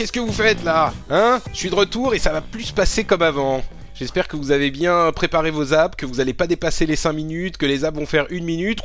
Qu'est-ce 0.00 0.12
que 0.12 0.20
vous 0.20 0.32
faites 0.32 0.64
là 0.64 0.94
Hein 1.10 1.42
Je 1.52 1.58
suis 1.58 1.68
de 1.68 1.74
retour 1.74 2.14
et 2.14 2.18
ça 2.18 2.32
va 2.32 2.40
plus 2.40 2.64
se 2.64 2.72
passer 2.72 3.04
comme 3.04 3.20
avant. 3.20 3.62
J'espère 3.94 4.28
que 4.28 4.36
vous 4.36 4.50
avez 4.50 4.70
bien 4.70 5.12
préparé 5.12 5.50
vos 5.50 5.74
apps, 5.74 5.94
que 5.94 6.06
vous 6.06 6.14
n'allez 6.14 6.32
pas 6.32 6.46
dépasser 6.46 6.86
les 6.86 6.96
5 6.96 7.12
minutes, 7.12 7.58
que 7.58 7.66
les 7.66 7.84
apps 7.84 7.98
vont 7.98 8.06
faire 8.06 8.24
une 8.30 8.44
minute. 8.44 8.78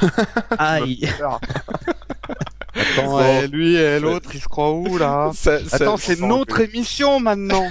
Aïe. 0.58 1.06
Attends, 2.74 3.20
eh, 3.20 3.46
lui 3.46 3.74
et 3.74 4.00
l'autre, 4.00 4.30
ils 4.32 4.40
se 4.40 4.48
croient 4.48 4.72
où 4.72 4.96
là 4.96 5.32
Ça- 5.34 5.62
ça- 5.68 5.76
Attends, 5.76 5.98
c'est 5.98 6.18
notre 6.18 6.56
sent 6.56 6.64
émission 6.64 7.20
maintenant. 7.20 7.70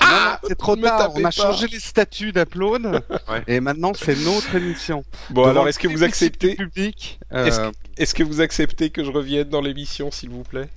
Ah 0.00 0.40
c'est 0.48 0.56
trop 0.56 0.76
tard. 0.76 1.12
On 1.14 1.20
pas. 1.20 1.28
a 1.28 1.30
changé 1.30 1.66
les 1.66 1.80
statuts 1.80 2.32
d'Upload 2.32 3.02
et 3.46 3.60
maintenant 3.60 3.92
c'est 3.94 4.16
notre 4.24 4.54
émission. 4.54 5.04
Bon 5.28 5.44
alors, 5.44 5.68
est-ce 5.68 5.78
que 5.78 5.88
vous 5.88 6.02
acceptez 6.02 6.54
public 6.54 7.20
Est-ce 7.30 7.60
euh, 7.60 7.70
Est-ce 7.98 8.14
que 8.14 8.22
vous 8.22 8.40
acceptez 8.40 8.88
que 8.88 9.04
je 9.04 9.10
revienne 9.10 9.50
dans 9.50 9.60
l'émission, 9.60 10.10
s'il 10.10 10.30
vous 10.30 10.44
plaît 10.44 10.70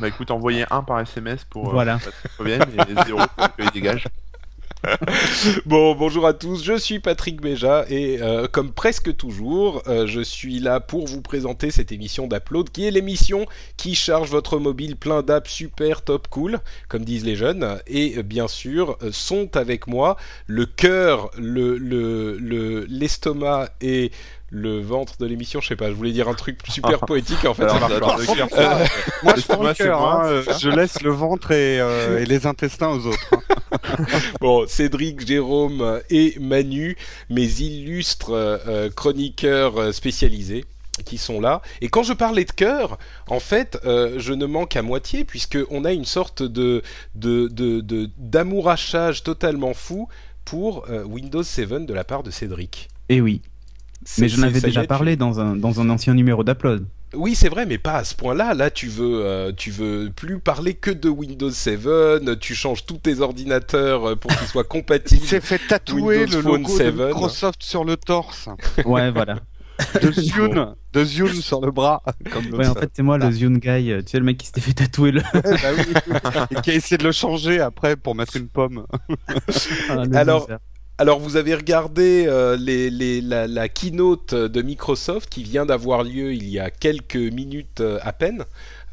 Bah 0.00 0.08
écoute, 0.08 0.30
envoyez 0.30 0.64
un 0.70 0.82
par 0.82 1.00
SMS 1.00 1.44
pour 1.44 1.68
euh, 1.68 1.72
Voilà. 1.72 1.98
reviennent 2.38 2.62
et 2.62 3.04
zéro 3.06 3.20
pour 3.36 3.56
qu'ils 3.56 3.70
dégagent. 3.70 4.06
Bon, 5.66 5.94
bonjour 5.94 6.26
à 6.26 6.32
tous, 6.32 6.64
je 6.64 6.78
suis 6.78 7.00
Patrick 7.00 7.42
Béja 7.42 7.84
et 7.90 8.22
euh, 8.22 8.46
comme 8.50 8.72
presque 8.72 9.14
toujours, 9.14 9.82
euh, 9.88 10.06
je 10.06 10.22
suis 10.22 10.58
là 10.58 10.80
pour 10.80 11.06
vous 11.06 11.20
présenter 11.20 11.70
cette 11.70 11.92
émission 11.92 12.26
d'Upload 12.26 12.70
qui 12.70 12.86
est 12.86 12.90
l'émission 12.90 13.44
qui 13.76 13.94
charge 13.94 14.30
votre 14.30 14.58
mobile 14.58 14.96
plein 14.96 15.20
d'apps 15.22 15.50
super 15.50 16.00
top 16.00 16.28
cool, 16.28 16.60
comme 16.88 17.04
disent 17.04 17.26
les 17.26 17.36
jeunes. 17.36 17.78
Et 17.86 18.14
euh, 18.16 18.22
bien 18.22 18.48
sûr, 18.48 18.96
euh, 19.02 19.10
sont 19.12 19.54
avec 19.54 19.86
moi 19.86 20.16
le 20.46 20.64
cœur, 20.64 21.30
le 21.36 21.76
le 21.76 22.38
le- 22.38 22.86
l'estomac 22.88 23.68
et 23.82 24.10
le 24.50 24.80
ventre 24.80 25.16
de 25.18 25.26
l'émission. 25.26 25.60
Je 25.60 25.68
sais 25.68 25.76
pas, 25.76 25.88
je 25.88 25.94
voulais 25.94 26.12
dire 26.12 26.28
un 26.28 26.34
truc 26.34 26.58
super 26.68 27.00
poétique 27.00 27.44
en 27.44 27.54
fait. 27.54 27.68
ça 27.68 27.78
marche 27.78 27.98
pas. 28.00 28.16
Euh, 28.18 28.84
moi 29.22 29.34
je 29.36 29.42
prends 29.48 29.62
le 29.62 29.74
c'est 29.74 29.84
cœur, 29.84 30.00
moi, 30.00 30.24
hein, 30.24 30.28
euh, 30.28 30.42
je 30.60 30.68
laisse 30.68 31.00
le 31.02 31.10
ventre 31.10 31.52
et, 31.52 31.80
euh, 31.80 32.20
et 32.20 32.26
les 32.26 32.46
intestins 32.46 32.88
aux 32.90 33.06
autres. 33.06 33.30
hein. 33.32 33.40
Bon, 34.40 34.66
Cédric, 34.66 35.24
Jérôme 35.26 36.00
et 36.10 36.36
Manu, 36.40 36.96
mes 37.28 37.46
illustres 37.60 38.32
chroniqueurs 38.96 39.94
spécialisés 39.94 40.64
qui 41.04 41.16
sont 41.18 41.40
là. 41.40 41.62
Et 41.80 41.88
quand 41.88 42.02
je 42.02 42.12
parlais 42.12 42.44
de 42.44 42.50
cœur, 42.52 42.98
en 43.28 43.40
fait, 43.40 43.78
euh, 43.84 44.14
je 44.18 44.32
ne 44.32 44.44
manque 44.46 44.76
à 44.76 44.82
moitié 44.82 45.24
puisque 45.24 45.58
on 45.70 45.84
a 45.84 45.92
une 45.92 46.04
sorte 46.04 46.42
de 46.42 46.82
de 47.14 47.48
de 47.48 47.80
de- 47.80 48.10
d'amourachage 48.18 49.22
totalement 49.22 49.72
fou 49.72 50.08
pour 50.44 50.86
euh, 50.90 51.04
Windows 51.04 51.42
7 51.42 51.86
de 51.86 51.94
la 51.94 52.04
part 52.04 52.22
de 52.22 52.30
Cédric. 52.30 52.88
Et 53.08 53.20
oui. 53.20 53.40
Mais 54.18 54.28
j'en 54.28 54.42
avais 54.42 54.60
déjà 54.60 54.80
est, 54.80 54.84
tu- 54.84 54.88
parlé 54.88 55.16
dans 55.16 55.40
un, 55.40 55.56
dans 55.56 55.80
un 55.80 55.90
ancien 55.90 56.14
numéro 56.14 56.42
d'Upload. 56.44 56.86
Oui, 57.12 57.34
c'est 57.34 57.48
vrai, 57.48 57.66
mais 57.66 57.76
pas 57.78 57.94
à 57.96 58.04
ce 58.04 58.14
point-là. 58.14 58.54
Là, 58.54 58.70
tu 58.70 58.86
veux, 58.86 59.24
euh, 59.24 59.52
tu 59.56 59.70
veux 59.72 60.10
plus 60.14 60.38
parler 60.38 60.74
que 60.74 60.90
de 60.92 61.08
Windows 61.08 61.50
7. 61.50 62.38
Tu 62.38 62.54
changes 62.54 62.86
tous 62.86 62.98
tes 62.98 63.20
ordinateurs 63.20 64.10
euh, 64.10 64.16
pour 64.16 64.30
qu'ils 64.30 64.46
soient 64.46 64.62
Il 64.64 64.68
compatibles. 64.68 65.26
s'est 65.26 65.40
fait 65.40 65.58
tatouer 65.66 66.20
Windows 66.20 66.36
le 66.36 66.42
Phone 66.42 66.62
logo 66.62 66.76
7. 66.76 66.96
de 66.96 67.04
Microsoft 67.06 67.62
sur 67.64 67.84
le 67.84 67.96
torse, 67.96 68.48
Ouais, 68.84 69.10
voilà. 69.10 69.38
de 70.00 70.12
Zune, 70.20 70.74
de 70.92 71.04
Zune 71.04 71.34
sur 71.42 71.60
le 71.60 71.72
bras. 71.72 72.02
Comme 72.30 72.46
Ouais, 72.54 72.68
en 72.68 72.74
fait, 72.74 72.90
c'est 72.94 73.02
moi 73.02 73.18
le 73.18 73.30
Zune 73.32 73.58
Guy. 73.58 73.90
euh, 73.90 74.02
Tu 74.02 74.12
sais, 74.12 74.18
le 74.18 74.24
mec 74.24 74.38
qui 74.38 74.46
s'était 74.46 74.60
fait 74.60 74.72
tatouer 74.74 75.10
le. 75.10 75.22
Bah 75.34 75.40
oui. 75.76 76.16
Et 76.52 76.60
qui 76.60 76.70
a 76.70 76.74
essayé 76.74 76.96
de 76.96 77.02
le 77.04 77.12
changer 77.12 77.60
après 77.60 77.96
pour 77.96 78.14
mettre 78.14 78.36
une 78.36 78.46
pomme. 78.48 78.86
Ah, 79.88 80.04
Alors. 80.14 80.46
Alors, 81.00 81.18
vous 81.18 81.36
avez 81.36 81.54
regardé 81.54 82.26
euh, 82.28 82.58
la, 82.60 83.68
keynote 83.70 84.34
de 84.34 84.60
Microsoft 84.60 85.30
qui 85.30 85.42
vient 85.42 85.64
d'avoir 85.64 86.04
lieu 86.04 86.34
il 86.34 86.46
y 86.46 86.58
a 86.58 86.68
quelques 86.68 87.16
minutes 87.16 87.80
euh, 87.80 87.98
à 88.02 88.12
peine. 88.12 88.44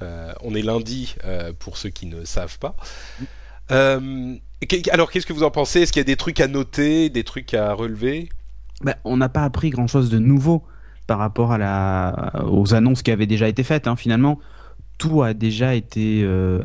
Euh, 0.02 0.32
on 0.42 0.56
est 0.56 0.62
lundi 0.62 1.16
pour 1.60 1.76
ceux 1.76 1.90
qui 1.90 2.06
ne 2.06 2.24
savent 2.24 2.60
pas. 2.60 2.78
Alors, 3.70 5.12
qu'est-ce 5.12 5.26
que 5.26 5.34
vous 5.34 5.44
en 5.44 5.52
pensez? 5.52 5.82
Est-ce 5.82 5.92
qu'il 5.92 6.00
y 6.00 6.06
a 6.06 6.06
des 6.06 6.16
trucs 6.16 6.40
à 6.40 6.48
noter, 6.48 7.10
des 7.10 7.26
trucs 7.26 7.54
à 7.54 7.74
relever? 7.74 8.30
Bah, 8.80 8.96
on 9.04 9.18
n'a 9.18 9.28
pas 9.28 9.44
appris 9.44 9.70
grand 9.70 9.88
chose 9.88 10.10
de 10.10 10.18
nouveau 10.18 10.64
par 11.08 11.20
rapport 11.20 11.58
aux 12.50 12.74
annonces 12.74 13.02
qui 13.02 13.12
avaient 13.12 13.28
déjà 13.28 13.50
été 13.50 13.64
faites. 13.64 13.86
Hein. 13.86 13.98
Finalement, 13.98 14.40
euh, 15.06 16.60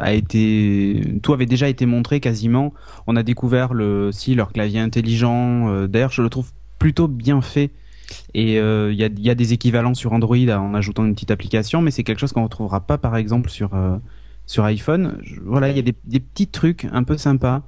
tout 1.22 1.32
avait 1.32 1.46
déjà 1.46 1.68
été 1.68 1.86
montré 1.86 2.20
quasiment. 2.20 2.72
On 3.06 3.16
a 3.16 3.22
découvert 3.22 3.74
le, 3.74 4.10
si 4.12 4.34
leur 4.34 4.52
clavier 4.52 4.80
intelligent. 4.80 5.68
euh, 5.68 5.86
D'ailleurs, 5.86 6.12
je 6.12 6.22
le 6.22 6.30
trouve 6.30 6.50
plutôt 6.78 7.08
bien 7.08 7.40
fait. 7.40 7.70
Et 8.34 8.58
euh, 8.58 8.92
il 8.92 8.98
y, 8.98 9.30
a, 9.30 9.34
des 9.34 9.52
équivalents 9.54 9.94
sur 9.94 10.12
Android 10.12 10.36
en 10.36 10.74
ajoutant 10.74 11.04
une 11.04 11.14
petite 11.14 11.30
application, 11.30 11.80
mais 11.80 11.90
c'est 11.90 12.02
quelque 12.02 12.18
chose 12.18 12.32
qu'on 12.32 12.44
retrouvera 12.44 12.80
pas, 12.80 12.98
par 12.98 13.16
exemple, 13.16 13.48
sur 13.48 14.64
iPhone. 14.64 15.18
Voilà, 15.44 15.70
il 15.70 15.76
y 15.76 15.78
a 15.78 15.82
des, 15.82 16.20
petits 16.20 16.48
trucs 16.48 16.86
un 16.92 17.04
peu 17.04 17.16
sympas. 17.16 17.62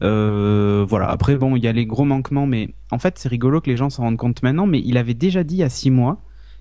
Voilà. 0.00 1.08
Après, 1.08 1.36
bon, 1.36 1.56
il 1.56 1.64
y 1.64 1.68
a 1.68 1.72
les 1.72 1.86
gros 1.86 2.04
manquements, 2.04 2.46
mais 2.46 2.74
en 2.90 2.98
fait, 2.98 3.18
c'est 3.18 3.28
rigolo 3.28 3.60
que 3.62 3.70
les 3.70 3.76
gens 3.76 3.88
s'en 3.88 4.02
rendent 4.02 4.18
compte 4.18 4.42
maintenant. 4.42 4.66
Mais 4.66 4.82
il 4.84 4.98
avait 4.98 5.14
déjà 5.14 5.44
dit 5.44 5.56
il 5.56 5.60
y 5.60 5.62
a 5.62 5.70
six 5.70 5.90
mois 5.90 6.20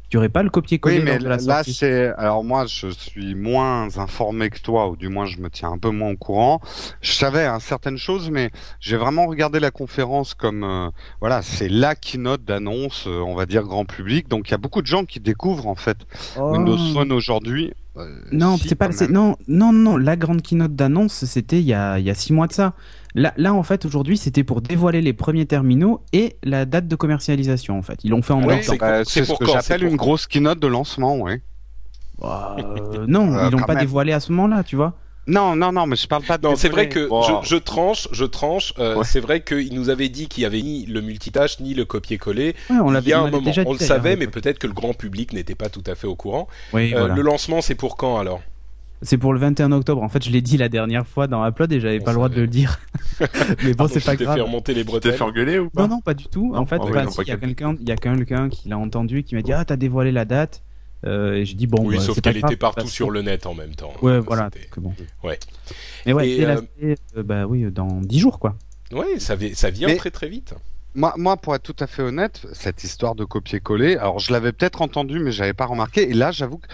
qu'il 0.09 0.17
n'y 0.17 0.19
aurait 0.19 0.29
pas 0.29 0.43
le 0.43 0.49
copier-coller 0.49 0.97
Oui, 0.97 1.03
mais 1.03 1.19
lors 1.19 1.38
de 1.38 1.47
la 1.47 1.55
là, 1.57 1.63
c'est. 1.63 2.13
Alors, 2.17 2.43
moi, 2.43 2.66
je 2.67 2.88
suis 2.88 3.35
moins 3.35 3.97
informé 3.97 4.49
que 4.49 4.59
toi, 4.59 4.89
ou 4.89 4.95
du 4.95 5.09
moins, 5.09 5.25
je 5.25 5.38
me 5.39 5.49
tiens 5.49 5.71
un 5.71 5.77
peu 5.77 5.89
moins 5.89 6.11
au 6.11 6.17
courant. 6.17 6.59
Je 7.01 7.11
savais 7.11 7.45
hein, 7.45 7.59
certaines 7.59 7.97
choses, 7.97 8.29
mais 8.29 8.51
j'ai 8.79 8.97
vraiment 8.97 9.25
regardé 9.25 9.59
la 9.59 9.71
conférence 9.71 10.33
comme. 10.33 10.63
euh, 10.63 10.89
voilà, 11.19 11.41
c'est 11.41 11.69
la 11.69 11.95
keynote 11.95 12.43
d'annonce, 12.45 13.05
euh, 13.07 13.19
on 13.19 13.35
va 13.35 13.45
dire, 13.45 13.63
grand 13.63 13.85
public. 13.85 14.27
Donc, 14.27 14.49
il 14.49 14.51
y 14.51 14.55
a 14.55 14.57
beaucoup 14.59 14.81
de 14.81 14.88
gens 14.88 15.05
qui 15.05 15.19
découvrent, 15.19 15.67
en 15.67 15.75
fait, 15.75 15.97
Oh. 16.37 16.51
Windows 16.53 16.77
Phone 16.93 17.11
aujourd'hui. 17.11 17.73
Euh, 17.97 18.09
Non, 18.31 18.57
si, 18.57 18.67
c'est 18.67 18.75
pas. 18.75 18.89
Non, 19.09 19.37
non, 19.47 19.72
non. 19.72 19.97
La 19.97 20.16
grande 20.17 20.41
keynote 20.41 20.75
d'annonce, 20.75 21.23
c'était 21.25 21.59
il 21.59 21.66
y 21.66 21.73
a, 21.73 21.97
il 21.97 22.05
y 22.05 22.09
a 22.09 22.13
six 22.16 22.33
mois 22.33 22.47
de 22.47 22.53
ça. 22.53 22.73
Là, 23.17 23.33
là, 23.37 23.53
en 23.53 23.63
fait, 23.63 23.85
aujourd'hui, 23.85 24.17
c'était 24.17 24.43
pour 24.43 24.61
dévoiler 24.61 25.01
les 25.01 25.13
premiers 25.13 25.45
terminaux 25.45 26.01
et 26.11 26.35
la 26.43 26.65
date 26.65 26.87
de 26.89 26.95
commercialisation. 26.97 27.77
En 27.77 27.81
fait, 27.81 27.99
ils 28.03 28.11
l'ont 28.11 28.21
fait 28.21 28.33
en 28.33 28.39
Alors, 28.39 28.49
même 28.49 28.61
c'est 28.61 28.77
temps. 28.77 28.85
Bah, 28.85 29.05
c'est 29.05 29.11
c'est 29.19 29.23
ce 29.23 29.29
pour 29.29 29.39
que 29.39 29.45
quand, 29.45 29.53
j'appelle 29.53 29.83
une 29.85 29.95
grosse 29.95 30.27
keynote 30.27 30.59
de 30.59 30.67
lancement, 30.67 31.15
oui. 31.17 31.35
Euh, 32.23 33.05
non, 33.07 33.33
Euh, 33.33 33.47
ils 33.47 33.51
l'ont 33.51 33.59
pas 33.65 33.73
même. 33.73 33.83
dévoilé 33.83 34.11
à 34.13 34.19
ce 34.19 34.31
moment-là, 34.33 34.63
tu 34.63 34.75
vois. 34.75 34.93
Non, 35.27 35.55
non, 35.55 35.71
non, 35.71 35.87
mais 35.87 35.95
je 35.95 36.07
parle 36.07 36.21
pas 36.23 36.37
de. 36.37 36.47
C'est 36.55 36.69
vrai 36.69 36.87
que 36.87 37.09
je, 37.09 37.47
je 37.49 37.55
tranche, 37.55 38.07
je 38.11 38.25
tranche. 38.25 38.73
euh, 38.77 38.97
Ouais. 38.97 39.03
C'est 39.03 39.19
vrai 39.19 39.41
qu'il 39.41 39.73
nous 39.73 39.89
avait 39.89 40.09
dit 40.09 40.27
qu'il 40.27 40.43
y 40.43 40.45
avait 40.45 40.61
ni 40.61 40.85
le 40.85 41.01
multitâche 41.01 41.59
ni 41.61 41.73
le 41.73 41.83
copier-coller. 41.83 42.55
Ouais, 42.69 42.75
on 42.79 42.89
Il 42.89 42.93
l'avait 42.93 43.09
y 43.09 43.13
a 43.13 43.17
on 43.17 43.21
un 43.21 43.25
l'avait 43.25 43.31
moment, 43.37 43.45
déjà 43.45 43.63
on 43.65 43.73
le 43.73 43.79
savait, 43.79 44.17
mais 44.17 44.27
peut-être 44.27 44.59
que 44.59 44.67
le 44.67 44.73
grand 44.73 44.93
public 44.93 45.33
n'était 45.33 45.55
pas 45.55 45.69
tout 45.69 45.83
à 45.87 45.95
fait 45.95 46.05
au 46.05 46.15
courant. 46.15 46.47
Oui, 46.73 46.93
Euh, 46.93 46.99
voilà. 46.99 47.15
Le 47.15 47.21
lancement, 47.23 47.61
c'est 47.61 47.73
pour 47.75 47.97
quand 47.97 48.19
alors? 48.19 48.41
C'est 49.05 49.17
pour 49.17 49.33
le 49.33 49.39
21 49.39 49.71
octobre. 49.71 50.01
En 50.03 50.09
fait, 50.09 50.23
je 50.25 50.31
l'ai 50.31 50.41
dit 50.41 50.57
la 50.57 50.67
dernière 50.67 51.05
fois 51.07 51.27
dans 51.27 51.45
Upload 51.47 51.71
et 51.71 51.79
j'avais 51.79 51.99
pas 51.99 52.11
le 52.11 52.16
droit 52.16 52.29
de 52.29 52.41
le 52.41 52.47
dire. 52.47 52.79
mais 53.63 53.73
bon, 53.73 53.85
Ah, 53.85 53.88
c'est 53.91 54.03
pas 54.03 54.11
tu 54.13 54.17
t'es 54.19 54.23
grave. 54.25 54.35
fait 54.35 54.41
remonter 54.41 54.73
les 54.73 54.83
bretelles. 54.83 55.13
fait 55.13 55.22
engueuler 55.22 55.59
ou 55.59 55.69
pas 55.69 55.84
Non, 55.84 55.87
non, 55.96 56.02
pas 56.02 56.13
du 56.13 56.25
tout. 56.25 56.53
En 56.55 56.66
fait, 56.66 56.78
Ah 56.81 56.85
oui, 56.85 57.11
si, 57.11 57.22
il 57.22 57.28
y 57.28 57.31
a 57.31 57.37
quelqu'un, 57.37 57.75
il 57.79 57.87
y 57.87 57.91
a 57.91 57.96
quelqu'un 57.96 58.49
qui 58.49 58.67
l'a 58.67 58.78
entendu, 58.78 59.23
qui 59.23 59.35
m'a 59.35 59.41
dit 59.41 59.53
ah 59.53 59.63
t'as 59.63 59.75
dévoilé 59.78 60.11
la 60.11 60.25
date. 60.25 60.63
Euh, 61.05 61.35
et 61.35 61.46
j'ai 61.46 61.53
dit 61.53 61.67
bon. 61.67 61.84
oui, 61.85 61.97
bah, 61.97 62.02
sauf 62.02 62.19
qu'elle 62.19 62.40
grave, 62.40 62.52
était 62.52 62.57
partout 62.57 62.81
parce 62.81 62.91
sur 62.91 63.07
que- 63.09 63.13
le 63.13 63.22
net 63.22 63.46
en 63.46 63.53
même 63.53 63.75
temps. 63.75 63.93
Ouais, 64.02 64.19
voilà. 64.19 64.49
donc 64.49 64.79
bon. 64.79 64.93
Ouais. 65.23 65.37
Mais 66.07 66.13
ouais, 66.13 66.29
Et, 66.29 66.46
euh, 66.46 66.61
euh, 66.84 67.23
bah 67.23 67.46
oui, 67.46 67.63
dans 67.72 68.02
10 68.02 68.19
jours 68.19 68.40
quoi. 68.40 68.55
Ouais, 68.91 69.19
ça, 69.19 69.35
vi- 69.35 69.53
ça 69.55 69.69
vient 69.69 69.87
Mais- 69.87 69.97
très 69.97 70.09
très 70.11 70.28
vite. 70.29 70.55
Moi, 70.96 71.13
moi, 71.17 71.35
pour 71.37 71.53
être 71.53 71.61
tout 71.63 71.75
à 71.84 71.87
fait 71.87 72.02
honnête, 72.02 72.41
cette 72.53 72.84
histoire 72.85 73.16
de 73.16 73.25
copier-coller, 73.25 73.97
alors 73.97 74.19
je 74.19 74.31
l'avais 74.31 74.52
peut-être 74.53 74.81
entendu, 74.81 75.19
mais 75.19 75.31
j'avais 75.34 75.53
pas 75.53 75.66
remarqué. 75.66 76.09
Et 76.09 76.13
là, 76.13 76.31
j'avoue 76.31 76.57
que 76.57 76.67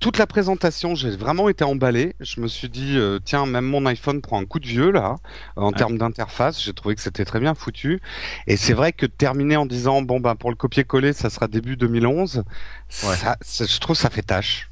toute 0.00 0.18
la 0.18 0.26
présentation, 0.26 0.94
j'ai 0.94 1.10
vraiment 1.10 1.48
été 1.48 1.64
emballé. 1.64 2.14
Je 2.20 2.40
me 2.40 2.46
suis 2.48 2.68
dit, 2.68 2.96
euh, 2.96 3.18
tiens, 3.24 3.46
même 3.46 3.64
mon 3.64 3.84
iPhone 3.86 4.20
prend 4.20 4.40
un 4.40 4.44
coup 4.44 4.60
de 4.60 4.66
vieux 4.66 4.90
là, 4.90 5.16
en 5.56 5.72
termes 5.72 5.98
d'interface. 5.98 6.62
J'ai 6.62 6.72
trouvé 6.72 6.94
que 6.94 7.00
c'était 7.00 7.24
très 7.24 7.40
bien 7.40 7.54
foutu. 7.54 8.00
Et 8.46 8.56
c'est 8.56 8.74
vrai 8.74 8.92
que 8.92 9.06
terminer 9.06 9.56
en 9.56 9.66
disant, 9.66 10.02
bon 10.02 10.20
ben 10.20 10.36
pour 10.36 10.50
le 10.50 10.56
copier-coller, 10.56 11.12
ça 11.12 11.30
sera 11.30 11.48
début 11.48 11.76
2011, 11.76 12.44
ça, 12.88 13.36
ça- 13.40 13.64
je 13.66 13.78
trouve 13.80 13.96
ça 13.96 14.08
fait 14.10 14.22
tâche. 14.22 14.70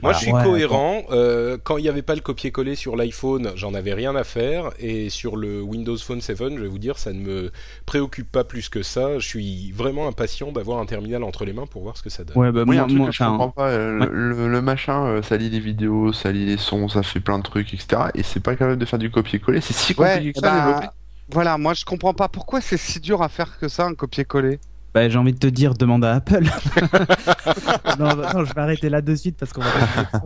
Moi, 0.00 0.12
Voilà. 0.12 0.18
je 0.18 0.22
suis 0.22 0.32
Ouais, 0.32 0.44
cohérent. 0.44 1.02
Euh, 1.10 1.56
quand 1.62 1.78
il 1.78 1.82
n'y 1.82 1.88
avait 1.88 2.02
pas 2.02 2.14
le 2.14 2.20
copier-coller 2.20 2.74
sur 2.76 2.94
l'iPhone, 2.94 3.52
j'en 3.56 3.74
avais 3.74 3.94
rien 3.94 4.14
à 4.14 4.22
faire. 4.22 4.70
Et 4.78 5.08
sur 5.10 5.36
le 5.36 5.60
Windows 5.62 5.96
Phone 5.96 6.20
7, 6.20 6.36
je 6.38 6.60
vais 6.60 6.68
vous 6.68 6.78
dire, 6.78 6.98
ça 6.98 7.12
ne 7.12 7.20
me 7.20 7.50
préoccupe 7.86 8.30
pas 8.30 8.44
plus 8.44 8.68
que 8.68 8.82
ça. 8.82 9.18
Je 9.18 9.26
suis 9.26 9.72
vraiment 9.72 10.06
impatient 10.06 10.52
d'avoir 10.52 10.78
un 10.78 10.86
terminal 10.86 11.24
entre 11.24 11.44
les 11.44 11.52
mains 11.52 11.66
pour 11.66 11.82
voir 11.82 11.96
ce 11.96 12.02
que 12.02 12.10
ça 12.10 12.22
donne. 12.24 12.36
Ouais, 12.36 12.52
bah, 12.52 12.64
Oui, 12.66 12.76
moi, 12.76 12.84
un 12.84 12.86
truc 12.86 12.98
moi, 12.98 13.06
que 13.08 13.14
je 13.14 13.24
comprends 13.24 13.50
pas, 13.50 13.70
euh, 13.70 13.98
ouais. 13.98 14.06
le, 14.12 14.48
le 14.52 14.62
machin, 14.66 15.04
euh, 15.06 15.22
ça 15.22 15.38
lit 15.38 15.48
les 15.48 15.60
vidéos, 15.60 16.12
ça 16.12 16.30
lit 16.30 16.44
les 16.44 16.58
sons, 16.58 16.88
ça 16.88 17.02
fait 17.02 17.20
plein 17.20 17.38
de 17.38 17.42
trucs, 17.44 17.72
etc. 17.72 18.02
Et 18.14 18.22
c'est 18.22 18.40
pas 18.40 18.54
capable 18.56 18.76
de 18.78 18.84
faire 18.84 18.98
du 18.98 19.10
copier-coller, 19.10 19.62
c'est 19.62 19.72
si 19.72 19.94
compliqué 19.94 20.32
que 20.34 20.40
ça 20.40 20.52
à 20.52 20.56
bah, 20.58 20.66
développer. 20.74 20.86
voilà, 21.30 21.56
moi 21.56 21.72
je 21.72 21.84
comprends 21.86 22.12
pas 22.14 22.28
pourquoi 22.28 22.60
c'est 22.60 22.76
si 22.76 23.00
dur 23.00 23.22
à 23.22 23.28
faire 23.30 23.58
que 23.58 23.68
ça, 23.68 23.86
un 23.86 23.94
copier-coller. 23.94 24.58
bah, 24.94 25.08
j'ai 25.08 25.16
envie 25.18 25.32
de 25.32 25.38
te 25.38 25.46
dire, 25.46 25.72
demande 25.74 26.04
à 26.04 26.14
Apple. 26.16 26.44
non, 27.98 28.14
non, 28.16 28.44
je 28.44 28.54
vais 28.54 28.60
arrêter 28.60 28.88
là 28.90 29.00
de 29.00 29.14
suite 29.14 29.36
parce 29.38 29.52
qu'on 29.52 29.62
va. 29.62 29.70
pas- 30.12 30.22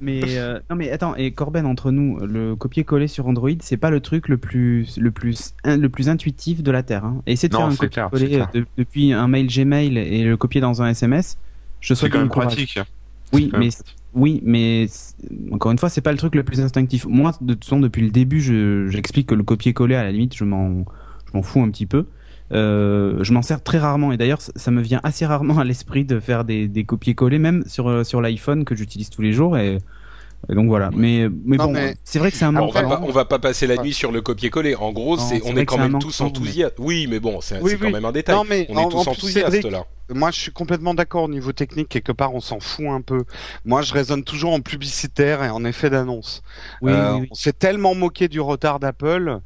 mais 0.00 0.20
euh, 0.38 0.58
non, 0.68 0.76
mais 0.76 0.90
attends, 0.90 1.14
et 1.16 1.30
Corben 1.32 1.64
entre 1.66 1.90
nous, 1.92 2.18
le 2.18 2.56
copier-coller 2.56 3.06
sur 3.08 3.26
Android, 3.28 3.50
c'est 3.60 3.76
pas 3.76 3.90
le 3.90 4.00
truc 4.00 4.28
le 4.28 4.36
plus 4.36 4.96
le 4.98 5.10
plus 5.12 5.54
in- 5.64 5.76
le 5.76 5.88
plus 5.88 6.08
intuitif 6.08 6.62
de 6.62 6.70
la 6.72 6.82
terre. 6.82 7.04
Hein. 7.04 7.22
Et 7.26 7.32
essayer 7.32 7.48
de 7.48 7.54
Non, 7.54 7.60
faire 7.60 7.68
un 7.68 7.70
c'est 7.72 7.76
copier-coller 8.10 8.28
c'est 8.32 8.40
euh, 8.58 8.60
de- 8.62 8.66
depuis 8.78 9.12
un 9.12 9.28
mail 9.28 9.46
Gmail 9.46 9.96
et 9.98 10.24
le 10.24 10.36
copier 10.36 10.60
dans 10.60 10.82
un 10.82 10.88
SMS. 10.88 11.36
Je 11.80 11.94
C'est 11.94 12.10
quand 12.10 12.18
même 12.18 12.28
pratique. 12.28 12.78
Oui, 13.32 13.48
quand 13.50 13.58
même 13.58 13.68
mais. 13.68 13.74
Oui, 14.14 14.40
mais 14.44 14.86
encore 15.52 15.72
une 15.72 15.78
fois, 15.78 15.88
c'est 15.88 16.02
pas 16.02 16.12
le 16.12 16.18
truc 16.18 16.34
le 16.34 16.42
plus 16.42 16.60
instinctif. 16.60 17.06
Moi, 17.06 17.32
de 17.40 17.54
toute 17.54 17.64
façon, 17.64 17.80
depuis 17.80 18.02
le 18.02 18.10
début, 18.10 18.40
je- 18.42 18.86
j'explique 18.88 19.26
que 19.28 19.34
le 19.34 19.42
copier-coller, 19.42 19.94
à 19.94 20.04
la 20.04 20.12
limite, 20.12 20.36
je 20.36 20.44
m'en, 20.44 20.84
je 21.26 21.32
m'en 21.32 21.42
fous 21.42 21.62
un 21.62 21.70
petit 21.70 21.86
peu. 21.86 22.04
Euh, 22.52 23.24
je 23.24 23.32
m'en 23.32 23.40
sers 23.40 23.62
très 23.62 23.78
rarement, 23.78 24.12
et 24.12 24.18
d'ailleurs, 24.18 24.42
ça 24.42 24.52
ça 24.56 24.70
me 24.70 24.82
vient 24.82 25.00
assez 25.02 25.24
rarement 25.24 25.58
à 25.58 25.64
l'esprit 25.64 26.04
de 26.04 26.20
faire 26.20 26.44
des, 26.44 26.68
des 26.68 26.84
copier-coller, 26.84 27.38
même 27.38 27.64
sur 27.66 27.88
euh, 27.88 28.04
sur 28.04 28.20
l'iPhone 28.20 28.64
que 28.66 28.74
j'utilise 28.76 29.08
tous 29.08 29.22
les 29.22 29.32
jours. 29.32 29.56
Et, 29.56 29.78
et 30.50 30.54
donc 30.54 30.66
voilà. 30.68 30.90
Mais 30.92 31.28
mais 31.44 31.56
Non, 31.56 31.66
bon, 31.66 31.72
mais- 31.72 31.94
c'est 32.04 32.18
vrai 32.18 32.30
que 32.30 32.36
c'est 32.36 32.44
un 32.44 32.54
Alors, 32.54 32.68
on 32.68 32.72
va 32.72 32.82
manquement. 32.82 32.96
pas, 32.98 33.06
on 33.08 33.12
va 33.12 33.24
pas 33.24 33.38
passer 33.38 33.66
la 33.66 33.76
nuit 33.76 33.92
sur 33.92 34.10
le 34.12 34.20
copier-coller. 34.20 34.74
En 34.74 34.92
gros, 34.92 35.16
Non, 35.16 35.22
c'est, 35.22 35.38
c'est 35.40 35.42
on 35.52 35.56
est 35.56 35.64
quand 35.66 35.78
même 35.78 35.98
tous 35.98 36.20
mais- 36.20 36.26
enthousiastes. 36.26 36.74
Oui, 36.78 37.06
mais 37.08 37.20
bon, 37.20 37.40
c'est, 37.40 37.60
Oui, 37.60 37.72
c'est 37.72 37.78
quand 37.78 37.90
même 37.90 38.04
un 38.04 38.12
détail. 38.12 38.34
Non, 38.36 38.44
mais 38.48 38.66
on 38.68 38.74
est 38.74 38.84
en- 38.84 38.88
tous 38.88 38.96
en 39.06 39.10
enthousiastes 39.12 39.50
Cédric, 39.52 39.70
là. 39.72 39.84
Moi, 40.14 40.30
je 40.30 40.40
suis 40.40 40.52
complètement 40.52 40.92
d'accord 40.94 41.22
au 41.24 41.28
niveau 41.28 41.52
technique. 41.52 41.88
Quelque 41.88 42.12
part, 42.12 42.34
on 42.34 42.40
s'en 42.40 42.60
fout 42.60 42.86
un 42.88 43.00
peu. 43.00 43.24
Moi, 43.64 43.82
je 43.82 43.94
raisonne 43.94 44.24
toujours 44.24 44.52
en 44.52 44.60
publicitaire 44.60 45.42
et 45.42 45.48
en 45.48 45.64
effet 45.64 45.88
d'annonce. 45.90 46.42
Oui, 46.82 46.92
Euh, 46.92 47.12
oui, 47.14 47.20
oui. 47.22 47.28
On 47.30 47.34
s'est 47.34 47.52
tellement 47.54 47.94
moqué 47.94 48.28
du 48.28 48.40
retard 48.40 48.78
d'Apple 48.80 49.38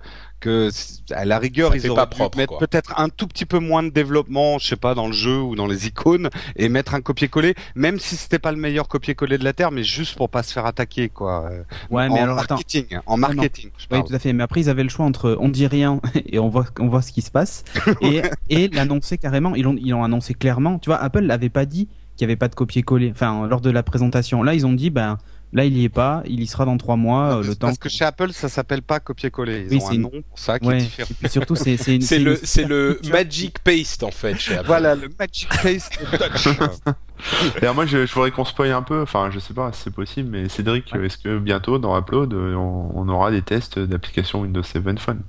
que, 0.47 0.71
à 1.13 1.25
la 1.25 1.39
rigueur, 1.39 1.73
Ça 1.73 1.79
ils 1.79 1.91
auraient 1.91 2.03
pas 2.03 2.07
dû 2.07 2.17
propre, 2.17 2.39
mettre 2.39 2.59
peut-être 2.59 2.99
un 2.99 3.09
tout 3.09 3.27
petit 3.27 3.45
peu 3.45 3.59
moins 3.59 3.83
de 3.83 3.91
développement, 3.91 4.59
je 4.59 4.67
sais 4.69 4.77
pas, 4.77 4.95
dans 4.95 5.07
le 5.09 5.13
jeu 5.13 5.39
ou 5.41 5.57
dans 5.57 5.67
les 5.67 5.87
icônes, 5.87 6.31
et 6.57 6.69
mettre 6.69 6.95
un 6.95 7.01
copier-coller, 7.01 7.55
même 7.75 7.99
si 7.99 8.17
c'était 8.17 8.39
pas 8.39 8.53
le 8.53 8.59
meilleur 8.59 8.89
copier-coller 8.89 9.39
de 9.39 9.45
la 9.45 9.53
terre, 9.53 9.71
mais 9.73 9.83
juste 9.85 10.17
pour 10.17 10.31
pas 10.31 10.43
se 10.43 10.53
faire 10.53 10.67
attaquer, 10.67 11.09
quoi. 11.09 11.49
Euh, 11.51 11.63
Ouais, 11.91 12.09
mais 12.09 12.21
en 12.21 12.25
alors 12.25 12.39
attends. 12.39 12.55
marketing, 12.55 12.99
en 13.07 13.17
marketing. 13.17 13.71
Oui, 13.91 13.99
tout 14.05 14.15
à 14.15 14.19
fait. 14.19 14.33
Mais 14.33 14.43
après, 14.43 14.61
ils 14.61 14.71
avaient 14.71 14.83
le 14.83 14.89
choix 14.89 15.05
entre 15.05 15.37
on 15.41 15.49
dit 15.49 15.67
rien 15.67 16.01
et 16.27 16.39
on 16.39 16.49
voit, 16.49 16.67
on 16.81 16.89
voit 16.89 17.03
ce 17.03 17.13
qui 17.13 17.23
se 17.23 17.31
passe 17.31 17.65
et, 18.01 18.23
et 18.49 18.69
l'annoncer 18.69 19.19
carrément. 19.19 19.55
Ils 19.55 19.63
l'ont, 19.65 19.77
ils 19.79 19.91
l'ont 19.91 20.05
annoncé 20.05 20.35
clairement. 20.35 20.79
Tu 20.79 20.91
vois, 20.91 20.99
Apple 20.99 21.21
l'avait 21.21 21.49
pas 21.49 21.65
dit 21.67 21.89
qu'il 22.17 22.27
n'y 22.27 22.31
avait 22.33 22.37
pas 22.39 22.49
de 22.49 22.55
copier-coller. 22.55 23.11
Enfin, 23.11 23.47
lors 23.47 23.61
de 23.61 23.71
la 23.71 23.83
présentation. 23.83 24.43
Là, 24.43 24.55
ils 24.55 24.67
ont 24.67 24.73
dit, 24.73 24.91
ben, 24.91 25.19
là, 25.53 25.65
il 25.65 25.77
y 25.77 25.85
est 25.85 25.89
pas. 25.89 26.23
Il 26.27 26.41
y 26.41 26.47
sera 26.47 26.65
dans 26.65 26.77
trois 26.77 26.97
mois. 26.97 27.35
Non, 27.35 27.39
euh, 27.41 27.43
le 27.43 27.55
temps. 27.55 27.69
Parce 27.69 27.79
que 27.79 27.89
chez 27.89 28.05
Apple, 28.05 28.33
ça 28.33 28.49
s'appelle 28.49 28.83
pas 28.83 29.01
copier-coller. 29.01 29.67
Ils 29.71 29.77
Oui, 29.77 29.83
ont 29.83 29.89
c'est 29.89 29.97
un 29.97 29.99
nom 29.99 30.11
pour 30.11 30.39
ça 30.39 30.59
qui 30.59 30.67
Ouais. 30.67 30.79
est 30.79 30.83
différent. 30.83 31.09
Et 31.11 31.15
puis 31.15 31.29
surtout, 31.31 31.57
c'est, 31.57 31.77
le, 32.19 32.39
c'est. 32.43 32.67
Magic 33.11 33.59
Paste 33.61 34.03
en 34.03 34.11
fait 34.11 34.39
chez 34.39 34.55
Apple. 34.55 34.67
Voilà, 34.67 34.95
le 34.95 35.09
Magic 35.19 35.49
Paste 35.63 35.99
Touch. 36.13 36.49
D'ailleurs, 37.61 37.75
moi, 37.75 37.87
je, 37.87 38.05
je 38.07 38.13
voudrais 38.13 38.31
qu'on 38.31 38.45
spoil 38.45 38.71
un 38.73 38.83
peu, 38.83 39.01
enfin, 39.03 39.31
je 39.33 39.39
sais 39.39 39.55
pas 39.55 39.73
si 39.73 39.83
c'est 39.85 39.95
possible, 39.95 40.29
mais 40.31 40.49
Cédric, 40.49 40.95
est-ce 40.95 41.17
que 41.17 41.39
bientôt, 41.39 41.79
dans 41.79 41.99
Upload, 41.99 42.35
euh, 42.35 42.55
on, 42.55 42.91
on 42.95 43.09
aura 43.09 43.31
des 43.31 43.41
tests 43.43 43.79
d'application 43.79 44.41
Windows 44.43 44.63
7 44.63 44.99
Phone 45.01 45.21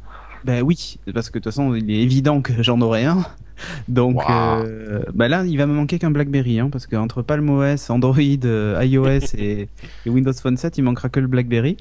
Ben 0.44 0.62
oui, 0.64 1.00
parce 1.14 1.30
que 1.30 1.40
de 1.40 1.44
toute 1.44 1.54
façon, 1.54 1.74
il 1.76 1.90
est 1.90 2.02
évident 2.02 2.42
que 2.42 2.62
j'en 2.62 2.82
aurai 2.82 3.06
un. 3.06 3.26
Donc, 3.88 4.18
Waouh. 4.18 4.64
euh, 4.66 5.02
ben 5.14 5.28
là, 5.28 5.44
il 5.46 5.58
va 5.58 5.66
me 5.66 5.74
manquer 5.74 6.00
qu'un 6.00 6.12
BlackBerry, 6.12 6.60
hein, 6.60 6.70
parce 6.72 6.88
qu'entre 6.88 7.22
PalmOS, 7.22 7.90
Android, 7.90 8.18
euh, 8.46 8.84
iOS 8.84 9.08
et, 9.38 9.68
et 10.06 10.10
Windows 10.10 10.34
Phone 10.34 10.58
7, 10.58 10.78
il 10.78 10.84
manquera 10.84 11.10
que 11.10 11.20
le 11.20 11.28
BlackBerry. 11.28 11.78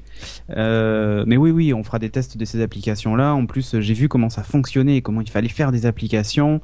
Euh, 0.51 1.23
mais 1.27 1.37
oui, 1.37 1.51
oui, 1.51 1.73
on 1.73 1.83
fera 1.83 1.99
des 1.99 2.09
tests 2.09 2.37
de 2.37 2.45
ces 2.45 2.61
applications-là. 2.61 3.33
En 3.33 3.45
plus, 3.45 3.79
j'ai 3.79 3.93
vu 3.93 4.07
comment 4.09 4.29
ça 4.29 4.43
fonctionnait 4.43 4.97
et 4.97 5.01
comment 5.01 5.21
il 5.21 5.29
fallait 5.29 5.49
faire 5.49 5.71
des 5.71 5.85
applications. 5.85 6.61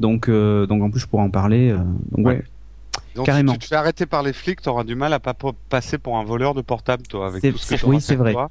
Donc, 0.00 0.28
donc 0.28 0.82
en 0.82 0.90
plus, 0.90 1.00
je 1.00 1.06
pourrais 1.06 1.22
en 1.22 1.30
parler. 1.30 1.74
donc 2.10 2.26
ouais. 2.26 2.42
Donc, 3.14 3.26
Carrément. 3.26 3.52
si 3.52 3.58
tu 3.58 3.64
te 3.64 3.68
fais 3.70 3.76
arrêter 3.76 4.04
par 4.04 4.22
les 4.22 4.34
flics, 4.34 4.60
t'auras 4.60 4.84
du 4.84 4.94
mal 4.94 5.12
à 5.14 5.18
pas 5.18 5.34
passer 5.70 5.96
pour 5.96 6.18
un 6.18 6.24
voleur 6.24 6.52
de 6.54 6.60
portable, 6.60 7.06
toi, 7.06 7.26
avec 7.26 7.42
tout 7.42 7.56
ce 7.58 7.74
que 7.74 7.86
oui, 7.86 8.00
c'est 8.00 8.14
vrai. 8.14 8.32
toi. 8.32 8.50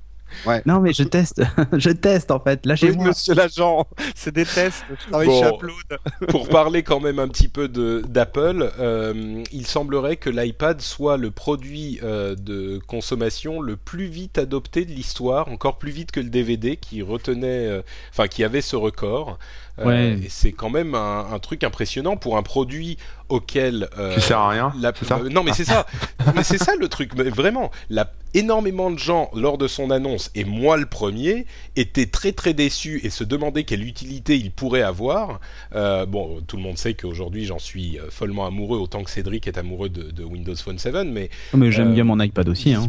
Non, 0.66 0.80
mais 0.80 0.94
je 0.94 1.04
teste, 1.04 1.42
je 1.74 1.90
teste 1.90 2.32
en 2.32 2.40
fait. 2.40 2.62
Oui, 2.64 2.70
Lâchez-moi. 2.70 3.06
monsieur 3.08 3.34
l'agent, 3.34 3.88
c'est 4.16 4.34
des 4.34 4.46
tests. 4.46 4.84
Je 4.90 5.10
travaille 5.10 5.28
Bon. 5.28 5.42
chez 5.42 5.50
Upload. 5.50 6.00
Pour 6.30 6.48
parler 6.50 6.84
quand 6.84 7.00
même 7.00 7.20
un 7.20 7.28
petit 7.28 7.48
peu 7.48 7.68
d'Apple, 7.68 8.72
euh, 8.80 9.44
il 9.52 9.66
semblerait 9.68 10.18
que 10.18 10.30
l'iPad 10.30 10.82
soit 10.82 11.18
le 11.18 11.32
produit 11.32 12.00
euh, 12.04 12.36
de 12.36 12.80
consommation 12.88 13.62
le 13.62 13.76
plus 13.78 14.06
vite 14.08 14.38
adopté 14.38 14.86
de 14.86 14.92
l'histoire, 14.92 15.48
encore 15.50 15.78
plus 15.78 15.92
vite 15.92 16.12
que 16.12 16.20
le 16.20 16.30
DVD 16.30 16.78
qui 16.78 17.02
retenait, 17.02 17.68
euh, 17.68 17.82
enfin 18.12 18.28
qui 18.28 18.44
avait 18.44 18.62
ce 18.62 18.76
record. 18.76 19.38
Euh, 19.80 19.86
Ouais. 19.86 20.18
et 20.26 20.30
c'est 20.30 20.54
quand 20.54 20.70
même 20.70 20.96
un, 20.96 21.28
un 21.34 21.40
truc 21.40 21.64
impressionnant 21.66 22.16
pour 22.16 22.38
un 22.38 22.44
produit 22.44 22.98
auquel 23.28 23.90
euh, 23.98 24.14
Qui 24.16 24.22
sert 24.22 24.38
à 24.40 24.50
rien, 24.50 24.72
la- 24.80 24.94
c'est 24.98 25.06
ça 25.06 25.18
euh, 25.20 25.30
non 25.30 25.44
mais 25.44 25.52
c'est 25.52 25.66
ça 25.66 25.86
mais 26.36 26.44
c'est 26.44 26.60
ça 26.60 26.74
le 26.80 26.88
truc 26.88 27.12
mais 27.18 27.24
vraiment 27.30 27.72
la, 27.90 28.10
énormément 28.36 28.90
de 28.92 29.00
gens 29.00 29.30
lors 29.34 29.58
de 29.58 29.68
son 29.68 29.90
annonce 29.90 30.30
et 30.36 30.44
moi 30.46 30.78
le 30.78 30.86
premier 30.86 31.46
étaient 31.76 32.06
très 32.06 32.32
très 32.34 32.54
déçus 32.54 33.02
et 33.04 33.10
se 33.10 33.24
demandaient 33.26 33.64
quelle 33.64 33.84
utilité 33.86 34.38
il 34.38 34.52
pourrait 34.52 34.84
avoir 34.84 35.40
Euh, 35.74 36.06
bon 36.06 36.40
tout 36.48 36.56
le 36.56 36.64
monde 36.64 36.78
sait 36.78 36.94
qu'aujourd'hui 36.94 37.46
j'en 37.46 37.60
suis 37.60 37.98
follement 38.12 38.46
amoureux 38.46 38.78
autant 38.80 39.04
que 39.04 39.10
Cédric 39.10 39.48
est 39.48 39.58
amoureux 39.58 39.90
de, 39.90 40.12
de 40.12 40.24
Windows 40.24 40.56
Phone 40.56 40.78
7 40.78 40.96
mais 41.06 41.30
Mais 41.54 41.72
j'aime 41.72 41.90
Euh, 41.90 41.94
bien 41.94 42.04
mon 42.06 42.20
iPad 42.22 42.48
aussi. 42.48 42.74
Hein. 42.74 42.82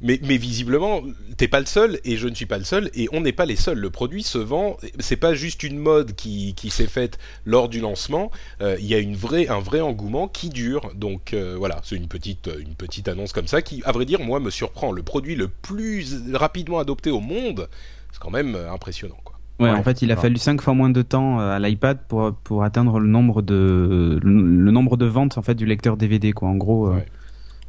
Mais, 0.00 0.20
mais 0.24 0.36
visiblement 0.36 1.02
t'es 1.36 1.48
pas 1.48 1.60
le 1.60 1.66
seul 1.66 2.00
et 2.04 2.16
je 2.16 2.28
ne 2.28 2.34
suis 2.34 2.46
pas 2.46 2.58
le 2.58 2.64
seul 2.64 2.90
et 2.94 3.08
on 3.12 3.20
n'est 3.20 3.32
pas 3.32 3.46
les 3.46 3.56
seuls. 3.56 3.78
Le 3.78 3.90
produit 3.90 4.22
se 4.22 4.38
vend. 4.38 4.76
C'est 4.98 5.16
pas 5.16 5.34
juste 5.34 5.62
une 5.62 5.78
mode 5.78 6.14
qui, 6.14 6.54
qui 6.54 6.70
s'est 6.70 6.86
faite 6.86 7.18
lors 7.44 7.68
du 7.68 7.80
lancement. 7.80 8.30
Euh, 8.60 8.76
il 8.80 8.86
y 8.86 8.94
a 8.94 8.98
une 8.98 9.16
vraie, 9.16 9.48
un 9.48 9.60
vrai 9.60 9.80
engouement 9.80 10.28
qui 10.28 10.48
dure. 10.48 10.90
Donc 10.94 11.32
euh, 11.32 11.56
voilà 11.58 11.80
c'est 11.84 11.96
une 11.96 12.08
petite, 12.08 12.50
une 12.58 12.74
petite 12.74 13.08
annonce 13.08 13.32
comme 13.32 13.46
ça 13.48 13.62
qui 13.62 13.82
à 13.84 13.92
vrai 13.92 14.04
dire 14.04 14.20
moi 14.20 14.40
me 14.40 14.50
surprend. 14.50 14.92
Le 14.92 15.02
produit 15.02 15.34
le 15.36 15.48
plus 15.48 16.22
rapidement 16.34 16.78
adopté 16.78 17.10
au 17.10 17.20
monde 17.20 17.68
c'est 18.12 18.20
quand 18.20 18.30
même 18.30 18.54
euh, 18.54 18.72
impressionnant 18.72 19.18
quoi. 19.24 19.36
Ouais, 19.60 19.70
Ouais, 19.70 19.76
en 19.76 19.82
fait, 19.82 20.02
il 20.02 20.12
a 20.12 20.16
fallu 20.16 20.36
cinq 20.36 20.60
fois 20.62 20.72
moins 20.72 20.90
de 20.90 21.02
temps 21.02 21.40
euh, 21.40 21.50
à 21.50 21.58
l'iPad 21.58 21.98
pour 22.06 22.32
pour 22.44 22.62
atteindre 22.62 23.00
le 23.00 23.08
nombre 23.08 23.42
de 23.42 24.20
le, 24.22 24.32
le 24.32 24.70
nombre 24.70 24.96
de 24.96 25.06
ventes 25.06 25.36
en 25.36 25.42
fait 25.42 25.56
du 25.56 25.66
lecteur 25.66 25.96
DVD 25.96 26.32
quoi. 26.32 26.48
En 26.48 26.54
gros, 26.54 26.88
euh. 26.88 27.00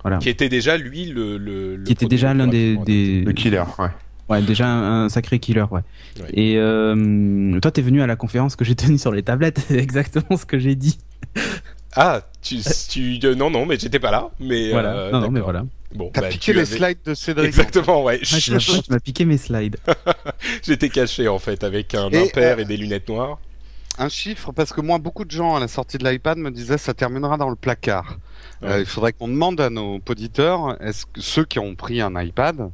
Voilà. 0.01 0.17
qui 0.17 0.29
était 0.29 0.49
déjà 0.49 0.77
lui 0.77 1.05
le, 1.05 1.37
le, 1.37 1.75
le 1.75 1.83
Qui 1.83 1.91
était 1.93 2.05
déjà 2.07 2.33
l'un 2.33 2.47
des, 2.47 2.77
des 2.77 3.21
Le 3.21 3.31
killer, 3.33 3.63
ouais. 3.79 3.87
ouais 4.29 4.41
déjà 4.41 4.67
un, 4.67 5.05
un 5.05 5.09
sacré 5.09 5.39
killer 5.39 5.65
ouais. 5.71 5.81
Ouais. 6.21 6.29
Et 6.33 6.55
euh, 6.57 7.59
toi 7.59 7.71
t'es 7.71 7.81
venu 7.81 8.01
à 8.01 8.07
la 8.07 8.15
conférence 8.15 8.55
que 8.55 8.63
j'ai 8.65 8.75
tenue 8.75 8.97
sur 8.97 9.11
les 9.11 9.23
tablettes, 9.23 9.59
c'est 9.67 9.77
exactement 9.77 10.37
ce 10.37 10.45
que 10.45 10.57
j'ai 10.59 10.75
dit. 10.75 10.97
Ah, 11.95 12.21
tu, 12.41 12.57
tu 12.89 13.19
euh, 13.23 13.33
non 13.35 13.49
non, 13.49 13.65
mais 13.65 13.77
j'étais 13.79 13.99
pas 13.99 14.11
là, 14.11 14.29
mais 14.39 14.71
voilà. 14.71 14.93
euh, 14.95 15.11
non 15.11 15.21
non 15.21 15.31
mais 15.31 15.39
voilà. 15.41 15.63
Bon, 15.95 16.11
T'as 16.13 16.21
bah, 16.21 16.27
piqué 16.27 16.51
tu 16.51 16.53
les 16.53 16.59
avais- 16.59 16.77
slides 16.77 16.99
de 17.03 17.13
Cédric. 17.15 17.47
Exactement, 17.47 18.03
ouais. 18.03 18.19
Ouais, 18.19 18.39
tu 18.39 18.51
m'as- 18.51 18.59
tu 18.59 18.91
m'as 18.91 18.99
piqué 18.99 19.25
mes 19.25 19.37
slides. 19.39 19.77
J'étais 20.63 20.89
caché 20.89 21.27
en 21.27 21.39
fait 21.39 21.63
avec 21.63 21.95
un 21.95 22.09
Et, 22.11 22.25
impair 22.27 22.57
euh, 22.57 22.61
et 22.61 22.65
des 22.65 22.77
lunettes 22.77 23.09
noires. 23.09 23.39
Un 23.97 24.07
chiffre, 24.07 24.51
parce 24.51 24.71
que 24.71 24.81
moi, 24.81 24.99
beaucoup 24.99 25.25
de 25.25 25.31
gens 25.31 25.55
à 25.55 25.59
la 25.59 25.67
sortie 25.67 25.97
de 25.97 26.07
l'iPad 26.07 26.37
me 26.37 26.51
disaient 26.51 26.77
ça 26.77 26.93
terminera 26.93 27.37
dans 27.37 27.49
le 27.49 27.55
placard. 27.55 28.17
Euh, 28.63 28.79
il 28.81 28.85
faudrait 28.85 29.13
qu'on 29.13 29.27
demande 29.29 29.61
à 29.61 29.69
nos 29.69 29.99
auditeurs, 30.09 30.75
est-ce 30.81 31.05
que 31.05 31.21
ceux 31.21 31.45
qui 31.45 31.59
ont 31.59 31.75
pris 31.75 32.01
un 32.01 32.19
iPad, 32.21 32.71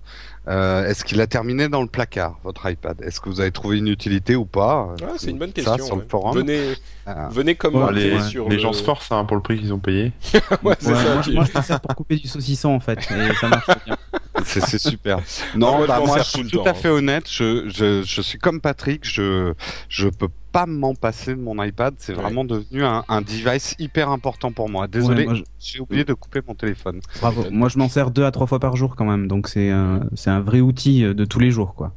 euh, 0.48 0.88
est-ce 0.88 1.04
qu'il 1.06 1.22
a 1.22 1.28
terminé 1.28 1.70
dans 1.70 1.82
le 1.82 1.88
placard, 1.88 2.40
votre 2.44 2.68
iPad? 2.70 3.00
Est-ce 3.04 3.20
que 3.22 3.30
vous 3.30 3.40
avez 3.40 3.52
trouvé 3.52 3.78
une 3.78 3.88
utilité 3.88 4.36
ou 4.36 4.46
pas? 4.46 4.96
Ah, 5.04 5.14
c'est 5.18 5.30
une 5.30 5.38
bonne 5.38 5.50
Ça, 5.56 5.62
question. 5.76 5.86
sur 5.86 5.96
le 5.98 6.06
forum. 6.10 6.36
Venez, 6.38 6.74
Euh, 7.08 7.28
venez 7.30 7.52
Ouais, 7.52 7.56
commenter 7.56 7.94
les 8.10 8.16
ouais. 8.16 8.22
sur 8.24 8.50
les 8.50 8.56
le- 8.56 8.62
gens 8.64 8.74
se 8.74 8.82
forcent 8.84 9.12
hein, 9.12 9.26
pour 9.26 9.36
le 9.38 9.44
prix 9.44 9.60
qu'ils 9.60 9.72
ont 9.74 9.80
payé. 9.80 10.12
ouais, 10.64 10.76
c'est 10.80 10.92
Ouais, 10.92 10.96
ça. 11.04 11.14
moi, 11.14 11.22
tu- 11.24 11.34
moi, 11.34 11.46
je 11.46 11.78
pour 11.78 11.96
couper 11.96 12.16
du 12.16 12.28
saucisson 12.28 12.70
en 12.70 12.80
fait 12.80 12.98
et 13.12 13.34
ça 13.36 13.48
marche 13.48 13.68
bien. 13.86 13.96
c'est 14.44 14.80
super. 14.80 15.20
Non, 15.56 15.78
moi, 15.78 15.88
bah, 15.88 16.00
je 16.02 16.06
moi, 16.08 16.18
je 16.18 16.24
suis 16.24 16.48
tout 16.48 16.58
temps, 16.58 16.64
à 16.66 16.70
hein. 16.70 16.74
fait 16.74 16.90
honnête. 16.90 17.26
Je, 17.30 17.70
je, 17.70 18.02
je 18.04 18.22
suis 18.22 18.40
comme 18.40 18.60
Patrick. 18.60 19.02
Je, 19.08 19.54
je 19.88 20.08
peux 20.10 20.30
pas 20.30 20.34
m'en 20.66 20.96
passer 20.96 21.32
de 21.36 21.42
mon 21.42 21.62
iPad. 21.62 21.94
C'est 21.98 22.16
Ouais. 22.16 22.22
vraiment 22.22 22.46
devenu 22.46 22.86
un, 22.86 23.04
un 23.10 23.22
device 23.22 23.76
hyper 23.80 24.10
important 24.10 24.54
pour 24.54 24.70
moi. 24.70 24.88
Désolé, 24.88 25.24
Ouais, 25.24 25.26
moi, 25.26 25.34
je- 25.36 25.44
j'ai 25.60 25.80
oublié 25.82 26.06
de 26.06 26.14
couper 26.14 26.40
mon 26.48 26.56
téléphone. 26.56 27.02
Bravo. 27.20 27.44
Moi, 27.52 27.68
je 27.68 27.78
m'en 27.78 27.90
sers 27.90 28.12
deux 28.12 28.24
à 28.24 28.32
trois 28.32 28.48
fois 28.48 28.60
par 28.62 28.78
jour 28.78 28.96
quand 28.96 29.04
même, 29.06 29.28
donc 29.28 29.50
c'est 29.50 29.70
un, 29.70 30.08
c'est 30.16 30.30
un 30.30 30.40
vrai 30.40 30.62
outil 30.62 31.04
euh, 31.04 31.14
de 31.14 31.26
tous 31.26 31.40
les 31.40 31.52
jours, 31.52 31.76
quoi. 31.76 31.94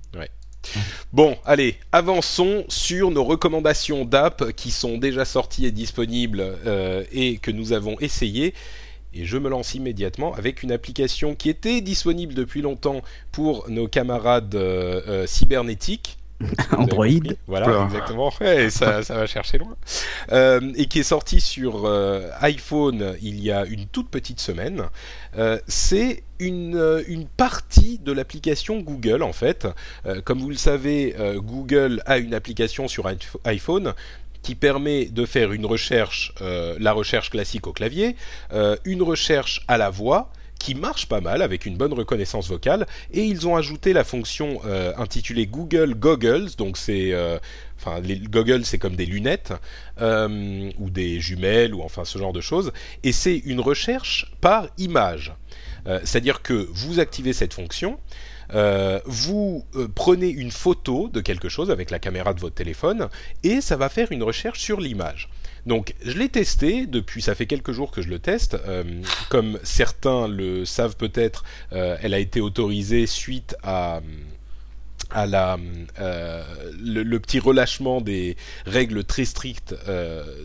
Bon, 1.13 1.37
allez, 1.47 1.77
avançons 1.93 2.65
sur 2.69 3.11
nos 3.11 3.25
recommandations 3.25 4.05
d'app 4.05 4.53
qui 4.53 4.71
sont 4.71 4.99
déjà 4.99 5.25
sorties 5.25 5.65
et 5.65 5.71
disponibles 5.71 6.41
euh, 6.67 7.05
et 7.13 7.39
que 7.39 7.51
nous 7.51 7.73
avons 7.73 7.97
essayées. 8.01 8.53
Et 9.15 9.25
je 9.25 9.39
me 9.39 9.49
lance 9.49 9.75
immédiatement 9.75 10.35
avec 10.35 10.63
une 10.63 10.71
application 10.71 11.35
qui 11.35 11.49
était 11.49 11.81
disponible 11.81 12.35
depuis 12.35 12.61
longtemps 12.61 13.01
pour 13.33 13.65
nos 13.71 13.89
camarades 13.89 14.55
euh, 14.55 15.01
euh, 15.09 15.27
cybernétiques. 15.27 16.19
Android. 16.77 17.07
Voilà, 17.47 17.85
exactement. 17.85 18.33
Ouais, 18.41 18.71
ça, 18.71 19.03
ça 19.03 19.15
va 19.17 19.27
chercher 19.27 19.59
loin. 19.59 19.77
Euh, 20.33 20.61
et 20.77 20.87
qui 20.87 21.01
est 21.01 21.05
sorti 21.05 21.41
sur 21.41 21.87
euh, 21.87 22.29
iPhone 22.41 23.17
il 23.21 23.41
y 23.41 23.51
a 23.51 23.65
une 23.67 23.87
toute 23.87 24.09
petite 24.09 24.41
semaine. 24.41 24.85
Euh, 25.37 25.59
c'est 25.67 26.23
une, 26.39 27.03
une 27.09 27.27
partie 27.27 27.99
de 27.99 28.13
l'application 28.13 28.81
Google, 28.81 29.23
en 29.23 29.33
fait. 29.33 29.67
Euh, 30.07 30.21
comme 30.23 30.39
vous 30.39 30.51
le 30.51 30.57
savez, 30.57 31.17
euh, 31.19 31.41
Google 31.41 32.03
a 32.07 32.19
une 32.19 32.35
application 32.35 32.87
sur 32.89 33.07
iPh- 33.07 33.37
iPhone 33.45 33.95
qui 34.43 34.55
permet 34.55 35.07
de 35.07 35.27
faire 35.27 35.53
une 35.53 35.67
recherche, 35.67 36.33
euh, 36.41 36.77
la 36.79 36.93
recherche 36.93 37.31
classique 37.31 37.67
au 37.67 37.73
clavier, 37.73 38.15
euh, 38.53 38.77
une 38.85 39.03
recherche 39.03 39.65
à 39.67 39.77
la 39.79 39.91
voix, 39.91 40.31
qui 40.59 40.75
marche 40.75 41.07
pas 41.07 41.21
mal 41.21 41.43
avec 41.43 41.67
une 41.67 41.77
bonne 41.77 41.93
reconnaissance 41.93 42.49
vocale. 42.49 42.87
Et 43.13 43.23
ils 43.23 43.47
ont 43.47 43.57
ajouté 43.57 43.93
la 43.93 44.05
fonction 44.05 44.61
euh, 44.65 44.93
intitulée 44.97 45.47
Google 45.47 45.95
Goggles. 45.95 46.51
Donc 46.57 46.77
c'est 46.77 47.13
euh, 47.13 47.39
les 48.03 48.19
goggles 48.19 48.65
c'est 48.65 48.79
comme 48.79 48.97
des 48.97 49.07
lunettes 49.07 49.53
euh, 50.01 50.71
ou 50.79 50.91
des 50.91 51.21
jumelles 51.21 51.75
ou 51.75 51.83
enfin 51.83 52.05
ce 52.05 52.19
genre 52.19 52.33
de 52.33 52.41
choses. 52.41 52.73
Et 53.03 53.13
c'est 53.13 53.39
une 53.39 53.61
recherche 53.61 54.33
par 54.41 54.69
image. 54.79 55.33
C'est-à-dire 56.05 56.43
que 56.43 56.69
vous 56.71 57.01
activez 57.01 57.33
cette 57.33 57.55
fonction 57.55 57.99
vous 59.07 59.65
prenez 59.95 60.29
une 60.29 60.51
photo 60.51 61.09
de 61.09 61.23
quelque 61.23 61.49
chose 61.49 61.71
avec 61.71 61.91
la 61.91 61.99
caméra 61.99 62.35
de 62.35 62.41
votre 62.41 62.57
téléphone 62.57 63.09
et 63.43 63.63
ça 63.63 63.79
va 63.79 63.89
faire 63.89 64.13
une 64.13 64.23
recherche 64.23 64.61
sur 64.61 64.83
l'image. 64.83 65.31
Donc 65.69 65.95
je 66.03 66.17
l'ai 66.17 66.31
testé 66.31 66.87
depuis, 66.87 67.21
ça 67.21 67.35
fait 67.35 67.45
quelques 67.45 67.73
jours 67.73 67.91
que 67.91 68.01
je 68.01 68.09
le 68.09 68.19
teste. 68.19 68.57
Euh, 68.67 68.85
comme 69.29 69.61
certains 69.63 70.27
le 70.27 70.65
savent 70.65 70.97
peut-être, 70.97 71.45
euh, 71.75 71.99
elle 72.01 72.15
a 72.15 72.19
été 72.19 72.41
autorisée 72.41 73.07
suite 73.07 73.55
à 73.63 74.01
euh, 75.15 76.43
le, 76.81 77.19
petit 77.19 77.39
relâchement 77.39 78.01
des 78.01 78.39
règles 78.65 79.05
très 79.05 79.27
strictes 79.27 79.75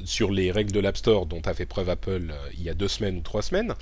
sur 0.03 0.30
les 0.30 0.51
règles 0.51 0.74
de 0.74 0.82
l'App 0.82 0.98
Store 0.98 1.25
dont 1.25 1.42
a 1.46 1.53
fait 1.53 1.65
preuve 1.65 1.89
Apple 1.89 2.34
il 2.56 2.63
y 2.63 2.70
a 2.70 2.74
deux 2.74 2.89
semaines 2.89 3.18
ou 3.18 3.22
trois 3.22 3.42
semaines. 3.42 3.75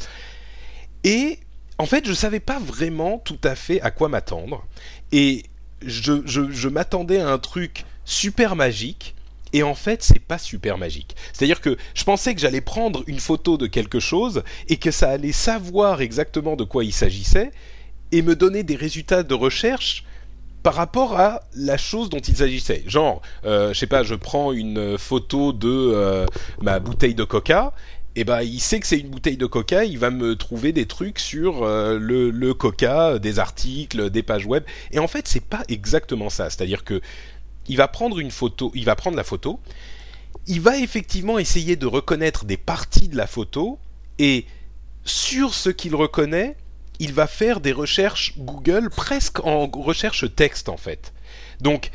Et 1.04 1.40
en 1.80 1.88
fait, 1.88 2.06
je 2.06 2.14
savais 2.14 2.40
pas 2.40 2.60
vraiment 2.60 3.18
tout 3.18 3.40
à 3.44 3.56
fait 3.56 3.82
à 3.82 3.90
quoi 3.90 4.10
m'attendre. 4.10 4.64
Et 5.12 5.46
je, 5.84 6.22
je 6.24 6.68
m'attendais 6.68 7.20
à 7.20 7.30
un 7.30 7.40
truc 7.40 7.86
super 8.06 8.56
magique. 8.56 9.16
Et 9.54 9.64
en 9.64 9.76
fait, 9.76 10.04
c'est 10.04 10.20
pas 10.20 10.38
super 10.38 10.78
magique. 10.78 11.16
C'est-à-dire 11.34 11.62
que 11.62 11.78
je 11.94 12.04
pensais 12.04 12.34
que 12.34 12.42
j'allais 12.42 12.62
prendre 12.62 13.04
une 13.08 13.20
photo 13.20 13.58
de 13.58 13.68
quelque 13.68 14.00
chose 14.00 14.44
et 14.70 14.78
que 14.78 14.92
ça 14.92 15.10
allait 15.10 15.32
savoir 15.32 16.02
exactement 16.02 16.56
de 16.56 16.64
quoi 16.64 16.84
il 16.84 16.94
s'agissait 16.94 17.52
et 18.12 18.22
me 18.22 18.36
donner 18.36 18.64
des 18.64 18.76
résultats 18.76 19.24
de 19.24 19.34
recherche 19.34 20.06
par 20.64 20.76
rapport 20.76 21.20
à 21.20 21.42
la 21.56 21.78
chose 21.78 22.10
dont 22.10 22.20
il 22.20 22.36
s'agissait. 22.36 22.84
Genre, 22.88 23.22
euh, 23.46 23.74
je 23.74 23.80
sais 23.80 23.88
pas, 23.88 24.04
je 24.04 24.16
prends 24.16 24.52
une 24.52 24.98
photo 24.98 25.54
de 25.54 25.68
euh, 25.70 26.26
ma 26.62 26.80
bouteille 26.80 27.16
de 27.16 27.24
coca 27.24 27.74
et 28.16 28.26
ben 28.26 28.42
il 28.42 28.60
sait 28.60 28.80
que 28.82 28.88
c'est 28.88 29.00
une 29.00 29.08
bouteille 29.08 29.38
de 29.38 29.46
coca, 29.46 29.86
il 29.86 29.98
va 29.98 30.10
me 30.10 30.36
trouver 30.36 30.74
des 30.74 30.86
trucs 30.86 31.18
sur 31.18 31.64
euh, 31.64 31.98
le, 31.98 32.30
le 32.30 32.54
coca, 32.54 33.20
des 33.20 33.40
articles, 33.40 34.10
des 34.10 34.22
pages 34.22 34.46
web. 34.46 34.64
Et 34.92 35.00
en 35.00 35.08
fait, 35.08 35.28
c'est 35.28 35.44
pas 35.44 35.64
exactement 35.70 36.30
ça. 36.30 36.50
C'est-à-dire 36.50 36.84
que 36.84 37.02
il 37.72 37.78
va 37.78 37.88
prendre 37.88 38.20
une 38.20 38.32
photo, 38.32 38.70
il 38.76 38.84
va 38.84 38.98
prendre 38.98 39.16
la 39.16 39.24
photo, 39.24 39.62
il 40.46 40.60
va 40.60 40.78
effectivement 40.78 41.40
essayer 41.40 41.78
de 41.78 41.86
reconnaître 41.86 42.44
des 42.44 42.58
parties 42.58 43.08
de 43.08 43.16
la 43.16 43.28
photo 43.28 43.80
et 44.20 44.46
sur 45.06 45.54
ce 45.54 45.70
qu'il 45.70 45.96
reconnaît, 45.96 46.58
il 47.00 47.14
va 47.14 47.28
faire 47.28 47.62
des 47.62 47.72
recherches 47.72 48.34
Google 48.38 48.90
presque 48.90 49.40
en 49.46 49.68
recherche 49.68 50.26
texte 50.36 50.68
en 50.68 50.76
fait. 50.76 51.14
Donc 51.62 51.92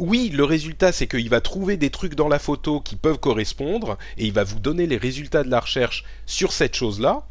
oui, 0.00 0.30
le 0.30 0.42
résultat, 0.42 0.90
c'est 0.90 1.06
qu'il 1.06 1.28
va 1.28 1.40
trouver 1.40 1.76
des 1.76 1.90
trucs 1.90 2.16
dans 2.16 2.28
la 2.28 2.40
photo 2.40 2.80
qui 2.80 2.96
peuvent 2.96 3.20
correspondre 3.20 3.98
et 4.18 4.26
il 4.26 4.32
va 4.32 4.42
vous 4.42 4.58
donner 4.58 4.88
les 4.88 4.96
résultats 4.96 5.44
de 5.44 5.50
la 5.50 5.60
recherche 5.60 6.02
sur 6.26 6.50
cette 6.50 6.74
chose-là. 6.74 7.24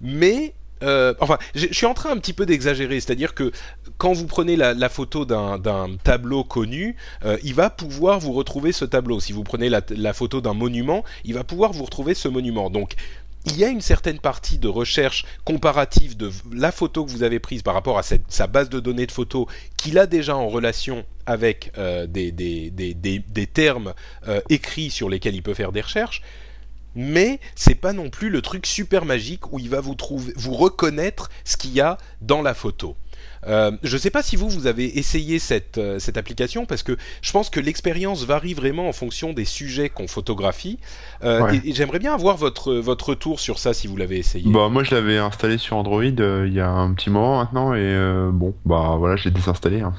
Mais, 0.00 0.54
euh, 0.82 1.14
enfin, 1.20 1.38
je 1.54 1.66
suis 1.72 1.86
en 1.86 1.94
train 1.94 2.10
un 2.10 2.16
petit 2.16 2.32
peu 2.32 2.46
d'exagérer, 2.46 3.00
c'est-à-dire 3.00 3.34
que 3.34 3.52
quand 3.98 4.12
vous 4.12 4.26
prenez 4.26 4.56
la, 4.56 4.88
photo 4.88 5.24
d'un 5.24 5.88
tableau 6.02 6.44
connu, 6.44 6.96
euh, 7.24 7.38
il 7.42 7.54
va 7.54 7.70
pouvoir 7.70 8.18
vous 8.18 8.32
retrouver 8.32 8.72
ce 8.72 8.84
tableau. 8.84 9.20
Si 9.20 9.32
vous 9.32 9.44
prenez 9.44 9.68
la, 9.68 10.12
photo 10.12 10.40
d'un 10.40 10.54
monument, 10.54 11.04
il 11.24 11.34
va 11.34 11.44
pouvoir 11.44 11.72
vous 11.72 11.84
retrouver 11.84 12.14
ce 12.14 12.28
monument. 12.28 12.70
Donc, 12.70 12.94
il 13.44 13.58
y 13.58 13.64
a 13.64 13.68
une 13.68 13.80
certaine 13.80 14.20
partie 14.20 14.58
de 14.58 14.68
recherche 14.68 15.24
comparative 15.44 16.16
de 16.16 16.30
la 16.52 16.70
photo 16.70 17.04
que 17.04 17.10
vous 17.10 17.24
avez 17.24 17.40
prise 17.40 17.62
par 17.62 17.74
rapport 17.74 17.98
à 17.98 18.02
sa 18.02 18.46
base 18.46 18.68
de 18.68 18.78
données 18.78 19.06
de 19.06 19.12
photos 19.12 19.46
qu'il 19.76 19.98
a 19.98 20.06
déjà 20.06 20.36
en 20.36 20.48
relation 20.48 21.04
avec 21.26 21.72
euh, 21.76 22.06
des, 22.06 23.46
termes 23.52 23.94
écrits 24.48 24.90
sur 24.90 25.08
lesquels 25.08 25.34
il 25.34 25.42
peut 25.42 25.54
faire 25.54 25.72
des 25.72 25.80
recherches. 25.80 26.22
Mais 26.94 27.40
c'est 27.54 27.74
pas 27.74 27.92
non 27.92 28.10
plus 28.10 28.30
le 28.30 28.42
truc 28.42 28.66
super 28.66 29.04
magique 29.04 29.52
où 29.52 29.58
il 29.58 29.70
va 29.70 29.80
vous 29.80 29.96
vous 30.36 30.54
reconnaître 30.54 31.30
ce 31.44 31.56
qu'il 31.56 31.72
y 31.72 31.80
a 31.80 31.98
dans 32.20 32.42
la 32.42 32.54
photo. 32.54 32.96
Euh, 33.46 33.72
je 33.82 33.96
sais 33.96 34.10
pas 34.10 34.22
si 34.22 34.36
vous 34.36 34.48
vous 34.48 34.66
avez 34.66 34.98
essayé 34.98 35.38
cette 35.38 35.78
euh, 35.78 35.98
cette 35.98 36.16
application 36.16 36.64
parce 36.64 36.82
que 36.82 36.96
je 37.22 37.32
pense 37.32 37.50
que 37.50 37.58
l'expérience 37.60 38.24
varie 38.24 38.54
vraiment 38.54 38.88
en 38.88 38.92
fonction 38.92 39.32
des 39.32 39.44
sujets 39.44 39.88
qu'on 39.88 40.06
photographie. 40.08 40.78
Euh, 41.24 41.40
Ouais. 41.42 41.56
Et, 41.64 41.70
et 41.70 41.72
j'aimerais 41.72 41.98
bien 41.98 42.14
avoir 42.14 42.36
votre 42.36 42.74
votre 42.74 43.10
retour 43.10 43.40
sur 43.40 43.58
ça 43.58 43.72
si 43.74 43.86
vous 43.88 43.96
l'avez 43.96 44.18
essayé. 44.18 44.50
Bah 44.50 44.68
moi 44.68 44.84
je 44.84 44.94
l'avais 44.94 45.18
installé 45.18 45.58
sur 45.58 45.76
Android 45.76 46.04
il 46.04 46.52
y 46.52 46.60
a 46.60 46.68
un 46.68 46.92
petit 46.94 47.10
moment 47.10 47.38
maintenant 47.38 47.74
et 47.74 47.96
bon 48.32 48.54
bah 48.64 48.94
voilà 48.98 49.16
je 49.16 49.24
l'ai 49.24 49.30
désinstallé. 49.30 49.80
Hein. 49.80 49.94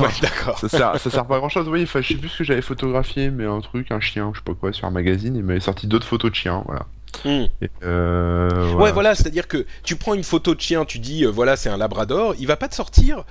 Ouais, 0.00 0.08
d'accord. 0.22 0.58
ça 0.60 0.68
sert 0.68 0.98
ça 0.98 1.10
sert 1.10 1.26
pas 1.26 1.36
à 1.36 1.38
grand 1.38 1.48
chose. 1.48 1.68
Oui, 1.68 1.82
enfin 1.84 2.00
je 2.00 2.08
sais 2.08 2.14
plus 2.14 2.28
ce 2.30 2.38
que 2.38 2.44
j'avais 2.44 2.62
photographié 2.62 3.30
mais 3.30 3.44
un 3.44 3.60
truc 3.60 3.92
un 3.92 4.00
chien 4.00 4.30
je 4.32 4.38
sais 4.38 4.44
pas 4.44 4.54
quoi 4.54 4.72
sur 4.72 4.86
un 4.86 4.90
magazine 4.90 5.36
il 5.36 5.44
m'avait 5.44 5.60
sorti 5.60 5.86
d'autres 5.86 6.06
photos 6.06 6.30
de 6.30 6.36
chiens 6.36 6.62
voilà. 6.66 6.86
Hmm. 7.24 7.44
Et, 7.60 7.68
euh, 7.82 8.72
Ouais, 8.74 8.92
voilà, 8.92 9.14
c'est-à-dire 9.14 9.48
que 9.48 9.66
tu 9.82 9.96
prends 9.96 10.14
une 10.14 10.24
photo 10.24 10.54
de 10.54 10.60
chien, 10.60 10.84
tu 10.84 10.98
dis 10.98 11.24
euh, 11.24 11.28
voilà, 11.30 11.56
c'est 11.56 11.68
un 11.68 11.76
labrador, 11.76 12.34
il 12.38 12.46
va 12.46 12.56
pas 12.56 12.68
te 12.68 12.74
sortir 12.74 13.24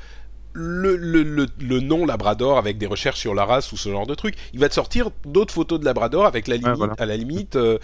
le, 0.54 0.96
le, 0.96 1.24
le, 1.24 1.46
le 1.62 1.80
nom 1.80 2.06
labrador 2.06 2.58
avec 2.58 2.78
des 2.78 2.88
recherches 2.88 3.20
sur 3.20 3.36
la 3.36 3.46
race 3.46 3.72
ou 3.72 3.78
ce 3.78 3.90
genre 3.90 4.08
de 4.08 4.16
truc. 4.16 4.36
Il 4.54 4.60
va 4.60 4.70
te 4.70 4.74
sortir 4.74 5.10
d'autres 5.26 5.54
photos 5.54 5.80
de 5.80 5.86
labrador 5.86 6.26
avec 6.26 6.48
la 6.48 6.58
limite, 6.58 6.76
voilà. 6.78 6.94
à 6.98 7.06
la 7.06 7.16
limite. 7.18 7.56
euh, 7.56 7.78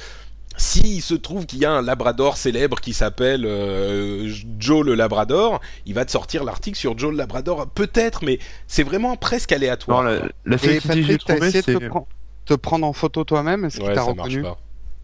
s'il 0.56 1.02
se 1.02 1.16
trouve 1.16 1.48
qu'il 1.48 1.58
y 1.60 1.66
a 1.66 1.72
un 1.72 1.82
labrador 1.82 2.38
célèbre 2.38 2.80
qui 2.80 2.94
s'appelle 2.94 3.44
euh, 3.46 4.32
Joe 4.60 4.86
le 4.86 4.94
labrador, 4.94 5.62
il 5.88 5.96
va 5.96 6.06
te 6.06 6.12
sortir 6.12 6.44
l'article 6.44 6.78
sur 6.78 6.96
Joe 6.98 7.10
le 7.12 7.18
labrador, 7.18 7.68
peut-être, 7.68 8.24
mais 8.24 8.38
c'est 8.68 8.84
vraiment 8.84 9.16
presque 9.18 9.50
Non, 9.52 9.58
aléatoire. 9.58 10.04
la, 10.04 10.12
la 10.46 10.56
Et 10.56 10.60
j'ai 10.60 10.76
essayé 10.76 11.18
de 11.18 11.18
te, 11.18 11.88
prendre- 11.88 12.08
te 12.46 12.54
prendre 12.54 12.86
en 12.86 12.94
photo 12.94 13.24
toi-même 13.24 13.66
Est-ce 13.66 13.80
ouais, 13.82 13.98
reconnu 14.00 14.42
pas. 14.44 14.58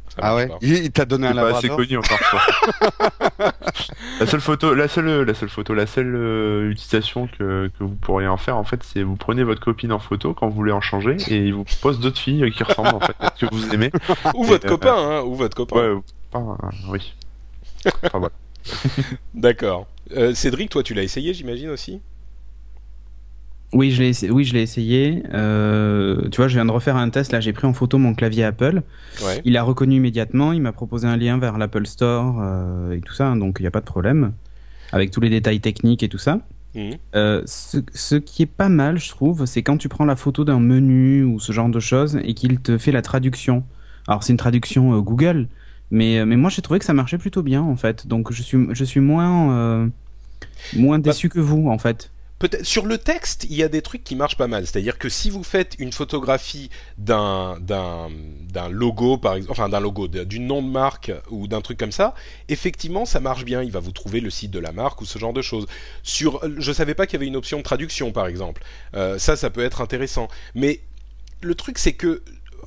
Ça 0.10 0.18
Ah 0.22 0.36
ouais 0.36 0.48
pas. 0.48 0.58
Il, 0.62 0.74
il 0.74 0.92
t'a 0.92 1.06
donné 1.06 1.28
un 1.28 1.34
C'est 1.34 1.40
pas 1.40 1.58
assez 1.58 1.70
connu 1.70 1.98
encore. 1.98 2.20
la 4.20 4.26
seule 4.26 4.42
photo, 4.42 4.74
la 4.74 4.88
seule, 4.88 5.24
la 5.24 5.34
seule 5.34 5.50
photo, 5.50 5.74
la 5.74 5.86
seule 5.86 6.16
euh, 6.16 6.72
utilisation 6.72 7.28
que, 7.28 7.70
que 7.78 7.84
vous 7.84 7.96
pourriez 7.96 8.28
en 8.28 8.38
faire 8.38 8.58
en 8.58 8.64
fait, 8.64 8.84
c'est 8.84 9.04
vous 9.04 9.16
prenez 9.16 9.44
votre 9.44 9.62
copine 9.62 9.92
en 9.92 10.00
photo 10.00 10.34
quand 10.34 10.48
vous 10.48 10.56
voulez 10.56 10.72
en 10.72 10.82
changer 10.82 11.18
et 11.28 11.38
il 11.38 11.54
vous 11.54 11.66
pose 11.82 12.00
d'autres 12.00 12.20
filles 12.20 12.44
euh, 12.44 12.50
qui 12.50 12.64
ressemblent 12.64 12.96
en 12.96 13.00
fait 13.00 13.16
à 13.20 13.34
ce 13.36 13.46
que 13.46 13.54
vous 13.54 13.74
aimez. 13.74 13.92
Ou 14.36 14.44
votre 14.44 14.66
euh, 14.66 14.70
copain, 14.70 14.96
hein, 14.96 15.22
ou 15.22 15.36
votre 15.36 15.56
copain. 15.56 15.76
Ouais, 15.76 16.02
euh, 16.36 16.40
oui. 16.90 17.14
Enfin, 18.04 18.20
voilà. 18.20 18.34
D'accord. 19.34 19.88
Euh, 20.16 20.34
Cédric, 20.34 20.70
toi, 20.70 20.84
tu 20.84 20.94
l'as 20.94 21.04
essayé, 21.04 21.34
j'imagine 21.34 21.70
aussi? 21.70 22.02
Oui, 23.72 23.92
je 23.92 24.02
l'ai 24.02 24.10
essayé. 24.10 24.32
Oui, 24.32 24.44
je 24.46 24.54
l'ai 24.54 24.64
essayé. 24.64 25.22
Euh, 25.34 26.28
tu 26.30 26.38
vois, 26.38 26.48
je 26.48 26.56
viens 26.56 26.66
de 26.66 26.72
refaire 26.72 26.96
un 26.96 27.10
test. 27.10 27.32
Là, 27.32 27.40
j'ai 27.40 27.54
pris 27.54 27.68
en 27.68 27.74
photo 27.74 27.98
mon 28.00 28.16
clavier 28.16 28.44
Apple. 28.44 28.82
Ouais. 29.24 29.42
Il 29.46 29.56
a 29.58 29.64
reconnu 29.64 29.98
immédiatement. 29.98 30.54
Il 30.54 30.62
m'a 30.62 30.72
proposé 30.72 31.08
un 31.08 31.18
lien 31.18 31.38
vers 31.38 31.58
l'Apple 31.58 31.86
Store 31.86 32.40
euh, 32.42 32.94
et 32.94 33.02
tout 33.02 33.14
ça. 33.14 33.28
hein, 33.28 33.36
donc, 33.36 33.58
il 33.60 33.64
n'y 33.64 33.68
a 33.68 33.72
pas 33.72 33.82
de 33.82 33.86
problème. 33.86 34.34
Avec 34.92 35.12
tous 35.12 35.22
les 35.22 35.30
détails 35.30 35.60
techniques 35.60 36.02
et 36.02 36.10
tout 36.10 36.18
ça. 36.18 36.40
Mhm. 36.74 36.94
Euh, 37.16 37.44
ce, 37.46 37.78
ce 37.94 38.16
qui 38.16 38.42
est 38.42 38.48
pas 38.48 38.70
mal, 38.70 38.98
je 38.98 39.10
trouve, 39.10 39.46
c'est 39.46 39.62
quand 39.62 39.78
tu 39.78 39.88
prends 39.88 40.06
la 40.06 40.16
photo 40.16 40.44
d'un 40.44 40.60
menu 40.60 41.24
ou 41.24 41.40
ce 41.40 41.52
genre 41.52 41.70
de 41.70 41.80
choses 41.80 42.20
et 42.24 42.34
qu'il 42.34 42.60
te 42.60 42.80
fait 42.80 42.92
la 42.92 43.04
traduction. 43.04 43.64
Alors, 44.08 44.24
c'est 44.24 44.34
une 44.34 44.38
traduction 44.38 44.98
Google, 45.00 45.48
mais, 45.92 46.26
mais 46.26 46.38
moi, 46.38 46.50
j'ai 46.50 46.64
trouvé 46.64 46.80
que 46.80 46.86
ça 46.86 46.94
marchait 46.94 47.20
plutôt 47.20 47.44
bien, 47.44 47.62
en 47.62 47.76
fait. 47.76 48.08
Donc, 48.08 48.32
je 48.34 48.42
suis, 48.42 48.58
je 48.72 48.84
suis 48.84 49.00
moins. 49.00 49.90
Moins 50.76 51.00
déçu 51.00 51.30
que 51.30 51.40
vous, 51.40 51.70
en 51.70 51.78
fait. 51.78 52.12
Peut-être 52.40 52.66
sur 52.66 52.86
le 52.86 52.98
texte, 52.98 53.46
il 53.50 53.56
y 53.56 53.64
a 53.64 53.68
des 53.68 53.82
trucs 53.82 54.04
qui 54.04 54.16
marchent 54.16 54.38
pas 54.38 54.48
mal. 54.48 54.66
C'est-à-dire 54.66 54.98
que 54.98 55.10
si 55.10 55.30
vous 55.30 55.44
faites 55.44 55.76
une 55.78 55.92
photographie 55.92 56.70
d'un 56.98 57.58
d'un 57.60 58.70
logo 58.70 59.18
par 59.18 59.36
exemple, 59.36 59.52
enfin 59.52 59.70
d'un 59.70 59.80
logo, 59.80 60.08
d'une 60.08 60.48
nom 60.48 60.62
de 60.62 60.70
marque 60.70 61.12
ou 61.30 61.48
d'un 61.48 61.62
truc 61.62 61.78
comme 61.78 61.92
ça, 61.92 62.16
effectivement, 62.48 63.06
ça 63.06 63.20
marche 63.20 63.44
bien. 63.44 63.62
Il 63.62 63.72
va 63.72 63.80
vous 63.82 63.92
trouver 63.92 64.22
le 64.22 64.30
site 64.30 64.52
de 64.52 64.60
la 64.60 64.72
marque 64.72 65.02
ou 65.02 65.06
ce 65.06 65.20
genre 65.20 65.34
de 65.34 65.42
choses. 65.42 65.68
Sur, 66.02 66.40
je 66.58 66.72
savais 66.72 66.96
pas 66.96 67.06
qu'il 67.06 67.14
y 67.14 67.18
avait 67.18 67.28
une 67.28 67.36
option 67.36 67.58
de 67.58 67.64
traduction 67.64 68.12
par 68.12 68.28
exemple. 68.28 68.64
Euh, 68.96 69.20
ça, 69.20 69.36
ça 69.36 69.50
peut 69.50 69.64
être 69.64 69.82
intéressant. 69.82 70.30
Mais 70.56 70.82
le 71.42 71.56
truc, 71.56 71.78
c'est 71.78 71.94
que 71.94 72.22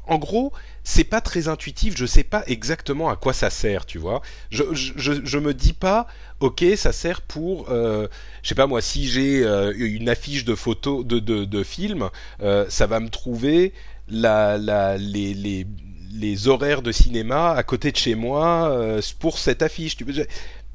en 0.07 0.19
gros, 0.19 0.53
c'est 0.85 1.05
pas 1.05 1.21
très 1.21 1.49
intuitif. 1.49 1.97
Je 1.97 2.07
sais 2.07 2.25
pas 2.25 2.43
exactement 2.47 3.09
à 3.09 3.17
quoi 3.17 3.33
ça 3.33 3.51
sert, 3.51 3.87
tu 3.87 3.99
vois. 3.99 4.21
Je, 4.51 4.63
je, 4.73 5.13
je 5.25 5.39
me 5.39 5.55
dis 5.55 5.73
pas, 5.73 6.07
ok, 6.41 6.65
ça 6.77 6.93
sert 6.93 7.21
pour, 7.23 7.71
euh, 7.71 8.09
je 8.43 8.49
sais 8.49 8.55
pas 8.55 8.67
moi, 8.67 8.81
si 8.81 9.09
j'ai 9.09 9.45
euh, 9.45 9.73
une 9.77 10.09
affiche 10.09 10.45
de 10.45 10.55
photos 10.55 11.07
de, 11.07 11.19
de, 11.19 11.45
de 11.45 11.63
film, 11.63 12.09
euh, 12.43 12.67
ça 12.69 12.87
va 12.87 13.01
me 13.01 13.09
trouver 13.09 13.73
la, 14.09 14.59
la, 14.59 14.97
les, 14.97 15.35
les, 15.35 15.67
les 16.13 16.49
horaires 16.49 16.83
de 16.83 16.93
cinéma 16.93 17.53
à 17.53 17.63
côté 17.63 17.93
de 17.93 17.97
chez 17.97 18.15
moi 18.15 18.77
pour 19.21 19.39
cette 19.39 19.63
affiche. 19.63 19.97
Tu 19.97 20.05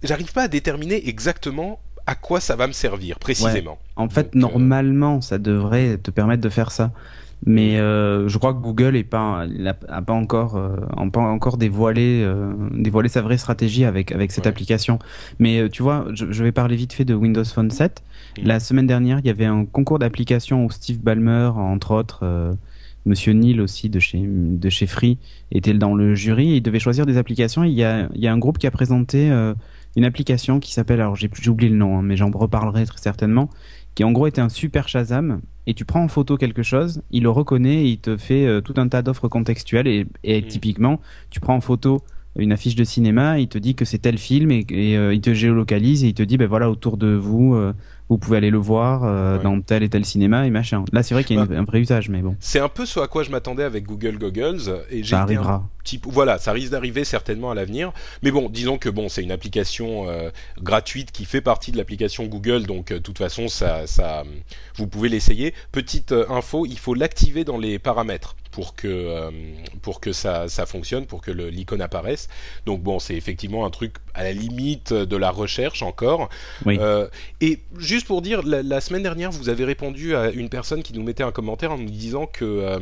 J'arrive 0.04 0.32
pas 0.32 0.44
à 0.44 0.48
déterminer 0.48 1.08
exactement 1.08 1.80
à 2.08 2.16
quoi 2.16 2.40
ça 2.40 2.56
va 2.56 2.68
me 2.68 2.72
servir 2.72 3.20
précisément. 3.20 3.80
Ouais. 3.98 4.04
En 4.04 4.10
fait, 4.10 4.34
Donc, 4.34 4.54
normalement, 4.54 5.22
ça 5.22 5.38
devrait 5.38 5.98
te 5.98 6.10
permettre 6.10 6.42
de 6.42 6.50
faire 6.50 6.72
ça. 6.72 6.92
Mais 7.46 7.79
euh, 7.79 8.27
je 8.27 8.38
crois 8.38 8.53
que 8.53 8.60
Google 8.60 8.96
est 8.96 9.03
pas, 9.03 9.46
a, 9.88 10.01
pas 10.01 10.13
encore, 10.13 10.56
euh, 10.56 11.10
pas 11.12 11.22
encore 11.22 11.58
dévoilé, 11.58 12.24
euh, 12.24 12.53
dévoilé 12.72 13.10
sa 13.10 13.22
vraie 13.22 13.38
stratégie 13.38 13.86
avec 13.86 14.12
avec 14.12 14.32
cette 14.32 14.46
ouais. 14.46 14.50
application. 14.50 15.00
Mais 15.39 15.60
euh, 15.60 15.70
tu 15.70 15.84
vois, 15.84 16.08
je, 16.13 16.32
je, 16.32 16.44
vais 16.44 16.51
parler 16.51 16.75
vite 16.75 16.94
fait 16.94 17.06
de 17.06 17.13
Windows 17.13 17.46
Phone 17.46 17.70
7. 17.70 18.03
Mmh. 18.38 18.41
La 18.46 18.60
semaine 18.60 18.88
dernière, 18.88 19.20
il 19.20 19.27
y 19.27 19.29
avait 19.29 19.46
un 19.46 19.65
concours 19.65 20.00
d'application 20.00 20.65
où 20.65 20.72
Steve 20.72 21.00
Ballmer, 21.00 21.51
entre 21.56 21.91
autres, 21.91 22.22
euh, 22.24 22.53
Monsieur 23.06 23.34
Neil 23.34 23.62
aussi 23.62 23.89
de 23.89 24.00
chez 24.00 24.22
de 24.25 24.70
chez 24.70 24.88
Free, 24.88 25.20
était 25.51 25.74
dans 25.74 25.94
le 25.94 26.15
jury. 26.15 26.53
Et 26.53 26.56
il 26.58 26.62
devait 26.62 26.79
choisir 26.79 27.06
des 27.06 27.17
applications. 27.17 27.63
il 27.63 27.74
y 27.74 27.84
a 27.84 28.10
il 28.15 28.22
y 28.22 28.27
a 28.27 28.34
un 28.34 28.39
groupe 28.39 28.58
qui 28.58 28.67
a 28.67 28.72
présenté 28.72 29.32
euh, 29.32 29.53
une 29.98 30.06
application 30.06 30.60
qui 30.60 30.74
s'appelle, 30.74 31.01
alors 31.01 31.15
j'ai 31.15 31.29
oublié 31.50 31.72
le 31.72 31.77
nom, 31.77 31.98
hein, 31.98 32.01
mais 32.03 32.15
j'en 32.15 32.29
reparlerai 32.29 32.86
très 32.86 33.00
certainement, 33.00 33.50
qui 33.98 34.04
en 34.04 34.12
gros 34.12 34.27
était 34.27 34.42
un 34.42 34.50
super 34.50 34.88
Shazam, 34.88 35.42
et 35.66 35.74
tu 35.74 35.84
prends 35.84 36.04
en 36.04 36.08
photo 36.08 36.38
quelque 36.38 36.62
chose, 36.62 37.01
il 37.10 37.24
le 37.24 37.32
reconnaît 37.32 37.77
et 37.77 37.88
il 37.88 37.98
te 37.98 38.16
fait 38.16 38.46
euh, 38.46 38.62
tout 38.62 38.75
un 38.77 38.88
tas 38.88 39.01
d'offres 39.01 39.27
contextuelles, 39.27 39.88
et, 39.88 40.06
et 40.24 40.39
mmh. 40.39 40.46
typiquement, 40.46 41.01
tu 41.32 41.39
prends 41.39 41.56
en 41.56 41.62
photo 41.62 42.04
une 42.36 42.51
affiche 42.51 42.75
de 42.75 42.84
cinéma, 42.84 43.39
il 43.39 43.48
te 43.48 43.58
dit 43.58 43.74
que 43.74 43.86
c'est 43.86 43.98
tel 43.98 44.20
film, 44.20 44.51
et, 44.51 44.68
et 44.70 44.96
euh, 44.96 45.16
il 45.16 45.22
te 45.22 45.34
géolocalise, 45.34 46.04
et 46.04 46.10
il 46.10 46.13
te 46.13 46.22
dit, 46.22 46.38
ben 46.38 46.48
voilà, 46.48 46.70
autour 46.70 46.98
de 46.98 47.08
vous, 47.08 47.56
euh, 47.56 47.74
vous 48.10 48.18
pouvez 48.18 48.38
aller 48.38 48.50
le 48.50 48.58
voir 48.58 49.04
euh, 49.04 49.38
ouais. 49.38 49.44
dans 49.44 49.60
tel 49.62 49.84
et 49.84 49.90
tel 49.90 50.06
cinéma 50.06 50.48
et 50.48 50.50
machin. 50.50 50.86
Là, 50.94 51.04
c'est 51.04 51.14
vrai 51.14 51.24
qu'il 51.24 51.38
y 51.38 51.40
a 51.40 51.46
bah, 51.46 51.58
un 51.58 51.64
vrai 51.64 51.80
usage, 51.80 52.10
mais 52.10 52.22
bon. 52.22 52.36
C'est 52.40 52.60
un 52.60 52.70
peu 52.70 52.86
ce 52.86 53.00
à 53.00 53.08
quoi 53.08 53.24
je 53.24 53.32
m'attendais 53.32 53.64
avec 53.64 53.86
Google 53.86 54.18
Goggles. 54.18 54.84
Et 54.90 55.04
ça 55.04 55.22
arrivera. 55.22 55.68
Petit... 55.84 56.00
Voilà, 56.04 56.38
ça 56.38 56.52
risque 56.52 56.72
d'arriver 56.72 57.04
certainement 57.04 57.52
à 57.52 57.56
l'avenir. 57.56 57.92
Mais 58.24 58.32
bon, 58.32 58.50
disons 58.50 58.78
que 58.78 58.90
bon, 58.90 59.10
c'est 59.10 59.24
une 59.24 59.32
application 59.32 60.10
euh, 60.10 60.30
gratuite 60.62 61.12
qui 61.12 61.26
fait 61.26 61.42
partie 61.42 61.72
de 61.72 61.78
l'application 61.78 62.26
Google, 62.26 62.64
donc 62.66 62.90
de 62.90 62.96
euh, 62.96 63.00
toute 63.00 63.18
façon, 63.18 63.48
ça, 63.48 63.88
ça, 63.88 64.24
vous 64.76 64.88
pouvez 64.88 65.10
l'essayer. 65.10 65.54
Petite 65.72 66.14
info, 66.30 66.66
il 66.66 66.80
faut 66.80 66.94
l'activer 66.94 67.44
dans 67.44 67.58
les 67.58 67.80
paramètres 67.80 68.36
pour 68.58 68.74
que 68.74 68.88
euh, 68.88 69.30
pour 69.84 70.02
que 70.02 70.12
ça, 70.12 70.50
ça 70.50 70.66
fonctionne, 70.66 71.06
pour 71.06 71.22
que 71.22 71.30
l'icône 71.30 71.80
apparaisse. 71.80 72.28
Donc 72.66 72.82
bon, 72.82 72.98
c'est 72.98 73.14
effectivement 73.14 73.68
un 73.68 73.70
truc 73.70 73.98
à 74.16 74.24
la 74.24 74.34
limite 74.34 74.94
de 74.94 75.16
la 75.16 75.30
recherche 75.30 75.84
encore. 75.84 76.28
Oui. 76.66 76.80
Euh, 76.82 77.08
et 77.40 77.60
juste 77.78 78.08
pour 78.08 78.24
dire, 78.24 78.42
la, 78.42 78.64
la, 78.64 78.82
semaine 78.82 79.04
dernière, 79.04 79.30
vous 79.30 79.50
avez 79.50 79.64
répondu 79.64 80.16
à 80.16 80.32
une 80.32 80.50
personne 80.50 80.82
qui 80.82 80.94
nous 80.96 81.04
mettait 81.04 81.22
un 81.22 81.32
commentaire 81.32 81.72
en 81.72 81.78
nous 81.78 81.92
disant 81.92 82.26
que 82.26 82.46
euh, 82.46 82.80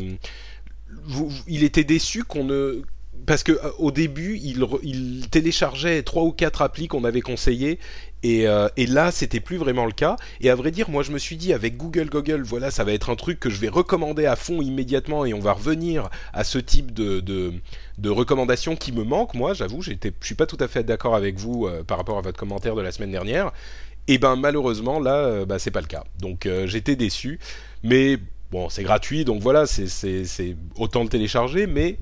vous, 1.04 1.30
il 1.46 1.66
était 1.66 1.84
déçu 1.84 2.24
qu'on 2.24 2.46
ne 2.46 2.82
parce 3.26 3.44
que 3.44 3.60
au 3.78 3.92
début, 3.92 4.40
il, 4.42 4.66
il, 4.82 5.28
téléchargeait 5.30 6.04
trois 6.04 6.24
ou 6.24 6.32
quatre 6.32 6.62
applis 6.62 6.88
qu'on 6.88 7.04
avait 7.04 7.22
conseillées 7.22 7.80
et, 8.26 8.48
euh, 8.48 8.70
et, 8.76 8.88
là, 8.88 9.12
c'était 9.12 9.40
plus 9.40 9.58
vraiment 9.58 9.86
le 9.86 9.92
cas. 9.92 10.16
Et 10.42 10.50
à 10.50 10.56
vrai 10.56 10.72
dire, 10.72 10.90
moi, 10.90 11.04
je 11.04 11.12
me 11.12 11.20
suis 11.20 11.38
dit 11.38 11.54
avec 11.54 11.78
Google 11.78 12.10
Google, 12.10 12.42
voilà, 12.42 12.72
ça 12.72 12.84
va 12.84 12.92
être 12.92 13.12
un 13.12 13.16
truc 13.16 13.40
que 13.40 13.52
je 13.52 13.60
vais 13.60 13.70
recommander 13.70 14.26
à 14.26 14.36
fond 14.36 14.64
immédiatement, 14.64 15.26
et 15.26 15.36
on 15.36 15.40
va 15.40 15.54
revenir 15.54 16.10
à 16.34 16.44
ce 16.44 16.58
type 16.58 16.92
de, 16.92 17.20
de, 17.20 18.10
recommandations 18.10 18.76
qui 18.76 18.92
me 18.94 19.04
manquent. 19.04 19.36
Moi, 19.36 19.54
j'avoue, 19.54 19.84
je 19.84 19.92
suis 20.22 20.34
pas 20.34 20.48
tout 20.48 20.58
à 20.60 20.68
fait 20.68 20.84
d'accord 20.84 21.14
avec 21.16 21.38
vous 21.38 21.68
euh, 21.68 21.84
par 21.84 22.00
rapport 22.00 22.18
à 22.18 22.22
votre 22.22 22.40
commentaire 22.40 22.74
de 22.74 22.82
la 22.82 22.92
semaine 22.92 23.12
dernière. 23.12 23.52
Et 24.08 24.18
ben 24.18 24.36
malheureusement, 24.36 25.00
là, 25.00 25.18
euh, 25.18 25.46
bah, 25.46 25.60
c'est 25.60 25.72
pas 25.72 25.82
le 25.82 25.88
cas. 25.88 26.04
Donc 26.20 26.48
euh, 26.48 26.66
j'étais 26.66 26.96
déçu, 26.96 27.40
mais 27.84 28.18
bon, 28.52 28.70
c'est 28.70 28.84
gratuit, 28.84 29.24
donc 29.24 29.42
voilà, 29.42 29.68
c'est 29.68 30.56
autant 30.78 31.04
le 31.04 31.10
télécharger, 31.10 31.68
mais 31.68 31.98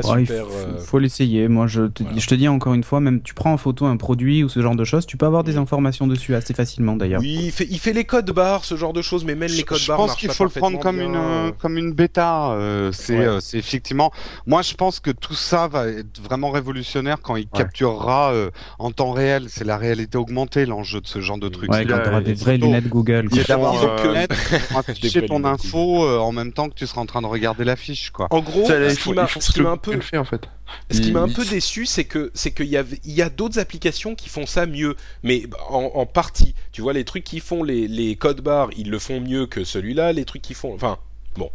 pas 0.00 0.14
ouais, 0.14 0.20
super. 0.26 0.44
Il 0.44 0.78
faut, 0.78 0.84
faut 0.84 0.98
l'essayer. 0.98 1.48
Moi, 1.48 1.66
je 1.66 1.82
te, 1.82 2.02
voilà. 2.02 2.18
je 2.18 2.26
te 2.26 2.34
dis 2.34 2.48
encore 2.48 2.74
une 2.74 2.84
fois, 2.84 3.00
même 3.00 3.20
tu 3.22 3.34
prends 3.34 3.52
en 3.52 3.56
photo 3.56 3.86
un 3.86 3.96
produit 3.96 4.44
ou 4.44 4.48
ce 4.48 4.60
genre 4.60 4.76
de 4.76 4.84
choses, 4.84 5.06
tu 5.06 5.16
peux 5.16 5.26
avoir 5.26 5.44
des 5.44 5.56
informations 5.56 6.06
dessus 6.06 6.34
assez 6.34 6.54
facilement 6.54 6.96
d'ailleurs. 6.96 7.20
Oui, 7.20 7.38
il 7.44 7.52
fait, 7.52 7.66
il 7.70 7.78
fait 7.78 7.92
les 7.92 8.04
codes 8.04 8.30
barres, 8.30 8.64
ce 8.64 8.76
genre 8.76 8.92
de 8.92 9.02
choses, 9.02 9.24
mais 9.24 9.34
même 9.34 9.50
les 9.50 9.62
codes 9.62 9.78
barres. 9.86 9.98
Je 9.98 10.06
pense 10.06 10.16
qu'il 10.16 10.30
faut 10.30 10.44
le 10.44 10.50
prendre 10.50 10.78
comme 10.78 11.00
une 11.00 11.16
euh, 11.16 11.50
comme 11.58 11.76
une 11.76 11.92
bêta. 11.92 12.52
Euh, 12.52 12.92
c'est 12.92 13.18
ouais. 13.18 13.26
euh, 13.26 13.40
c'est 13.40 13.58
effectivement. 13.58 14.12
Moi, 14.46 14.62
je 14.62 14.74
pense 14.74 15.00
que 15.00 15.10
tout 15.10 15.34
ça 15.34 15.68
va 15.68 15.88
être 15.88 16.20
vraiment 16.20 16.50
révolutionnaire 16.50 17.20
quand 17.22 17.36
il 17.36 17.44
ouais. 17.44 17.48
capturera 17.52 18.32
euh, 18.32 18.50
en 18.78 18.90
temps 18.90 19.12
réel. 19.12 19.46
C'est 19.48 19.64
la 19.64 19.76
réalité 19.76 20.18
augmentée 20.18 20.66
l'enjeu 20.66 21.00
de 21.00 21.06
ce 21.06 21.20
genre 21.20 21.38
de 21.38 21.48
truc. 21.48 21.70
Ouais, 21.70 21.86
quand 21.86 21.98
tu 22.02 22.08
auras 22.08 22.20
des 22.20 22.34
vraies 22.34 22.58
lunettes 22.58 22.88
Google. 22.88 23.28
C'est 23.32 23.48
d'avoir 23.48 23.74
des 23.96 24.08
lunettes, 24.08 24.32
afficher 24.74 25.26
ton 25.26 25.44
info 25.44 26.04
euh, 26.04 26.18
en 26.18 26.32
même 26.32 26.52
temps 26.52 26.68
que 26.68 26.74
tu 26.74 26.86
seras 26.86 27.00
en 27.00 27.06
train 27.06 27.22
de 27.22 27.26
regarder 27.26 27.64
l'affiche, 27.64 28.10
quoi. 28.10 28.26
En 28.30 28.40
gros, 28.40 28.66
ce 28.66 29.52
qui 29.52 29.62
m'a 29.62 29.70
un 29.70 29.76
peu 29.76 29.87
fait 30.00 30.18
en 30.18 30.24
fait. 30.24 30.48
Ce 30.90 31.00
qui 31.00 31.12
m'a 31.12 31.20
un 31.20 31.28
peu 31.28 31.44
déçu, 31.44 31.86
c'est 31.86 32.04
que 32.04 32.30
c'est 32.34 32.50
qu'il 32.50 32.66
y 32.66 32.76
a 32.76 32.84
il 33.04 33.12
y 33.12 33.22
a 33.22 33.30
d'autres 33.30 33.58
applications 33.58 34.14
qui 34.14 34.28
font 34.28 34.46
ça 34.46 34.66
mieux, 34.66 34.96
mais 35.22 35.44
en, 35.68 35.90
en, 35.94 36.06
partie. 36.06 36.54
Tu 36.72 36.82
vois, 36.82 36.92
les 36.92 37.04
trucs 37.04 37.24
qui 37.24 37.40
font 37.40 37.62
les, 37.62 37.88
les 37.88 38.16
codes 38.16 38.40
barres, 38.40 38.70
ils 38.76 38.90
le 38.90 38.98
font 38.98 39.20
mieux 39.20 39.46
que 39.46 39.64
celui-là. 39.64 40.12
Les 40.12 40.24
trucs 40.24 40.42
qui 40.42 40.54
font, 40.54 40.74
enfin, 40.74 40.98
bon. 41.36 41.50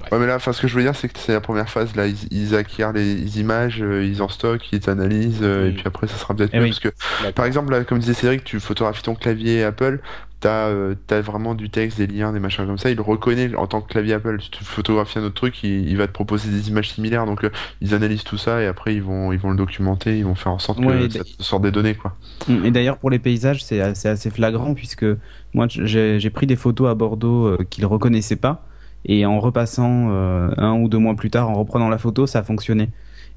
Ouais. 0.00 0.12
ouais, 0.12 0.18
mais 0.20 0.26
là, 0.28 0.36
enfin, 0.36 0.52
ce 0.52 0.62
que 0.62 0.68
je 0.68 0.76
veux 0.76 0.82
dire, 0.82 0.94
c'est 0.94 1.08
que 1.08 1.18
c'est 1.18 1.32
la 1.32 1.40
première 1.40 1.68
phase. 1.68 1.96
Là, 1.96 2.06
ils, 2.06 2.16
ils 2.30 2.54
acquièrent 2.54 2.92
les 2.92 3.40
images, 3.40 3.82
euh, 3.82 4.04
ils 4.04 4.22
en 4.22 4.28
stockent, 4.28 4.70
ils 4.70 4.88
analysent, 4.88 5.40
euh, 5.42 5.64
mmh. 5.64 5.68
et 5.68 5.72
puis 5.72 5.82
après, 5.86 6.06
ça 6.06 6.16
sera 6.16 6.34
peut-être 6.34 6.54
mieux. 6.54 6.62
Oui. 6.62 6.68
Parce 6.68 6.80
que, 6.80 7.30
par 7.32 7.46
exemple, 7.46 7.72
là, 7.72 7.82
comme 7.82 7.98
disait 7.98 8.14
Cédric, 8.14 8.44
tu 8.44 8.60
photographies 8.60 9.02
ton 9.02 9.16
clavier 9.16 9.64
Apple, 9.64 10.00
t'as 10.40 10.68
euh, 10.68 10.94
as 11.10 11.20
vraiment 11.20 11.54
du 11.54 11.70
texte, 11.70 11.98
des 11.98 12.06
liens, 12.06 12.32
des 12.32 12.40
machins 12.40 12.66
comme 12.66 12.78
ça. 12.78 12.90
Il 12.90 13.00
reconnaît 13.00 13.54
en 13.54 13.66
tant 13.66 13.80
que 13.80 13.88
clavier 13.88 14.14
Apple. 14.14 14.40
Si 14.40 14.50
tu 14.50 14.64
photographies 14.64 15.18
un 15.18 15.24
autre 15.24 15.34
truc, 15.34 15.62
il, 15.62 15.88
il 15.88 15.96
va 15.96 16.06
te 16.06 16.12
proposer 16.12 16.50
des 16.50 16.68
images 16.68 16.90
similaires. 16.90 17.26
Donc, 17.26 17.44
euh, 17.44 17.50
ils 17.80 17.94
analysent 17.94 18.24
tout 18.24 18.38
ça 18.38 18.62
et 18.62 18.66
après, 18.66 18.94
ils 18.94 19.02
vont, 19.02 19.32
ils 19.32 19.38
vont 19.38 19.50
le 19.50 19.56
documenter, 19.56 20.18
ils 20.18 20.24
vont 20.24 20.34
faire 20.34 20.52
en 20.52 20.58
sorte 20.58 20.80
que 20.80 21.08
ça 21.10 21.20
sorte 21.40 21.62
des 21.62 21.72
données, 21.72 21.94
quoi. 21.94 22.16
Mmh, 22.48 22.64
et 22.64 22.70
d'ailleurs, 22.70 22.98
pour 22.98 23.10
les 23.10 23.18
paysages, 23.18 23.64
c'est 23.64 23.80
assez, 23.80 24.08
assez, 24.08 24.30
flagrant 24.30 24.74
puisque 24.74 25.06
moi, 25.54 25.66
j'ai 25.68 26.30
pris 26.30 26.46
des 26.46 26.56
photos 26.56 26.88
à 26.88 26.94
Bordeaux 26.94 27.46
euh, 27.46 27.58
qu'ils 27.68 27.86
reconnaissaient 27.86 28.36
pas 28.36 28.64
et 29.04 29.26
en 29.26 29.40
repassant 29.40 30.08
euh, 30.10 30.50
un 30.56 30.74
ou 30.74 30.88
deux 30.88 30.98
mois 30.98 31.14
plus 31.14 31.30
tard, 31.30 31.48
en 31.50 31.54
reprenant 31.54 31.88
la 31.88 31.98
photo, 31.98 32.26
ça 32.26 32.40
a 32.40 32.42
fonctionné. 32.42 32.90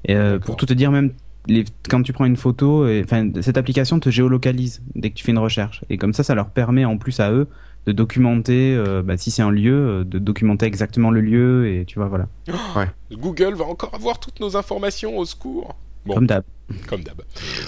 Et 0.04 0.16
euh, 0.16 0.38
pour 0.38 0.56
tout 0.56 0.66
te 0.66 0.74
dire, 0.74 0.90
même 0.90 1.12
les, 1.46 1.64
quand 1.88 2.02
tu 2.02 2.12
prends 2.12 2.24
une 2.24 2.36
photo, 2.36 2.86
enfin 3.00 3.30
cette 3.40 3.56
application 3.56 3.98
te 4.00 4.10
géolocalise 4.10 4.82
dès 4.94 5.10
que 5.10 5.14
tu 5.14 5.24
fais 5.24 5.32
une 5.32 5.38
recherche. 5.38 5.84
Et 5.90 5.98
comme 5.98 6.12
ça, 6.12 6.22
ça 6.22 6.34
leur 6.34 6.50
permet 6.50 6.84
en 6.84 6.98
plus 6.98 7.20
à 7.20 7.32
eux 7.32 7.48
de 7.86 7.92
documenter, 7.92 8.74
euh, 8.76 9.02
bah, 9.02 9.16
si 9.16 9.30
c'est 9.30 9.42
un 9.42 9.50
lieu, 9.50 9.74
euh, 9.74 10.04
de 10.04 10.18
documenter 10.18 10.66
exactement 10.66 11.10
le 11.10 11.20
lieu 11.20 11.68
et 11.68 11.84
tu 11.84 11.98
vois 11.98 12.08
voilà. 12.08 12.28
Oh, 12.48 12.52
ouais. 12.78 12.88
Google 13.12 13.54
va 13.54 13.64
encore 13.64 13.94
avoir 13.94 14.20
toutes 14.20 14.40
nos 14.40 14.56
informations 14.56 15.18
au 15.18 15.24
secours. 15.24 15.74
Bon, 16.06 16.14
comme 16.14 16.26
d'hab. 16.26 16.44
Comme 16.88 17.02
d'hab. 17.02 17.22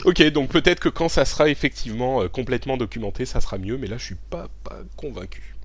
Ok, 0.04 0.22
donc 0.30 0.50
peut-être 0.50 0.80
que 0.80 0.88
quand 0.88 1.08
ça 1.08 1.24
sera 1.24 1.48
effectivement 1.48 2.22
euh, 2.22 2.28
complètement 2.28 2.76
documenté, 2.76 3.26
ça 3.26 3.40
sera 3.40 3.58
mieux, 3.58 3.76
mais 3.76 3.86
là 3.86 3.96
je 3.96 4.04
suis 4.04 4.16
pas 4.30 4.48
pas 4.62 4.78
convaincu. 4.96 5.56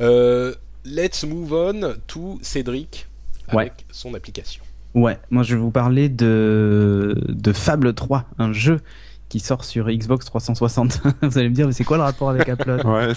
Euh, 0.00 0.54
let's 0.84 1.24
move 1.24 1.52
on 1.52 1.94
to 2.06 2.38
Cédric 2.42 3.06
avec 3.48 3.72
ouais. 3.72 3.72
son 3.90 4.14
application. 4.14 4.62
Ouais, 4.96 5.18
moi 5.30 5.42
je 5.42 5.54
vais 5.54 5.60
vous 5.60 5.70
parler 5.70 6.08
de, 6.08 7.22
de 7.28 7.52
Fable 7.52 7.92
3, 7.92 8.24
un 8.38 8.54
jeu 8.54 8.80
qui 9.28 9.40
sort 9.40 9.62
sur 9.62 9.90
Xbox 9.90 10.24
360. 10.24 11.02
vous 11.22 11.36
allez 11.36 11.50
me 11.50 11.54
dire, 11.54 11.66
mais 11.66 11.74
c'est 11.74 11.84
quoi 11.84 11.98
le 11.98 12.02
rapport 12.02 12.30
avec 12.30 12.48
Upload 12.48 12.82
Ouais. 12.86 13.12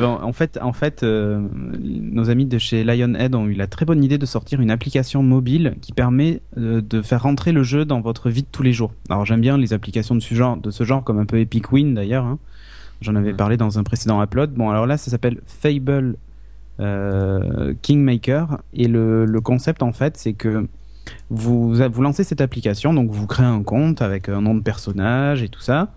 bon, 0.00 0.18
en 0.22 0.32
fait, 0.32 0.58
en 0.62 0.72
fait 0.72 1.02
euh, 1.02 1.46
nos 1.82 2.30
amis 2.30 2.46
de 2.46 2.56
chez 2.56 2.82
Lionhead 2.82 3.34
ont 3.34 3.44
eu 3.46 3.52
la 3.52 3.66
très 3.66 3.84
bonne 3.84 4.02
idée 4.02 4.16
de 4.16 4.24
sortir 4.24 4.62
une 4.62 4.70
application 4.70 5.22
mobile 5.22 5.76
qui 5.82 5.92
permet 5.92 6.40
euh, 6.56 6.80
de 6.80 7.02
faire 7.02 7.24
rentrer 7.24 7.52
le 7.52 7.62
jeu 7.62 7.84
dans 7.84 8.00
votre 8.00 8.30
vie 8.30 8.42
de 8.42 8.48
tous 8.50 8.62
les 8.62 8.72
jours. 8.72 8.94
Alors 9.10 9.26
j'aime 9.26 9.42
bien 9.42 9.58
les 9.58 9.74
applications 9.74 10.14
de 10.14 10.20
ce 10.20 10.34
genre, 10.34 10.56
de 10.56 10.70
ce 10.70 10.82
genre 10.84 11.04
comme 11.04 11.18
un 11.18 11.26
peu 11.26 11.38
Epic 11.38 11.72
Win 11.72 11.92
d'ailleurs. 11.92 12.24
Hein. 12.24 12.38
J'en 13.02 13.16
avais 13.16 13.34
parlé 13.34 13.58
dans 13.58 13.78
un 13.78 13.82
précédent 13.82 14.22
upload. 14.22 14.54
Bon, 14.54 14.70
alors 14.70 14.86
là, 14.86 14.96
ça 14.96 15.10
s'appelle 15.10 15.42
Fable 15.44 16.16
euh, 16.80 17.74
Kingmaker 17.82 18.62
et 18.72 18.88
le, 18.88 19.26
le 19.26 19.40
concept 19.42 19.82
en 19.82 19.92
fait, 19.92 20.16
c'est 20.16 20.32
que 20.32 20.66
vous, 21.30 21.74
vous 21.74 22.02
lancez 22.02 22.24
cette 22.24 22.40
application, 22.40 22.94
donc 22.94 23.10
vous 23.10 23.26
créez 23.26 23.46
un 23.46 23.62
compte 23.62 24.02
avec 24.02 24.28
un 24.28 24.40
nom 24.40 24.54
de 24.54 24.62
personnage 24.62 25.42
et 25.42 25.48
tout 25.48 25.60
ça. 25.60 25.90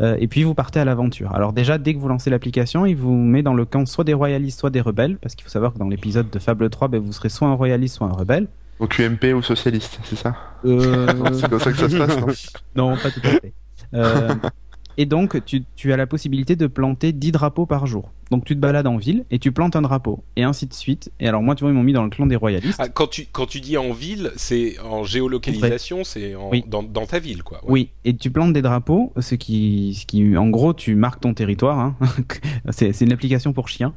Euh, 0.00 0.16
et 0.18 0.26
puis 0.26 0.42
vous 0.42 0.54
partez 0.54 0.80
à 0.80 0.84
l'aventure. 0.84 1.34
Alors 1.34 1.52
déjà, 1.52 1.78
dès 1.78 1.94
que 1.94 1.98
vous 1.98 2.08
lancez 2.08 2.30
l'application, 2.30 2.84
il 2.84 2.96
vous 2.96 3.14
met 3.14 3.42
dans 3.42 3.54
le 3.54 3.64
camp 3.64 3.86
soit 3.86 4.04
des 4.04 4.14
royalistes, 4.14 4.58
soit 4.58 4.70
des 4.70 4.80
rebelles, 4.80 5.18
parce 5.18 5.34
qu'il 5.34 5.44
faut 5.44 5.50
savoir 5.50 5.72
que 5.72 5.78
dans 5.78 5.88
l'épisode 5.88 6.30
de 6.30 6.38
Fable 6.38 6.68
3, 6.68 6.88
ben, 6.88 7.00
vous 7.00 7.12
serez 7.12 7.28
soit 7.28 7.48
un 7.48 7.54
royaliste, 7.54 7.96
soit 7.96 8.08
un 8.08 8.12
rebelle. 8.12 8.48
Donc 8.80 8.98
UMP 8.98 9.34
ou 9.34 9.42
socialiste, 9.42 10.00
c'est 10.02 10.16
ça? 10.16 10.34
Euh, 10.64 11.06
C'est 11.32 11.48
comme 11.48 11.60
ça 11.60 11.70
que 11.70 11.78
ça 11.78 11.88
se 11.88 11.96
passe, 11.96 12.16
non? 12.74 12.90
Non, 12.90 12.96
pas 12.96 13.10
tout 13.10 13.20
à 13.22 13.28
fait. 13.28 13.52
Euh, 13.94 14.34
et 14.96 15.06
donc, 15.06 15.44
tu, 15.44 15.64
tu 15.76 15.92
as 15.92 15.96
la 15.96 16.06
possibilité 16.06 16.56
de 16.56 16.66
planter 16.66 17.12
10 17.12 17.32
drapeaux 17.32 17.66
par 17.66 17.86
jour. 17.86 18.10
Donc, 18.30 18.44
tu 18.46 18.54
te 18.54 18.60
balades 18.60 18.86
en 18.86 18.96
ville 18.96 19.24
et 19.30 19.38
tu 19.38 19.52
plantes 19.52 19.76
un 19.76 19.82
drapeau. 19.82 20.24
Et 20.36 20.42
ainsi 20.44 20.66
de 20.66 20.72
suite. 20.72 21.12
Et 21.20 21.28
alors, 21.28 21.42
moi, 21.42 21.54
tu 21.54 21.62
vois, 21.62 21.70
ils 21.70 21.74
m'ont 21.74 21.82
mis 21.82 21.92
dans 21.92 22.02
le 22.04 22.08
clan 22.10 22.26
des 22.26 22.36
royalistes. 22.36 22.78
Ah, 22.80 22.88
quand 22.88 23.06
tu 23.06 23.26
quand 23.30 23.46
tu 23.46 23.60
dis 23.60 23.76
en 23.76 23.92
ville, 23.92 24.32
c'est 24.36 24.76
en 24.80 25.04
géolocalisation, 25.04 26.04
c'est 26.04 26.34
Oui. 26.34 26.64
dans, 26.66 26.82
dans 26.82 27.04
ta 27.06 27.18
ville 27.18 27.42
quoi. 27.42 27.58
Ouais. 27.64 27.70
Oui, 27.70 27.90
et 28.04 28.16
tu 28.16 28.30
plantes 28.30 28.54
des 28.54 28.62
drapeaux, 28.62 29.12
ce 29.20 29.34
qui, 29.34 29.94
ce 30.00 30.06
qui 30.06 30.36
en 30.38 30.48
gros, 30.48 30.72
tu 30.72 30.94
marques 30.94 31.20
ton 31.20 31.34
territoire. 31.34 31.78
Hein. 31.78 31.96
c'est 32.70 32.98
une 33.02 33.12
application 33.12 33.52
pour 33.52 33.68
chiens. 33.68 33.92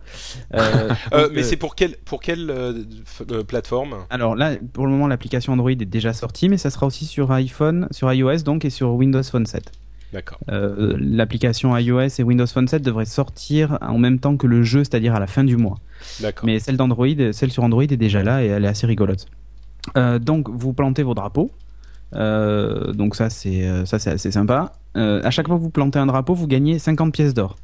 Euh, 0.54 0.90
Euh, 1.14 1.30
mais 1.34 1.40
euh, 1.40 1.44
c'est 1.44 1.58
pour 1.58 1.76
quelle 1.76 1.96
pour 2.06 2.20
quelle 2.22 2.52
plateforme? 3.48 3.96
Alors 4.10 4.36
là, 4.36 4.56
pour 4.74 4.86
le 4.86 4.92
moment, 4.92 5.08
l'application 5.08 5.54
Android 5.54 5.72
est 5.72 5.86
déjà 5.86 6.14
sortie, 6.14 6.50
mais 6.50 6.58
ça 6.58 6.70
sera 6.70 6.86
aussi 6.86 7.06
sur 7.06 7.32
iPhone, 7.32 7.88
sur 7.92 8.12
iOS 8.12 8.40
donc, 8.44 8.66
et 8.66 8.70
sur 8.70 8.94
Windows 8.94 9.24
Phone 9.24 9.46
7. 9.46 9.72
Euh, 10.50 10.98
l'application 11.00 11.76
iOS 11.78 12.20
et 12.20 12.24
Windows 12.24 12.48
Phone 12.48 12.68
7 12.68 12.82
devraient 12.82 13.06
sortir 13.06 13.78
en 13.82 13.98
même 13.98 14.20
temps 14.20 14.38
que 14.38 14.48
le 14.48 14.64
jeu, 14.64 14.84
c'est-à-dire 14.84 15.16
à 15.16 15.20
la 15.20 15.28
fin 15.28 15.44
du 15.44 15.58
mois. 15.58 15.78
Mais 16.44 16.60
celle 16.60 16.78
d'Android, 16.78 17.08
celle 17.32 17.52
sur 17.52 17.64
Android 17.64 17.84
est 17.84 17.98
déjà 17.98 18.24
là 18.24 18.44
et 18.44 18.48
elle 18.48 18.66
est 18.66 18.70
assez 18.70 18.88
rigolote. 18.88 19.26
Euh, 19.96 20.20
donc 20.20 20.50
vous 20.50 20.74
plantez 20.74 21.04
vos 21.04 21.14
drapeaux. 21.14 21.52
Euh, 22.16 22.94
donc 22.94 23.16
ça 23.16 23.30
c'est 23.30 23.86
ça 23.86 24.00
c'est 24.00 24.12
assez 24.12 24.32
sympa. 24.32 24.74
À 24.96 25.30
chaque 25.30 25.48
fois 25.48 25.58
que 25.58 25.62
vous 25.62 25.70
plantez 25.70 26.00
un 26.00 26.08
drapeau, 26.08 26.34
vous 26.34 26.48
gagnez 26.48 26.80
50 26.80 27.14
pièces 27.14 27.34
d'or. 27.34 27.56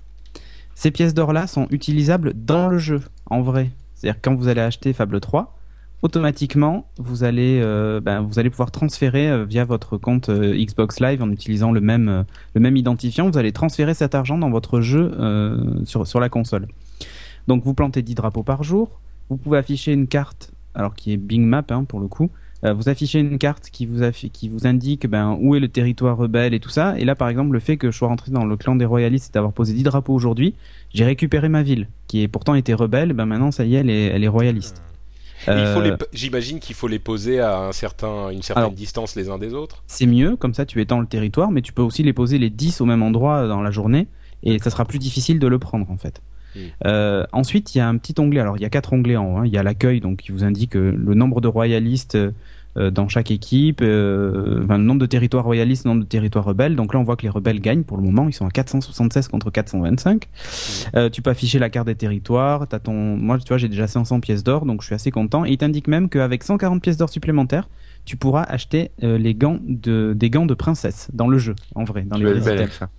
Ces 0.76 0.92
pièces 0.92 1.14
d'or 1.14 1.34
là 1.34 1.48
sont 1.48 1.68
utilisables 1.72 2.34
dans 2.36 2.68
le 2.68 2.78
jeu 2.78 3.02
en 3.28 3.42
vrai. 3.42 3.72
C'est-à-dire 3.96 4.20
quand 4.22 4.36
vous 4.36 4.48
allez 4.48 4.62
acheter 4.62 4.94
Fable 4.94 5.20
3, 5.20 5.56
automatiquement 6.04 6.86
vous 6.98 7.24
allez 7.24 7.60
euh, 7.64 8.02
ben, 8.02 8.22
vous 8.22 8.38
allez 8.38 8.50
pouvoir 8.50 8.72
transférer 8.72 9.30
euh, 9.30 9.46
via 9.46 9.64
votre 9.64 9.98
compte 9.98 10.30
euh, 10.30 10.54
Xbox 10.54 11.00
Live 11.00 11.24
en 11.24 11.32
utilisant 11.32 11.72
le 11.72 11.82
même 11.82 12.26
le 12.54 12.62
même 12.62 12.78
identifiant, 12.78 13.30
vous 13.30 13.38
allez 13.38 13.54
transférer 13.54 13.94
cet 13.94 14.14
argent 14.14 14.38
dans 14.38 14.52
votre 14.52 14.82
jeu 14.82 15.12
sur 15.86 16.20
la 16.20 16.30
console. 16.30 16.68
Donc 17.48 17.64
vous 17.64 17.74
plantez 17.74 18.02
10 18.02 18.16
drapeaux 18.16 18.44
par 18.44 18.64
jour. 18.64 19.00
Vous 19.30 19.38
pouvez 19.38 19.58
afficher 19.58 19.94
une 19.94 20.08
carte, 20.08 20.52
alors 20.76 20.94
qui 20.94 21.14
est 21.14 21.18
Bing 21.18 21.46
Map 21.46 21.64
hein, 21.70 21.86
pour 21.86 22.00
le 22.00 22.08
coup. 22.08 22.30
Vous 22.64 22.88
affichez 22.88 23.20
une 23.20 23.38
carte 23.38 23.70
qui 23.72 23.86
vous, 23.86 24.10
qui 24.12 24.48
vous 24.48 24.68
indique 24.68 25.08
ben, 25.08 25.38
où 25.42 25.56
est 25.56 25.60
le 25.60 25.68
territoire 25.68 26.16
rebelle 26.16 26.54
et 26.54 26.60
tout 26.60 26.70
ça. 26.70 26.98
Et 26.98 27.06
là, 27.06 27.16
par 27.16 27.28
exemple, 27.30 27.52
le 27.52 27.60
fait 27.60 27.78
que 27.78 27.92
je 27.92 27.98
sois 27.98 28.08
rentré 28.08 28.32
dans 28.32 28.46
le 28.46 28.56
clan 28.56 28.76
des 28.76 28.86
royalistes 28.86 29.32
et 29.32 29.34
d'avoir 29.34 29.54
posé 29.54 29.74
10 29.74 29.84
drapeaux 29.84 30.14
aujourd'hui, 30.14 30.56
j'ai 30.94 31.06
récupéré 31.06 31.50
ma 31.50 31.64
ville, 31.64 31.88
qui 32.08 32.22
est 32.22 32.28
pourtant 32.28 32.56
été 32.56 32.74
rebelle. 32.74 33.14
Ben 33.14 33.26
maintenant, 33.26 33.52
ça 33.52 33.66
y 33.66 33.76
est, 33.76 33.80
elle 33.80 33.90
est, 33.90 34.06
elle 34.06 34.24
est 34.24 34.30
royaliste. 34.30 34.82
Euh, 35.48 35.98
J'imagine 36.14 36.60
qu'il 36.60 36.76
faut 36.76 36.88
les 36.88 37.00
poser 37.00 37.40
à 37.40 37.60
un 37.60 37.72
certain, 37.72 38.30
une 38.30 38.42
certaine 38.42 38.64
Alors- 38.64 38.74
distance 38.76 39.16
les 39.16 39.30
uns 39.30 39.38
des 39.38 39.54
autres. 39.54 39.84
c'est 39.88 40.06
mieux, 40.06 40.36
comme 40.36 40.54
ça 40.54 40.66
tu 40.66 40.82
étends 40.82 41.00
le 41.00 41.08
territoire, 41.08 41.52
mais 41.52 41.62
tu 41.62 41.74
peux 41.74 41.82
aussi 41.82 42.04
les 42.04 42.14
poser 42.14 42.38
les 42.38 42.50
10 42.50 42.82
au 42.82 42.86
même 42.86 43.04
endroit 43.04 43.48
dans 43.48 43.62
la 43.62 43.72
journée, 43.72 44.08
et 44.44 44.60
ça 44.60 44.70
sera 44.70 44.86
plus 44.86 45.00
difficile 45.00 45.40
de 45.40 45.48
le 45.48 45.60
prendre 45.60 45.90
en 45.90 45.98
fait. 45.98 46.22
Mm. 46.56 46.60
Euh, 46.86 47.26
ensuite, 47.32 47.74
il 47.74 47.80
y 47.80 47.82
a 47.82 47.88
un 47.88 47.98
petit 47.98 48.14
onglet, 48.20 48.40
alors 48.40 48.58
il 48.58 48.62
y 48.62 48.66
a 48.66 48.70
quatre 48.70 48.94
onglets 48.94 49.18
en 49.18 49.26
haut, 49.26 49.38
hein. 49.38 49.44
il 49.46 49.52
y 49.54 49.58
a 49.58 49.64
l'accueil, 49.64 50.00
donc 50.02 50.18
qui 50.18 50.32
vous 50.32 50.44
indique 50.44 50.76
euh, 50.76 50.94
le 50.96 51.14
nombre 51.16 51.42
de 51.42 51.48
royalistes 51.48 52.18
dans 52.76 53.08
chaque 53.08 53.30
équipe, 53.30 53.82
euh, 53.82 54.64
enfin, 54.64 54.78
le 54.78 54.84
nombre 54.84 55.00
de 55.02 55.06
territoires 55.06 55.44
royalistes, 55.44 55.86
le 55.86 55.90
nombre 55.92 56.04
de 56.04 56.08
territoires 56.08 56.46
rebelles, 56.46 56.76
donc 56.76 56.94
là 56.94 57.00
on 57.00 57.04
voit 57.04 57.16
que 57.16 57.22
les 57.22 57.30
rebelles 57.30 57.60
gagnent 57.60 57.84
pour 57.84 57.98
le 57.98 58.04
moment, 58.04 58.28
ils 58.28 58.34
sont 58.34 58.48
à 58.48 58.50
476 58.50 59.28
contre 59.28 59.52
425. 59.52 60.24
Euh, 60.96 61.10
tu 61.10 61.22
peux 61.22 61.30
afficher 61.30 61.60
la 61.60 61.70
carte 61.70 61.86
des 61.88 61.96
territoires, 61.96 62.68
t'as 62.68 62.80
ton... 62.80 62.94
moi 63.18 63.38
tu 63.38 63.48
vois 63.48 63.58
j'ai 63.58 63.70
déjà 63.70 63.88
500 63.88 64.20
pièces 64.22 64.44
d'or, 64.44 64.66
donc 64.66 64.82
je 64.82 64.88
suis 64.88 64.96
assez 64.96 65.12
content, 65.12 65.46
et 65.46 65.52
il 65.52 65.58
t'indique 65.58 65.88
même 65.88 66.10
qu'avec 66.10 66.44
140 66.44 66.82
pièces 66.82 66.98
d'or 66.98 67.10
supplémentaires, 67.10 67.70
tu 68.06 68.18
pourras 68.18 68.44
acheter 68.44 68.92
euh, 69.04 69.18
les 69.18 69.36
gants 69.36 69.60
de 69.68 70.14
des 70.16 70.30
gants 70.30 70.46
de 70.46 70.54
princesse 70.54 71.10
dans 71.14 71.28
le 71.28 71.38
jeu 71.38 71.56
en 71.76 71.84
vrai 71.84 72.02
dans 72.02 72.18
Tu 72.18 72.26
les 72.26 72.68
ça. 72.68 72.90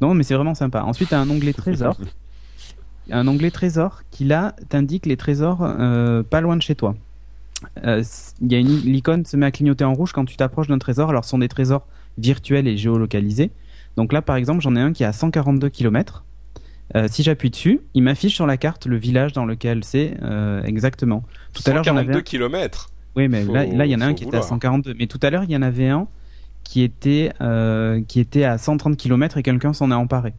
non 0.00 0.14
mais 0.14 0.22
c'est 0.22 0.34
vraiment 0.34 0.54
sympa. 0.54 0.82
Ensuite 0.82 1.10
t'as 1.10 1.18
un 1.18 1.28
onglet 1.28 1.52
trésor. 1.52 1.96
Un 3.10 3.26
onglet 3.26 3.50
trésor 3.50 4.02
qui 4.10 4.24
là 4.24 4.54
t'indique 4.68 5.06
les 5.06 5.16
trésors 5.16 5.62
euh, 5.62 6.22
pas 6.22 6.42
loin 6.42 6.56
de 6.56 6.62
chez 6.62 6.74
toi 6.74 6.94
Euh, 7.84 8.02
y 8.40 8.54
a 8.54 8.58
une 8.58 8.68
l'icône 8.68 9.24
se 9.24 9.36
met 9.36 9.46
à 9.46 9.50
clignoter 9.50 9.84
en 9.84 9.92
rouge 9.92 10.12
quand 10.12 10.24
tu 10.24 10.36
t'approches 10.36 10.68
d'un 10.68 10.78
trésor 10.78 11.10
alors 11.10 11.24
ce 11.24 11.30
sont 11.30 11.38
des 11.40 11.48
trésors 11.48 11.86
virtuels 12.16 12.68
et 12.68 12.76
géolocalisés 12.76 13.50
donc 13.96 14.12
là 14.12 14.22
par 14.22 14.36
exemple 14.36 14.60
j'en 14.60 14.76
ai 14.76 14.80
un 14.80 14.92
qui 14.92 15.02
est 15.02 15.06
à 15.06 15.12
142 15.12 15.68
km 15.68 16.24
si 17.08 17.22
j'appuie 17.22 17.50
dessus, 17.50 17.80
il 17.92 18.02
m'affiche 18.02 18.34
sur 18.34 18.46
la 18.46 18.56
carte 18.56 18.86
le 18.86 18.96
village 18.96 19.34
dans 19.34 19.44
lequel 19.44 19.84
c'est 19.84 20.14
euh, 20.22 20.62
exactement. 20.62 21.22
Tout 21.52 21.62
à 21.66 21.74
l'heure, 21.74 21.84
j'en 21.84 21.96
avais 21.98 22.14
142 22.14 22.18
un- 22.18 22.22
km. 22.22 22.90
Oui, 23.14 23.28
mais 23.28 23.42
Faut- 23.44 23.52
là, 23.52 23.64
il 23.66 23.90
y 23.90 23.94
en 23.94 24.00
a 24.00 24.06
un 24.06 24.14
qui 24.14 24.22
était 24.24 24.36
à 24.36 24.40
vouloir. 24.40 24.44
142. 24.48 24.94
Mais 24.98 25.06
tout 25.06 25.18
à 25.22 25.28
l'heure, 25.28 25.44
il 25.44 25.50
y 25.50 25.56
en 25.56 25.60
avait 25.60 25.88
un 25.88 26.08
qui 26.64 26.82
était, 26.82 27.30
euh, 27.42 28.00
qui 28.08 28.20
était 28.20 28.44
à 28.44 28.56
130 28.56 28.96
km 28.96 29.36
et 29.36 29.42
quelqu'un 29.42 29.74
s'en 29.74 29.90
est 29.90 29.94
emparé. 29.94 30.32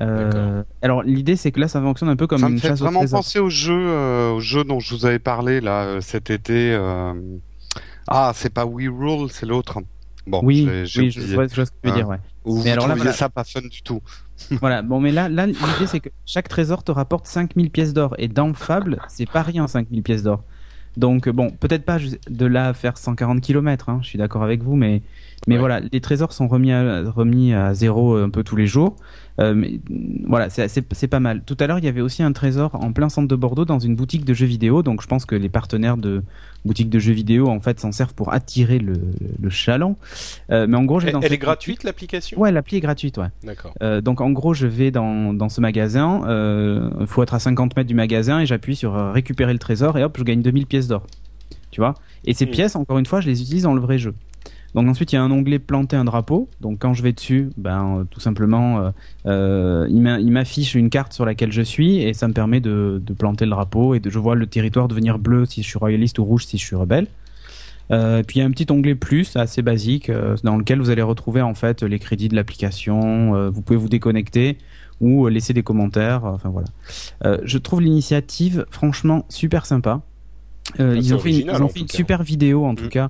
Euh, 0.00 0.62
alors 0.82 1.02
l'idée 1.02 1.34
c'est 1.34 1.50
que 1.50 1.58
là 1.60 1.66
ça 1.66 1.80
fonctionne 1.80 2.08
un 2.08 2.14
peu 2.16 2.26
comme 2.28 2.38
ça 2.38 2.48
me 2.48 2.52
une 2.54 2.60
fait 2.60 2.68
chasse 2.68 2.80
au 2.80 2.84
vraiment 2.84 3.04
penser 3.06 3.40
au 3.40 3.48
jeu, 3.50 3.74
euh, 3.76 4.30
au 4.32 4.40
jeu 4.40 4.62
dont 4.62 4.78
je 4.78 4.94
vous 4.94 5.06
avais 5.06 5.18
parlé 5.18 5.60
là 5.60 5.84
euh, 5.84 6.00
cet 6.00 6.30
été. 6.30 6.72
euh, 6.72 7.14
Ah, 8.06 8.32
c'est 8.34 8.52
pas 8.52 8.64
We 8.64 8.88
Rule, 8.88 9.28
c'est 9.30 9.44
l'autre. 9.46 9.78
Bon, 10.26 10.40
Oui, 10.44 10.66
j'ai- 10.66 10.86
j'ai 10.86 11.00
oui, 11.02 11.10
je 11.10 11.34
vois, 11.34 11.46
je 11.48 11.54
vois 11.54 11.64
ce 11.66 11.70
que 11.70 11.76
tu 11.82 11.88
veux 11.88 11.92
Hein. 11.92 11.96
dire. 11.96 12.08
Ouais. 12.08 12.16
Où 12.44 12.56
Mais 12.56 12.62
vous 12.62 12.68
alors 12.68 12.88
là, 12.88 12.94
voilà. 12.94 13.12
ça 13.12 13.28
pas 13.28 13.44
fun 13.44 13.60
du 13.62 13.82
tout. 13.82 14.00
voilà. 14.60 14.82
Bon, 14.82 15.00
mais 15.00 15.10
là, 15.10 15.28
là 15.28 15.46
l'idée 15.46 15.86
c'est 15.86 16.00
que 16.00 16.10
chaque 16.26 16.48
trésor 16.48 16.84
te 16.84 16.92
rapporte 16.92 17.26
5000 17.26 17.70
pièces 17.70 17.92
d'or 17.92 18.14
et 18.18 18.28
dans 18.28 18.52
Fable 18.54 18.98
c'est 19.08 19.28
pas 19.28 19.42
rien 19.42 19.66
5000 19.66 20.02
pièces 20.02 20.22
d'or. 20.22 20.44
Donc 20.96 21.28
bon, 21.28 21.50
peut-être 21.50 21.84
pas 21.84 21.98
de 22.30 22.46
là 22.46 22.68
à 22.68 22.72
faire 22.74 22.96
140 22.98 23.40
km, 23.40 23.88
hein, 23.88 23.98
je 24.02 24.08
suis 24.08 24.18
d'accord 24.18 24.42
avec 24.42 24.62
vous, 24.62 24.74
mais 24.76 25.02
mais 25.46 25.54
Ouais. 25.54 25.60
voilà, 25.60 25.80
les 25.92 26.00
trésors 26.00 26.32
sont 26.32 26.48
remis 26.48 26.72
à, 26.72 27.10
remis 27.10 27.52
à 27.54 27.72
zéro 27.74 28.16
un 28.16 28.30
peu 28.30 28.42
tous 28.42 28.56
les 28.56 28.66
jours. 28.66 28.96
Euh, 29.40 29.54
mais 29.54 29.78
mm, 29.88 30.24
voilà, 30.26 30.48
c'est 30.50 31.06
pas 31.06 31.20
mal. 31.20 31.42
Tout 31.46 31.56
à 31.60 31.66
l'heure, 31.68 31.78
il 31.78 31.84
y 31.84 31.88
avait 31.88 32.00
aussi 32.00 32.22
un 32.24 32.32
trésor 32.32 32.74
en 32.74 32.92
plein 32.92 33.08
centre 33.08 33.28
de 33.28 33.36
Bordeaux 33.36 33.64
dans 33.64 33.78
une 33.78 33.94
boutique 33.94 34.24
de 34.24 34.34
jeux 34.34 34.46
vidéo. 34.46 34.82
Donc 34.82 35.00
je 35.00 35.06
pense 35.06 35.24
que 35.26 35.36
les 35.36 35.48
partenaires 35.48 35.96
de 35.96 36.22
boutiques 36.64 36.90
de 36.90 36.98
jeux 36.98 37.12
vidéo 37.12 37.46
en 37.48 37.60
fait 37.60 37.78
s'en 37.78 37.92
servent 37.92 38.14
pour 38.14 38.32
attirer 38.32 38.80
le, 38.80 38.94
le 39.40 39.48
chaland. 39.48 39.96
Euh, 40.50 40.66
mais 40.68 40.76
en 40.76 40.84
gros, 40.84 40.98
je 40.98 41.04
vais 41.04 41.10
Elle, 41.10 41.14
dans 41.14 41.20
elle 41.20 41.32
est 41.32 41.38
gratuite 41.38 41.84
l'application? 41.84 42.40
Ouais, 42.40 42.50
l'appli 42.50 42.78
est 42.78 42.80
gratuite, 42.80 43.16
ouais. 43.18 43.28
D'accord. 43.44 43.72
Euh, 43.80 44.00
donc 44.00 44.20
en 44.20 44.30
gros, 44.30 44.54
je 44.54 44.66
vais 44.66 44.90
dans, 44.90 45.32
dans 45.32 45.48
ce 45.48 45.60
magasin, 45.60 46.22
euh, 46.26 46.90
il 47.00 47.06
faut 47.06 47.22
être 47.22 47.34
à 47.34 47.38
50 47.38 47.76
mètres 47.76 47.88
du 47.88 47.94
magasin 47.94 48.40
et 48.40 48.46
j'appuie 48.46 48.74
sur 48.74 48.96
euh, 48.96 49.12
récupérer 49.12 49.52
le 49.52 49.60
trésor 49.60 49.96
et 49.98 50.02
hop, 50.02 50.16
je 50.18 50.24
gagne 50.24 50.42
2000 50.42 50.66
pièces 50.66 50.88
d'or. 50.88 51.06
Tu 51.70 51.80
vois? 51.80 51.94
Et 52.24 52.34
ces 52.34 52.46
Mm. 52.46 52.50
pièces, 52.50 52.74
encore 52.76 52.98
une 52.98 53.06
fois, 53.06 53.20
je 53.20 53.28
les 53.28 53.40
utilise 53.40 53.62
dans 53.62 53.74
le 53.74 53.80
vrai 53.80 53.98
jeu. 53.98 54.14
Donc 54.74 54.86
ensuite, 54.88 55.12
il 55.12 55.16
y 55.16 55.18
a 55.18 55.22
un 55.22 55.30
onglet 55.30 55.58
planter 55.58 55.96
un 55.96 56.04
drapeau. 56.04 56.48
Donc 56.60 56.78
quand 56.78 56.92
je 56.94 57.02
vais 57.02 57.12
dessus, 57.12 57.48
ben 57.56 57.98
euh, 58.00 58.04
tout 58.10 58.20
simplement, 58.20 58.78
euh, 58.80 58.90
euh, 59.26 59.86
il 59.88 60.00
m'a- 60.02 60.20
il 60.20 60.30
m'affiche 60.30 60.74
une 60.74 60.90
carte 60.90 61.12
sur 61.14 61.24
laquelle 61.24 61.52
je 61.52 61.62
suis 61.62 62.02
et 62.02 62.12
ça 62.12 62.28
me 62.28 62.34
permet 62.34 62.60
de, 62.60 63.00
de 63.04 63.12
planter 63.14 63.44
le 63.46 63.50
drapeau 63.52 63.94
et 63.94 64.00
de, 64.00 64.10
je 64.10 64.18
vois 64.18 64.34
le 64.34 64.46
territoire 64.46 64.86
devenir 64.86 65.18
bleu 65.18 65.46
si 65.46 65.62
je 65.62 65.68
suis 65.68 65.78
royaliste 65.78 66.18
ou 66.18 66.24
rouge 66.24 66.44
si 66.44 66.58
je 66.58 66.64
suis 66.66 66.76
rebelle. 66.76 67.06
Euh, 67.90 68.22
puis 68.22 68.36
il 68.36 68.40
y 68.40 68.42
a 68.42 68.46
un 68.46 68.50
petit 68.50 68.66
onglet 68.70 68.94
plus 68.94 69.34
assez 69.36 69.62
basique 69.62 70.10
euh, 70.10 70.36
dans 70.44 70.58
lequel 70.58 70.78
vous 70.80 70.90
allez 70.90 71.00
retrouver 71.00 71.40
en 71.40 71.54
fait 71.54 71.82
les 71.82 71.98
crédits 71.98 72.28
de 72.28 72.36
l'application. 72.36 73.48
vous 73.50 73.62
pouvez 73.62 73.78
vous 73.78 73.88
déconnecter 73.88 74.58
ou 75.00 75.28
laisser 75.28 75.54
des 75.54 75.62
commentaires. 75.62 76.24
Enfin 76.26 76.50
voilà. 76.50 76.68
Je 77.44 77.56
trouve 77.56 77.80
l'initiative 77.80 78.66
franchement 78.70 79.24
super 79.30 79.64
sympa. 79.64 80.02
Ah, 80.78 80.82
ils 80.94 81.14
ont 81.14 81.18
fait 81.18 81.30
une, 81.30 81.50
ils 81.54 81.62
ont 81.62 81.68
fait 81.68 81.90
super 81.90 82.22
vidéo 82.22 82.66
en 82.66 82.72
Mm. 82.72 82.76
tout 82.76 82.88
cas 82.90 83.08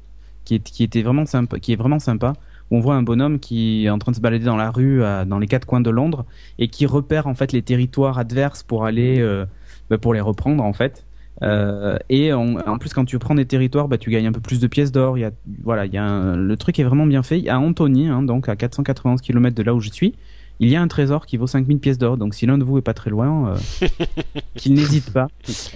qui 0.49 0.55
est 0.57 0.63
qui 0.71 0.83
était 0.83 1.03
vraiment 1.03 1.27
sympa, 1.27 1.59
qui 1.59 1.73
est 1.73 1.77
vraiment 1.77 1.99
sympa. 1.99 2.33
Où 2.71 2.77
on 2.77 2.81
voit 2.81 2.95
un 2.97 3.03
bonhomme 3.03 3.39
qui 3.39 3.85
est 3.87 3.91
en 3.91 3.99
train 3.99 4.13
de 4.13 4.17
se 4.17 4.21
balader 4.21 4.45
dans 4.45 4.57
la 4.57 4.71
rue 4.71 5.03
à- 5.05 5.25
dans 5.25 5.39
les 5.39 5.47
quatre 5.47 5.65
coins 5.67 5.81
de 5.81 5.91
Londres 5.91 6.25
et 6.59 6.69
qui 6.69 6.85
repère 6.87 7.27
en 7.27 7.35
fait 7.35 7.53
les 7.53 7.63
territoires 7.63 8.19
adverses 8.19 8.63
pour 8.63 8.85
aller 8.85 9.21
euh, 9.21 9.47
bah, 9.89 9.97
pour 9.99 10.13
les 10.15 10.21
reprendre 10.21 10.63
en 10.65 10.73
fait. 10.75 11.05
Euh, 11.43 11.97
et 12.11 12.33
en, 12.33 12.57
en 12.57 12.79
plus, 12.79 12.93
quand 12.93 13.05
tu 13.05 13.19
prends 13.19 13.35
des 13.37 13.47
territoires, 13.47 13.89
bah, 13.89 13.97
tu 13.97 14.11
gagnes 14.11 14.27
un 14.27 14.33
peu 14.33 14.41
plus 14.41 14.59
de 14.61 14.67
pièces 14.67 14.91
d'or. 14.93 15.17
Il 15.17 15.21
y 15.23 15.25
a, 15.25 15.31
voilà, 15.65 15.87
il 15.87 15.93
y 15.95 15.97
a 15.97 16.03
un- 16.05 16.37
le 16.37 16.57
truc 16.57 16.79
est 16.79 16.85
vraiment 16.85 17.07
bien 17.07 17.23
fait. 17.23 17.49
À 17.49 17.59
Antony, 17.59 18.09
hein, 18.09 18.23
donc 18.23 18.49
à 18.49 18.57
491 18.57 19.21
km 19.23 19.55
de 19.57 19.63
là 19.63 19.73
où 19.75 19.81
je 19.81 19.91
suis, 19.91 20.15
il 20.61 20.69
y 20.69 20.75
a 20.77 20.83
un 20.83 20.89
trésor 20.89 21.25
qui 21.27 21.37
vaut 21.39 21.47
5000 21.47 21.79
pièces 21.79 21.97
d'or. 21.99 22.17
Donc 22.19 22.35
si 22.35 22.45
l'un 22.45 22.59
de 22.59 22.65
vous 22.65 22.77
est 22.79 22.83
pas 22.83 22.93
très 22.95 23.09
loin, 23.11 23.55
euh, 23.83 23.87
qu'il 24.57 24.75
n'hésite 24.75 25.11
pas. 25.13 25.29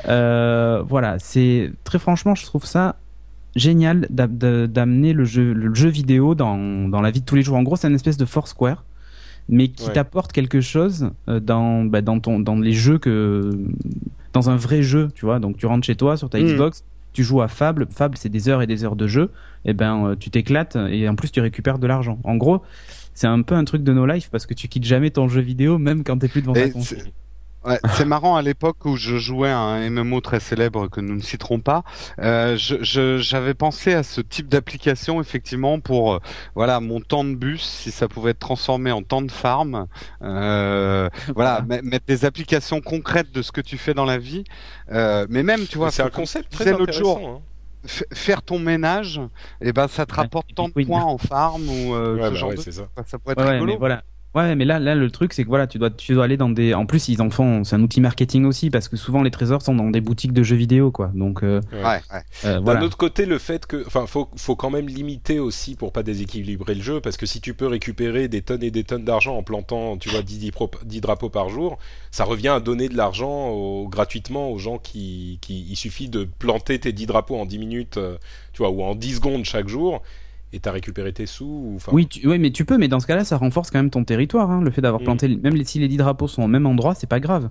Euh, 0.08 0.82
voilà, 0.86 1.18
c'est 1.18 1.72
très 1.84 1.98
franchement, 1.98 2.34
je 2.34 2.44
trouve 2.44 2.64
ça 2.66 2.96
génial 3.56 4.06
d'amener 4.10 5.12
le 5.12 5.24
jeu, 5.24 5.52
le 5.52 5.74
jeu 5.74 5.88
vidéo 5.88 6.34
dans, 6.34 6.88
dans 6.88 7.00
la 7.00 7.10
vie 7.10 7.20
de 7.20 7.24
tous 7.26 7.34
les 7.34 7.42
jours. 7.42 7.56
En 7.56 7.62
gros, 7.62 7.76
c'est 7.76 7.88
une 7.88 7.94
espèce 7.94 8.16
de 8.16 8.24
Foursquare, 8.24 8.84
mais 9.48 9.68
qui 9.68 9.86
Ouais. 9.86 9.92
t'apporte 9.92 10.32
quelque 10.32 10.60
chose 10.60 11.10
euh, 11.28 11.40
dans, 11.40 11.84
bah, 11.84 12.00
dans, 12.00 12.20
ton, 12.20 12.38
dans 12.40 12.56
les 12.56 12.72
jeux 12.72 12.98
que. 12.98 13.50
dans 14.32 14.48
un 14.50 14.56
vrai 14.56 14.82
jeu, 14.82 15.08
tu 15.14 15.26
vois. 15.26 15.38
Donc 15.40 15.56
tu 15.58 15.66
rentres 15.66 15.84
chez 15.86 15.96
toi 15.96 16.16
sur 16.16 16.30
ta 16.30 16.38
Mhm. 16.38 16.46
Xbox, 16.46 16.84
tu 17.12 17.22
joues 17.24 17.42
à 17.42 17.48
Fable. 17.48 17.86
Fable, 17.90 18.16
c'est 18.16 18.30
des 18.30 18.48
heures 18.48 18.62
et 18.62 18.66
des 18.66 18.84
heures 18.84 18.96
de 18.96 19.06
jeu. 19.06 19.30
Et 19.66 19.74
ben, 19.74 20.06
euh, 20.06 20.16
tu 20.18 20.30
t'éclates 20.30 20.76
et 20.90 21.08
en 21.08 21.14
plus, 21.14 21.30
tu 21.30 21.40
récupères 21.40 21.78
de 21.78 21.86
l'argent. 21.86 22.18
En 22.24 22.36
gros, 22.36 22.62
c'est 23.14 23.26
un 23.26 23.42
peu 23.42 23.54
un 23.54 23.64
truc 23.64 23.82
de 23.84 23.92
no 23.92 24.06
life 24.06 24.30
parce 24.30 24.46
que 24.46 24.54
tu 24.54 24.68
quittes 24.68 24.84
jamais 24.84 25.10
ton 25.10 25.28
jeu 25.28 25.42
vidéo 25.42 25.76
même 25.78 26.02
quand 26.02 26.16
t'es 26.18 26.28
plus 26.28 26.40
devant 26.40 26.54
ta 26.54 26.70
console. 26.70 26.98
C'est- 27.64 27.70
Ouais, 27.70 27.78
c'est 27.94 28.04
marrant 28.04 28.36
à 28.36 28.42
l'époque 28.42 28.84
où 28.84 28.96
je 28.96 29.16
jouais 29.18 29.50
à 29.50 29.58
un 29.58 29.80
MMO 29.90 30.20
très 30.20 30.40
célèbre 30.40 30.88
que 30.88 31.00
nous 31.00 31.14
ne 31.14 31.20
citerons 31.22 31.60
pas. 31.60 31.82
Euh, 32.20 32.56
je- 32.56 32.82
je- 32.82 33.18
j'avais 33.18 33.54
pensé 33.54 33.94
à 33.94 34.02
ce 34.02 34.20
type 34.20 34.48
d'application 34.48 35.20
effectivement 35.20 35.78
pour 35.80 36.14
euh, 36.14 36.18
voilà 36.54 36.80
mon 36.80 37.00
temps 37.00 37.24
de 37.24 37.34
bus 37.34 37.62
si 37.62 37.90
ça 37.90 38.08
pouvait 38.08 38.32
être 38.32 38.38
transformé 38.40 38.90
en 38.92 39.02
temps 39.02 39.22
de 39.22 39.30
farm. 39.30 39.86
Euh, 40.22 41.08
voilà, 41.36 41.62
met- 41.62 41.82
mettre 41.82 42.06
des 42.06 42.24
applications 42.24 42.80
concrètes 42.80 43.32
de 43.32 43.42
ce 43.42 43.52
que 43.52 43.60
tu 43.60 43.78
fais 43.78 43.94
dans 43.94 44.04
la 44.04 44.18
vie. 44.18 44.44
Euh, 44.90 45.26
mais 45.30 45.42
même 45.42 45.66
tu 45.66 45.78
vois, 45.78 45.90
c'est 45.90 46.02
un 46.02 46.10
concept 46.10 46.52
très 46.52 46.68
intéressant. 46.72 46.98
jour, 47.00 47.28
hein. 47.28 47.42
faire 48.12 48.42
ton 48.42 48.58
ménage, 48.60 49.20
et 49.60 49.72
ben 49.72 49.88
ça 49.88 50.06
te 50.06 50.12
Ouais, 50.12 50.18
rapporte 50.20 50.50
et 50.50 50.54
tant 50.54 50.68
de 50.68 50.72
points 50.84 51.02
en 51.04 51.18
farm 51.18 51.62
ou 51.68 51.94
euh, 51.94 52.14
Ouais, 52.16 52.26
ce 52.26 52.30
bah 52.30 52.34
genre 52.36 52.48
ouais, 52.50 52.54
de 52.56 52.60
ça. 52.70 52.82
ça 53.06 53.18
pourrait 53.18 53.32
être 53.32 53.38
Ouais, 53.40 53.44
ouais, 53.46 53.52
rigolo. 53.54 53.72
mais 53.72 53.78
voilà. 53.78 54.02
Ouais, 54.34 54.54
mais 54.56 54.64
là, 54.64 54.78
là, 54.78 54.94
le 54.94 55.10
truc, 55.10 55.34
c'est 55.34 55.42
que 55.44 55.48
voilà, 55.48 55.66
tu 55.66 55.76
dois, 55.78 55.90
tu 55.90 56.14
dois 56.14 56.24
aller 56.24 56.38
dans 56.38 56.48
des. 56.48 56.72
En 56.72 56.86
plus, 56.86 57.08
ils 57.08 57.20
en 57.20 57.28
font. 57.28 57.64
C'est 57.64 57.76
un 57.76 57.82
outil 57.82 58.00
marketing 58.00 58.46
aussi, 58.46 58.70
parce 58.70 58.88
que 58.88 58.96
souvent 58.96 59.22
les 59.22 59.30
trésors 59.30 59.60
sont 59.60 59.74
dans 59.74 59.90
des 59.90 60.00
boutiques 60.00 60.32
de 60.32 60.42
jeux 60.42 60.56
vidéo, 60.56 60.90
quoi. 60.90 61.10
Donc, 61.14 61.42
euh, 61.42 61.60
Ouais, 61.70 61.82
ouais. 61.84 62.00
euh, 62.46 62.54
D'un 62.54 62.60
voilà. 62.62 62.82
autre 62.84 62.96
côté, 62.96 63.26
le 63.26 63.36
fait 63.38 63.66
que, 63.66 63.84
enfin, 63.86 64.06
faut, 64.06 64.30
faut 64.36 64.56
quand 64.56 64.70
même 64.70 64.86
limiter 64.88 65.38
aussi 65.38 65.74
pour 65.74 65.92
pas 65.92 66.02
déséquilibrer 66.02 66.74
le 66.74 66.80
jeu, 66.80 67.02
parce 67.02 67.18
que 67.18 67.26
si 67.26 67.42
tu 67.42 67.52
peux 67.52 67.66
récupérer 67.66 68.28
des 68.28 68.40
tonnes 68.40 68.62
et 68.62 68.70
des 68.70 68.84
tonnes 68.84 69.04
d'argent 69.04 69.36
en 69.36 69.42
plantant, 69.42 69.98
tu 69.98 70.08
vois, 70.08 70.22
10, 70.22 70.38
10 70.38 70.50
pro- 70.50 70.70
10 70.86 71.02
drapeaux 71.02 71.28
par 71.28 71.50
jour, 71.50 71.76
ça 72.10 72.24
revient 72.24 72.48
à 72.48 72.60
donner 72.60 72.88
de 72.88 72.96
l'argent 72.96 73.50
au- 73.50 73.86
gratuitement 73.86 74.50
aux 74.50 74.58
gens 74.58 74.78
qui, 74.78 75.38
qui, 75.42 75.66
il 75.68 75.76
suffit 75.76 76.08
de 76.08 76.24
planter 76.38 76.78
tes 76.78 76.92
10 76.92 77.04
drapeaux 77.04 77.36
en 77.36 77.44
10 77.44 77.58
minutes, 77.58 77.98
euh, 77.98 78.16
tu 78.54 78.62
vois, 78.62 78.70
ou 78.70 78.82
en 78.82 78.94
10 78.94 79.16
secondes 79.16 79.44
chaque 79.44 79.68
jour, 79.68 80.02
et 80.52 80.60
t'as 80.60 80.72
récupéré 80.72 81.12
tes 81.12 81.26
sous. 81.26 81.44
ou- 81.46 81.78
Oui, 81.92 82.06
tu, 82.06 82.26
oui, 82.28 82.38
mais 82.38 82.50
tu 82.50 82.64
peux, 82.64 82.76
mais 82.78 82.88
dans 82.88 83.00
ce 83.00 83.06
cas-là, 83.06 83.24
ça 83.24 83.36
renforce 83.36 83.70
quand 83.70 83.78
même 83.78 83.90
ton 83.90 84.04
territoire. 84.04 84.50
Hein, 84.50 84.60
le 84.62 84.70
fait 84.70 84.80
d'avoir 84.82 85.00
Mm. 85.00 85.04
planté, 85.04 85.28
même 85.28 85.54
les- 85.54 85.64
si 85.64 85.78
les 85.78 85.88
10 85.88 85.96
drapeaux 85.96 86.28
sont 86.28 86.42
au 86.42 86.48
même 86.48 86.66
endroit, 86.66 86.94
c'est 86.94 87.06
pas 87.08 87.20
grave. 87.20 87.48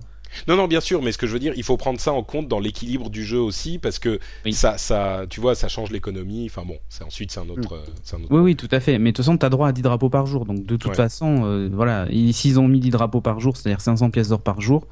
Non, 0.48 0.56
non, 0.56 0.66
bien 0.66 0.80
sûr, 0.80 1.02
mais 1.02 1.12
ce 1.12 1.18
que 1.18 1.26
je 1.26 1.32
veux 1.34 1.38
dire, 1.38 1.52
il 1.56 1.62
faut 1.62 1.76
prendre 1.76 2.00
ça 2.00 2.12
en 2.12 2.22
compte 2.22 2.48
dans 2.48 2.58
l'équilibre 2.58 3.10
du 3.10 3.22
jeu 3.22 3.38
aussi, 3.38 3.78
parce 3.78 3.98
que 3.98 4.18
Oui. 4.46 4.54
ça, 4.54 4.78
ça, 4.78 5.24
tu 5.28 5.40
vois, 5.40 5.54
ça 5.54 5.68
change 5.68 5.90
l'économie. 5.90 6.46
Enfin 6.50 6.62
bon, 6.66 6.78
c'est 6.88 7.04
ensuite 7.04 7.30
c'est 7.32 7.40
un 7.40 7.48
autre, 7.50 7.74
euh, 7.74 7.84
c'est 8.02 8.16
un 8.16 8.20
autre. 8.20 8.28
Oui, 8.32 8.40
oui, 8.40 8.56
tout 8.56 8.68
à 8.70 8.80
fait. 8.80 8.98
Mais 8.98 9.10
de 9.12 9.16
toute 9.16 9.24
façon, 9.26 9.36
t'as 9.36 9.50
droit 9.50 9.68
à 9.68 9.72
10 9.72 9.82
drapeaux 9.82 10.08
par 10.08 10.24
jour. 10.26 10.46
Donc, 10.46 10.64
de 10.64 10.76
toute 10.76 10.90
Ouais. 10.92 10.94
façon, 10.96 11.42
euh, 11.44 11.68
voilà. 11.70 12.06
S'ils 12.32 12.58
ont 12.58 12.66
mis 12.68 12.80
10 12.80 12.88
drapeaux 12.90 13.20
par 13.20 13.40
jour, 13.40 13.56
c'est-à-dire 13.56 13.80
500 13.82 14.10
pièces 14.10 14.28
d'or 14.28 14.40
par 14.40 14.60
jour. 14.60 14.86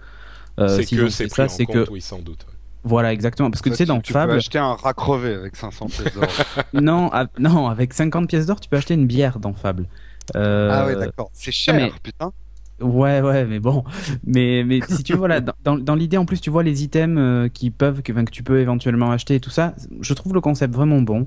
euh, 0.58 0.68
c'est 0.76 0.84
que 0.96 1.08
c'est 1.08 1.28
ça, 1.32 1.48
c'est 1.48 1.64
que 1.64 1.88
oui, 1.90 2.02
sans 2.02 2.18
doute. 2.18 2.44
ouais. 2.46 2.54
Voilà, 2.84 3.12
exactement. 3.12 3.50
Parce 3.50 3.62
que 3.62 3.70
tu 3.70 3.76
sais, 3.76 3.84
dans 3.84 4.00
tu 4.00 4.12
peux 4.12 4.18
Fable, 4.18 4.32
acheter 4.32 4.58
un 4.58 4.74
rat 4.74 4.94
crevé 4.94 5.34
avec 5.34 5.56
500 5.56 5.86
pièces 5.86 6.14
d'or. 6.14 6.24
non, 6.72 7.10
ah, 7.12 7.26
non, 7.38 7.68
avec 7.68 7.92
50 7.92 8.28
pièces 8.28 8.46
d'or, 8.46 8.60
tu 8.60 8.68
peux 8.68 8.76
acheter 8.76 8.94
une 8.94 9.06
bière 9.06 9.38
dans 9.38 9.52
Fable. 9.52 9.86
Euh, 10.36 10.70
Ah 10.72 10.86
ouais, 10.86 10.96
d'accord. 10.96 11.30
C'est 11.32 11.52
cher, 11.52 11.74
mais- 11.74 11.92
putain. 12.02 12.32
Ouais, 12.80 13.20
ouais, 13.20 13.44
mais 13.44 13.60
bon, 13.60 13.84
mais 14.24 14.64
mais 14.64 14.80
si 14.88 15.02
tu 15.02 15.12
veux, 15.12 15.18
voilà, 15.18 15.42
dans, 15.42 15.76
dans, 15.76 15.94
l'idée 15.94 16.16
en 16.16 16.24
plus, 16.24 16.40
tu 16.40 16.48
vois 16.48 16.62
les 16.62 16.82
items 16.82 17.18
euh, 17.20 17.48
qui 17.48 17.70
peuvent, 17.70 18.00
que, 18.00 18.10
que 18.10 18.30
tu 18.30 18.42
peux 18.42 18.58
éventuellement 18.60 19.10
acheter 19.10 19.34
et 19.34 19.40
tout 19.40 19.50
ça. 19.50 19.74
Je 20.00 20.14
trouve 20.14 20.32
le 20.32 20.40
concept 20.40 20.74
vraiment 20.74 21.02
bon. 21.02 21.26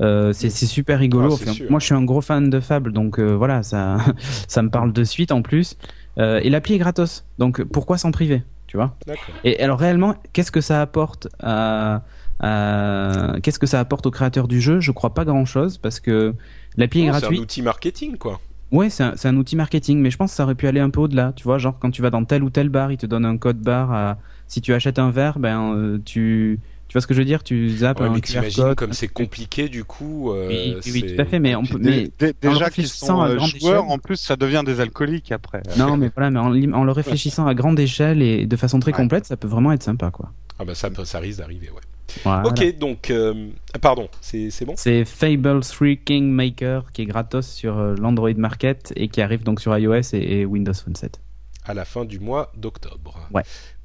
Euh, 0.00 0.32
c'est 0.32 0.48
c'est 0.50 0.66
super 0.66 0.98
rigolo. 0.98 1.28
Ah, 1.30 1.34
Enfin, 1.34 1.52
moi, 1.68 1.78
je 1.78 1.84
suis 1.84 1.94
un 1.94 2.02
gros 2.04 2.22
fan 2.22 2.48
de 2.48 2.58
Fable, 2.58 2.92
donc 2.92 3.18
euh, 3.18 3.34
voilà, 3.36 3.62
ça 3.62 3.98
ça 4.48 4.62
me 4.62 4.70
parle 4.70 4.92
de 4.94 5.04
suite 5.04 5.30
en 5.30 5.42
plus. 5.42 5.76
Euh, 6.18 6.40
et 6.42 6.48
l'appli 6.48 6.74
est 6.74 6.78
gratos, 6.78 7.24
donc 7.38 7.62
pourquoi 7.64 7.98
s'en 7.98 8.10
priver, 8.10 8.42
tu 8.74 8.78
vois 8.78 8.96
D'accord. 9.06 9.36
Et 9.44 9.62
alors 9.62 9.78
réellement, 9.78 10.16
qu'est-ce 10.32 10.50
que 10.50 10.60
ça 10.60 10.82
apporte 10.82 11.28
à, 11.40 12.02
à- 12.40 13.36
qu'est-ce 13.40 13.60
que 13.60 13.68
ça 13.68 13.78
apporte 13.78 14.04
aux 14.06 14.10
créateurs 14.10 14.48
du 14.48 14.60
jeu? 14.60 14.80
Je 14.80 14.90
crois 14.90 15.14
pas 15.14 15.24
grand-chose 15.24 15.78
parce 15.78 16.00
que 16.00 16.34
l'appli 16.76 17.02
est 17.02 17.06
Non, 17.06 17.16
C'est 17.20 17.26
un 17.26 17.34
outil 17.36 17.62
marketing, 17.62 18.16
quoi. 18.16 18.40
Ouais, 18.72 18.90
c'est 18.90 19.04
un, 19.04 19.36
outil 19.36 19.54
marketing, 19.54 20.00
mais 20.00 20.10
je 20.10 20.16
pense 20.16 20.32
que 20.32 20.36
ça 20.36 20.42
aurait 20.42 20.56
pu 20.56 20.66
aller 20.66 20.80
un 20.80 20.90
peu 20.90 20.98
au-delà. 20.98 21.32
Tu 21.36 21.44
vois, 21.44 21.58
genre 21.58 21.78
quand 21.78 21.92
tu 21.92 22.02
vas 22.02 22.10
dans 22.10 22.24
tel 22.24 22.42
ou 22.42 22.50
tel 22.50 22.68
bar, 22.68 22.90
ils 22.90 22.96
te 22.96 23.06
donnent 23.06 23.26
un 23.26 23.36
code 23.36 23.60
bar. 23.60 23.92
À... 23.92 24.18
Si 24.48 24.60
tu 24.60 24.74
achètes 24.74 24.98
un 24.98 25.12
verre, 25.12 25.38
ben 25.38 25.72
euh, 25.76 25.98
tu 26.04 26.58
vois 26.94 27.00
ce 27.02 27.06
que 27.06 27.14
je 27.14 27.18
veux 27.18 27.24
dire? 27.24 27.42
Tu 27.42 27.68
zappes 27.70 28.00
Ouais, 28.00 28.06
un 28.06 28.12
mais 28.14 28.20
QR 28.20 28.74
comme 28.74 28.92
c'est 28.92 29.08
compliqué 29.08 29.68
du 29.68 29.84
coup. 29.84 30.32
euh, 30.32 30.80
Oui, 30.86 31.02
tout 31.14 31.20
à 31.20 31.24
fait, 31.26 31.38
mais 31.38 31.54
on 31.54 31.64
peut. 31.64 31.78
déjà 31.78 32.70
qu'ils 32.70 32.88
sont 32.88 33.20
à 33.20 33.28
euh, 33.28 33.36
grande 33.36 33.50
joueurs, 33.60 33.82
échelle- 33.84 33.92
en 33.92 33.98
plus, 33.98 34.16
ça 34.16 34.36
devient 34.36 34.62
des 34.64 34.80
alcooliques 34.80 35.32
après. 35.32 35.62
non, 35.78 35.96
mais 35.96 36.10
voilà, 36.16 36.30
mais 36.30 36.38
en, 36.40 36.84
le 36.84 36.92
réfléchissant 36.92 37.46
à 37.46 37.54
grande 37.54 37.78
échelle 37.78 38.22
et 38.22 38.46
de 38.46 38.56
façon 38.56 38.80
très 38.80 38.92
Ouais. 38.92 38.96
complète, 38.96 39.26
ça 39.26 39.36
peut 39.36 39.48
vraiment 39.48 39.72
être 39.72 39.82
sympa, 39.82 40.10
quoi. 40.10 40.32
Ah 40.58 40.64
bah 40.64 40.74
ça, 40.74 40.88
ça 41.04 41.18
risque 41.18 41.38
d'arriver, 41.40 41.70
ouais. 41.70 41.80
Voilà. 42.22 42.46
Ok, 42.48 42.78
donc, 42.78 43.10
euh, 43.10 43.48
pardon, 43.80 44.08
c'est 44.20 44.50
c'est 44.50 44.64
bon? 44.64 44.74
C'est 44.76 45.04
Fable 45.04 45.60
3 45.60 45.96
Kingmaker 46.04 46.92
qui 46.92 47.02
est 47.02 47.06
gratos 47.06 47.46
sur 47.46 47.76
euh, 47.78 47.94
l'Android 47.98 48.30
Market 48.36 48.92
et 48.94 49.08
qui 49.08 49.20
arrive 49.20 49.42
donc 49.42 49.60
sur 49.60 49.76
iOS 49.76 50.00
et, 50.12 50.40
et 50.40 50.44
Windows 50.44 50.74
Phone 50.74 50.94
7. 50.94 51.20
À 51.64 51.72
la 51.74 51.84
fin 51.84 52.04
du 52.04 52.20
mois 52.20 52.52
d'octobre. 52.56 53.18
Ouais. 53.32 53.42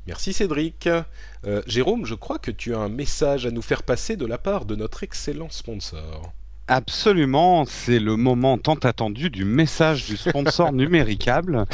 Merci 0.09 0.33
Cédric. 0.33 0.89
Euh, 1.45 1.61
Jérôme, 1.67 2.03
je 2.03 2.15
crois 2.15 2.39
que 2.39 2.49
tu 2.49 2.73
as 2.73 2.79
un 2.79 2.89
message 2.89 3.45
à 3.45 3.51
nous 3.51 3.61
faire 3.61 3.83
passer 3.83 4.17
de 4.17 4.25
la 4.25 4.39
part 4.39 4.65
de 4.65 4.75
notre 4.75 5.03
excellent 5.03 5.51
sponsor. 5.51 6.33
Absolument, 6.67 7.63
c'est 7.65 7.99
le 7.99 8.15
moment 8.15 8.57
tant 8.57 8.73
attendu 8.73 9.29
du 9.29 9.45
message 9.45 10.07
du 10.07 10.17
sponsor 10.17 10.71
Numéricable. 10.73 11.65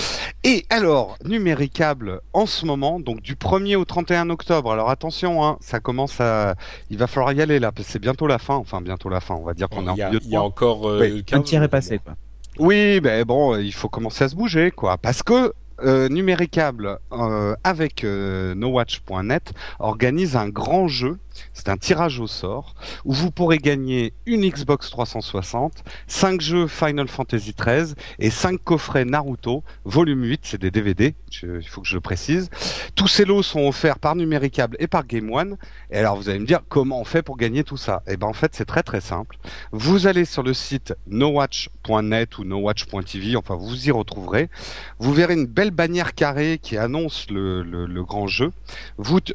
Et 0.44 0.66
alors, 0.70 1.18
Numéricable, 1.24 2.20
en 2.34 2.46
ce 2.46 2.66
moment, 2.66 3.00
donc 3.00 3.22
du 3.22 3.36
1er 3.36 3.78
au 3.78 3.86
31 3.86 4.30
octobre, 4.30 4.70
alors 4.70 4.90
attention, 4.90 5.46
hein, 5.46 5.58
ça 5.62 5.80
commence 5.80 6.20
à... 6.20 6.56
Il 6.90 6.98
va 6.98 7.08
falloir 7.08 7.32
y 7.32 7.42
aller 7.42 7.60
là, 7.60 7.72
parce 7.72 7.88
que 7.88 7.94
c'est 7.94 8.00
bientôt 8.00 8.28
la 8.28 8.38
fin, 8.38 8.56
enfin 8.56 8.82
bientôt 8.82 9.08
la 9.08 9.22
fin, 9.22 9.36
on 9.36 9.44
va 9.44 9.54
dire 9.54 9.70
qu'on 9.70 9.88
est 9.88 9.92
en 9.92 9.96
milieu 9.96 10.20
de 10.20 10.26
il 10.26 10.32
y 10.32 10.36
a 10.36 10.44
encore 10.44 10.90
euh, 10.90 11.00
Oui, 11.00 11.24
15 11.24 11.40
Un 11.40 11.44
tir 11.44 11.64
est 11.64 11.70
passé, 11.70 12.00
quoi. 12.00 12.16
Oui, 12.60 13.00
ben 13.00 13.24
bon, 13.24 13.58
il 13.58 13.74
faut 13.74 13.90
commencer 13.90 14.26
à 14.26 14.30
se 14.30 14.36
bouger, 14.36 14.72
quoi. 14.72 14.98
Parce 14.98 15.24
que 15.24 15.54
euh, 15.84 16.10
Numéricable, 16.10 17.00
euh, 17.12 17.56
avec 17.64 18.04
euh, 18.04 18.56
NoWatch.net, 18.56 19.54
organise 19.80 20.36
un 20.36 20.50
grand 20.50 20.88
jeu. 20.88 21.18
C'est 21.54 21.70
un 21.70 21.78
tirage 21.78 22.20
au 22.20 22.28
sort 22.28 22.76
où 23.04 23.14
vous 23.14 23.32
pourrez 23.32 23.58
gagner 23.58 24.14
une 24.26 24.48
Xbox 24.48 24.90
360, 24.90 25.84
5 26.08 26.42
jeux 26.42 26.68
Final 26.68 27.08
Fantasy 27.08 27.54
XIII 27.54 27.94
et 28.20 28.30
5 28.30 28.64
coffrets 28.64 29.06
Naruto, 29.06 29.64
volume 29.84 30.24
8, 30.24 30.42
c'est 30.44 30.62
des 30.62 30.72
DVD, 30.72 31.16
il 31.44 31.68
faut 31.68 31.82
que 31.82 31.88
je 31.88 31.96
le 31.96 32.02
précise. 32.02 32.50
Tous 32.96 33.08
ces 33.08 33.26
lots 33.26 33.44
sont 33.44 33.68
offerts 33.68 34.00
par 34.00 34.16
Numéricable 34.16 34.78
et 34.80 34.88
par 34.88 35.06
Game 35.06 35.32
One. 35.32 35.58
Et 35.92 35.98
alors 35.98 36.16
vous 36.16 36.30
allez 36.30 36.40
me 36.40 36.46
dire 36.46 36.62
comment 36.70 37.00
on 37.00 37.04
fait 37.04 37.22
pour 37.22 37.38
gagner 37.38 37.64
tout 37.64 37.78
ça? 37.78 38.04
Eh 38.08 38.18
ben 38.18 38.28
en 38.28 38.34
fait 38.34 38.54
c'est 38.56 38.66
très 38.66 38.84
très 38.84 39.02
simple. 39.02 39.38
Vous 39.72 40.08
allez 40.08 40.26
sur 40.26 40.44
le 40.44 40.54
site 40.54 40.94
nowatch.net 41.08 42.38
ou 42.38 42.44
nowatch.tv, 42.44 43.36
enfin 43.36 43.56
vous 43.56 43.88
y 43.88 43.92
retrouverez. 43.92 44.50
Vous 45.00 45.14
verrez 45.14 45.34
une 45.34 45.46
belle 45.46 45.72
bannière 45.72 46.14
carrée 46.14 46.60
qui 46.62 46.78
annonce 46.78 47.28
le, 47.30 48.04
grand 48.04 48.28
jeu. 48.28 48.52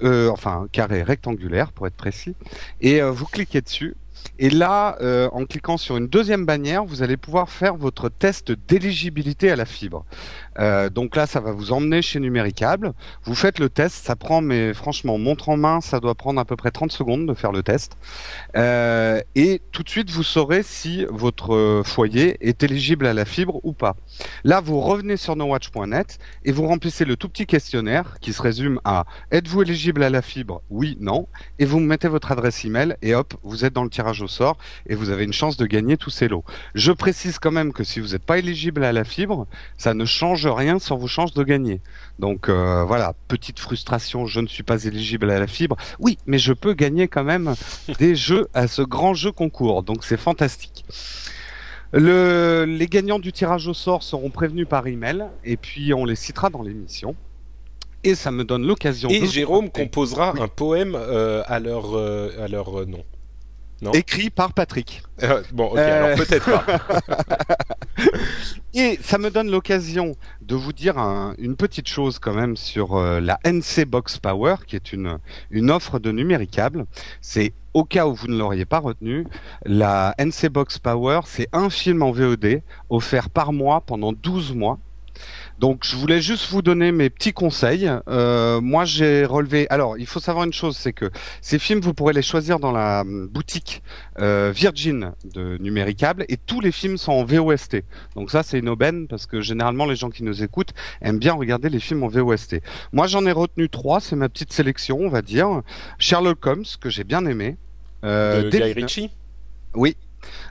Euh, 0.02 0.30
enfin 0.30 0.66
carré 0.72 1.02
rectangulaire 1.02 1.72
pour 1.72 1.86
être 1.86 1.89
précis, 1.90 2.34
et 2.80 3.02
euh, 3.02 3.10
vous 3.10 3.26
cliquez 3.26 3.60
dessus. 3.60 3.96
Et 4.38 4.50
là, 4.50 4.96
euh, 5.00 5.28
en 5.32 5.44
cliquant 5.44 5.76
sur 5.76 5.96
une 5.96 6.06
deuxième 6.06 6.46
bannière, 6.46 6.84
vous 6.84 7.02
allez 7.02 7.16
pouvoir 7.16 7.50
faire 7.50 7.76
votre 7.76 8.08
test 8.08 8.52
d'éligibilité 8.52 9.50
à 9.50 9.56
la 9.56 9.64
fibre. 9.64 10.04
Euh, 10.60 10.90
donc 10.90 11.16
là, 11.16 11.26
ça 11.26 11.40
va 11.40 11.52
vous 11.52 11.72
emmener 11.72 12.02
chez 12.02 12.20
Numéricable. 12.20 12.92
Vous 13.24 13.34
faites 13.34 13.58
le 13.58 13.68
test, 13.68 14.04
ça 14.04 14.16
prend, 14.16 14.40
mais 14.40 14.74
franchement, 14.74 15.18
montre 15.18 15.48
en 15.48 15.56
main, 15.56 15.80
ça 15.80 16.00
doit 16.00 16.14
prendre 16.14 16.40
à 16.40 16.44
peu 16.44 16.56
près 16.56 16.70
30 16.70 16.92
secondes 16.92 17.26
de 17.26 17.34
faire 17.34 17.52
le 17.52 17.62
test. 17.62 17.96
Euh, 18.56 19.20
et 19.34 19.62
tout 19.72 19.82
de 19.82 19.88
suite, 19.88 20.10
vous 20.10 20.22
saurez 20.22 20.62
si 20.62 21.06
votre 21.10 21.54
euh, 21.54 21.82
foyer 21.82 22.36
est 22.46 22.62
éligible 22.62 23.06
à 23.06 23.14
la 23.14 23.24
fibre 23.24 23.60
ou 23.62 23.72
pas. 23.72 23.96
Là, 24.44 24.60
vous 24.60 24.80
revenez 24.80 25.16
sur 25.16 25.36
nowatch.net 25.36 26.18
et 26.44 26.52
vous 26.52 26.66
remplissez 26.66 27.04
le 27.04 27.16
tout 27.16 27.28
petit 27.28 27.46
questionnaire 27.46 28.18
qui 28.20 28.32
se 28.32 28.42
résume 28.42 28.80
à 28.84 29.04
êtes-vous 29.30 29.62
éligible 29.62 30.02
à 30.02 30.10
la 30.10 30.22
fibre? 30.22 30.62
Oui, 30.70 30.96
non? 31.00 31.26
Et 31.58 31.64
vous 31.64 31.80
mettez 31.80 32.08
votre 32.08 32.32
adresse 32.32 32.64
email 32.64 32.96
et 33.02 33.14
hop, 33.14 33.34
vous 33.42 33.64
êtes 33.64 33.72
dans 33.72 33.84
le 33.84 33.90
tirage 33.90 34.22
au 34.22 34.28
sort 34.28 34.58
et 34.86 34.94
vous 34.94 35.10
avez 35.10 35.24
une 35.24 35.32
chance 35.32 35.56
de 35.56 35.66
gagner 35.66 35.96
tous 35.96 36.10
ces 36.10 36.28
lots. 36.28 36.44
Je 36.74 36.92
précise 36.92 37.38
quand 37.38 37.50
même 37.50 37.72
que 37.72 37.84
si 37.84 38.00
vous 38.00 38.08
n'êtes 38.08 38.24
pas 38.24 38.38
éligible 38.38 38.84
à 38.84 38.92
la 38.92 39.04
fibre, 39.04 39.46
ça 39.76 39.94
ne 39.94 40.04
change 40.04 40.46
rien 40.50 40.78
sur 40.78 40.96
vos 40.96 41.06
chances 41.06 41.32
de 41.34 41.42
gagner. 41.42 41.80
Donc 42.18 42.48
euh, 42.48 42.84
voilà, 42.84 43.14
petite 43.28 43.58
frustration, 43.58 44.26
je 44.26 44.40
ne 44.40 44.46
suis 44.46 44.62
pas 44.62 44.84
éligible 44.84 45.30
à 45.30 45.38
la 45.38 45.46
fibre. 45.46 45.76
Oui, 45.98 46.18
mais 46.26 46.38
je 46.38 46.52
peux 46.52 46.74
gagner 46.74 47.08
quand 47.08 47.24
même 47.24 47.54
des 47.98 48.14
jeux 48.28 48.48
à 48.54 48.66
ce 48.68 48.82
grand 48.82 49.14
jeu 49.14 49.32
concours. 49.32 49.82
Donc 49.82 50.04
c'est 50.04 50.16
fantastique. 50.18 50.84
Le, 51.92 52.64
les 52.68 52.86
gagnants 52.86 53.18
du 53.18 53.32
tirage 53.32 53.66
au 53.66 53.74
sort 53.74 54.02
seront 54.02 54.30
prévenus 54.30 54.68
par 54.68 54.86
email 54.86 55.24
et 55.44 55.56
puis 55.56 55.92
on 55.92 56.04
les 56.04 56.14
citera 56.14 56.48
dans 56.50 56.62
l'émission. 56.62 57.16
Et 58.04 58.14
ça 58.14 58.30
me 58.30 58.44
donne 58.44 58.66
l'occasion. 58.66 59.10
Et 59.10 59.26
Jérôme 59.26 59.70
composera 59.70 60.32
Oui. 60.34 60.40
un 60.40 60.48
poème 60.48 60.94
euh, 60.96 61.42
à 61.46 61.58
leur, 61.58 61.96
euh, 61.96 62.30
à 62.42 62.48
leur 62.48 62.86
nom. 62.86 63.04
Non. 63.82 63.92
écrit 63.92 64.30
par 64.30 64.52
Patrick. 64.52 65.02
Euh, 65.22 65.42
bon, 65.52 65.66
ok, 65.66 65.76
Euh. 65.76 66.04
alors 66.04 66.16
peut-être 66.16 66.50
pas. 66.50 66.64
Et 68.74 68.98
ça 69.02 69.18
me 69.18 69.30
donne 69.30 69.50
l'occasion 69.50 70.16
de 70.40 70.54
vous 70.54 70.72
dire 70.72 70.96
un- 70.96 71.34
une 71.38 71.56
petite 71.56 71.88
chose 71.88 72.18
quand 72.18 72.32
même 72.32 72.56
sur 72.56 72.96
euh, 72.96 73.20
la 73.20 73.38
NC 73.44 73.84
Box 73.86 74.16
Power, 74.18 74.54
qui 74.66 74.76
est 74.76 74.92
une, 74.94 75.18
une 75.50 75.70
offre 75.70 75.98
de 75.98 76.10
numéricable. 76.12 76.86
C'est 77.20 77.52
au 77.74 77.84
cas 77.84 78.06
où 78.06 78.14
vous 78.14 78.28
ne 78.28 78.38
l'auriez 78.38 78.64
pas 78.64 78.78
retenu, 78.78 79.26
la 79.66 80.14
NC 80.18 80.48
Box 80.48 80.78
Power, 80.78 81.20
c'est 81.26 81.48
un 81.52 81.68
film 81.68 82.02
en 82.02 82.12
VOD 82.12 82.62
offert 82.88 83.28
par 83.28 83.52
mois 83.52 83.80
pendant 83.82 84.12
12 84.12 84.54
mois. 84.54 84.78
Donc 85.60 85.84
je 85.84 85.94
voulais 85.94 86.22
juste 86.22 86.50
vous 86.50 86.62
donner 86.62 86.90
mes 86.90 87.10
petits 87.10 87.34
conseils. 87.34 87.90
Euh, 88.08 88.62
moi 88.62 88.86
j'ai 88.86 89.26
relevé. 89.26 89.66
Alors 89.68 89.98
il 89.98 90.06
faut 90.06 90.18
savoir 90.18 90.46
une 90.46 90.54
chose, 90.54 90.74
c'est 90.74 90.94
que 90.94 91.10
ces 91.42 91.58
films 91.58 91.80
vous 91.80 91.92
pourrez 91.92 92.14
les 92.14 92.22
choisir 92.22 92.58
dans 92.58 92.72
la 92.72 93.02
hum, 93.02 93.28
boutique 93.28 93.82
euh, 94.20 94.52
Virgin 94.56 95.12
de 95.34 95.58
Numéricable 95.58 96.24
et 96.30 96.38
tous 96.38 96.62
les 96.62 96.72
films 96.72 96.96
sont 96.96 97.12
en 97.12 97.24
VOST. 97.24 97.82
Donc 98.16 98.30
ça 98.30 98.42
c'est 98.42 98.58
une 98.58 98.70
aubaine 98.70 99.06
parce 99.06 99.26
que 99.26 99.42
généralement 99.42 99.84
les 99.84 99.96
gens 99.96 100.08
qui 100.08 100.22
nous 100.22 100.42
écoutent 100.42 100.72
aiment 101.02 101.18
bien 101.18 101.34
regarder 101.34 101.68
les 101.68 101.80
films 101.80 102.04
en 102.04 102.08
VOST. 102.08 102.62
Moi 102.94 103.06
j'en 103.06 103.26
ai 103.26 103.32
retenu 103.32 103.68
trois, 103.68 104.00
c'est 104.00 104.16
ma 104.16 104.30
petite 104.30 104.54
sélection 104.54 104.98
on 104.98 105.10
va 105.10 105.20
dire. 105.20 105.60
Sherlock 105.98 106.46
Holmes 106.46 106.64
que 106.80 106.88
j'ai 106.88 107.04
bien 107.04 107.26
aimé. 107.26 107.58
Euh, 108.02 108.44
de 108.44 108.48
Guy 108.48 108.72
Ritchie? 108.72 109.10
Oui. 109.74 109.94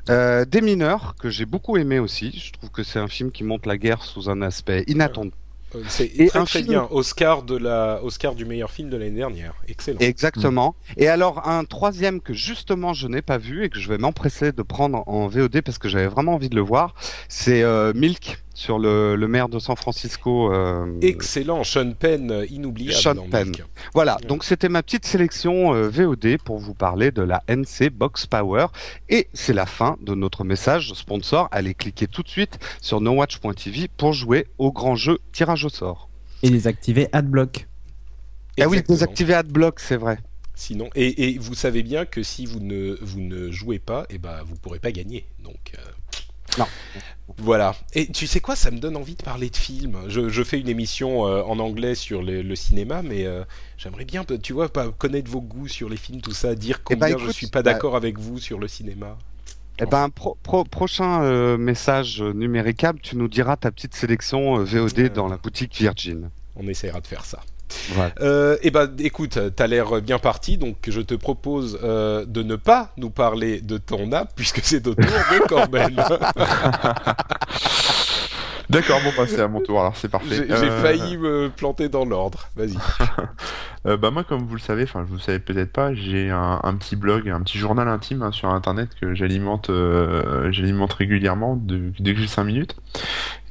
Euh, 0.10 0.46
Des 0.46 0.62
mineurs 0.62 1.16
que 1.20 1.30
j'ai 1.30 1.46
beaucoup 1.46 1.78
aimé 1.78 2.00
aussi. 2.00 2.32
Je 2.38 2.52
trouve 2.54 2.70
que 2.72 2.84
c'est 2.84 3.00
un 3.00 3.08
film 3.08 3.32
qui 3.32 3.44
montre 3.44 3.68
la 3.68 3.78
guerre 3.78 4.04
sous 4.04 4.30
un 4.30 4.42
aspect 4.42 4.84
inattendu. 4.88 5.32
Euh, 5.76 5.84
C'est 5.88 6.06
Et 6.16 6.28
très 6.30 6.40
un 6.40 6.46
très 6.46 6.60
film- 6.60 6.72
bien. 6.72 6.88
Oscar 6.90 7.44
de 7.44 7.56
la 7.56 8.00
Oscar 8.04 8.34
du 8.34 8.44
meilleur 8.44 8.72
film 8.72 8.90
de 8.90 8.98
l'année 8.98 9.12
dernière. 9.18 9.54
Excellent. 9.68 10.00
Exactement. 10.00 10.76
Et 10.98 11.08
alors 11.08 11.48
un 11.48 11.64
troisième 11.64 12.22
que 12.22 12.34
justement 12.34 12.94
je 12.94 13.08
n'ai 13.08 13.22
pas 13.22 13.38
vu 13.38 13.64
et 13.66 13.70
que 13.70 13.80
je 13.80 13.88
vais 13.88 14.00
m'empresser 14.00 14.52
de 14.52 14.62
prendre 14.64 15.04
en 15.08 15.28
VOD 15.28 15.62
parce 15.62 15.78
que 15.78 15.88
j'avais 15.88 16.08
vraiment 16.08 16.34
envie 16.34 16.50
de 16.50 16.56
le 16.56 16.62
voir, 16.62 16.96
c'est 17.28 17.62
euh, 17.62 17.94
Milk 17.96 18.40
sur 18.60 18.78
le, 18.78 19.16
le 19.16 19.28
maire 19.30 19.48
de 19.48 19.58
San 19.58 19.78
Francisco. 19.78 20.52
euh, 20.54 20.86
Excellent. 21.02 21.64
Sean 21.64 21.94
Penn, 21.98 22.30
euh, 22.30 22.46
inoubliable. 22.50 22.94
Sean 23.02 23.16
dans 23.16 23.30
Penn. 23.30 23.54
Voilà, 23.94 24.18
Ouais. 24.22 24.28
donc 24.28 24.44
c'était 24.44 24.68
ma 24.68 24.84
petite 24.84 25.06
sélection 25.06 25.74
euh, 25.74 25.88
VOD 25.88 26.38
pour 26.44 26.58
vous 26.60 26.74
parler 26.74 27.12
de 27.12 27.22
la 27.22 27.42
NC 27.48 27.90
Box 27.90 28.26
Power. 28.26 28.68
Et 29.08 29.30
c'est 29.34 29.54
la 29.54 29.66
fin 29.66 29.98
de 30.02 30.14
notre 30.14 30.44
message 30.44 30.92
sponsor. 30.94 31.48
Allez 31.52 31.74
cliquer 31.74 32.08
tout 32.08 32.22
de 32.22 32.28
suite 32.28 32.60
sur 32.82 33.00
nowatch.tv 33.00 33.88
pour 33.96 34.12
jouer 34.12 34.46
au 34.58 34.74
grand 34.74 34.98
jeu 34.98 35.20
tirage 35.32 35.64
au 35.64 35.70
sort. 35.70 36.10
Et 36.44 36.50
désactiver 36.50 37.08
Adblock. 37.14 37.66
Ah 38.60 38.68
oui, 38.68 38.82
désactiver 38.86 39.36
Adblock, 39.36 39.80
c'est 39.80 39.96
vrai. 39.96 40.20
Sinon, 40.54 40.90
et, 40.96 41.30
et 41.30 41.38
vous 41.38 41.54
savez 41.56 41.82
bien 41.84 42.06
que 42.06 42.22
si 42.24 42.46
vous 42.46 42.60
ne 42.60 42.98
vous 43.02 43.22
ne 43.22 43.50
jouez 43.52 43.80
pas, 43.80 44.06
et 44.10 44.18
ben 44.18 44.42
vous 44.46 44.56
pourrez 44.58 44.80
pas 44.80 44.92
gagner. 44.92 45.26
Donc 45.42 45.72
euh, 45.78 45.82
Non. 46.58 46.66
Voilà. 47.38 47.76
Et 47.94 48.08
tu 48.12 48.28
sais 48.28 48.40
quoi, 48.40 48.56
ça 48.56 48.72
me 48.72 48.80
donne 48.80 48.98
envie 48.98 49.16
de 49.16 49.24
parler 49.24 49.50
de 49.50 49.56
films. 49.56 49.98
Je, 50.08 50.30
je 50.30 50.44
fais 50.44 50.60
une 50.60 50.68
émission 50.68 51.28
euh, 51.28 51.42
en 51.44 51.60
anglais 51.60 51.96
sur 51.96 52.22
le, 52.22 52.42
le 52.42 52.56
cinéma, 52.56 53.02
mais 53.02 53.26
euh, 53.26 53.44
j'aimerais 53.78 54.06
bien, 54.06 54.26
tu 54.42 54.54
vois, 54.54 54.68
connaître 54.68 55.30
vos 55.30 55.42
goûts 55.42 55.68
sur 55.68 55.90
les 55.90 55.98
films, 55.98 56.22
tout 56.22 56.32
ça, 56.34 56.56
dire 56.56 56.80
Eh 56.90 56.96
ben, 56.96 57.06
combien 57.06 57.18
je 57.18 57.24
écoute, 57.26 57.36
suis 57.36 57.48
pas 57.48 57.62
bah- 57.62 57.74
d'accord 57.74 57.96
avec 57.96 58.18
vous 58.18 58.40
sur 58.40 58.60
le 58.60 58.68
cinéma. 58.68 59.18
Eh 59.82 59.86
ben, 59.86 60.10
pro- 60.10 60.38
pro- 60.44 60.66
prochain 60.66 61.22
euh, 61.22 61.58
message 61.58 62.22
numéricable, 62.22 63.00
tu 63.00 63.16
nous 63.16 63.30
diras 63.30 63.56
ta 63.56 63.72
petite 63.72 63.96
sélection 63.96 64.62
VOD 64.64 65.14
dans 65.14 65.28
la 65.30 65.38
boutique 65.38 65.78
Virgin. 65.78 66.30
On 66.58 66.68
essaiera 66.68 67.00
de 67.00 67.08
faire 67.08 67.24
ça. 67.24 67.40
Euh, 68.22 68.58
eh 68.62 68.72
ben, 68.72 68.90
écoute, 69.00 69.40
t'as 69.56 69.68
l'air 69.68 70.02
bien 70.02 70.20
parti, 70.20 70.58
donc 70.58 70.78
je 70.88 71.02
te 71.02 71.14
propose 71.14 71.80
euh, 71.84 72.26
de 72.26 72.44
ne 72.44 72.56
pas 72.56 72.92
nous 72.98 73.10
parler 73.10 73.62
de 73.62 73.78
ton 73.78 74.12
app, 74.12 74.32
puisque 74.36 74.60
c'est 74.64 74.86
au 74.88 74.96
tour 74.96 75.06
de 75.06 75.48
Corben. 75.48 75.96
D'accord, 78.70 79.00
bon 79.04 79.12
bah 79.18 79.24
c'est 79.28 79.42
à 79.42 79.48
mon 79.48 79.62
tour, 79.62 79.80
alors 79.80 79.98
c'est 79.98 80.10
parfait. 80.10 80.46
J'ai 80.48 80.52
Euh, 80.54 80.82
failli 80.84 81.18
me 81.18 81.50
planter 81.50 81.90
dans 81.90 82.06
l'ordre. 82.06 82.50
Vas-y. 82.56 82.76
Euh, 83.88 83.96
bah 83.96 84.12
moi, 84.12 84.26
comme 84.26 84.46
vous 84.46 84.56
le 84.56 84.60
savez, 84.60 84.84
enfin 84.84 85.04
vous 85.08 85.14
le 85.14 85.20
savez 85.22 85.40
peut-être 85.40 85.72
pas, 85.72 85.94
j'ai 85.94 86.30
un, 86.30 86.60
un 86.62 86.74
petit 86.76 86.98
blog, 86.98 87.30
un 87.30 87.40
petit 87.40 87.58
journal 87.58 87.88
intime 87.88 88.22
hein, 88.24 88.34
sur 88.34 88.50
Internet 88.50 88.90
que 89.00 89.16
j'alimente, 89.16 89.70
euh, 89.70 90.52
j'alimente 90.52 90.92
régulièrement 90.92 91.56
de- 91.56 91.94
dès 91.98 92.14
que 92.14 92.20
j'ai 92.20 92.28
5 92.28 92.44
minutes. 92.44 92.76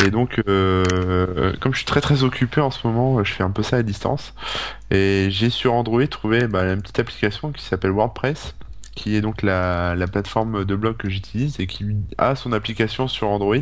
Et 0.05 0.11
donc, 0.11 0.37
comme 0.45 1.73
je 1.73 1.77
suis 1.77 1.87
très 1.87 2.03
très 2.03 2.25
occupé 2.25 2.61
en 2.61 2.71
ce 2.71 2.87
moment, 2.87 3.25
je 3.25 3.33
fais 3.33 3.43
un 3.43 3.51
peu 3.51 3.63
ça 3.63 3.77
à 3.79 3.83
distance. 3.83 4.35
Et 4.91 5.29
j'ai 5.31 5.49
sur 5.49 5.73
Android 5.73 6.07
trouvé 6.07 6.47
bah, 6.47 6.65
une 6.75 6.83
petite 6.83 6.99
application 6.99 7.51
qui 7.51 7.65
s'appelle 7.65 7.93
WordPress, 7.93 8.55
qui 8.99 9.15
est 9.15 9.21
donc 9.21 9.43
la, 9.43 9.95
la 9.95 10.07
plateforme 10.09 10.65
de 10.65 10.75
blog 10.75 10.97
que 10.97 11.09
j'utilise 11.09 11.61
et 11.61 11.69
qui 11.69 11.87
a 12.19 12.35
son 12.35 12.53
application 12.53 13.07
sur 13.07 13.29
Android 13.29 13.55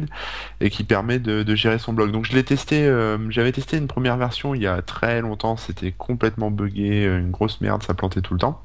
et 0.61 0.71
qui 0.71 0.83
permet 0.83 1.19
de, 1.19 1.43
de 1.43 1.55
gérer 1.55 1.79
son 1.79 1.93
blog. 1.93 2.11
Donc 2.11 2.25
je 2.25 2.33
l'ai 2.33 2.43
testé, 2.43 2.87
euh, 2.87 3.19
j'avais 3.31 3.53
testé 3.53 3.77
une 3.77 3.87
première 3.87 4.17
version 4.17 4.55
il 4.55 4.63
y 4.63 4.67
a 4.67 4.81
très 4.81 5.21
longtemps, 5.21 5.59
c'était 5.59 5.93
complètement 5.93 6.51
buggé, 6.51 7.05
euh, 7.05 7.19
une 7.19 7.31
grosse 7.31 7.61
merde, 7.61 7.83
ça 7.83 7.93
plantait 7.93 8.23
tout 8.23 8.33
le 8.33 8.41
temps. 8.41 8.63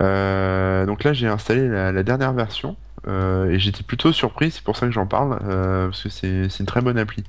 Euh, 0.00 0.86
donc 0.86 1.04
là 1.04 1.12
j'ai 1.12 1.26
installé 1.26 1.68
la, 1.68 1.92
la 1.92 2.02
dernière 2.02 2.32
version 2.32 2.76
euh, 3.06 3.50
et 3.50 3.58
j'étais 3.58 3.82
plutôt 3.82 4.12
surpris, 4.12 4.50
c'est 4.50 4.64
pour 4.64 4.78
ça 4.78 4.86
que 4.86 4.92
j'en 4.92 5.06
parle, 5.06 5.38
parce 5.38 6.02
que 6.02 6.08
c'est 6.08 6.58
une 6.58 6.66
très 6.66 6.80
bonne 6.80 6.98
appli. 6.98 7.24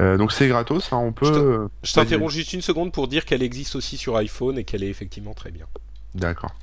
Euh, 0.00 0.16
donc 0.16 0.30
c'est 0.30 0.46
gratos, 0.46 0.92
hein, 0.92 0.98
on 0.98 1.12
peut. 1.12 1.68
Je 1.82 1.92
t'interromps 1.92 2.32
juste 2.32 2.52
une 2.52 2.62
seconde 2.62 2.92
pour 2.92 3.08
dire 3.08 3.24
qu'elle 3.24 3.42
existe 3.42 3.74
aussi 3.74 3.96
sur 3.96 4.16
iPhone 4.16 4.56
et 4.56 4.64
qu'elle 4.64 4.84
est 4.84 4.88
effectivement 4.88 5.34
très 5.34 5.50
bien. 5.50 5.66
D'accord. 6.14 6.54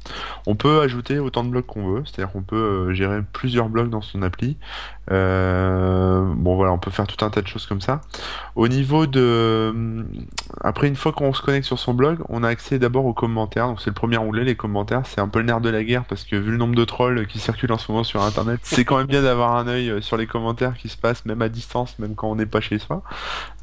On 0.48 0.56
peut 0.56 0.82
ajouter 0.82 1.20
autant 1.20 1.44
de 1.44 1.50
blocs 1.50 1.68
qu'on 1.68 1.88
veut, 1.88 2.04
c'est-à-dire 2.06 2.34
qu'on 2.34 2.42
peut 2.42 2.56
euh, 2.56 2.94
gérer 2.94 3.22
plusieurs 3.32 3.70
blocs 3.70 3.90
dans 3.90 4.02
son 4.02 4.24
appli. 4.24 4.58
Euh, 5.12 6.34
bon 6.36 6.56
voilà, 6.56 6.72
on 6.72 6.80
peut 6.80 6.90
faire 6.90 7.06
tout 7.06 7.24
un 7.24 7.30
tas 7.30 7.42
de 7.42 7.48
choses 7.48 7.68
comme 7.68 7.80
ça. 7.80 8.02
Au 8.56 8.68
niveau 8.68 9.06
de, 9.06 10.04
après 10.62 10.88
une 10.88 10.96
fois 10.96 11.12
qu'on 11.14 11.32
se 11.32 11.44
connecte 11.44 11.68
sur 11.68 11.78
son 11.78 11.94
blog, 11.94 12.20
on 12.30 12.44
a 12.44 12.48
accès 12.48 12.80
d'abord 12.80 13.06
aux 13.06 13.14
commentaires. 13.14 13.68
Donc 13.68 13.82
c'est 13.82 13.92
le 13.92 13.96
premier 13.96 14.18
onglet, 14.18 14.44
les 14.44 14.56
commentaires. 14.56 15.04
C'est 15.06 15.22
un 15.22 15.28
peu 15.28 15.40
le 15.40 15.46
nerf 15.46 15.62
de 15.62 15.70
la 15.70 15.84
guerre 15.84 16.06
parce 16.06 16.24
que 16.24 16.36
vu 16.36 16.50
le 16.50 16.58
nombre 16.58 16.76
de 16.76 16.86
trolls 16.86 17.28
qui 17.28 17.38
circulent 17.38 17.72
en 17.72 17.78
ce 17.78 17.92
moment 17.92 18.04
sur 18.04 18.24
Internet, 18.24 18.60
c'est 18.64 18.84
quand 18.84 18.98
même 18.98 19.08
bien 19.08 19.22
d'avoir 19.22 19.56
un 19.56 19.68
œil 19.68 19.92
euh, 19.92 20.02
sur 20.02 20.18
les 20.18 20.26
commentaires 20.26 20.76
qui 20.76 20.90
se 20.90 20.98
passent 20.98 21.26
même 21.26 21.44
à 21.44 21.50
distance, 21.50 22.00
même 22.00 22.16
quand 22.16 22.32
on 22.32 22.36
n'est 22.36 22.48
pas 22.48 22.62
chez 22.62 22.80
soi. 22.80 23.04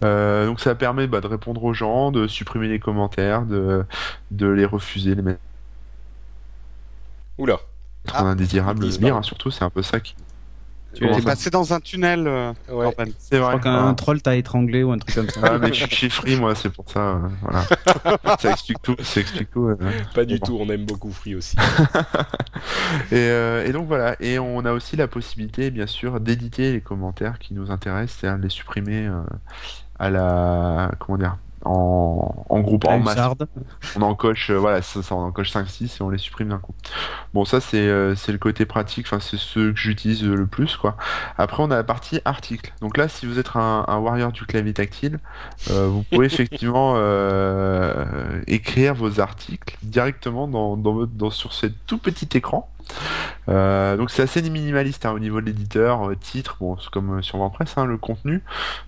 Euh, 0.05 0.47
donc 0.47 0.61
ça 0.61 0.77
permet 0.77 1.09
bah, 1.09 1.21
de 1.21 1.27
répondre 1.27 1.64
aux 1.64 1.75
gens, 1.75 2.12
de 2.12 2.29
supprimer 2.29 2.68
les 2.68 2.79
commentaires, 2.79 3.42
de 3.42 3.85
de 4.31 4.47
les 4.47 4.64
refuser, 4.64 5.14
les 5.14 5.23
mettre 5.23 5.40
Oula. 7.43 7.59
Ah, 8.13 8.23
indésirable 8.25 8.87
barrent. 9.01 9.19
hein, 9.19 9.23
surtout, 9.23 9.51
c'est 9.51 9.65
un 9.65 9.71
peu 9.71 9.83
ça 9.83 9.99
qui. 10.01 10.15
Tu 10.95 11.07
es- 11.07 11.23
passé 11.23 11.49
dans 11.49 11.73
un 11.73 11.81
tunnel, 11.81 12.27
euh, 12.29 12.53
Ouais. 12.69 12.85
Corben. 12.85 13.11
C'est 13.19 13.37
Je 13.37 13.41
vrai. 13.41 13.59
crois 13.59 13.61
qu'un 13.61 13.95
troll 13.95 14.21
t'a 14.21 14.37
étranglé 14.37 14.83
ou 14.83 14.93
un 14.93 14.99
truc 14.99 15.15
comme 15.15 15.31
ça. 15.31 15.41
Ah, 15.43 15.59
mais 15.59 15.69
je 15.73 15.87
suis 15.87 15.97
chez 15.97 16.09
Free, 16.11 16.37
moi, 16.37 16.55
c'est 16.55 16.69
pour 16.69 16.85
ça. 16.91 17.01
euh, 17.01 17.19
voilà. 17.41 17.65
ça 18.39 18.51
explique 18.51 18.83
tout. 18.83 18.95
Ça 19.03 19.21
explique 19.23 19.51
tout. 19.51 19.69
euh. 19.69 19.77
Pas 20.15 20.27
du 20.27 20.39
Bon. 20.39 20.47
tout, 20.47 20.59
on 20.61 20.69
aime 20.69 20.85
beaucoup 20.85 21.11
Free 21.11 21.35
aussi. 21.35 21.57
Et, 23.11 23.15
euh, 23.15 23.67
et 23.67 23.73
donc 23.73 23.87
voilà. 23.89 24.17
Et 24.21 24.39
on 24.39 24.65
a 24.67 24.73
aussi 24.73 24.97
la 24.97 25.09
possibilité, 25.09 25.71
bien 25.71 25.87
sûr, 25.87 26.21
d'éditer 26.21 26.73
les 26.73 26.81
commentaires 26.83 27.39
qui 27.39 27.55
nous 27.55 27.71
intéressent, 27.71 28.19
c'est-à-dire 28.21 28.39
de 28.39 28.43
les 28.45 28.51
supprimer 28.51 29.07
euh, 29.07 29.23
à 29.99 30.11
la. 30.11 30.91
Comment 30.99 31.17
dire 31.19 31.37
en, 31.64 32.44
en 32.48 32.61
groupe, 32.61 32.85
en 32.87 32.98
masse. 32.98 33.16
On 33.96 34.03
en 34.03 34.14
coche, 34.14 34.51
euh, 34.51 34.59
voilà, 34.59 34.83
ça, 34.83 35.03
ça, 35.03 35.14
on 35.14 35.20
en 35.25 35.33
coche 35.33 35.53
5-6 35.53 35.98
et 35.98 36.03
on 36.03 36.11
les 36.11 36.18
supprime 36.18 36.48
d'un 36.48 36.59
coup. 36.59 36.75
Bon, 37.35 37.44
ça 37.44 37.61
c'est 37.61 37.77
euh, 37.79 38.14
c'est 38.14 38.33
le 38.33 38.38
côté 38.38 38.66
pratique, 38.66 39.07
enfin 39.07 39.20
c'est 39.20 39.37
ce 39.37 39.70
que 39.70 39.77
j'utilise 39.77 40.25
le 40.25 40.46
plus, 40.46 40.77
quoi. 40.77 40.96
Après, 41.38 41.62
on 41.62 41.70
a 41.70 41.77
la 41.77 41.85
partie 41.85 42.20
article. 42.25 42.72
Donc 42.81 42.96
là, 42.96 43.09
si 43.09 43.27
vous 43.27 43.38
êtes 43.38 43.51
un, 43.57 43.85
un 43.88 43.98
warrior 43.98 44.33
du 44.33 44.44
clavier 44.46 44.72
tactile, 44.75 45.18
euh, 45.70 45.87
vous 45.88 46.03
pouvez 46.05 46.27
effectivement 46.33 46.94
euh, 46.96 48.05
écrire 48.46 48.94
vos 48.94 49.20
articles 49.20 49.77
directement 49.83 50.48
dans, 50.48 50.77
dans, 50.77 50.92
votre- 50.94 51.12
dans- 51.12 51.31
sur 51.31 51.53
ce 51.53 51.66
tout 51.87 51.98
petit 51.98 52.29
écran. 52.37 52.68
Euh, 53.49 53.97
donc 53.97 54.11
c'est 54.11 54.23
assez 54.23 54.42
minimaliste 54.42 55.05
hein, 55.07 55.12
au 55.12 55.18
niveau 55.18 55.40
de 55.40 55.47
l'éditeur, 55.47 56.09
euh, 56.11 56.16
titre, 56.16 56.57
bon 56.61 56.77
c'est 56.79 56.90
comme 56.90 57.18
euh, 57.18 57.23
sur 57.23 57.38
WordPress, 57.38 57.77
hein, 57.77 57.87
le 57.87 57.99
contenu. 57.99 58.42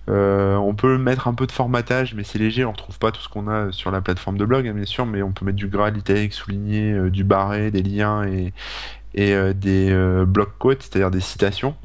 Euh, 0.09 0.55
on 0.55 0.73
peut 0.75 0.97
mettre 0.97 1.27
un 1.27 1.33
peu 1.33 1.47
de 1.47 1.51
formatage, 1.51 2.13
mais 2.15 2.23
c'est 2.23 2.39
léger, 2.39 2.65
on 2.65 2.71
retrouve 2.71 2.99
pas 2.99 3.11
tout 3.11 3.21
ce 3.21 3.29
qu'on 3.29 3.47
a 3.47 3.71
sur 3.71 3.91
la 3.91 4.01
plateforme 4.01 4.37
de 4.37 4.45
blog, 4.45 4.67
hein, 4.67 4.73
bien 4.73 4.85
sûr, 4.85 5.05
mais 5.05 5.21
on 5.21 5.31
peut 5.31 5.45
mettre 5.45 5.57
du 5.57 5.67
gras, 5.67 5.89
l'italique, 5.89 6.33
souligné, 6.33 7.09
du 7.09 7.23
barré, 7.23 7.71
des 7.71 7.83
liens 7.83 8.23
et, 8.27 8.53
et 9.13 9.35
des 9.53 9.93
blocs 10.27 10.57
quotes, 10.57 10.83
c'est-à-dire 10.83 11.11
des 11.11 11.21
citations. 11.21 11.75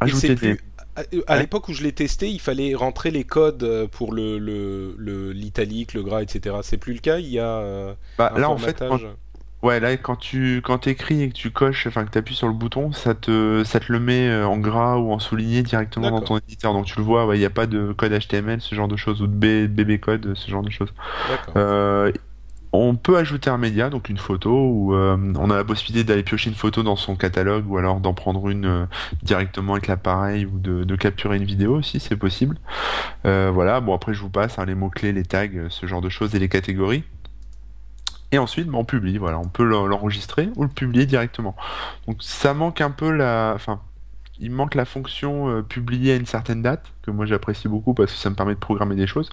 Ajouter 0.00 0.34
plus-. 0.34 0.60
À, 0.96 1.02
à 1.26 1.36
Ouais. 1.36 1.40
l'époque 1.40 1.68
où 1.68 1.74
je 1.74 1.82
l'ai 1.82 1.92
testé, 1.92 2.30
il 2.30 2.40
fallait 2.40 2.74
rentrer 2.74 3.10
les 3.10 3.24
codes 3.24 3.86
pour 3.92 4.12
le 4.14 4.38
le- 4.38 4.94
le- 4.96 5.32
l'italique, 5.32 5.92
le, 5.92 6.02
gras, 6.02 6.22
etc. 6.22 6.56
C'est 6.62 6.78
plus 6.78 6.94
le 6.94 7.00
cas? 7.00 7.18
Il 7.18 7.26
y 7.28 7.38
a 7.38 7.94
Bah, 8.18 8.32
un 8.34 8.40
là 8.40 8.48
en 8.50 8.56
fait, 8.56 8.82
quand, 8.86 8.98
formatage? 8.98 9.06
Ouais, 9.66 9.80
là 9.80 9.96
quand 9.96 10.16
tu 10.16 10.62
quand 10.64 10.78
t'écris 10.78 11.22
et 11.22 11.28
que 11.28 11.34
tu 11.34 11.50
coches, 11.50 11.86
enfin 11.86 12.04
que 12.04 12.10
tu 12.10 12.18
appuies 12.18 12.34
sur 12.34 12.46
le 12.48 12.54
bouton, 12.54 12.92
ça 12.92 13.14
te 13.14 13.62
ça 13.64 13.80
te 13.80 13.92
le 13.92 14.00
met 14.00 14.28
euh, 14.28 14.46
en 14.46 14.58
gras 14.58 14.96
ou 14.96 15.12
en 15.12 15.18
souligné 15.18 15.62
directement 15.62 16.10
dans 16.10 16.22
ton 16.22 16.38
éditeur. 16.38 16.72
Donc 16.72 16.86
tu 16.86 16.98
le 16.98 17.04
vois, 17.04 17.26
ouais, 17.26 17.36
il 17.36 17.40
n'y 17.40 17.46
a 17.46 17.50
pas 17.50 17.66
de 17.66 17.92
code 17.92 18.12
HTML, 18.12 18.60
ce 18.60 18.74
genre 18.74 18.88
de 18.88 18.96
choses, 18.96 19.22
ou 19.22 19.26
de 19.26 19.66
BB 19.66 20.00
code, 20.00 20.34
ce 20.34 20.50
genre 20.50 20.62
de 20.62 20.70
choses. 20.70 20.92
Euh, 21.56 22.12
On 22.72 22.96
peut 22.96 23.16
ajouter 23.16 23.48
un 23.48 23.58
média, 23.58 23.90
donc 23.90 24.08
une 24.10 24.18
photo, 24.18 24.50
ou 24.50 24.94
euh, 24.94 25.16
on 25.38 25.50
a 25.50 25.56
la 25.56 25.64
possibilité 25.64 26.04
d'aller 26.04 26.22
piocher 26.24 26.50
une 26.50 26.56
photo 26.56 26.82
dans 26.82 26.96
son 26.96 27.16
catalogue, 27.16 27.64
ou 27.70 27.78
alors 27.78 28.00
d'en 28.00 28.12
prendre 28.14 28.48
une 28.50 28.66
euh, 28.66 28.86
directement 29.22 29.74
avec 29.74 29.86
l'appareil, 29.86 30.46
ou 30.46 30.58
de, 30.58 30.84
de 30.84 30.96
capturer 30.96 31.36
une 31.38 31.44
vidéo 31.44 31.76
aussi, 31.76 32.00
c'est 32.00 32.16
possible. 32.16 32.58
Voilà, 33.24 33.80
bon 33.80 33.94
après 33.94 34.14
je 34.14 34.20
vous 34.20 34.30
passe 34.30 34.58
hein, 34.58 34.64
les 34.66 34.74
mots-clés, 34.74 35.12
les 35.12 35.24
tags, 35.24 35.48
ce 35.70 35.86
genre 35.86 36.00
de 36.00 36.08
choses, 36.08 36.34
et 36.34 36.38
les 36.38 36.48
catégories. 36.48 37.04
Et 38.36 38.38
ensuite, 38.38 38.68
bah, 38.68 38.76
on 38.78 38.84
publie, 38.84 39.16
voilà, 39.16 39.38
on 39.38 39.48
peut 39.48 39.64
l'en- 39.64 39.86
l'enregistrer 39.86 40.50
ou 40.56 40.62
le 40.62 40.68
publier 40.68 41.06
directement. 41.06 41.56
Donc 42.06 42.22
ça 42.22 42.52
manque 42.52 42.82
un 42.82 42.90
peu 42.90 43.10
la... 43.10 43.52
Enfin, 43.54 43.80
il 44.38 44.50
manque 44.50 44.74
la 44.74 44.84
fonction 44.84 45.48
euh, 45.48 45.62
publier 45.62 46.12
à 46.12 46.16
une 46.16 46.26
certaine 46.26 46.60
date, 46.60 46.92
que 47.00 47.10
moi 47.10 47.24
j'apprécie 47.24 47.68
beaucoup 47.68 47.94
parce 47.94 48.12
que 48.12 48.18
ça 48.18 48.28
me 48.28 48.34
permet 48.34 48.52
de 48.54 48.58
programmer 48.60 48.94
des 48.94 49.06
choses. 49.06 49.30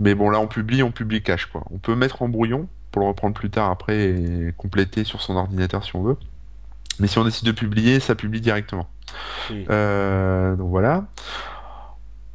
Mais 0.00 0.14
bon, 0.14 0.30
là 0.30 0.40
on 0.40 0.46
publie, 0.46 0.82
on 0.82 0.90
publie 0.90 1.22
cache 1.22 1.44
quoi. 1.44 1.62
On 1.70 1.76
peut 1.76 1.94
mettre 1.94 2.22
en 2.22 2.28
brouillon 2.30 2.68
pour 2.90 3.02
le 3.02 3.08
reprendre 3.08 3.34
plus 3.34 3.50
tard 3.50 3.70
après 3.70 3.98
et 4.04 4.54
compléter 4.56 5.04
sur 5.04 5.20
son 5.20 5.36
ordinateur 5.36 5.84
si 5.84 5.94
on 5.94 6.02
veut. 6.02 6.16
Mais 7.00 7.08
si 7.08 7.18
on 7.18 7.24
décide 7.24 7.46
de 7.46 7.52
publier, 7.52 8.00
ça 8.00 8.14
publie 8.14 8.40
directement. 8.40 8.88
Oui. 9.50 9.66
Euh, 9.68 10.56
donc 10.56 10.70
voilà. 10.70 11.04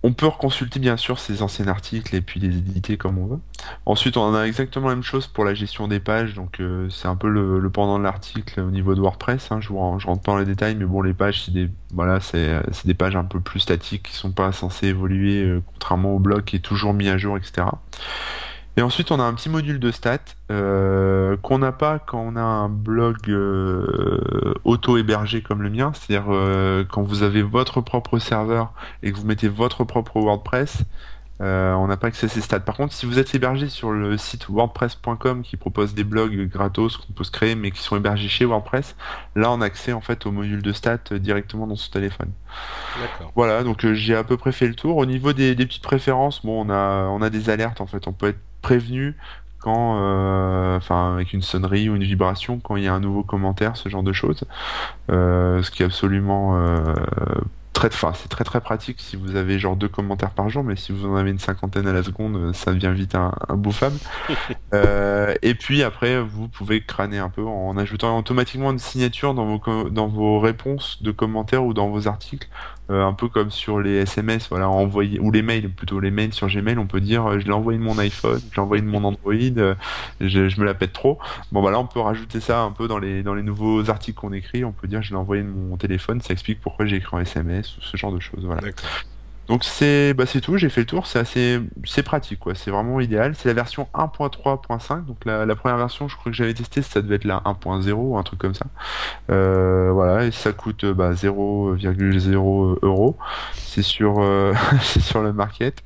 On 0.04 0.14
peut 0.14 0.28
reconsulter 0.28 0.80
bien 0.80 0.96
sûr 0.96 1.20
ses 1.20 1.42
anciens 1.42 1.68
articles 1.68 2.16
et 2.16 2.22
puis 2.22 2.40
les 2.40 2.56
éditer 2.58 2.98
comme 2.98 3.18
on 3.18 3.26
veut. 3.26 3.40
Ensuite, 3.86 4.16
on 4.16 4.34
a 4.36 4.44
exactement 4.44 4.88
la 4.90 4.96
même 4.96 5.04
chose 5.04 5.28
pour 5.28 5.44
la 5.44 5.54
gestion 5.54 5.88
des 5.88 6.00
pages. 6.00 6.34
Donc 6.36 6.62
euh, 6.62 6.88
c'est 6.90 7.08
un 7.08 7.16
peu 7.16 7.28
le, 7.28 7.68
pendant 7.70 7.98
de 8.00 8.04
l'article 8.04 8.62
au 8.62 8.70
niveau 8.72 8.96
de 8.96 9.02
WordPress. 9.02 9.52
Hein. 9.52 9.60
Je, 9.60 9.70
vous- 9.70 10.00
je 10.00 10.06
rentre 10.08 10.22
pas 10.22 10.34
dans 10.34 10.38
les 10.38 10.46
détails, 10.46 10.76
mais 10.76 10.86
bon, 10.86 11.02
les 11.02 11.14
pages, 11.14 11.44
c'est 11.46 11.52
des 11.52 11.70
voilà, 11.94 12.20
c'est 12.22 12.62
des 12.86 12.94
pages 12.94 13.16
un 13.16 13.26
peu 13.26 13.40
plus 13.42 13.60
statiques 13.60 14.04
qui 14.04 14.14
sont 14.16 14.32
pas 14.32 14.52
censées 14.52 14.88
évoluer, 14.88 15.44
euh, 15.44 15.62
contrairement 15.74 16.14
au 16.16 16.20
blog 16.20 16.44
qui 16.46 16.58
est 16.58 16.60
toujours 16.60 16.94
mis 16.94 17.10
à 17.10 17.18
jour, 17.18 17.36
etc. 17.38 17.68
Et 18.78 18.84
ensuite, 18.84 19.10
on 19.12 19.20
a 19.20 19.24
un 19.24 19.34
petit 19.34 19.50
module 19.50 19.80
de 19.80 19.90
stats 19.90 20.20
euh, 20.52 21.36
qu'on 21.42 21.58
n'a 21.58 21.72
pas 21.72 21.98
quand 21.98 22.20
on 22.20 22.36
a 22.36 22.42
un 22.42 22.70
blog 22.70 23.18
euh, 23.28 24.54
auto-hébergé 24.66 25.42
comme 25.42 25.64
le 25.64 25.72
mien, 25.72 25.92
c'est-à-dire 25.96 26.28
euh, 26.30 26.84
quand 26.88 27.02
vous 27.02 27.24
avez 27.24 27.42
votre 27.42 27.82
propre 27.82 28.20
serveur 28.20 28.74
et 29.02 29.12
que 29.12 29.18
vous 29.18 29.26
mettez 29.26 29.48
votre 29.48 29.84
propre 29.84 30.20
WordPress, 30.20 30.84
euh, 31.40 31.74
on 31.74 31.88
n'a 31.88 31.98
pas 31.98 32.08
accès 32.08 32.26
à 32.26 32.30
ces 32.30 32.42
stats. 32.42 32.60
Par 32.60 32.76
contre, 32.76 32.94
si 32.94 33.06
vous 33.06 33.20
êtes 33.20 33.34
hébergé 33.36 33.70
sur 33.70 33.92
le 33.92 34.18
site 34.18 34.50
wordpress.com 34.50 35.44
qui 35.44 35.56
propose 35.58 35.94
des 35.94 36.04
blogs 36.04 36.48
gratos 36.50 36.98
qu'on 36.98 37.14
peut 37.14 37.24
se 37.24 37.32
créer 37.32 37.56
mais 37.56 37.72
qui 37.72 37.82
sont 37.82 37.96
hébergés 37.96 38.28
chez 38.28 38.46
WordPress, 38.46 38.96
là 39.36 39.52
on 39.52 39.62
a 39.62 39.66
accès 39.66 39.94
en 39.94 40.02
fait 40.02 40.26
au 40.26 40.32
module 40.32 40.62
de 40.62 40.72
stats 40.72 40.98
euh, 41.12 41.20
directement 41.20 41.68
dans 41.68 41.76
son 41.76 41.92
téléphone. 41.92 42.32
Voilà, 43.36 43.64
donc 43.64 43.86
euh, 43.86 43.94
j'ai 43.94 44.16
à 44.16 44.24
peu 44.24 44.38
près 44.38 44.52
fait 44.52 44.68
le 44.68 44.76
tour. 44.76 44.98
Au 44.98 45.06
niveau 45.06 45.34
des, 45.34 45.54
des 45.54 45.66
petites 45.66 45.84
préférences, 45.84 46.44
bon, 46.44 46.66
on 46.66 46.70
a, 46.70 47.08
on 47.10 47.22
a 47.22 47.30
des 47.30 47.50
alertes 47.50 47.82
en 47.82 47.88
fait. 47.88 48.08
On 48.08 48.14
peut 48.14 48.30
être 48.30 48.40
prévenu 48.62 49.16
quand, 49.60 49.98
euh, 50.00 50.78
enfin, 50.78 51.16
avec 51.16 51.34
une 51.34 51.42
sonnerie 51.42 51.90
ou 51.90 51.96
une 51.96 52.04
vibration 52.04 52.60
quand 52.60 52.76
il 52.76 52.84
y 52.84 52.88
a 52.88 52.94
un 52.94 53.00
nouveau 53.00 53.24
commentaire, 53.24 53.76
ce 53.76 53.90
genre 53.90 54.04
de 54.04 54.14
choses. 54.14 54.44
Euh, 55.12 55.64
ce 55.64 55.72
qui 55.72 55.84
est 55.84 55.86
absolument 55.86 56.58
euh, 56.58 56.94
très, 57.78 57.88
enfin, 57.90 58.12
c'est 58.16 58.28
très 58.28 58.44
très 58.44 58.60
pratique 58.60 59.00
si 59.00 59.16
vous 59.16 59.36
avez 59.36 59.60
genre 59.60 59.76
deux 59.76 59.88
commentaires 59.88 60.32
par 60.32 60.50
jour, 60.50 60.64
mais 60.64 60.76
si 60.76 60.92
vous 60.92 61.08
en 61.08 61.16
avez 61.16 61.30
une 61.30 61.38
cinquantaine 61.38 61.88
à 61.88 61.94
la 61.94 62.02
seconde, 62.02 62.54
ça 62.56 62.74
devient 62.74 62.92
vite 62.94 63.14
un, 63.16 63.34
un 63.48 63.56
bouffable. 63.56 63.98
Euh, 64.74 65.34
et 65.42 65.56
puis 65.56 65.82
après, 65.82 66.22
vous 66.22 66.50
pouvez 66.50 66.82
crâner 66.82 67.20
un 67.20 67.30
peu 67.30 67.44
en 67.46 67.78
ajoutant 67.78 68.18
automatiquement 68.18 68.72
une 68.72 68.80
signature 68.80 69.34
dans 69.34 69.46
vos, 69.46 69.90
dans 69.90 70.08
vos 70.08 70.40
réponses 70.40 71.02
de 71.02 71.12
commentaires 71.12 71.64
ou 71.64 71.74
dans 71.74 71.90
vos 71.90 72.08
articles. 72.08 72.50
Euh, 72.90 73.04
un 73.06 73.12
peu 73.12 73.28
comme 73.28 73.52
sur 73.52 73.82
les 73.82 73.98
SMS, 73.98 74.48
voilà, 74.50 74.70
envoyer 74.70 75.20
ou 75.20 75.30
les 75.30 75.42
mails, 75.42 75.70
plutôt 75.70 76.00
les 76.00 76.10
mails 76.10 76.34
sur 76.34 76.48
Gmail, 76.48 76.78
on 76.78 76.88
peut 76.88 77.02
dire 77.02 77.26
euh, 77.26 77.40
je 77.40 77.46
l'ai 77.46 77.52
envoyé 77.52 77.78
de 77.78 77.84
mon 77.84 77.98
iPhone, 77.98 78.40
je 78.50 78.56
l'ai 78.56 78.62
envoyé 78.62 78.82
de 78.82 78.88
mon 78.88 79.04
Android, 79.04 79.34
euh, 79.34 79.76
je, 80.22 80.48
je 80.48 80.60
me 80.62 80.66
la 80.66 80.74
pète 80.74 80.94
trop. 80.94 81.20
Bon 81.52 81.62
bah 81.62 81.70
là 81.70 81.80
on 81.80 81.86
peut 81.86 82.00
rajouter 82.00 82.40
ça 82.40 82.62
un 82.62 82.72
peu 82.72 82.88
dans 82.88 82.98
les 82.98 83.24
dans 83.24 83.34
les 83.34 83.44
nouveaux 83.44 83.90
articles 83.90 84.18
qu'on 84.18 84.32
écrit, 84.32 84.64
on 84.64 84.72
peut 84.72 84.88
dire 84.88 85.02
je 85.02 85.10
l'ai 85.10 85.18
envoyé 85.18 85.44
de 85.44 85.50
mon 85.50 85.76
téléphone, 85.76 86.22
ça 86.22 86.32
explique 86.32 86.62
pourquoi 86.62 86.86
j'ai 86.86 86.96
écrit 86.96 87.18
en 87.18 87.20
SMS 87.20 87.78
ou 87.78 87.82
ce 87.82 87.98
genre 87.98 88.14
de 88.14 88.22
choses, 88.22 88.46
voilà. 88.46 88.62
Donc 89.48 89.64
c'est 89.64 90.14
bah 90.14 90.26
c'est 90.26 90.42
tout, 90.42 90.58
j'ai 90.58 90.70
fait 90.70 90.82
le 90.82 90.86
tour, 90.86 91.08
c'est 91.08 91.20
assez 91.20 91.62
c'est 91.86 92.04
pratique 92.04 92.40
quoi, 92.40 92.54
c'est 92.54 92.70
vraiment 92.70 93.00
idéal. 93.00 93.34
C'est 93.36 93.48
la 93.48 93.54
version 93.54 93.88
1.3.5, 93.94 95.06
donc 95.06 95.24
la, 95.26 95.56
première 95.56 95.78
version, 95.78 96.08
je 96.10 96.18
crois 96.18 96.32
que 96.32 96.38
j'avais 96.38 96.54
testé, 96.54 96.82
ça 96.82 97.02
devait 97.02 97.16
être 97.16 97.24
la 97.24 97.38
1.0 97.46 97.92
ou 97.94 98.18
un 98.18 98.24
truc 98.24 98.40
comme 98.40 98.54
ça. 98.54 98.66
Euh, 99.30 99.92
voilà, 99.94 100.26
et 100.26 100.32
ça 100.32 100.52
coûte 100.52 100.86
bah, 100.86 101.14
0,0 101.14 102.80
euros. 102.82 103.18
C'est 103.54 103.84
sur 103.84 104.20
euh, 104.20 104.54
c'est 104.82 105.02
sur 105.02 105.22
le 105.22 105.32
market 105.32 105.82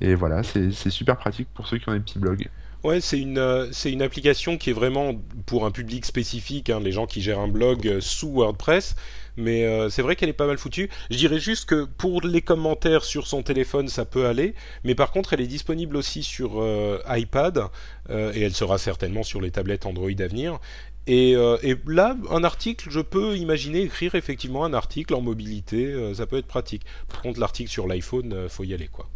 et 0.00 0.14
voilà, 0.14 0.42
c'est 0.42 0.70
super 0.70 1.16
pratique 1.16 1.48
pour 1.52 1.66
ceux 1.66 1.78
qui 1.78 1.88
ont 1.88 1.92
des 1.92 2.00
petits 2.00 2.18
blogs. 2.18 2.48
Ouais, 2.82 3.02
c'est 3.02 3.18
une, 3.18 3.36
euh, 3.36 3.68
c'est 3.72 3.92
une 3.92 4.00
application 4.00 4.56
qui 4.56 4.70
est 4.70 4.72
vraiment 4.72 5.14
pour 5.44 5.66
un 5.66 5.70
public 5.70 6.06
spécifique, 6.06 6.70
hein, 6.70 6.80
les 6.80 6.92
gens 6.92 7.06
qui 7.06 7.20
gèrent 7.20 7.38
un 7.38 7.48
blog 7.48 7.86
euh, 7.86 8.00
sous 8.00 8.30
WordPress. 8.32 8.96
Mais 9.36 9.64
euh, 9.66 9.90
c'est 9.90 10.00
vrai 10.00 10.16
qu'elle 10.16 10.30
est 10.30 10.34
pas 10.34 10.46
mal 10.46 10.56
foutue. 10.56 10.88
Je 11.10 11.16
dirais 11.18 11.38
juste 11.38 11.66
que 11.66 11.84
pour 11.84 12.22
les 12.22 12.40
commentaires 12.40 13.04
sur 13.04 13.26
son 13.26 13.42
téléphone, 13.42 13.88
ça 13.88 14.06
peut 14.06 14.26
aller. 14.26 14.54
Mais 14.84 14.94
par 14.94 15.10
contre, 15.10 15.34
elle 15.34 15.42
est 15.42 15.46
disponible 15.46 15.94
aussi 15.96 16.22
sur 16.22 16.62
iPad 17.08 17.68
et 18.08 18.42
elle 18.42 18.54
sera 18.54 18.76
certainement 18.76 19.22
sur 19.22 19.40
les 19.40 19.50
tablettes 19.50 19.86
Android 19.86 20.10
à 20.10 20.26
venir. 20.26 20.58
Et, 21.06 21.32
et 21.32 21.76
là, 21.86 22.16
un 22.28 22.44
article, 22.44 22.88
je 22.90 23.00
peux 23.00 23.36
imaginer 23.36 23.82
écrire 23.82 24.14
effectivement 24.14 24.64
un 24.64 24.74
article 24.74 25.14
en 25.14 25.20
mobilité, 25.20 26.12
ça 26.14 26.26
peut 26.26 26.36
être 26.36 26.46
pratique. 26.46 26.82
Par 27.08 27.22
contre, 27.22 27.40
l'article 27.40 27.70
sur 27.70 27.86
l'iPhone, 27.86 28.48
faut 28.48 28.64
y 28.64 28.74
aller 28.74 28.88
quoi, 28.88 29.08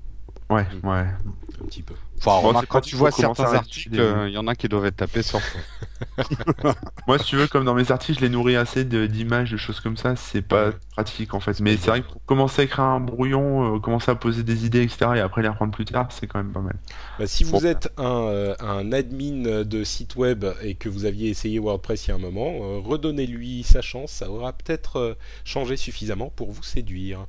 Ouais, 0.51 0.67
ouais. 0.83 0.91
un 0.91 1.67
petit 1.67 1.83
peu. 1.83 1.95
Enfin, 2.19 2.41
Bon, 2.41 2.49
remarque, 2.49 2.65
c'est 2.65 2.69
quand 2.69 2.81
tu 2.81 2.97
vois 2.97 3.11
certains 3.11 3.53
articles, 3.55 3.99
euh, 3.99 4.29
il 4.29 4.35
y 4.35 4.39
en 4.39 4.47
a 4.47 4.55
qui 4.55 4.69
doivent 4.69 4.87
être 4.87 4.97
tapés 4.97 5.23
sur 5.23 5.41
Moi, 7.07 7.19
si 7.19 7.25
tu 7.27 7.37
veux, 7.37 7.47
comme 7.49 7.65
dans 7.65 7.75
mes 7.75 7.91
articles, 7.91 8.19
je 8.21 8.25
les 8.25 8.31
nourris 8.31 8.57
assez 8.57 8.85
d'images, 8.85 9.51
de 9.51 9.57
choses 9.57 9.81
comme 9.81 9.97
ça, 9.97 10.17
c'est 10.17 10.43
pas 10.43 10.73
pratique 10.93 11.35
en 11.35 11.41
fait. 11.41 11.61
Mais 11.61 11.77
c'est 11.77 11.91
vrai 11.91 12.03
que 12.03 12.09
pour 12.09 12.25
commencer 12.25 12.63
à 12.63 12.65
écrire 12.65 12.85
un 12.85 13.01
brouillon, 13.01 13.77
euh, 13.77 13.79
commencer 13.81 14.11
à 14.11 14.15
poser 14.15 14.43
des 14.43 14.65
idées, 14.67 14.83
etc., 14.83 15.13
et 15.17 15.21
après 15.21 15.43
les 15.43 15.49
reprendre 15.49 15.73
plus 15.73 15.85
tard, 15.85 16.09
c'est 16.11 16.27
quand 16.27 16.39
même 16.39 16.53
pas 16.53 16.61
mal. 16.61 16.77
Bah, 17.19 17.27
si 17.27 17.45
vous 17.45 17.61
Bon. 17.61 17.65
êtes 17.65 17.93
un, 17.97 18.23
euh, 18.29 18.55
un 18.61 18.93
admin 18.93 19.65
de 19.65 19.85
site 19.85 20.17
web 20.17 20.45
et 20.63 20.75
que 20.75 20.89
vous 20.89 21.05
aviez 21.05 21.31
essayé 21.31 21.59
WordPress 21.59 22.07
il 22.07 22.11
y 22.11 22.13
a 22.13 22.17
un 22.17 22.19
moment, 22.19 22.49
euh, 22.63 22.79
redonnez-lui 22.81 23.63
sa 23.65 23.83
chance, 23.83 24.11
ça 24.13 24.31
aura 24.31 24.53
peut-être 24.53 24.97
euh, 24.99 25.15
changé 25.45 25.77
suffisamment 25.77 26.31
pour 26.35 26.51
vous 26.53 26.63
séduire. 26.63 27.27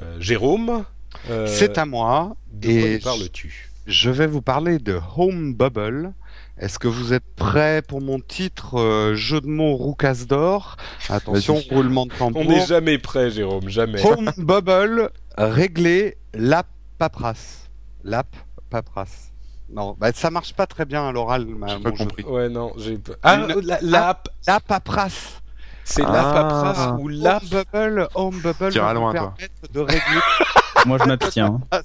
Euh, 0.00 0.16
Jérôme, 0.20 0.84
euh, 1.30 1.46
C'est 1.46 1.78
à 1.78 1.86
moi. 1.86 2.36
de 2.52 2.66
quoi 2.68 2.76
et 2.88 2.94
nous 2.94 3.00
parles-tu 3.00 3.70
Je 3.86 4.10
vais 4.10 4.26
vous 4.26 4.42
parler 4.42 4.78
de 4.78 5.00
Home 5.16 5.54
Bubble. 5.54 6.12
Est-ce 6.58 6.78
que 6.78 6.86
vous 6.86 7.12
êtes 7.12 7.24
prêts 7.34 7.82
pour 7.82 8.00
mon 8.00 8.20
titre 8.20 8.78
euh, 8.78 9.14
jeu 9.16 9.40
de 9.40 9.46
mots 9.48 9.74
roucasse 9.74 10.26
d'or? 10.28 10.76
Attention, 11.08 11.60
roulement 11.70 12.06
de 12.06 12.12
tambour. 12.12 12.42
On 12.42 12.48
n'est 12.48 12.64
jamais 12.66 12.98
prêt, 12.98 13.30
Jérôme, 13.30 13.68
jamais. 13.68 14.04
Home 14.06 14.30
Bubble, 14.38 15.10
régler 15.36 16.16
l'app 16.32 16.68
paperasse. 16.98 17.68
L'app 18.04 18.28
paperasse. 18.70 19.32
Non, 19.72 19.96
bah, 19.98 20.12
ça 20.14 20.30
marche 20.30 20.52
pas 20.54 20.66
très 20.66 20.84
bien 20.84 21.08
à 21.08 21.10
l'oral. 21.12 21.46
ma- 21.46 21.66
J'ai 21.68 21.78
pas 21.80 21.90
compris. 21.90 22.22
Ouais, 22.22 22.48
non, 22.48 22.72
j'ai 22.76 22.98
pas. 22.98 23.14
Ah, 23.24 23.34
Une- 23.48 23.60
la, 23.66 23.78
l'app, 23.82 24.28
La 24.46 24.60
paperasse. 24.60 25.40
C'est 25.84 26.02
la 26.02 26.28
Ah. 26.30 26.32
paperasse 26.32 27.00
ou 27.00 27.08
l'app 27.08 27.42
Home 27.44 27.50
Bubble, 27.72 28.08
Home 28.14 28.40
Bubble 28.40 28.74
loin, 28.94 29.12
toi. 29.12 29.34
permettre 29.36 29.72
de 29.72 29.80
régler 29.80 30.20
Moi, 30.86 30.98
je 30.98 31.04
m'abstiens. 31.04 31.60
hein. 31.72 31.80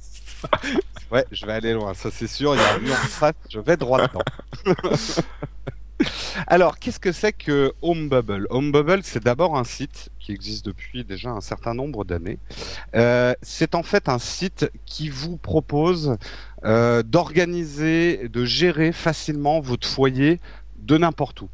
Ouais, 1.12 1.26
je 1.32 1.46
vais 1.46 1.54
aller 1.54 1.74
loin, 1.74 1.94
ça 1.94 2.10
c'est 2.12 2.28
sûr. 2.28 2.56
Il 2.56 2.62
y 2.62 2.64
a 2.64 2.74
un 2.76 2.80
mur 2.80 2.94
en 2.94 3.08
face, 3.08 3.34
je 3.50 3.60
vais 3.60 3.78
droit 3.78 4.08
dedans. 4.08 4.22
Alors, 6.48 6.80
qu'est-ce 6.80 7.00
que 7.00 7.12
c'est 7.12 7.34
que 7.34 7.74
Home 7.82 8.08
Bubble? 8.08 8.48
Home 8.52 8.72
Bubble, 8.72 9.02
c'est 9.04 9.22
d'abord 9.22 9.58
un 9.58 9.66
site 9.66 10.10
qui 10.18 10.32
existe 10.32 10.66
depuis 10.66 11.04
déjà 11.04 11.30
un 11.32 11.42
certain 11.42 11.74
nombre 11.74 12.06
d'années. 12.06 12.40
Euh, 12.96 13.34
c'est 13.42 13.76
en 13.76 13.84
fait 13.84 14.08
un 14.08 14.18
site 14.20 14.72
qui 14.86 15.10
vous 15.10 15.36
propose 15.36 16.16
euh, 16.64 17.04
d'organiser, 17.04 18.30
de 18.30 18.46
gérer 18.46 18.94
facilement 18.94 19.60
votre 19.60 19.86
foyer 19.88 20.40
de 20.78 20.98
n'importe 20.98 21.42
où. 21.42 21.50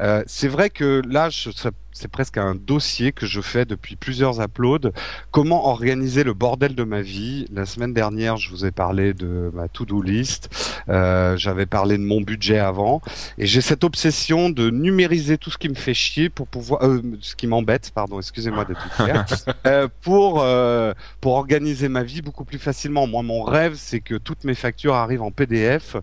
Euh, 0.00 0.22
c'est 0.26 0.48
vrai 0.48 0.70
que 0.70 1.02
là, 1.08 1.30
je- 1.30 1.50
ça- 1.50 1.70
c'est 1.96 2.08
presque 2.08 2.36
un 2.36 2.54
dossier 2.54 3.12
que 3.12 3.24
je 3.24 3.40
fais 3.40 3.64
depuis 3.64 3.96
plusieurs 3.96 4.40
uploads. 4.42 4.90
Comment 5.30 5.66
organiser 5.66 6.24
le 6.24 6.34
bordel 6.34 6.74
de 6.74 6.84
ma 6.84 7.00
vie? 7.00 7.46
La 7.50 7.64
semaine 7.64 7.94
dernière, 7.94 8.36
je 8.36 8.50
vous 8.50 8.66
ai 8.66 8.70
parlé 8.70 9.14
de 9.14 9.50
ma 9.54 9.66
to-do 9.68 10.02
list. 10.02 10.50
Euh, 10.90 11.38
J'avais 11.38 11.64
parlé 11.64 11.96
de 11.96 12.02
mon 12.02 12.20
budget 12.20 12.58
avant, 12.58 13.00
et 13.38 13.46
j'ai 13.46 13.62
cette 13.62 13.82
obsession 13.82 14.50
de 14.50 14.68
numériser 14.68 15.38
tout 15.38 15.50
ce 15.50 15.56
qui 15.56 15.70
me 15.70 15.74
fait 15.74 15.94
chier 15.94 16.28
pour 16.28 16.48
pouvoir, 16.48 16.84
euh, 16.84 17.00
ce 17.20 17.34
qui 17.34 17.46
m'embête, 17.46 17.90
pardon, 17.94 18.18
excusez-moi 18.18 18.66
d'être 18.66 18.88
clair, 18.96 19.24
euh, 19.66 19.88
pour 20.02 20.42
euh, 20.42 20.92
pour 21.22 21.32
organiser 21.32 21.88
ma 21.88 22.02
vie 22.02 22.20
beaucoup 22.20 22.44
plus 22.44 22.58
facilement. 22.58 23.06
Moi, 23.06 23.22
mon 23.22 23.42
rêve, 23.42 23.74
c'est 23.76 24.00
que 24.00 24.16
toutes 24.16 24.44
mes 24.44 24.54
factures 24.54 24.94
arrivent 24.94 25.22
en 25.22 25.30
PDF, 25.30 25.96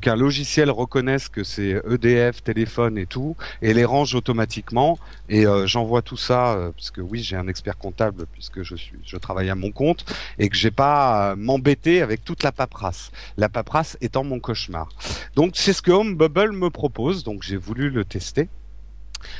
qu'un 0.00 0.16
logiciel 0.16 0.70
reconnaisse 0.70 1.28
que 1.28 1.44
c'est 1.44 1.80
EDF, 1.88 2.42
téléphone 2.42 2.96
et 2.96 3.06
tout, 3.06 3.36
et 3.60 3.74
les 3.74 3.84
range 3.84 4.14
automatiquement. 4.14 4.98
Et 5.28 5.46
euh, 5.46 5.66
j'envoie 5.66 6.02
tout 6.02 6.16
ça 6.16 6.54
euh, 6.54 6.72
puisque 6.72 6.98
oui 6.98 7.22
j'ai 7.22 7.36
un 7.36 7.48
expert 7.48 7.76
comptable 7.76 8.26
puisque 8.32 8.62
je 8.62 8.74
suis 8.76 8.98
je 9.04 9.16
travaille 9.16 9.50
à 9.50 9.54
mon 9.54 9.70
compte 9.70 10.04
et 10.38 10.48
que 10.48 10.56
j'ai 10.56 10.70
pas 10.70 11.34
m'embêter 11.36 12.02
avec 12.02 12.24
toute 12.24 12.42
la 12.42 12.52
paperasse. 12.52 13.10
La 13.36 13.48
paperasse 13.48 13.96
étant 14.00 14.24
mon 14.24 14.40
cauchemar. 14.40 14.88
Donc 15.34 15.52
c'est 15.56 15.72
ce 15.72 15.82
que 15.82 15.90
Home 15.90 16.16
Bubble 16.16 16.52
me 16.52 16.70
propose 16.70 17.24
donc 17.24 17.42
j'ai 17.42 17.56
voulu 17.56 17.90
le 17.90 18.04
tester. 18.04 18.48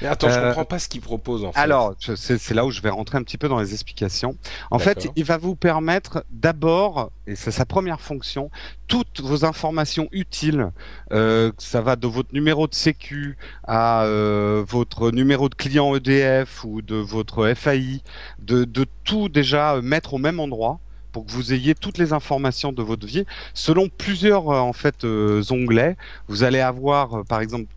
Mais 0.02 0.08
attends, 0.08 0.28
je 0.28 0.38
Euh, 0.38 0.48
comprends 0.48 0.64
pas 0.64 0.78
ce 0.78 0.88
qu'il 0.88 1.00
propose 1.00 1.44
en 1.44 1.52
fait. 1.52 1.58
Alors, 1.58 1.94
c'est 1.98 2.54
là 2.54 2.64
où 2.64 2.70
je 2.70 2.80
vais 2.80 2.90
rentrer 2.90 3.18
un 3.18 3.22
petit 3.22 3.38
peu 3.38 3.48
dans 3.48 3.58
les 3.60 3.72
explications. 3.72 4.36
En 4.70 4.78
fait, 4.78 5.08
il 5.16 5.24
va 5.24 5.36
vous 5.38 5.56
permettre 5.56 6.24
d'abord, 6.30 7.10
et 7.26 7.36
c'est 7.36 7.50
sa 7.50 7.64
première 7.64 8.00
fonction, 8.00 8.50
toutes 8.88 9.20
vos 9.20 9.44
informations 9.44 10.08
utiles, 10.12 10.70
euh, 11.12 11.52
ça 11.58 11.80
va 11.80 11.96
de 11.96 12.06
votre 12.06 12.32
numéro 12.32 12.66
de 12.66 12.74
sécu 12.74 13.36
à 13.64 14.04
euh, 14.04 14.64
votre 14.66 15.10
numéro 15.10 15.48
de 15.48 15.54
client 15.54 15.94
EDF 15.96 16.64
ou 16.64 16.82
de 16.82 16.96
votre 16.96 17.52
FAI, 17.54 18.02
de, 18.38 18.64
de 18.64 18.86
tout 19.04 19.28
déjà 19.28 19.80
mettre 19.82 20.14
au 20.14 20.18
même 20.18 20.40
endroit 20.40 20.78
pour 21.16 21.24
que 21.24 21.32
vous 21.32 21.54
ayez 21.54 21.74
toutes 21.74 21.96
les 21.96 22.12
informations 22.12 22.72
de 22.72 22.82
votre 22.82 23.06
vie 23.06 23.24
selon 23.54 23.88
plusieurs 23.88 24.50
euh, 24.50 24.58
en 24.58 24.74
fait 24.74 25.02
euh, 25.04 25.42
onglets. 25.48 25.96
Vous 26.28 26.42
allez 26.42 26.60
avoir 26.60 27.20
euh, 27.20 27.22
par 27.22 27.40
exemple 27.40 27.68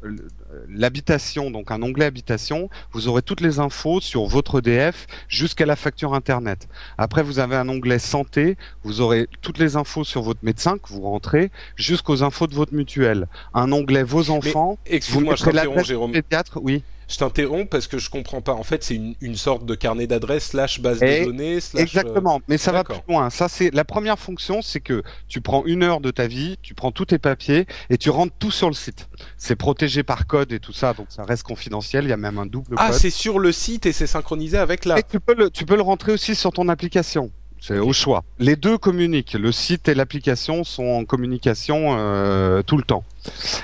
l'habitation, 0.68 1.50
donc 1.50 1.72
un 1.72 1.82
onglet 1.82 2.04
habitation, 2.04 2.70
vous 2.92 3.08
aurez 3.08 3.22
toutes 3.22 3.40
les 3.40 3.60
infos 3.60 4.02
sur 4.02 4.26
votre 4.26 4.60
EDF 4.60 5.08
jusqu'à 5.30 5.66
la 5.66 5.78
facture 5.78 6.14
internet. 6.14 6.68
Après, 6.98 7.24
vous 7.24 7.40
avez 7.40 7.56
un 7.56 7.70
onglet 7.70 7.98
santé, 7.98 8.58
vous 8.84 9.00
aurez 9.00 9.30
toutes 9.42 9.58
les 9.58 9.78
infos 9.78 10.04
sur 10.04 10.22
votre 10.22 10.44
médecin 10.44 10.78
que 10.78 10.90
vous 10.90 11.04
rentrez 11.04 11.50
jusqu'aux 11.78 12.24
infos 12.24 12.48
de 12.48 12.56
votre 12.56 12.74
mutuelle. 12.74 13.30
Un 13.54 13.72
onglet 13.72 14.04
vos 14.04 14.32
enfants, 14.32 14.78
vous 14.86 14.94
Excuse-moi, 14.94 15.36
je 15.36 15.46
mettrez 15.46 15.54
l'adresse 15.54 15.88
Jérôme. 15.88 16.12
pédiatre, 16.12 16.60
oui. 16.62 16.84
Je 17.10 17.18
t'interromps 17.18 17.68
parce 17.70 17.88
que 17.88 17.98
je 17.98 18.10
comprends 18.10 18.42
pas. 18.42 18.54
En 18.54 18.64
fait, 18.64 18.84
c'est 18.84 18.96
une, 18.96 19.16
une 19.20 19.36
sorte 19.36 19.66
de 19.66 19.74
carnet 19.76 20.06
d'adresses 20.08 20.50
slash 20.50 20.80
base 20.80 21.02
Et- 21.02 21.22
de 21.22 21.26
données 21.26 21.60
slash. 21.60 21.80
euh, 21.82 21.84
Exactement, 21.84 22.40
mais 22.48 22.58
ça 22.58 22.72
va 22.72 22.84
plus 22.84 22.96
loin. 23.10 23.30
Ça, 23.30 23.50
c'est 23.50 23.74
la 23.74 23.84
première 23.84 24.20
fonction, 24.20 24.62
c'est 24.62 24.80
que 24.80 25.02
tu 25.28 25.42
prends 25.42 25.66
une 25.66 25.82
heure 25.84 26.02
de 26.02 26.12
ta 26.12 26.28
vie, 26.28 26.58
tu 26.62 26.76
prends 26.76 26.92
tous 26.92 27.06
tes 27.06 27.18
papiers 27.20 27.66
et 27.90 27.98
tu 27.98 28.10
rentres 28.12 28.34
tout 28.38 28.52
sur 28.52 28.68
le 28.68 28.76
site. 28.76 29.10
C'est 29.38 29.56
protégé 29.56 30.04
par 30.04 30.28
code 30.28 30.52
et 30.52 30.60
tout 30.60 30.74
ça, 30.74 30.94
donc 30.94 31.08
ça 31.10 31.24
reste 31.24 31.44
confidentiel. 31.44 32.04
Il 32.06 32.10
y 32.10 32.14
a 32.14 32.18
même 32.18 32.38
un 32.38 32.46
double 32.46 32.76
Ah, 32.78 32.94
c'est 32.94 33.10
sur 33.10 33.40
le 33.40 33.52
site 33.52 33.86
et 33.88 33.92
c'est 33.92 34.08
synchronisé 34.08 34.58
avec 34.58 34.86
la. 34.86 35.00
Et 35.00 35.04
tu 35.04 35.20
peux 35.20 35.34
le, 35.36 35.50
tu 35.50 35.66
peux 35.66 35.76
le 35.76 35.82
rentrer 35.82 36.12
aussi 36.12 36.36
sur 36.36 36.52
ton 36.52 36.70
application. 36.70 37.32
C'est 37.62 37.78
au 37.78 37.94
choix. 37.94 38.24
Les 38.40 38.56
deux 38.56 38.78
communiquent. 38.78 39.34
Le 39.34 39.52
site 39.52 39.90
et 39.90 39.96
l'application 39.96 40.64
sont 40.64 40.86
en 40.86 41.06
communication 41.06 41.98
euh, 41.98 42.62
tout 42.64 42.78
le 42.78 42.84
temps. 42.84 43.04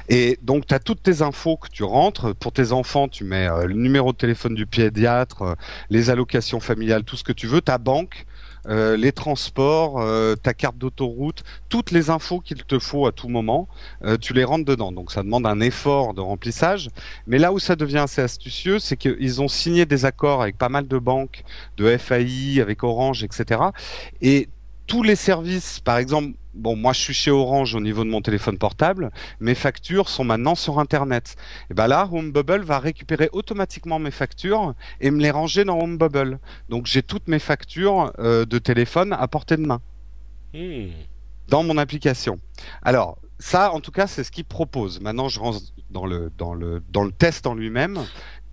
Et 0.10 0.38
donc, 0.42 0.68
tu 0.68 0.74
as 0.74 0.80
toutes 0.80 1.02
tes 1.02 1.22
infos 1.22 1.58
que 1.58 1.70
tu 1.70 1.84
rentres. 1.84 2.36
Pour 2.36 2.52
tes 2.52 2.72
enfants, 2.72 3.08
tu 3.08 3.24
mets 3.24 3.48
euh, 3.48 3.66
le 3.66 3.74
numéro 3.74 4.12
de 4.12 4.18
téléphone 4.18 4.54
du 4.54 4.66
pédiatre, 4.66 5.42
euh, 5.44 5.56
les 5.90 6.10
allocations 6.10 6.60
familiales, 6.60 7.04
tout 7.04 7.16
ce 7.16 7.24
que 7.24 7.32
tu 7.32 7.48
veux, 7.48 7.62
ta 7.62 7.78
banque, 7.78 8.26
euh, 8.68 8.98
les 8.98 9.12
transports, 9.12 10.02
euh, 10.02 10.36
ta 10.36 10.54
carte 10.54 10.78
d'autoroute, 10.78 11.44
toutes 11.70 11.92
les 11.92 12.10
infos 12.10 12.40
qu'il 12.40 12.64
te 12.64 12.80
faut 12.80 13.06
à 13.06 13.12
tout 13.12 13.30
moment, 13.30 13.68
euh, 14.04 14.18
tu 14.18 14.34
les 14.34 14.44
rentres 14.44 14.66
dedans. 14.66 14.92
Donc, 14.92 15.12
ça 15.12 15.24
demande 15.24 15.46
un 15.46 15.60
effort 15.60 16.14
de 16.14 16.22
remplissage. 16.22 16.90
Mais 17.28 17.38
là 17.38 17.54
où 17.54 17.60
ça 17.60 17.76
devient 17.76 18.00
assez 18.00 18.22
astucieux, 18.22 18.80
c'est 18.80 18.98
qu'ils 18.98 19.42
ont 19.42 19.48
signé 19.48 19.86
des 19.86 20.06
accords 20.06 20.42
avec 20.42 20.58
pas 20.58 20.70
mal 20.70 20.88
de 20.88 20.98
banques, 20.98 21.44
de 21.78 21.96
FAI, 21.98 22.60
avec 22.62 22.84
Orange, 22.84 23.24
etc. 23.24 23.62
Et 24.22 24.50
tous 24.88 25.04
les 25.04 25.16
services, 25.16 25.80
par 25.80 25.98
exemple, 25.98 26.34
bon, 26.56 26.76
moi 26.76 26.94
je 26.94 27.02
suis 27.02 27.14
chez 27.14 27.32
Orange 27.32 27.76
au 27.76 27.80
niveau 27.80 28.04
de 28.04 28.10
mon 28.10 28.22
téléphone 28.22 28.58
portable, 28.58 29.12
mes 29.40 29.56
factures 29.56 30.10
sont 30.10 30.24
maintenant 30.24 30.56
sur 30.56 30.80
Internet. 30.80 31.36
Et 31.70 31.74
ben 31.74 31.88
là, 31.88 32.10
HomeBubble 32.12 32.64
va 32.64 32.80
récupérer 32.80 33.30
automatiquement 33.34 34.00
mes 34.00 34.12
factures 34.12 34.74
et 35.02 35.12
me 35.12 35.22
les 35.22 35.32
ranger 35.32 35.64
dans 35.66 35.80
HomeBubble. 35.80 36.40
Donc 36.70 36.86
j'ai 36.86 37.04
toutes 37.04 37.28
mes 37.28 37.40
factures 37.40 38.14
euh, 38.20 38.46
de 38.46 38.58
téléphone 38.58 39.14
à 39.14 39.28
portée 39.28 39.58
de 39.58 39.66
main 39.66 39.82
Hmm. 40.56 40.88
dans 41.50 41.64
mon 41.64 41.78
application. 41.78 42.40
Alors, 42.82 43.18
ça, 43.40 43.74
en 43.74 43.82
tout 43.82 43.92
cas, 43.92 44.08
c'est 44.08 44.24
ce 44.24 44.32
qu'il 44.32 44.46
propose. 44.46 45.02
Maintenant, 45.02 45.28
je 45.28 45.40
rentre 45.40 45.60
dans 45.90 46.06
le, 46.06 46.32
dans 46.38 46.54
le, 46.54 46.82
dans 46.90 47.04
le 47.04 47.12
test 47.12 47.46
en 47.46 47.56
lui-même. 47.56 48.00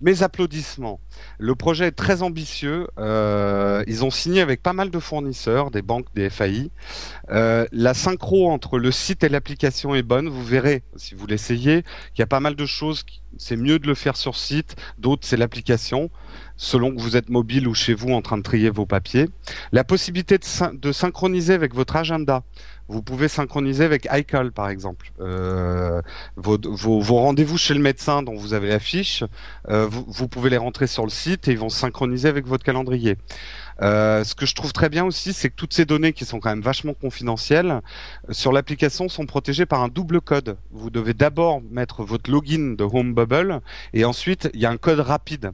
Mes 0.03 0.21
applaudissements. 0.21 0.99
Le 1.39 1.55
projet 1.55 1.87
est 1.87 1.91
très 1.91 2.23
ambitieux. 2.23 2.87
Euh, 2.99 3.83
ils 3.87 4.03
ont 4.03 4.11
signé 4.11 4.41
avec 4.41 4.61
pas 4.61 4.73
mal 4.73 4.89
de 4.91 4.99
fournisseurs, 4.99 5.71
des 5.71 5.81
banques, 5.81 6.07
des 6.13 6.29
FAI. 6.29 6.71
Euh, 7.31 7.65
la 7.71 7.93
synchro 7.93 8.51
entre 8.51 8.77
le 8.79 8.91
site 8.91 9.23
et 9.23 9.29
l'application 9.29 9.95
est 9.95 10.03
bonne. 10.03 10.27
Vous 10.27 10.43
verrez, 10.43 10.83
si 10.97 11.15
vous 11.15 11.25
l'essayez, 11.25 11.83
qu'il 12.13 12.19
y 12.19 12.21
a 12.21 12.27
pas 12.27 12.41
mal 12.41 12.55
de 12.55 12.65
choses. 12.65 13.03
qui- 13.03 13.21
C'est 13.37 13.55
mieux 13.55 13.79
de 13.79 13.87
le 13.87 13.95
faire 13.95 14.15
sur 14.15 14.35
site. 14.35 14.75
D'autres, 14.99 15.25
c'est 15.25 15.37
l'application. 15.37 16.11
Selon 16.55 16.93
que 16.95 17.01
vous 17.01 17.15
êtes 17.17 17.29
mobile 17.29 17.67
ou 17.67 17.73
chez 17.73 17.93
vous 17.95 18.09
en 18.13 18.21
train 18.21 18.37
de 18.37 18.43
trier 18.43 18.69
vos 18.69 18.85
papiers. 18.85 19.27
La 19.71 19.83
possibilité 19.83 20.37
de, 20.37 20.43
syn- 20.43 20.77
de 20.79 20.91
synchroniser 20.91 21.53
avec 21.53 21.73
votre 21.73 21.95
agenda. 21.95 22.43
Vous 22.89 23.01
pouvez 23.01 23.29
synchroniser 23.29 23.85
avec 23.85 24.07
iCall, 24.11 24.51
par 24.51 24.69
exemple. 24.69 25.11
Euh, 25.21 26.01
vos 26.35 27.17
rendez-vous 27.17 27.57
chez 27.57 27.73
le 27.73 27.79
médecin 27.79 28.23
dont 28.23 28.35
vous 28.35 28.53
avez 28.53 28.67
la 28.67 28.79
fiche, 28.79 29.23
euh, 29.69 29.87
vous, 29.89 30.27
pouvez 30.27 30.49
les 30.49 30.57
rentrer 30.57 30.87
sur 30.87 31.03
le 31.03 31.09
site 31.09 31.47
et 31.47 31.51
ils 31.51 31.57
vont 31.57 31.69
se 31.69 31.79
synchroniser 31.79 32.27
avec 32.27 32.45
votre 32.45 32.65
calendrier. 32.65 33.17
Euh, 33.81 34.23
ce 34.25 34.35
que 34.35 34.45
je 34.45 34.53
trouve 34.53 34.73
très 34.73 34.89
bien 34.89 35.05
aussi, 35.05 35.31
c'est 35.31 35.49
que 35.49 35.55
toutes 35.55 35.73
ces 35.73 35.85
données 35.85 36.11
qui 36.11 36.25
sont 36.25 36.39
quand 36.39 36.49
même 36.49 36.61
vachement 36.61 36.93
confidentielles 36.93 37.81
sur 38.29 38.51
l'application 38.51 39.07
sont 39.07 39.25
protégées 39.25 39.65
par 39.65 39.81
un 39.81 39.87
double 39.87 40.19
code. 40.19 40.57
Vous 40.71 40.89
devez 40.89 41.13
d'abord 41.13 41.61
mettre 41.71 42.03
votre 42.03 42.29
login 42.29 42.75
de 42.77 42.83
HomeBubble 42.83 43.61
et 43.93 44.03
ensuite 44.03 44.49
il 44.53 44.59
y 44.59 44.65
a 44.65 44.69
un 44.69 44.77
code 44.77 44.99
rapide. 44.99 45.51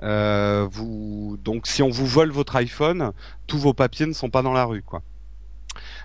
Donc 0.00 1.66
si 1.66 1.82
on 1.82 1.88
vous 1.88 2.06
vole 2.06 2.30
votre 2.30 2.54
iPhone, 2.54 3.10
tous 3.48 3.58
vos 3.58 3.74
papiers 3.74 4.06
ne 4.06 4.12
sont 4.12 4.30
pas 4.30 4.42
dans 4.42 4.52
la 4.52 4.64
rue, 4.64 4.82
quoi. 4.82 5.02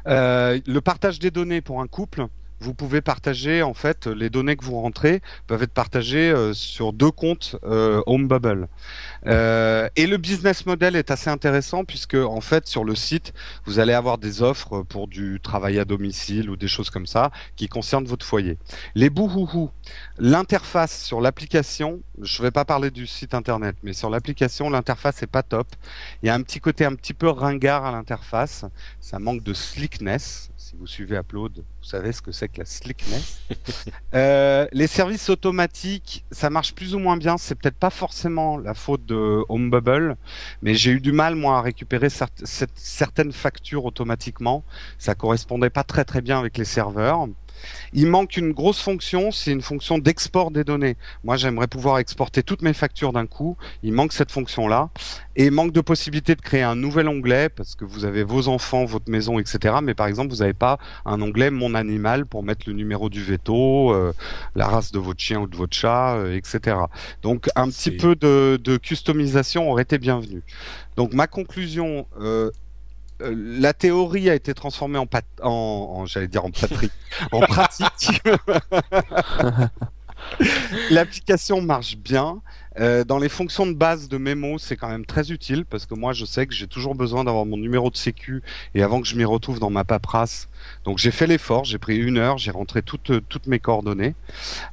Euh, 0.08 0.60
le 0.66 0.82
partage 0.82 1.20
des 1.20 1.32
données 1.32 1.62
pour 1.62 1.82
un 1.82 1.88
couple, 1.88 2.28
vous 2.64 2.74
pouvez 2.74 3.02
partager 3.02 3.62
en 3.62 3.74
fait 3.74 4.08
les 4.08 4.30
données 4.30 4.56
que 4.56 4.64
vous 4.64 4.80
rentrez 4.80 5.22
peuvent 5.48 5.64
être 5.64 5.74
partagées 5.74 6.32
euh, 6.32 6.54
sur 6.54 6.94
deux 6.94 7.12
comptes 7.12 7.58
euh, 7.66 8.02
HomeBubble. 8.06 8.70
Euh, 9.28 9.90
et 9.98 10.08
le 10.08 10.18
business 10.18 10.66
model 10.66 10.96
est 10.96 11.12
assez 11.12 11.30
intéressant 11.30 11.84
puisque 11.84 12.16
en 12.16 12.40
fait 12.40 12.66
sur 12.68 12.86
le 12.86 12.96
site 12.96 13.34
vous 13.66 13.80
allez 13.80 13.92
avoir 13.92 14.18
des 14.18 14.42
offres 14.42 14.82
pour 14.84 15.10
du 15.10 15.42
travail 15.44 15.78
à 15.78 15.84
domicile 15.86 16.50
ou 16.50 16.56
des 16.56 16.70
choses 16.70 16.90
comme 16.90 17.06
ça 17.06 17.32
qui 17.58 17.68
concernent 17.68 18.06
votre 18.06 18.26
foyer. 18.26 18.58
Les 18.96 19.10
bouhouhou, 19.10 19.70
l'interface 20.18 21.04
sur 21.04 21.20
l'application, 21.20 22.02
je 22.22 22.42
vais 22.42 22.52
pas 22.52 22.64
parler 22.64 22.92
du 22.92 23.08
site 23.08 23.34
internet, 23.34 23.76
mais 23.84 23.92
sur 23.92 24.10
l'application 24.10 24.70
l'interface 24.70 25.22
est 25.22 25.28
pas 25.28 25.44
top. 25.44 25.68
Il 26.22 26.28
y 26.28 26.30
a 26.30 26.34
un 26.34 26.42
petit 26.42 26.62
côté 26.62 26.86
un 26.86 26.96
petit 26.96 27.14
peu 27.14 27.28
ringard 27.28 27.86
à 27.86 27.92
l'interface, 27.92 28.64
ça 29.02 29.20
manque 29.20 29.44
de 29.44 29.54
slickness. 29.54 30.50
Si 30.56 30.76
vous 30.78 30.88
suivez 30.88 31.18
Upload, 31.18 31.66
vous 31.84 31.90
savez 31.90 32.14
ce 32.14 32.22
que 32.22 32.32
c'est 32.32 32.48
que 32.48 32.60
la 32.60 32.66
slickness. 32.66 33.42
Euh, 34.16 34.68
les 34.72 34.86
services 34.86 35.32
automatiques, 35.32 36.24
ça 36.30 36.52
marche 36.52 36.76
plus 36.76 36.94
ou 36.94 37.00
moins 37.00 37.18
bien. 37.18 37.38
C'est 37.40 37.56
peut-être 37.56 37.78
pas 37.78 37.90
forcément 37.90 38.58
la 38.58 38.76
faute 38.76 39.08
de 39.08 39.44
HomeBubble, 39.50 40.18
mais 40.62 40.76
j'ai 40.76 40.92
eu 40.92 41.00
du 41.00 41.12
mal 41.12 41.34
moi 41.34 41.58
à 41.58 41.62
récupérer 41.62 42.10
certaines 42.76 43.32
factures 43.32 43.86
automatiquement. 43.86 44.64
Ça 45.00 45.16
correspondait 45.16 45.72
pas 45.72 45.84
très 45.84 46.22
bien 46.22 46.38
avec 46.38 46.60
les 46.60 46.66
serveurs. 46.66 47.28
Il 47.94 48.08
manque 48.08 48.38
une 48.38 48.52
grosse 48.52 48.80
fonction, 48.80 49.32
c'est 49.32 49.52
une 49.52 49.62
fonction 49.62 49.98
d'export 49.98 50.52
des 50.52 50.64
données. 50.64 50.98
Moi, 51.24 51.38
j'aimerais 51.38 51.68
pouvoir 51.68 52.00
exporter 52.00 52.44
toutes 52.44 52.62
mes 52.62 52.74
factures 52.74 53.14
d'un 53.14 53.26
coup. 53.26 53.58
Il 53.84 53.94
manque 53.94 54.14
cette 54.14 54.32
fonction-là. 54.32 54.90
Et 55.36 55.46
il 55.46 55.52
manque 55.52 55.72
de 55.72 55.82
possibilité 55.82 56.36
de 56.36 56.42
créer 56.42 56.62
un 56.62 56.76
nouvel 56.76 57.08
onglet 57.08 57.50
parce 57.50 57.76
que 57.76 57.86
vous 57.86 58.06
avez 58.06 58.24
vos 58.24 58.48
enfants, 58.48 58.86
votre 58.86 59.10
maison, 59.10 59.40
etc. 59.40 59.76
Mais 59.82 59.94
par 59.94 60.08
exemple, 60.08 60.30
vous 60.30 60.40
n'avez 60.40 60.54
pas 60.54 60.78
un 61.06 61.22
onglet 61.22 61.50
Mon 61.50 61.74
animal 61.74 62.26
pour 62.26 62.44
mettre 62.44 62.64
le 62.68 62.74
numéro 62.74 63.10
du 63.10 63.24
veto, 63.24 63.92
euh, 63.94 64.14
la 64.56 64.68
race 64.68 64.92
de 64.92 65.00
votre 65.00 65.20
chien 65.20 65.40
ou 65.40 65.48
de 65.48 65.56
votre 65.56 65.76
chat, 65.76 66.16
euh, 66.16 66.36
etc. 66.36 66.78
Donc, 67.24 67.50
un 67.56 67.70
petit 67.70 67.92
peu 67.92 68.16
de, 68.16 68.60
de 68.64 68.78
customisation 68.78 69.70
aurait 69.72 69.84
été 69.84 69.98
bienvenu. 69.98 70.44
Donc, 70.98 71.14
ma 71.14 71.28
conclusion. 71.28 72.06
Euh, 72.22 72.52
euh, 73.22 73.34
la 73.36 73.74
théorie 73.74 74.30
a 74.30 74.36
été 74.36 74.54
transformée 74.54 74.98
en, 74.98 75.06
pat- 75.06 75.26
en, 75.42 75.50
en- 75.50 76.06
j'allais 76.06 76.28
dire 76.28 76.46
en 76.46 76.52
patrie, 76.52 76.90
en 77.32 77.40
pratique. 77.48 78.22
L'application 80.90 81.62
marche 81.62 81.98
bien. 81.98 82.42
Euh, 82.80 83.04
dans 83.04 83.20
les 83.20 83.30
fonctions 83.30 83.68
de 83.68 83.74
base 83.74 84.10
de 84.10 84.18
mémo, 84.18 84.58
c'est 84.58 84.76
quand 84.76 84.90
même 84.90 85.06
très 85.06 85.32
utile 85.32 85.64
parce 85.66 85.86
que 85.86 85.94
moi, 85.94 86.12
je 86.14 86.26
sais 86.26 86.48
que 86.48 86.54
j'ai 86.56 86.66
toujours 86.66 86.96
besoin 86.96 87.24
d'avoir 87.24 87.46
mon 87.46 87.58
numéro 87.58 87.92
de 87.92 87.98
sécu 87.98 88.42
et 88.74 88.82
avant 88.82 89.00
que 89.00 89.08
je 89.08 89.16
m'y 89.16 89.26
retrouve 89.26 89.60
dans 89.60 89.70
ma 89.70 89.84
paperasse. 89.84 90.50
Donc 90.84 90.98
j'ai 90.98 91.12
fait 91.12 91.28
l'effort, 91.28 91.66
j'ai 91.66 91.78
pris 91.78 91.98
une 91.98 92.18
heure, 92.18 92.40
j'ai 92.40 92.50
rentré 92.50 92.82
toutes 92.82 93.12
toutes 93.30 93.46
mes 93.46 93.60
coordonnées. 93.60 94.16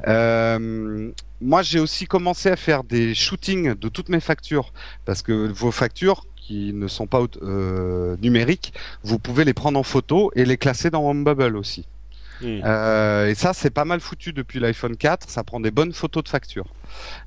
Euh, 0.07 1.11
moi, 1.43 1.63
j'ai 1.63 1.79
aussi 1.81 2.07
commencé 2.07 2.49
à 2.51 2.57
faire 2.57 2.85
des 2.85 3.15
shootings 3.15 3.75
de 3.75 3.89
toutes 3.89 4.09
mes 4.09 4.21
factures 4.21 4.73
parce 5.05 5.21
que 5.23 5.33
vos 5.49 5.71
factures 5.71 6.25
qui 6.41 6.73
ne 6.73 6.89
sont 6.89 7.07
pas 7.07 7.23
euh, 7.43 8.17
numériques, 8.23 8.73
vous 9.03 9.19
pouvez 9.19 9.45
les 9.45 9.55
prendre 9.55 9.79
en 9.79 9.83
photo 9.83 10.33
et 10.35 10.45
les 10.45 10.57
classer 10.57 10.91
dans 10.91 11.09
HomeBubble 11.09 11.57
aussi. 11.57 11.87
Hmm. 12.41 12.61
Euh, 12.65 13.29
et 13.29 13.35
ça, 13.35 13.53
c'est 13.53 13.71
pas 13.71 13.85
mal 13.85 14.01
foutu 14.01 14.33
depuis 14.33 14.61
l'iPhone 14.61 14.97
4. 14.97 15.29
Ça 15.29 15.45
prend 15.45 15.61
des 15.61 15.71
bonnes 15.71 15.93
photos 15.93 16.25
de 16.25 16.29
facture. 16.29 16.67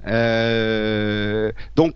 Euh, 0.08 1.52
Donc 1.76 1.96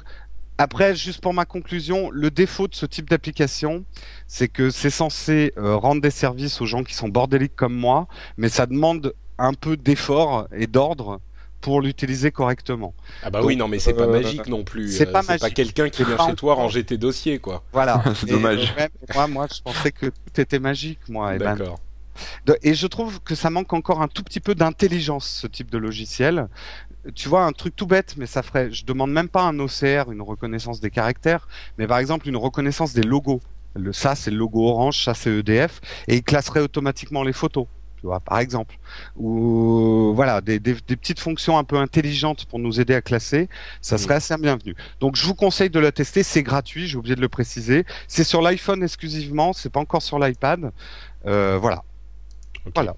après, 0.59 0.95
juste 0.95 1.21
pour 1.21 1.33
ma 1.33 1.45
conclusion, 1.45 2.09
le 2.09 2.31
défaut 2.31 2.67
de 2.67 2.73
ce 2.73 2.87
type 2.87 3.09
d'application, 3.09 3.85
c'est 4.25 4.47
que 4.47 4.71
c'est 4.71 4.89
censé 4.89 5.53
euh, 5.57 5.75
rendre 5.75 6.01
des 6.01 6.09
services 6.09 6.61
aux 6.61 6.65
gens 6.65 6.83
qui 6.83 6.95
sont 6.95 7.09
bordéliques 7.09 7.55
comme 7.55 7.75
moi, 7.75 8.07
mais 8.37 8.49
ça 8.49 8.65
demande 8.65 9.13
un 9.37 9.53
peu 9.53 9.77
d'effort 9.77 10.47
et 10.51 10.65
d'ordre 10.65 11.19
pour 11.61 11.81
l'utiliser 11.81 12.31
correctement. 12.31 12.93
Ah 13.23 13.29
bah 13.29 13.39
Donc, 13.39 13.47
oui, 13.47 13.55
non, 13.55 13.67
mais 13.67 13.79
c'est 13.79 13.93
pas 13.93 14.03
euh, 14.03 14.21
magique 14.21 14.47
non 14.47 14.63
plus. 14.63 14.91
c'est 14.91 15.07
Euh, 15.07 15.11
pas 15.11 15.21
c'est 15.21 15.27
pas 15.27 15.33
magique. 15.41 15.55
quelqu'un 15.55 15.89
qui 15.89 16.03
vient 16.03 16.17
chez 16.27 16.35
toi 16.35 16.53
ranger 16.55 16.83
tes 16.83 16.97
dossiers, 16.97 17.39
quoi. 17.39 17.63
Voilà. 17.73 18.03
C'est 18.15 18.27
dommage. 18.29 18.73
même 18.77 18.89
moi, 19.13 19.27
moi, 19.27 19.47
je 19.53 19.61
pensais 19.61 19.91
que 19.91 20.05
tout 20.07 20.41
était 20.41 20.59
magique, 20.59 20.99
moi. 21.09 21.35
Et, 21.35 21.37
ben, 21.39 21.55
D'accord. 21.55 21.79
de- 22.45 22.57
et 22.63 22.73
je 22.73 22.87
trouve 22.87 23.19
que 23.21 23.35
ça 23.35 23.49
manque 23.49 23.73
encore 23.73 24.01
un 24.01 24.07
tout 24.07 24.23
petit 24.23 24.39
peu 24.39 24.55
d'intelligence, 24.55 25.27
ce 25.27 25.47
type 25.47 25.69
de 25.71 25.77
logiciel. 25.77 26.47
Tu 27.15 27.29
vois, 27.29 27.43
un 27.45 27.51
truc 27.53 27.75
tout 27.75 27.87
bête, 27.87 28.15
mais 28.17 28.25
ça 28.25 28.43
ferait. 28.43 28.71
Je 28.71 28.85
demande 28.85 29.11
même 29.11 29.29
pas 29.29 29.43
un 29.43 29.57
OCR, 29.59 30.11
une 30.11 30.21
reconnaissance 30.21 30.79
des 30.79 30.89
caractères, 30.89 31.47
mais 31.77 31.87
par 31.87 31.97
exemple 31.99 32.27
une 32.27 32.37
reconnaissance 32.37 32.93
des 32.93 33.03
logos. 33.03 33.41
Le, 33.75 33.93
ça, 33.93 34.15
c'est 34.15 34.31
le 34.31 34.37
logo 34.37 34.67
orange, 34.67 35.03
ça, 35.03 35.13
c'est 35.13 35.29
EDF, 35.29 35.81
et 36.07 36.15
il 36.15 36.23
classerait 36.23 36.61
automatiquement 36.61 37.23
les 37.23 37.33
photos. 37.33 37.67
Tu 37.99 38.05
vois, 38.05 38.19
par 38.19 38.37
exemple, 38.39 38.77
ou 39.15 40.11
voilà, 40.15 40.39
des, 40.41 40.59
des, 40.59 40.75
des 40.75 40.95
petites 40.95 41.19
fonctions 41.19 41.57
un 41.57 41.63
peu 41.63 41.77
intelligentes 41.77 42.45
pour 42.45 42.59
nous 42.59 42.79
aider 42.79 42.93
à 42.93 43.01
classer, 43.01 43.49
ça 43.81 43.95
Mhm. 43.95 44.01
serait 44.01 44.13
assez 44.15 44.37
bienvenu. 44.37 44.75
Donc, 44.99 45.15
je 45.15 45.25
vous 45.25 45.33
conseille 45.33 45.69
de 45.71 45.79
la 45.79 45.91
tester, 45.91 46.21
c'est 46.23 46.43
gratuit, 46.43 46.87
j'ai 46.87 46.97
oublié 46.97 47.15
de 47.15 47.21
le 47.21 47.29
préciser. 47.29 47.85
C'est 48.07 48.23
sur 48.23 48.41
l'iPhone 48.41 48.83
exclusivement, 48.83 49.51
c'est 49.53 49.71
pas 49.71 49.79
encore 49.79 50.03
sur 50.03 50.19
l'iPad. 50.19 50.71
Euh, 51.25 51.57
voilà. 51.59 51.83
Voilà. 52.75 52.93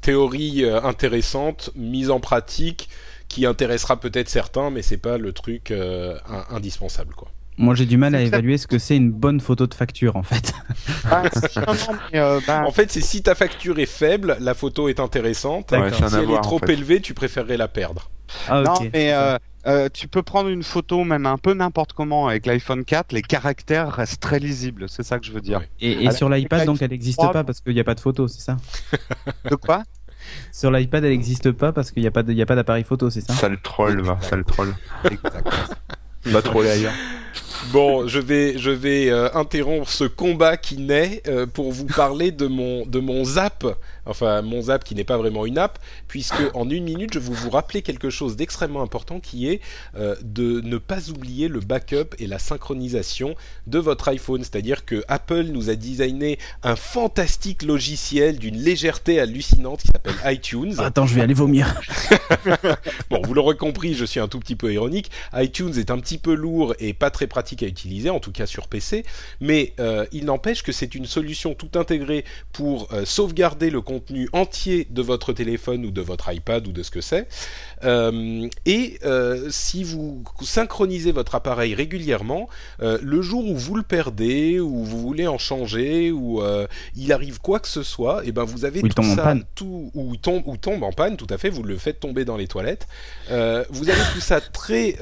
Théorie 0.00 0.64
euh, 0.64 0.82
intéressante, 0.82 1.70
mise 1.76 2.10
en 2.10 2.18
pratique, 2.18 2.88
qui 3.28 3.46
intéressera 3.46 4.00
peut-être 4.00 4.28
certains, 4.28 4.70
mais 4.70 4.82
c'est 4.82 4.96
pas 4.96 5.16
le 5.16 5.32
truc 5.32 5.70
euh, 5.70 6.18
in- 6.28 6.56
indispensable, 6.56 7.14
quoi. 7.14 7.28
Moi, 7.62 7.76
j'ai 7.76 7.86
du 7.86 7.96
mal 7.96 8.14
à 8.16 8.20
évaluer 8.20 8.58
ce 8.58 8.66
que 8.66 8.78
c'est 8.78 8.96
une 8.96 9.12
bonne 9.12 9.40
photo 9.40 9.68
de 9.68 9.74
facture, 9.74 10.16
en 10.16 10.22
fait. 10.24 10.52
Ah, 11.10 11.24
si, 11.32 11.58
non, 11.58 11.66
non, 11.66 11.98
mais, 12.12 12.18
euh, 12.18 12.40
bah, 12.46 12.62
En 12.66 12.72
fait, 12.72 12.90
c'est 12.90 13.00
si 13.00 13.22
ta 13.22 13.34
facture 13.34 13.78
est 13.78 13.86
faible, 13.86 14.36
la 14.40 14.54
photo 14.54 14.88
est 14.88 14.98
intéressante. 14.98 15.70
Ouais, 15.72 15.92
Si 15.92 16.02
elle 16.02 16.14
avoir, 16.14 16.38
est 16.38 16.42
trop 16.42 16.56
en 16.56 16.58
fait. 16.58 16.72
élevée, 16.72 17.00
tu 17.00 17.12
préférerais 17.14 17.56
la 17.56 17.68
perdre. 17.68 18.10
Ah, 18.48 18.62
Non, 18.62 18.74
mais 18.92 19.12
euh, 19.12 19.36
euh, 19.66 19.88
tu 19.92 20.08
peux 20.08 20.22
prendre 20.22 20.48
une 20.48 20.62
photo 20.62 21.04
même 21.04 21.26
un 21.26 21.38
peu 21.38 21.54
n'importe 21.54 21.92
comment 21.92 22.28
avec 22.28 22.46
l'iPhone 22.46 22.84
4, 22.84 23.12
les 23.12 23.22
caractères 23.22 23.92
restent 23.92 24.22
très 24.22 24.38
lisibles, 24.38 24.88
c'est 24.88 25.02
ça 25.02 25.18
que 25.18 25.26
je 25.26 25.32
veux 25.32 25.40
dire. 25.40 25.58
Ouais. 25.58 25.68
Et, 25.80 26.10
sur 26.12 26.28
l'iPad, 26.28 26.66
donc, 26.66 26.80
elle 26.82 26.90
n'existe 26.90 27.18
3, 27.18 27.32
pas 27.32 27.44
parce 27.44 27.60
qu'il 27.60 27.74
n'y 27.74 27.80
a 27.80 27.84
pas 27.84 27.94
de 27.94 28.00
photo, 28.00 28.26
c'est 28.26 28.40
ça? 28.40 28.56
De 29.50 29.54
quoi? 29.56 29.82
Sur 30.50 30.70
l'iPad, 30.70 31.04
elle 31.04 31.10
n'existe 31.10 31.52
pas 31.52 31.72
parce 31.72 31.90
qu'il 31.90 32.02
n'y 32.02 32.08
a 32.08 32.12
pas 32.12 32.22
de- 32.22 32.32
il 32.32 32.38
y 32.38 32.42
a 32.42 32.46
pas 32.46 32.54
d'appareil 32.56 32.84
photo, 32.84 33.10
c'est 33.10 33.20
ça? 33.20 33.34
Sale 33.34 33.58
troll, 33.62 34.00
va, 34.00 34.18
sale 34.22 34.44
troll. 34.44 34.74
Exact. 35.04 35.46
Va 36.26 36.40
troller 36.42 36.70
ailleurs. 36.70 36.92
Bon, 37.70 38.08
je 38.08 38.18
vais, 38.18 38.58
je 38.58 38.70
vais 38.70 39.08
euh, 39.08 39.28
interrompre 39.34 39.88
ce 39.88 40.04
combat 40.04 40.56
qui 40.56 40.78
naît 40.78 41.22
euh, 41.28 41.46
pour 41.46 41.70
vous 41.70 41.86
parler 41.86 42.32
de 42.32 42.46
mon, 42.46 42.84
de 42.86 42.98
mon 42.98 43.24
Zap. 43.24 43.64
Enfin, 44.06 44.42
mon 44.42 44.62
Zap 44.62 44.84
qui 44.84 44.94
n'est 44.94 45.04
pas 45.04 45.16
vraiment 45.16 45.46
une 45.46 45.58
app, 45.58 45.78
puisque 46.08 46.42
en 46.54 46.68
une 46.68 46.84
minute, 46.84 47.14
je 47.14 47.18
vais 47.18 47.34
vous 47.34 47.50
rappeler 47.50 47.82
quelque 47.82 48.10
chose 48.10 48.36
d'extrêmement 48.36 48.82
important 48.82 49.20
qui 49.20 49.48
est 49.48 49.60
euh, 49.96 50.16
de 50.22 50.60
ne 50.60 50.78
pas 50.78 51.10
oublier 51.10 51.48
le 51.48 51.60
backup 51.60 52.14
et 52.18 52.26
la 52.26 52.38
synchronisation 52.38 53.34
de 53.66 53.78
votre 53.78 54.08
iPhone. 54.08 54.40
C'est-à-dire 54.42 54.84
que 54.84 55.04
Apple 55.08 55.44
nous 55.44 55.70
a 55.70 55.76
designé 55.76 56.38
un 56.62 56.76
fantastique 56.76 57.62
logiciel 57.62 58.38
d'une 58.38 58.56
légèreté 58.56 59.20
hallucinante 59.20 59.82
qui 59.82 59.88
s'appelle 59.88 60.16
iTunes. 60.24 60.74
Attends, 60.78 61.06
je 61.06 61.14
vais 61.14 61.22
aller 61.22 61.34
vomir. 61.34 61.80
Bon, 63.10 63.20
vous 63.22 63.34
l'aurez 63.34 63.56
compris, 63.56 63.94
je 63.94 64.04
suis 64.04 64.20
un 64.20 64.28
tout 64.28 64.38
petit 64.38 64.56
peu 64.56 64.72
ironique. 64.72 65.10
iTunes 65.34 65.72
est 65.76 65.90
un 65.90 65.98
petit 65.98 66.18
peu 66.18 66.34
lourd 66.34 66.74
et 66.78 66.92
pas 66.92 67.10
très 67.10 67.26
pratique 67.26 67.62
à 67.62 67.66
utiliser, 67.66 68.10
en 68.10 68.20
tout 68.20 68.32
cas 68.32 68.46
sur 68.46 68.68
PC, 68.68 69.04
mais 69.40 69.74
euh, 69.80 70.06
il 70.12 70.24
n'empêche 70.24 70.62
que 70.62 70.72
c'est 70.72 70.94
une 70.94 71.06
solution 71.06 71.54
tout 71.54 71.78
intégrée 71.78 72.24
pour 72.52 72.88
euh, 72.92 73.04
sauvegarder 73.04 73.70
le 73.70 73.80
contenu 73.80 73.91
entier 74.32 74.86
de 74.90 75.02
votre 75.02 75.32
téléphone 75.32 75.84
ou 75.84 75.90
de 75.90 76.00
votre 76.00 76.32
iPad 76.32 76.66
ou 76.66 76.72
de 76.72 76.82
ce 76.82 76.90
que 76.90 77.00
c'est. 77.00 77.28
Euh, 77.84 78.48
et 78.66 78.98
euh, 79.04 79.48
si 79.50 79.82
vous 79.84 80.22
synchronisez 80.42 81.12
votre 81.12 81.34
appareil 81.34 81.74
régulièrement, 81.74 82.48
euh, 82.80 82.98
le 83.02 83.22
jour 83.22 83.44
où 83.44 83.56
vous 83.56 83.74
le 83.74 83.82
perdez 83.82 84.60
ou 84.60 84.84
vous 84.84 85.00
voulez 85.00 85.26
en 85.26 85.38
changer 85.38 86.10
ou 86.10 86.42
il 86.96 87.12
arrive 87.12 87.40
quoi 87.40 87.60
que 87.60 87.68
ce 87.68 87.82
soit, 87.82 88.24
et 88.24 88.32
ben 88.32 88.44
vous 88.44 88.64
avez 88.64 88.80
Ou 88.80 88.88
tout 88.88 88.94
tombe 88.94 89.10
en 89.12 89.16
ça, 89.16 89.22
panne. 89.22 89.44
tout 89.54 89.90
ou 89.94 90.16
tombe 90.16 90.42
ou 90.46 90.56
tombe 90.56 90.82
en 90.82 90.92
panne, 90.92 91.16
tout 91.16 91.26
à 91.30 91.38
fait. 91.38 91.50
Vous 91.50 91.62
le 91.62 91.76
faites 91.76 92.00
tomber 92.00 92.24
dans 92.24 92.36
les 92.36 92.46
toilettes. 92.46 92.86
Vous 93.28 93.88
avez 93.88 94.02
tout 94.12 94.20
ça 94.20 94.40
très 94.40 94.96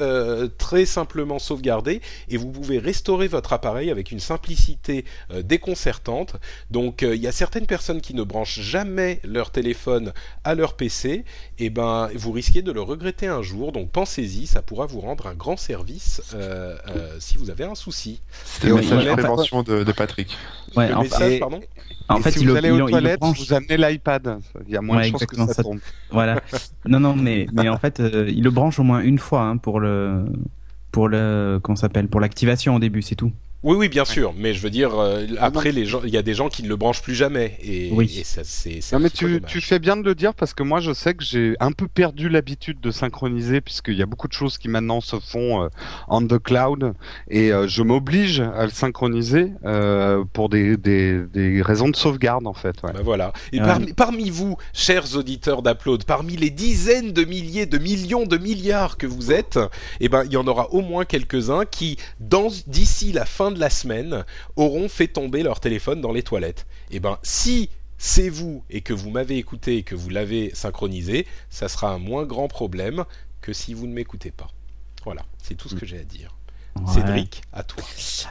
très 0.58 0.86
simplement 0.86 1.38
sauvegardé 1.38 2.00
et 2.28 2.36
vous 2.36 2.50
pouvez 2.50 2.78
restaurer 2.78 3.28
votre 3.28 3.52
appareil 3.52 3.90
avec 3.90 4.10
une 4.10 4.20
simplicité 4.20 5.04
déconcertante. 5.42 6.36
Donc 6.70 7.02
il 7.02 7.20
y 7.20 7.26
a 7.26 7.32
certaines 7.32 7.66
personnes 7.66 8.00
qui 8.00 8.14
ne 8.14 8.22
branchent 8.22 8.60
jamais 8.60 8.79
leur 9.24 9.50
téléphone 9.50 10.12
à 10.44 10.54
leur 10.54 10.74
PC, 10.74 11.24
et 11.58 11.70
ben 11.70 12.08
vous 12.14 12.32
risquez 12.32 12.62
de 12.62 12.72
le 12.72 12.80
regretter 12.80 13.26
un 13.26 13.42
jour. 13.42 13.72
Donc 13.72 13.90
pensez-y, 13.90 14.46
ça 14.46 14.62
pourra 14.62 14.86
vous 14.86 15.00
rendre 15.00 15.26
un 15.26 15.34
grand 15.34 15.56
service 15.56 16.22
euh, 16.34 16.76
euh, 16.88 17.16
si 17.18 17.36
vous 17.36 17.50
avez 17.50 17.64
un 17.64 17.74
souci. 17.74 18.20
C'était 18.44 18.68
le 18.68 18.76
message 18.76 19.04
de 19.04 19.12
prévention 19.12 19.62
de, 19.62 19.84
de 19.84 19.92
Patrick. 19.92 20.36
Ouais, 20.76 20.88
le 20.88 20.96
en, 20.96 21.02
message, 21.02 21.32
et- 21.32 21.38
pardon. 21.40 21.60
en 22.08 22.18
Et 22.18 22.22
fait, 22.22 22.30
si 22.32 22.40
il 22.40 22.46
vous 22.48 22.52
le, 22.52 22.58
allez 22.58 22.70
aux 22.70 22.76
il 22.76 22.80
le 22.84 22.90
toilettes, 22.90 23.20
branche. 23.20 23.38
vous 23.40 23.52
amenez 23.52 23.76
l'iPad. 23.76 24.38
Il 24.66 24.72
y 24.72 24.76
a 24.76 24.80
moins 24.80 24.98
Ouais, 24.98 25.06
de 25.06 25.10
chances 25.10 25.20
que 25.20 25.24
exactement, 25.24 25.46
ça 25.48 25.54
ça- 25.54 25.62
tombe. 25.62 25.80
Voilà. 26.10 26.40
Non, 26.86 27.00
non, 27.00 27.14
mais, 27.16 27.46
mais 27.52 27.68
en 27.68 27.78
fait, 27.78 28.00
euh, 28.00 28.26
il 28.28 28.42
le 28.44 28.50
branche 28.50 28.78
au 28.78 28.82
moins 28.84 29.00
une 29.00 29.18
fois 29.18 29.42
hein, 29.42 29.56
pour 29.56 29.80
le, 29.80 30.24
pour 30.92 31.08
le, 31.08 31.58
comment 31.62 31.76
s'appelle, 31.76 32.08
pour 32.08 32.20
l'activation 32.20 32.74
au 32.76 32.78
début, 32.78 33.02
c'est 33.02 33.14
tout. 33.16 33.32
Oui, 33.62 33.76
oui, 33.76 33.88
bien 33.88 34.06
sûr, 34.06 34.32
mais 34.36 34.54
je 34.54 34.62
veux 34.62 34.70
dire, 34.70 34.98
euh, 34.98 35.26
après, 35.38 35.70
les 35.70 35.84
gens, 35.84 36.00
il 36.02 36.10
y 36.10 36.16
a 36.16 36.22
des 36.22 36.32
gens 36.32 36.48
qui 36.48 36.62
ne 36.62 36.68
le 36.68 36.76
branchent 36.76 37.02
plus 37.02 37.14
jamais, 37.14 37.58
et, 37.62 37.90
Oui. 37.92 38.16
et 38.18 38.24
ça, 38.24 38.42
c'est. 38.44 38.80
c'est 38.80 38.96
Non 38.96 39.02
mais 39.02 39.10
tu, 39.10 39.60
fais 39.60 39.78
bien 39.78 39.96
de 39.96 40.02
le 40.02 40.14
dire 40.14 40.34
parce 40.34 40.54
que 40.54 40.62
moi 40.62 40.80
je 40.80 40.92
sais 40.92 41.14
que 41.14 41.22
j'ai 41.22 41.54
un 41.60 41.72
peu 41.72 41.86
perdu 41.86 42.28
l'habitude 42.28 42.80
de 42.80 42.90
synchroniser 42.90 43.60
puisqu'il 43.60 43.94
y 43.94 44.02
a 44.02 44.06
beaucoup 44.06 44.26
de 44.26 44.32
choses 44.32 44.56
qui 44.56 44.68
maintenant 44.68 45.00
se 45.00 45.16
font 45.20 45.62
euh, 45.62 45.68
on 46.08 46.26
the 46.26 46.38
cloud 46.38 46.94
et 47.28 47.52
euh, 47.52 47.68
je 47.68 47.82
m'oblige 47.82 48.40
à 48.40 48.64
le 48.64 48.70
synchroniser 48.70 49.52
euh, 49.64 50.24
pour 50.32 50.48
des, 50.48 50.76
des, 50.76 51.20
des 51.26 51.60
raisons 51.62 51.88
de 51.88 51.96
sauvegarde 51.96 52.46
en 52.46 52.54
fait. 52.54 52.76
Ouais. 52.82 52.92
Bah 52.92 53.00
voilà. 53.04 53.32
Et 53.52 53.60
parmi 53.96 54.30
vous, 54.30 54.56
chers 54.72 55.16
auditeurs 55.16 55.62
d'Upload, 55.62 56.04
parmi 56.04 56.36
les 56.36 56.50
dizaines 56.50 57.12
de 57.12 57.24
milliers, 57.24 57.66
de 57.66 57.78
millions, 57.78 58.24
de 58.24 58.38
milliards 58.38 58.96
que 58.96 59.06
vous 59.06 59.30
êtes, 59.32 59.58
eh 60.00 60.08
ben, 60.08 60.24
il 60.24 60.32
y 60.32 60.36
en 60.36 60.46
aura 60.46 60.72
au 60.72 60.80
moins 60.80 61.04
quelques-uns 61.04 61.64
qui, 61.66 61.96
dans, 62.18 62.48
d'ici 62.66 63.12
la 63.12 63.26
fin 63.26 63.49
de 63.50 63.60
la 63.60 63.70
semaine, 63.70 64.24
auront 64.56 64.88
fait 64.88 65.08
tomber 65.08 65.42
leur 65.42 65.60
téléphone 65.60 66.00
dans 66.00 66.12
les 66.12 66.22
toilettes. 66.22 66.66
Et 66.90 67.00
ben, 67.00 67.18
si 67.22 67.70
c'est 67.98 68.30
vous 68.30 68.64
et 68.70 68.80
que 68.80 68.92
vous 68.92 69.10
m'avez 69.10 69.36
écouté 69.36 69.76
et 69.76 69.82
que 69.82 69.94
vous 69.94 70.08
l'avez 70.08 70.50
synchronisé, 70.54 71.26
ça 71.50 71.68
sera 71.68 71.90
un 71.92 71.98
moins 71.98 72.24
grand 72.24 72.48
problème 72.48 73.04
que 73.40 73.52
si 73.52 73.74
vous 73.74 73.86
ne 73.86 73.92
m'écoutez 73.92 74.30
pas. 74.30 74.48
Voilà, 75.04 75.22
c'est 75.42 75.54
tout 75.54 75.68
ce 75.68 75.74
que 75.74 75.86
j'ai 75.86 75.98
à 75.98 76.04
dire. 76.04 76.34
Ouais. 76.76 76.94
Cédric, 76.94 77.42
à 77.52 77.62
toi. 77.62 77.82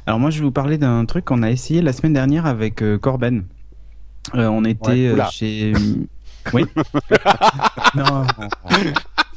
Alors 0.06 0.20
moi, 0.20 0.30
je 0.30 0.40
vais 0.40 0.46
vous 0.46 0.52
parler 0.52 0.78
d'un 0.78 1.06
truc 1.06 1.26
qu'on 1.26 1.44
a 1.44 1.52
essayé 1.52 1.82
la 1.82 1.94
semaine 1.94 2.14
dernière 2.14 2.46
avec 2.46 2.82
euh, 2.82 2.98
Corben. 2.98 3.46
Euh, 4.36 4.48
on 4.48 4.64
était 4.66 4.88
Ouais, 4.88 5.08
euh, 5.08 5.26
chez. 5.32 5.74
Oui. 6.54 6.66
non. 7.96 8.26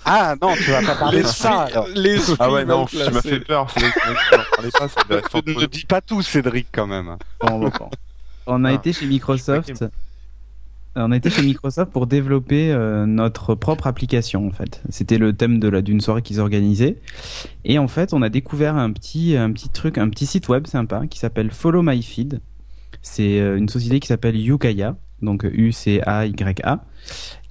Ah 0.05 0.35
non, 0.41 0.55
tu 0.55 0.71
vas 0.71 0.83
pas 0.83 0.95
parler 0.97 1.23
de 1.23 1.27
ça. 1.27 1.63
alors. 1.63 1.87
l'esprit 1.95 2.37
Ah 2.41 2.51
ouais, 2.53 2.65
non, 2.65 2.87
tu 2.87 2.97
m'as 2.97 3.23
fait 3.23 3.41
peur. 3.41 3.67
Pas, 3.67 4.89
ça 4.89 5.03
Ne, 5.47 5.61
ne 5.61 5.67
dis 5.67 5.85
pas 5.85 6.01
tout, 6.01 6.23
Cédric, 6.23 6.67
quand 6.73 6.87
même. 6.87 7.17
Bon, 7.41 7.59
bon, 7.61 7.69
bon. 7.79 7.91
On 8.47 8.65
a 8.65 8.71
Ah. 8.71 8.73
été 8.73 8.93
chez 8.93 9.07
Microsoft. 9.07 9.85
On 10.95 11.11
a 11.11 11.17
été 11.17 11.31
chez 11.31 11.41
Microsoft 11.43 11.91
pour 11.91 12.07
développer 12.07 12.71
euh, 12.71 13.07
notre 13.07 13.55
propre 13.55 13.87
application 13.87 14.47
en 14.47 14.51
fait. 14.51 14.83
C'était 14.91 15.17
le 15.17 15.33
thème 15.33 15.59
de 15.59 15.69
la 15.69 15.81
d'une 15.81 16.03
soirée 16.03 16.21
qu'ils 16.21 16.39
organisaient. 16.39 16.99
Et 17.65 17.79
en 17.79 17.89
fait, 17.89 18.13
on 18.13 18.21
a 18.21 18.29
découvert 18.29 18.77
un 18.77 18.93
petit 18.93 19.35
un 19.37 19.51
petit 19.53 19.71
truc, 19.71 19.97
un 19.97 20.11
petit 20.11 20.27
site 20.27 20.49
web 20.51 20.67
sympa 20.67 21.07
qui 21.07 21.19
s'appelle 21.19 21.51
Follow 21.51 21.81
My 21.83 22.03
Feed. 22.03 22.41
C'est 23.01 23.41
euh, 23.41 23.57
une 23.57 23.71
société 23.71 24.01
qui 24.01 24.09
s'appelle 24.09 24.37
Yukaya, 24.37 24.97
donc 25.23 25.45
U 25.45 25.73
C 25.73 26.03
A 26.05 26.27
Y 26.27 26.61
A, 26.63 26.85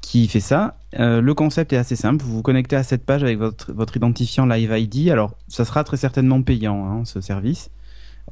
qui 0.01 0.27
fait 0.27 0.39
ça. 0.39 0.77
Euh, 0.99 1.21
le 1.21 1.33
concept 1.33 1.71
est 1.73 1.77
assez 1.77 1.95
simple. 1.95 2.23
Vous 2.23 2.35
vous 2.35 2.41
connectez 2.41 2.75
à 2.75 2.83
cette 2.83 3.05
page 3.05 3.23
avec 3.23 3.37
votre 3.39 3.95
identifiant 3.95 4.45
Live 4.45 4.73
ID. 4.75 5.09
Alors, 5.09 5.35
ça 5.47 5.63
sera 5.65 5.83
très 5.83 5.97
certainement 5.97 6.41
payant 6.41 6.85
hein, 6.85 7.05
ce 7.05 7.21
service. 7.21 7.69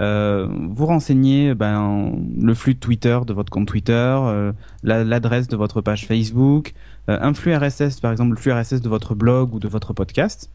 Euh, 0.01 0.47
vous 0.69 0.85
renseignez 0.85 1.55
ben, 1.55 2.13
le 2.39 2.53
flux 2.53 2.75
de 2.75 2.79
Twitter 2.79 3.19
de 3.25 3.33
votre 3.33 3.49
compte 3.51 3.67
Twitter, 3.67 3.93
euh, 3.93 4.51
la- 4.83 5.03
l'adresse 5.03 5.47
de 5.47 5.55
votre 5.57 5.81
page 5.81 6.05
Facebook, 6.05 6.73
un 7.07 7.33
flux 7.33 7.55
RSS, 7.55 7.99
par 8.01 8.11
exemple 8.11 8.31
le 8.31 8.37
flux 8.37 8.51
RSS 8.51 8.81
de 8.81 8.89
votre 8.89 9.15
blog 9.15 9.55
ou 9.55 9.59
de 9.59 9.67
votre 9.67 9.93
podcast. 9.93 10.51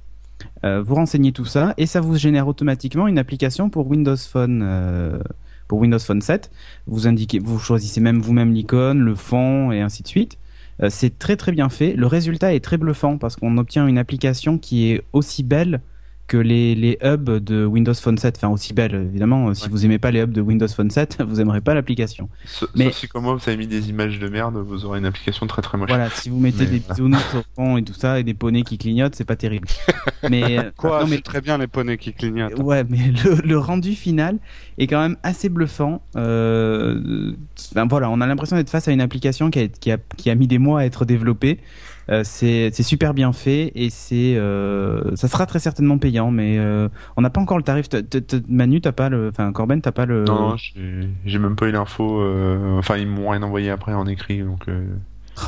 Vous 0.62 0.94
renseignez 0.94 1.32
tout 1.32 1.44
ça 1.44 1.74
et 1.78 1.86
ça 1.86 2.00
vous 2.00 2.16
génère 2.16 2.46
automatiquement 2.46 3.08
une 3.08 3.18
application 3.18 3.70
pour 3.70 3.88
Windows 3.88 4.16
Phone, 4.16 5.20
pour 5.66 5.80
Windows 5.80 5.98
Phone 5.98 6.20
7. 6.20 6.50
Vous 6.86 7.00
vous 7.42 7.58
choisissez 7.58 8.00
même 8.00 8.20
vous-même 8.20 8.52
l'icône, 8.52 9.00
le 9.00 9.14
fond 9.16 9.72
et 9.72 9.80
ainsi 9.80 10.04
de 10.04 10.08
suite. 10.08 10.38
Euh, 10.82 10.88
c'est 10.90 11.18
très 11.18 11.36
très 11.36 11.52
bien 11.52 11.68
fait. 11.68 11.94
Le 11.94 12.06
résultat 12.06 12.54
est 12.54 12.60
très 12.60 12.76
bluffant 12.76 13.18
parce 13.18 13.36
qu'on 13.36 13.56
obtient 13.58 13.86
une 13.86 13.98
application 13.98 14.58
qui 14.58 14.90
est 14.90 15.02
aussi 15.12 15.42
belle 15.42 15.80
que 16.26 16.36
les, 16.36 16.74
les 16.74 16.98
hubs 17.02 17.38
de 17.38 17.64
Windows 17.64 17.94
Phone 17.94 18.16
7, 18.16 18.36
enfin 18.38 18.48
aussi 18.48 18.72
belle 18.72 18.94
évidemment, 18.94 19.52
si 19.52 19.68
vous 19.68 19.84
aimez 19.84 19.98
pas 19.98 20.10
les 20.10 20.20
hubs 20.20 20.32
de 20.32 20.40
Windows 20.40 20.68
Phone 20.68 20.90
7, 20.90 21.18
vous 21.26 21.40
aimerez 21.40 21.60
pas 21.60 21.74
l'application. 21.74 22.28
Mais 22.74 22.92
si 22.92 23.08
comme 23.08 23.24
moi 23.24 23.34
vous 23.34 23.42
avez 23.46 23.56
mis 23.56 23.66
des 23.66 23.90
images 23.90 24.18
de 24.18 24.28
merde, 24.28 24.56
vous 24.56 24.84
aurez 24.84 24.98
une 24.98 25.06
application 25.06 25.46
très 25.46 25.62
très 25.62 25.76
moche. 25.76 25.88
Voilà, 25.88 26.10
si 26.10 26.30
vous 26.30 26.40
mettez 26.40 26.66
des 26.66 26.80
bisounours 26.80 27.34
au 27.34 27.42
fond 27.54 27.76
et 27.76 27.82
tout 27.82 27.94
ça 27.94 28.18
et 28.18 28.22
des 28.22 28.34
poneys 28.34 28.62
qui 28.62 28.78
clignotent, 28.78 29.14
c'est 29.14 29.24
pas 29.24 29.36
terrible. 29.36 29.68
mais 30.30 30.58
euh, 30.58 30.70
quoi 30.76 31.02
non, 31.02 31.08
mais 31.08 31.18
très 31.18 31.40
bien 31.40 31.58
les 31.58 31.66
poneys 31.66 31.98
qui 31.98 32.12
clignotent. 32.12 32.58
Ouais, 32.58 32.84
mais 32.88 33.12
le, 33.44 33.58
rendu 33.58 33.94
final 33.94 34.38
est 34.78 34.86
quand 34.86 35.00
même 35.00 35.16
assez 35.22 35.48
bluffant. 35.48 36.02
Euh, 36.16 37.32
voilà, 37.88 38.10
on 38.10 38.20
a 38.20 38.26
l'impression 38.26 38.56
d'être 38.56 38.70
face 38.70 38.88
à 38.88 38.92
une 38.92 39.00
application 39.00 39.50
qui 39.50 39.60
a, 39.60 39.68
qui 39.68 39.90
a, 39.90 39.98
qui 40.16 40.30
a 40.30 40.34
mis 40.34 40.46
des 40.46 40.58
mois 40.58 40.80
à 40.80 40.84
être 40.84 41.04
développée. 41.04 41.60
Euh, 42.10 42.22
c'est 42.24 42.82
super 42.82 43.14
bien 43.14 43.32
fait 43.32 43.72
et 43.74 43.90
c'est 43.90 44.36
euh, 44.36 45.14
ça 45.16 45.28
sera 45.28 45.46
très 45.46 45.58
certainement 45.58 45.98
payant, 45.98 46.30
mais 46.30 46.58
euh, 46.58 46.88
on 47.16 47.22
n'a 47.22 47.30
pas 47.30 47.40
encore 47.40 47.56
le 47.56 47.62
tarif. 47.62 47.86
Manu, 48.48 48.80
t'as 48.80 48.92
pas 48.92 49.08
le, 49.08 49.28
enfin 49.28 49.52
Corben, 49.52 49.80
t'as 49.80 49.92
pas 49.92 50.06
le. 50.06 50.24
Non, 50.24 50.56
j'ai 50.56 51.38
même 51.38 51.56
pas 51.56 51.66
eu 51.66 51.72
l'info. 51.72 52.22
Enfin, 52.78 52.96
ils 52.96 53.06
m'ont 53.06 53.30
rien 53.30 53.42
envoyé 53.42 53.70
après 53.70 53.94
en 53.94 54.06
écrit, 54.06 54.42
donc. 54.42 54.66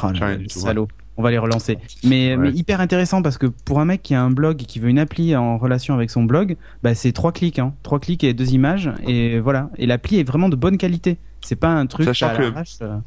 Oh, 0.02 0.08
salaud. 0.48 0.88
On 1.18 1.22
va 1.22 1.30
les 1.30 1.38
relancer. 1.38 1.78
Mais, 2.04 2.36
mais, 2.36 2.50
hyper 2.50 2.82
intéressant 2.82 3.22
parce 3.22 3.38
que 3.38 3.46
pour 3.46 3.80
un 3.80 3.86
mec 3.86 4.02
qui 4.02 4.14
a 4.14 4.22
un 4.22 4.30
blog 4.30 4.60
et 4.60 4.64
qui 4.66 4.80
veut 4.80 4.90
une 4.90 4.98
appli 4.98 5.34
en 5.34 5.56
relation 5.56 5.94
avec 5.94 6.10
son 6.10 6.24
blog, 6.24 6.56
bah 6.82 6.94
c'est 6.94 7.12
trois 7.12 7.32
clics, 7.32 7.58
hein. 7.58 7.72
trois 7.82 8.00
clics 8.00 8.22
et 8.22 8.34
deux 8.34 8.52
images 8.52 8.90
et 9.06 9.40
voilà. 9.40 9.70
Et 9.78 9.86
l'appli 9.86 10.18
est 10.18 10.24
vraiment 10.24 10.50
de 10.50 10.56
bonne 10.56 10.76
qualité. 10.76 11.16
C'est 11.40 11.56
pas 11.56 11.70
un 11.70 11.86
truc. 11.86 12.06
Sachant 12.06 12.36
que 12.36 12.52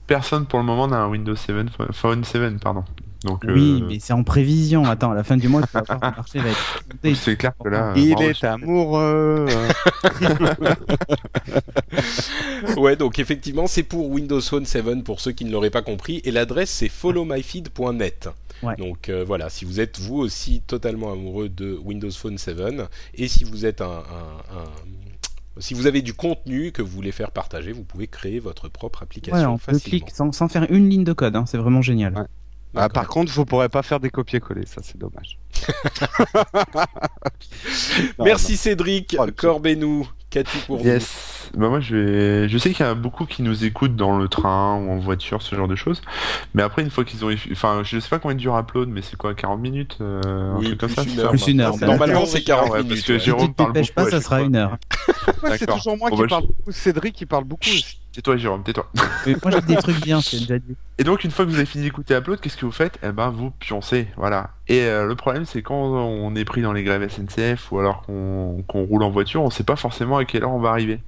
personne 0.07 0.45
pour 0.45 0.57
le 0.57 0.65
moment 0.65 0.87
n'a 0.87 0.97
un 0.97 1.07
Windows 1.07 1.35
7, 1.35 1.67
Phone 1.91 2.23
7, 2.23 2.59
pardon. 2.63 2.83
Donc, 3.23 3.43
oui, 3.45 3.79
euh, 3.81 3.87
mais 3.87 3.99
c'est 3.99 4.13
en 4.13 4.23
prévision. 4.23 4.85
Attends, 4.85 5.11
à 5.11 5.15
la 5.15 5.23
fin 5.23 5.35
du 5.35 5.49
mois, 5.49 5.61
le 5.61 5.99
marché 5.99 6.39
va 6.39 6.49
être. 6.49 6.83
C'est 7.15 7.35
clair 7.35 7.51
que 7.61 7.67
là. 7.67 7.93
Il 7.95 8.21
est 8.21 8.43
amoureux. 8.43 9.45
ouais, 12.77 12.95
donc 12.95 13.19
effectivement, 13.19 13.67
c'est 13.67 13.83
pour 13.83 14.09
Windows 14.09 14.41
Phone 14.41 14.65
7 14.65 15.03
pour 15.03 15.19
ceux 15.19 15.31
qui 15.31 15.45
ne 15.45 15.51
l'auraient 15.51 15.69
pas 15.69 15.81
compris, 15.81 16.21
et 16.23 16.31
l'adresse 16.31 16.69
c'est 16.69 16.89
followmyfeed.net. 16.89 18.29
Donc 18.77 19.09
euh, 19.09 19.23
voilà, 19.25 19.49
si 19.49 19.65
vous 19.65 19.79
êtes 19.79 19.99
vous 19.99 20.17
aussi 20.17 20.61
totalement 20.61 21.11
amoureux 21.11 21.49
de 21.49 21.79
Windows 21.83 22.11
Phone 22.11 22.37
7 22.37 22.57
et 23.15 23.27
si 23.27 23.45
vous 23.45 23.65
êtes 23.65 23.81
un, 23.81 24.03
si 25.59 25.73
vous 25.73 25.87
avez 25.87 26.01
du 26.01 26.13
contenu 26.13 26.71
que 26.71 26.81
vous 26.81 26.91
voulez 26.91 27.11
faire 27.11 27.31
partager, 27.31 27.71
vous 27.71 27.83
pouvez 27.83 28.07
créer 28.07 28.39
votre 28.39 28.69
propre 28.69 29.03
application 29.03 29.53
ouais, 29.53 29.59
facilement. 29.59 30.07
sans, 30.11 30.31
sans, 30.31 30.47
faire 30.47 30.65
une 30.69 30.89
ligne 30.89 31.03
de 31.03 31.13
code, 31.13 31.35
hein, 31.35 31.45
c'est 31.45 31.57
vraiment 31.57 31.81
génial. 31.81 32.27
Ah, 32.75 32.89
par 32.89 33.07
contre, 33.07 33.31
vous 33.31 33.45
pourrez 33.45 33.69
pas 33.69 33.83
faire 33.83 33.99
des 33.99 34.09
copier-coller, 34.09 34.65
ça 34.65 34.81
c'est 34.83 34.97
dommage. 34.97 35.37
Merci 38.19 38.57
Cédric, 38.57 39.15
oh, 39.19 39.25
Corbenou, 39.35 40.07
qu'as-tu 40.29 40.57
pour 40.59 40.79
yes. 40.81 41.49
Bah 41.57 41.69
moi 41.69 41.79
je 41.79 41.95
vais... 41.95 42.49
je 42.49 42.57
sais 42.59 42.71
qu'il 42.71 42.85
y 42.85 42.89
a 42.89 42.93
beaucoup 42.93 43.25
qui 43.25 43.41
nous 43.41 43.65
écoutent 43.65 43.95
dans 43.95 44.17
le 44.17 44.27
train 44.27 44.75
ou 44.75 44.91
en 44.91 44.99
voiture, 44.99 45.41
ce 45.41 45.55
genre 45.55 45.67
de 45.67 45.75
choses. 45.75 46.01
Mais 46.53 46.61
après 46.61 46.83
une 46.83 46.91
fois 46.91 47.03
qu'ils 47.03 47.25
ont, 47.25 47.33
enfin 47.51 47.81
je 47.83 47.99
sais 47.99 48.09
pas 48.09 48.19
combien 48.19 48.37
dure 48.37 48.57
upload, 48.57 48.89
mais 48.89 49.01
c'est 49.01 49.15
quoi, 49.15 49.33
40 49.33 49.59
minutes, 49.59 49.97
euh, 50.01 50.53
oui, 50.57 50.65
un 50.65 50.75
truc 50.75 50.79
comme 50.79 50.89
ça. 50.89 51.03
Une 51.03 51.19
heure, 51.19 51.31
plus 51.31 51.47
une 51.47 51.61
heure. 51.61 51.77
Normalement 51.77 52.25
c'est 52.25 52.43
40 52.43 52.73
minutes. 52.73 52.89
Parce 52.89 53.01
que 53.01 53.17
Jérôme 53.17 53.53
parle 53.53 53.73
beaucoup. 53.73 53.87
pas, 53.95 54.09
ça 54.09 54.21
sera 54.21 54.41
une 54.41 54.55
heure. 54.55 54.77
c'est 55.57 55.65
toujours 55.65 55.97
moi 55.97 56.11
qui 56.11 56.27
parle 56.27 56.45
beaucoup. 56.45 56.71
Cédric 56.71 57.15
qui 57.15 57.25
parle 57.25 57.45
beaucoup. 57.45 57.69
Tais-toi, 58.11 58.37
Jérôme, 58.37 58.63
tais-toi. 58.63 58.89
moi, 59.43 59.51
j'ai 59.51 59.61
des 59.61 59.75
trucs 59.75 60.01
bien, 60.01 60.19
c'est 60.21 60.39
déjà 60.39 60.57
dit. 60.57 60.75
Et 60.97 61.03
donc, 61.03 61.23
une 61.23 61.31
fois 61.31 61.45
que 61.45 61.49
vous 61.51 61.57
avez 61.57 61.65
fini 61.65 61.83
d'écouter 61.83 62.15
Upload, 62.15 62.39
qu'est-ce 62.39 62.57
que 62.57 62.65
vous 62.65 62.71
faites? 62.71 62.97
Eh 63.03 63.11
ben, 63.11 63.29
vous 63.29 63.51
pioncez, 63.51 64.07
voilà. 64.17 64.51
Et 64.69 64.83
euh, 64.83 65.07
le 65.07 65.15
problème, 65.15 65.45
c'est 65.45 65.63
quand 65.63 65.75
on 65.75 66.35
est 66.35 66.45
pris 66.45 66.61
dans 66.61 66.73
les 66.73 66.83
grèves 66.83 67.09
SNCF 67.09 67.71
ou 67.71 67.79
alors 67.79 68.03
qu'on 68.03 68.63
roule 68.71 69.01
en 69.01 69.09
voiture, 69.09 69.41
on 69.41 69.49
sait 69.49 69.63
pas 69.63 69.75
forcément 69.75 70.17
à 70.17 70.25
quelle 70.25 70.43
heure 70.43 70.51
on 70.51 70.59
va 70.59 70.69
arriver. 70.69 70.99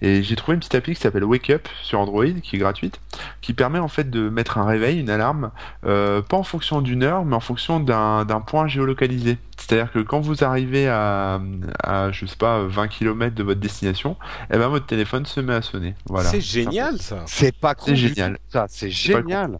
Et 0.00 0.22
j'ai 0.22 0.36
trouvé 0.36 0.54
une 0.54 0.60
petite 0.60 0.76
appli 0.76 0.94
qui 0.94 1.00
s'appelle 1.00 1.24
Wake 1.24 1.50
Up 1.50 1.68
sur 1.82 1.98
Android, 1.98 2.24
qui 2.40 2.54
est 2.54 2.58
gratuite, 2.60 3.00
qui 3.40 3.52
permet 3.52 3.80
en 3.80 3.88
fait 3.88 4.08
de 4.08 4.28
mettre 4.28 4.58
un 4.58 4.64
réveil, 4.64 5.00
une 5.00 5.10
alarme, 5.10 5.50
euh, 5.84 6.22
pas 6.22 6.36
en 6.36 6.44
fonction 6.44 6.80
d'une 6.82 7.02
heure, 7.02 7.24
mais 7.24 7.34
en 7.34 7.40
fonction 7.40 7.80
d'un 7.80 8.24
point 8.46 8.68
géolocalisé. 8.68 9.38
C'est-à-dire 9.56 9.90
que 9.92 9.98
quand 9.98 10.20
vous 10.20 10.44
arrivez 10.44 10.88
à, 10.88 11.40
à, 11.82 12.12
je 12.12 12.26
sais 12.26 12.36
pas, 12.36 12.62
20 12.62 12.88
km 12.88 13.34
de 13.34 13.42
votre 13.42 13.60
destination, 13.60 14.16
eh 14.52 14.56
ben 14.56 14.68
votre 14.68 14.86
téléphone 14.86 15.26
se 15.26 15.40
met 15.40 15.54
à 15.54 15.62
sonner. 15.62 15.96
Voilà. 16.06 16.30
C'est 16.30 16.40
génial 16.40 16.98
ça. 16.98 17.24
C'est 17.26 17.54
pas 17.54 17.74
C'est 17.76 17.96
génial. 17.96 18.38
Ça, 18.48 18.66
c'est 18.68 18.90
génial. 18.90 19.58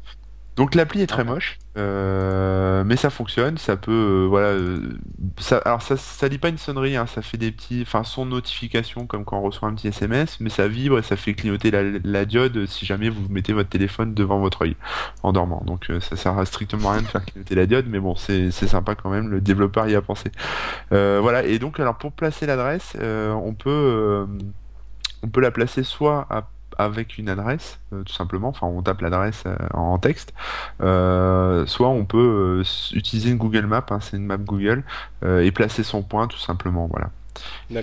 Donc 0.56 0.74
l'appli 0.74 1.00
est 1.00 1.06
très 1.06 1.24
moche, 1.24 1.58
euh, 1.78 2.82
mais 2.84 2.96
ça 2.96 3.08
fonctionne, 3.08 3.56
ça 3.56 3.76
peut, 3.76 3.92
euh, 3.92 4.26
voilà, 4.28 4.48
euh, 4.48 4.98
ça, 5.38 5.58
alors 5.58 5.80
ça, 5.80 5.96
ça 5.96 6.28
lit 6.28 6.38
pas 6.38 6.48
une 6.48 6.58
sonnerie, 6.58 6.96
hein, 6.96 7.06
ça 7.06 7.22
fait 7.22 7.38
des 7.38 7.52
petits, 7.52 7.82
enfin, 7.82 8.04
son 8.04 8.26
notification 8.26 9.06
comme 9.06 9.24
quand 9.24 9.38
on 9.38 9.42
reçoit 9.42 9.68
un 9.68 9.74
petit 9.74 9.88
SMS, 9.88 10.38
mais 10.40 10.50
ça 10.50 10.68
vibre 10.68 10.98
et 10.98 11.02
ça 11.02 11.16
fait 11.16 11.34
clignoter 11.34 11.70
la, 11.70 12.24
diode 12.24 12.66
si 12.66 12.84
jamais 12.84 13.08
vous 13.08 13.26
mettez 13.30 13.52
votre 13.52 13.68
téléphone 13.68 14.12
devant 14.12 14.38
votre 14.40 14.62
œil 14.62 14.76
en 15.22 15.32
dormant. 15.32 15.62
Donc 15.64 15.90
ça 16.00 16.16
sert 16.16 16.36
à 16.36 16.44
strictement 16.44 16.90
rien 16.90 17.02
de 17.02 17.06
faire 17.06 17.24
clignoter 17.24 17.54
la 17.54 17.66
diode, 17.66 17.86
mais 17.88 18.00
bon, 18.00 18.16
c'est 18.16 18.50
sympa 18.50 18.96
quand 18.96 19.10
même, 19.10 19.28
le 19.30 19.40
développeur 19.40 19.88
y 19.88 19.94
a 19.94 20.02
pensé. 20.02 20.30
voilà, 20.90 21.44
et 21.44 21.58
donc 21.58 21.80
alors 21.80 21.96
pour 21.96 22.12
placer 22.12 22.46
l'adresse, 22.46 22.96
on 23.00 23.54
peut, 23.54 24.26
on 25.22 25.28
peut 25.28 25.40
la 25.40 25.52
placer 25.52 25.84
soit 25.84 26.26
à 26.28 26.48
avec 26.84 27.18
une 27.18 27.28
adresse, 27.28 27.78
euh, 27.92 28.02
tout 28.02 28.12
simplement. 28.12 28.48
Enfin, 28.48 28.66
on 28.66 28.82
tape 28.82 29.00
l'adresse 29.00 29.44
euh, 29.46 29.56
en 29.74 29.98
texte. 29.98 30.32
Euh, 30.80 31.66
soit 31.66 31.88
on 31.88 32.04
peut 32.04 32.62
utiliser 32.92 33.30
une 33.30 33.38
Google 33.38 33.66
Map, 33.66 33.86
hein, 33.90 33.98
c'est 34.00 34.16
une 34.16 34.26
map 34.26 34.36
Google, 34.36 34.82
et 35.24 35.50
placer 35.52 35.82
son 35.82 36.02
point, 36.02 36.26
tout 36.26 36.38
simplement. 36.38 36.88
Voilà. 36.90 37.10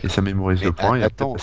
Et 0.03 0.09
ça 0.09 0.21
mémorise 0.21 0.63
le 0.63 0.71
point. 0.71 1.01
attends, 1.01 1.35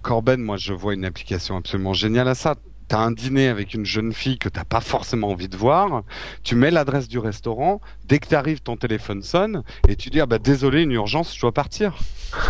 Corben, 0.00 0.40
moi 0.40 0.56
je 0.56 0.72
vois 0.72 0.94
une 0.94 1.04
application 1.04 1.56
absolument 1.56 1.92
géniale 1.92 2.26
à 2.26 2.34
ça 2.34 2.54
t'as 2.88 2.98
un 2.98 3.10
dîner 3.10 3.48
avec 3.48 3.72
une 3.72 3.86
jeune 3.86 4.12
fille 4.12 4.36
que 4.36 4.50
t'as 4.50 4.64
pas 4.64 4.82
forcément 4.82 5.30
envie 5.30 5.48
de 5.48 5.56
voir, 5.56 6.02
tu 6.42 6.56
mets 6.56 6.70
l'adresse 6.70 7.08
du 7.08 7.18
restaurant, 7.18 7.80
dès 8.04 8.18
que 8.18 8.28
t'arrives, 8.28 8.60
ton 8.60 8.76
téléphone 8.76 9.22
sonne, 9.22 9.62
et 9.88 9.96
tu 9.96 10.10
dis 10.10 10.20
ah 10.20 10.26
bah 10.26 10.38
désolé, 10.38 10.82
une 10.82 10.92
urgence, 10.92 11.34
je 11.34 11.40
dois 11.40 11.52
partir. 11.52 11.96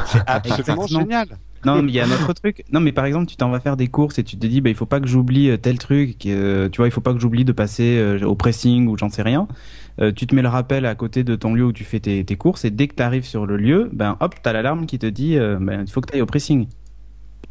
C'est 0.06 0.22
absolument 0.26 0.88
génial. 0.88 1.38
Non, 1.64 1.82
mais 1.82 1.90
il 1.90 1.94
y 1.94 2.00
a 2.00 2.04
un 2.04 2.10
autre 2.10 2.32
truc. 2.32 2.64
Non, 2.72 2.80
mais 2.80 2.92
par 2.92 3.04
exemple, 3.04 3.26
tu 3.26 3.36
t'en 3.36 3.50
vas 3.50 3.60
faire 3.60 3.76
des 3.76 3.88
courses 3.88 4.18
et 4.18 4.24
tu 4.24 4.36
te 4.36 4.46
dis, 4.46 4.60
bah, 4.60 4.70
il 4.70 4.76
faut 4.76 4.86
pas 4.86 5.00
que 5.00 5.06
j'oublie 5.06 5.50
euh, 5.50 5.56
tel 5.56 5.78
truc. 5.78 6.26
Euh, 6.26 6.68
tu 6.68 6.78
vois, 6.78 6.88
il 6.88 6.90
faut 6.90 7.00
pas 7.00 7.12
que 7.12 7.20
j'oublie 7.20 7.44
de 7.44 7.52
passer 7.52 7.98
euh, 7.98 8.24
au 8.24 8.34
pressing 8.34 8.88
ou 8.88 8.96
j'en 8.96 9.08
sais 9.08 9.22
rien. 9.22 9.46
tu 10.16 10.26
te 10.26 10.34
mets 10.34 10.42
le 10.42 10.48
rappel 10.48 10.86
à 10.86 10.94
côté 10.94 11.22
de 11.22 11.36
ton 11.36 11.54
lieu 11.54 11.64
où 11.64 11.72
tu 11.72 11.84
fais 11.84 12.00
tes, 12.00 12.24
tes 12.24 12.36
courses 12.36 12.64
et 12.64 12.70
dès 12.70 12.88
que 12.88 12.94
tu 12.94 13.02
arrives 13.02 13.26
sur 13.26 13.46
le 13.46 13.56
lieu, 13.56 13.90
ben 13.92 14.16
hop, 14.20 14.34
t'as 14.42 14.52
l'alarme 14.52 14.86
qui 14.86 14.98
te 14.98 15.06
dit, 15.06 15.36
ben, 15.36 15.84
il 15.86 15.90
faut 15.90 16.00
que 16.00 16.10
tu 16.10 16.14
ailles 16.14 16.22
au 16.22 16.26
pressing. 16.26 16.66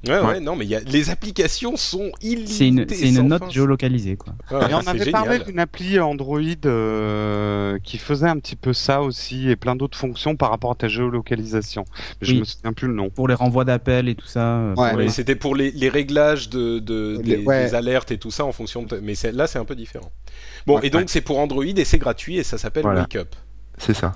Ouais, 0.08 0.20
ouais, 0.20 0.40
non, 0.40 0.56
mais 0.56 0.66
y 0.66 0.76
a... 0.76 0.80
les 0.80 1.12
applications 1.12 1.78
sont 1.78 2.12
illimitées. 2.22 2.96
C'est 2.96 3.10
une, 3.10 3.18
une 3.18 3.28
note 3.28 3.52
géolocalisée, 3.52 4.18
quoi. 4.18 4.34
et 4.52 4.74
on 4.74 4.88
avait 4.88 5.12
parlé 5.12 5.40
d'une 5.40 5.60
appli 5.60 6.00
Android 6.00 6.40
euh, 6.66 7.78
qui 7.84 8.00
faisait 8.00 8.28
un 8.28 8.40
petit 8.40 8.56
peu 8.56 8.74
ça 8.74 9.02
aussi 9.02 9.50
et 9.50 9.56
plein 9.56 9.76
d'autres 9.76 9.98
fonctions 9.98 10.36
par 10.36 10.50
rapport 10.50 10.72
à 10.72 10.76
ta 10.76 10.88
géolocalisation. 10.88 11.86
Mais 12.22 12.28
Je 12.28 12.36
me 12.36 12.44
souviens 12.44 12.74
plus 12.74 12.88
le 12.88 12.96
nom. 12.96 13.10
Pour 13.12 13.28
les 13.28 13.36
renvois 13.36 13.64
d'appels 13.64 14.10
et 14.10 14.16
tout 14.16 14.26
ça. 14.26 14.58
Euh, 14.58 14.76
ouais, 14.76 15.10
c'était 15.10 15.36
pour 15.36 15.56
les, 15.56 15.70
les, 15.72 15.90
réglages 15.90 16.50
de, 16.50 16.80
de 16.80 17.18
des, 17.18 17.76
alertes 17.76 18.12
et 18.12 18.18
tout 18.18 18.32
ça 18.32 18.44
en 18.44 18.52
fonction 18.52 18.82
de. 18.82 18.98
Mais 18.98 19.14
là, 19.34 19.46
c'est 19.46 19.60
un 19.60 19.66
peu 19.66 19.76
différent. 19.76 20.12
Bon, 20.66 20.80
et 20.80 20.90
donc 20.90 21.10
c'est 21.10 21.22
pour 21.22 21.38
Android 21.40 21.64
et 21.64 21.86
c'est 21.86 22.00
gratuit 22.00 22.38
et 22.38 22.44
ça 22.44 22.58
s'appelle 22.58 22.86
Wake 22.86 23.16
Up. 23.18 23.36
C'est 23.78 23.94
ça. 23.94 24.14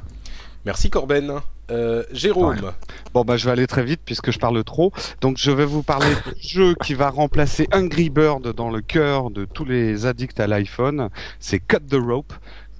Merci 0.65 0.89
Corben. 0.89 1.41
Euh, 1.71 2.03
Jérôme. 2.11 2.71
Bon 3.13 3.23
bah 3.23 3.37
je 3.37 3.45
vais 3.45 3.51
aller 3.51 3.65
très 3.65 3.83
vite 3.83 4.01
puisque 4.05 4.31
je 4.31 4.37
parle 4.39 4.63
trop. 4.63 4.91
Donc 5.21 5.37
je 5.37 5.51
vais 5.51 5.65
vous 5.65 5.83
parler 5.83 6.13
du 6.35 6.41
jeu 6.47 6.75
qui 6.83 6.93
va 6.93 7.09
remplacer 7.09 7.67
Angry 7.73 8.09
Bird 8.09 8.53
dans 8.53 8.69
le 8.69 8.81
cœur 8.81 9.31
de 9.31 9.45
tous 9.45 9.65
les 9.65 10.05
addicts 10.05 10.39
à 10.39 10.47
l'iPhone. 10.47 11.09
C'est 11.39 11.59
Cut 11.59 11.79
the 11.89 11.95
Rope 11.95 12.33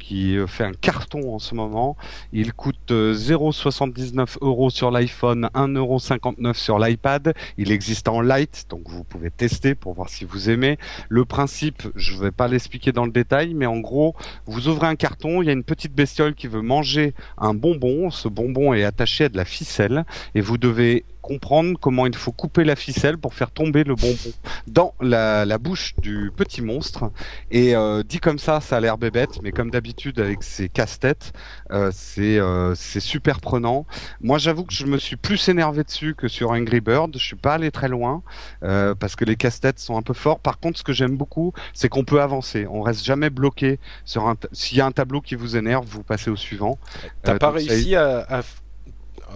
qui 0.05 0.37
euh, 0.37 0.45
fait 0.45 0.63
un 0.63 0.73
carton 0.73 1.33
en 1.33 1.39
ce 1.39 1.55
moment. 1.55 1.97
Il 2.31 2.53
coûte 2.53 2.91
0,79 2.91 4.19
euh, 4.19 4.25
euros 4.41 4.69
sur 4.69 4.91
l'iPhone, 4.91 5.49
1,59 5.55 5.77
euros 5.77 6.53
sur 6.53 6.77
l'iPad. 6.77 7.33
Il 7.57 7.71
existe 7.71 8.07
en 8.07 8.21
light, 8.21 8.65
donc 8.69 8.87
vous 8.87 9.03
pouvez 9.03 9.31
tester 9.31 9.73
pour 9.73 9.93
voir 9.93 10.09
si 10.09 10.23
vous 10.23 10.49
aimez. 10.49 10.77
Le 11.09 11.25
principe, 11.25 11.83
je 11.95 12.15
ne 12.15 12.21
vais 12.21 12.31
pas 12.31 12.47
l'expliquer 12.47 12.91
dans 12.91 13.05
le 13.05 13.11
détail, 13.11 13.55
mais 13.55 13.65
en 13.65 13.79
gros, 13.79 14.15
vous 14.45 14.67
ouvrez 14.67 14.87
un 14.87 14.95
carton, 14.95 15.41
il 15.41 15.47
y 15.47 15.49
a 15.49 15.53
une 15.53 15.63
petite 15.63 15.93
bestiole 15.93 16.35
qui 16.35 16.47
veut 16.47 16.61
manger 16.61 17.15
un 17.39 17.55
bonbon. 17.55 18.11
Ce 18.11 18.27
bonbon 18.27 18.73
est 18.73 18.83
attaché 18.83 19.25
à 19.25 19.29
de 19.29 19.37
la 19.37 19.45
ficelle 19.45 20.05
et 20.35 20.41
vous 20.41 20.59
devez 20.59 21.03
comprendre 21.25 21.79
comment 21.81 22.05
il 22.05 22.15
faut 22.15 22.31
couper 22.31 22.63
la 22.63 22.75
ficelle 22.75 23.17
pour 23.17 23.33
faire 23.33 23.49
tomber 23.49 23.83
le 23.83 23.95
bonbon 23.95 24.31
dans 24.67 24.93
la, 25.01 25.57
bouche 25.57 25.95
du 25.97 26.31
petit 26.35 26.61
monstre. 26.61 27.11
Et 27.49 27.75
euh, 27.75 28.03
dit 28.03 28.19
comme 28.19 28.37
ça, 28.37 28.61
ça 28.61 28.77
a 28.77 28.79
l'air 28.79 28.99
bébête, 28.99 29.41
mais 29.41 29.51
comme 29.51 29.71
d'habitude 29.71 30.19
avec 30.19 30.43
ces 30.43 30.69
casse-têtes, 30.69 31.33
euh, 31.71 31.89
c'est 31.91 32.37
euh, 32.37 32.75
super 32.75 33.41
prenant. 33.41 33.87
Moi, 34.21 34.37
j'avoue 34.37 34.65
que 34.65 34.73
je 34.73 34.85
me 34.85 34.99
suis 34.99 35.15
plus 35.15 35.49
énervé 35.49 35.83
dessus 35.83 36.13
que 36.13 36.27
sur 36.27 36.51
Angry 36.51 36.79
Bird. 36.79 37.17
Je 37.17 37.25
suis 37.25 37.35
pas 37.35 37.55
allé 37.55 37.71
très 37.71 37.89
loin 37.89 38.21
parce 38.61 39.15
que 39.15 39.25
les 39.25 39.35
casse-têtes 39.35 39.79
sont 39.79 39.97
un 39.97 40.03
peu 40.03 40.13
forts. 40.13 40.39
Par 40.39 40.59
contre, 40.59 40.77
ce 40.77 40.83
que 40.83 40.93
j'aime 40.93 41.17
beaucoup, 41.17 41.53
c'est 41.73 41.89
qu'on 41.89 42.03
peut 42.03 42.21
avancer. 42.21 42.67
On 42.69 42.81
reste 42.81 43.03
jamais 43.03 43.31
bloqué 43.31 43.79
sur 44.03 44.27
un. 44.27 44.35
S'il 44.51 44.77
y 44.77 44.81
a 44.81 44.85
un 44.85 44.91
tableau 44.91 45.21
qui 45.21 45.33
vous 45.33 45.57
énerve, 45.57 45.85
vous 45.87 46.03
passez 46.03 46.29
au 46.29 46.35
suivant. 46.35 46.77
T'as 47.23 47.39
pas 47.39 47.49
réussi 47.49 47.95
à 47.95 48.43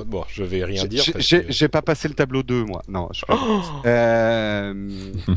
Bon, 0.05 0.23
je 0.29 0.43
vais 0.43 0.63
rien 0.63 0.85
dire. 0.85 1.03
J'ai- 1.17 1.43
que- 1.43 1.65
pas 1.67 1.81
passé 1.81 2.07
le 2.07 2.13
tableau 2.13 2.41
2, 2.43 2.63
moi. 2.63 2.81
Non, 2.87 3.09
je 3.11 3.23
Euh, 3.85 4.73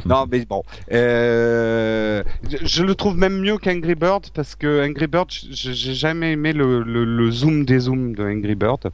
non, 0.07 0.27
mais 0.31 0.45
bon. 0.45 0.63
Euh, 0.93 2.23
je, 2.49 2.57
je 2.65 2.83
le 2.85 2.95
trouve 2.95 3.17
même 3.17 3.41
mieux 3.41 3.59
qu'Angry 3.59 3.95
Bird 3.95 4.29
parce 4.35 4.55
que 4.55 4.87
Angry 4.89 5.07
Bird, 5.07 5.29
j'ai 5.31 5.95
jamais 5.95 6.33
aimé 6.33 6.53
le, 6.53 6.83
le, 6.83 7.05
le 7.05 7.31
zoom 7.31 7.65
des 7.65 7.81
zooms 7.81 8.15
de 8.15 8.25
Angry 8.25 8.55
Bird, 8.55 8.91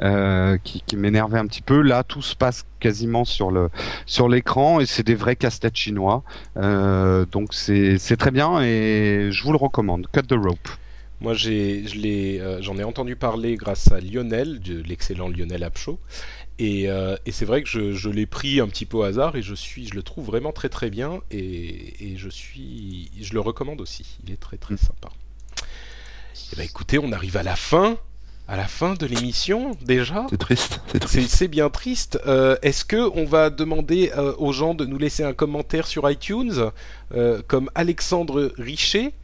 euh, 0.00 0.58
qui, 0.64 0.82
qui 0.86 0.96
m'énervait 0.96 1.38
un 1.38 1.46
petit 1.46 1.62
peu. 1.62 1.80
Là, 1.82 2.02
tout 2.02 2.22
se 2.22 2.34
passe 2.36 2.64
quasiment 2.80 3.24
sur 3.24 3.50
le 3.50 3.68
sur 4.06 4.28
l'écran 4.28 4.80
et 4.80 4.86
c'est 4.86 5.04
des 5.06 5.14
vrais 5.14 5.36
casse-têtes 5.36 5.76
chinois. 5.76 6.22
Euh, 6.56 7.24
donc 7.30 7.54
c'est 7.54 7.98
c'est 7.98 8.16
très 8.16 8.30
bien 8.32 8.60
et 8.62 9.28
je 9.30 9.42
vous 9.44 9.52
le 9.52 9.58
recommande. 9.58 10.06
Cut 10.12 10.22
the 10.22 10.32
rope. 10.32 10.68
Moi, 11.22 11.34
j'ai, 11.34 11.86
je 11.86 11.94
l'ai, 11.96 12.40
euh, 12.40 12.60
j'en 12.60 12.76
ai 12.78 12.84
entendu 12.84 13.14
parler 13.14 13.54
grâce 13.54 13.92
à 13.92 14.00
Lionel, 14.00 14.58
de 14.60 14.82
l'excellent 14.82 15.28
Lionel 15.28 15.62
Apcho. 15.62 16.00
Et, 16.58 16.90
euh, 16.90 17.16
et 17.26 17.32
c'est 17.32 17.44
vrai 17.44 17.62
que 17.62 17.68
je, 17.68 17.92
je 17.92 18.08
l'ai 18.10 18.26
pris 18.26 18.58
un 18.60 18.66
petit 18.68 18.86
peu 18.86 18.96
au 18.98 19.02
hasard 19.02 19.36
et 19.36 19.42
je 19.42 19.54
suis, 19.54 19.86
je 19.86 19.94
le 19.94 20.02
trouve 20.02 20.26
vraiment 20.26 20.52
très 20.52 20.68
très 20.68 20.90
bien 20.90 21.20
et, 21.30 22.12
et 22.12 22.16
je 22.16 22.28
suis, 22.28 23.10
je 23.20 23.32
le 23.34 23.40
recommande 23.40 23.80
aussi. 23.80 24.18
Il 24.26 24.32
est 24.32 24.36
très 24.36 24.58
très 24.58 24.76
sympa. 24.76 25.08
Eh 26.52 26.56
ben 26.56 26.64
écoutez, 26.64 26.98
on 26.98 27.12
arrive 27.12 27.36
à 27.36 27.42
la 27.42 27.56
fin, 27.56 27.96
à 28.48 28.56
la 28.56 28.66
fin 28.66 28.94
de 28.94 29.06
l'émission 29.06 29.72
déjà. 29.82 30.26
C'est 30.28 30.38
triste, 30.38 30.80
c'est 30.86 30.92
C'est, 30.92 31.18
triste. 31.20 31.34
c'est 31.36 31.48
bien 31.48 31.70
triste. 31.70 32.18
Euh, 32.26 32.56
est-ce 32.62 32.84
que 32.84 33.10
on 33.16 33.24
va 33.24 33.48
demander 33.50 34.12
euh, 34.16 34.34
aux 34.38 34.52
gens 34.52 34.74
de 34.74 34.84
nous 34.84 34.98
laisser 34.98 35.22
un 35.24 35.32
commentaire 35.32 35.86
sur 35.86 36.08
iTunes, 36.10 36.70
euh, 37.14 37.40
comme 37.46 37.70
Alexandre 37.74 38.52
Richer, 38.58 39.14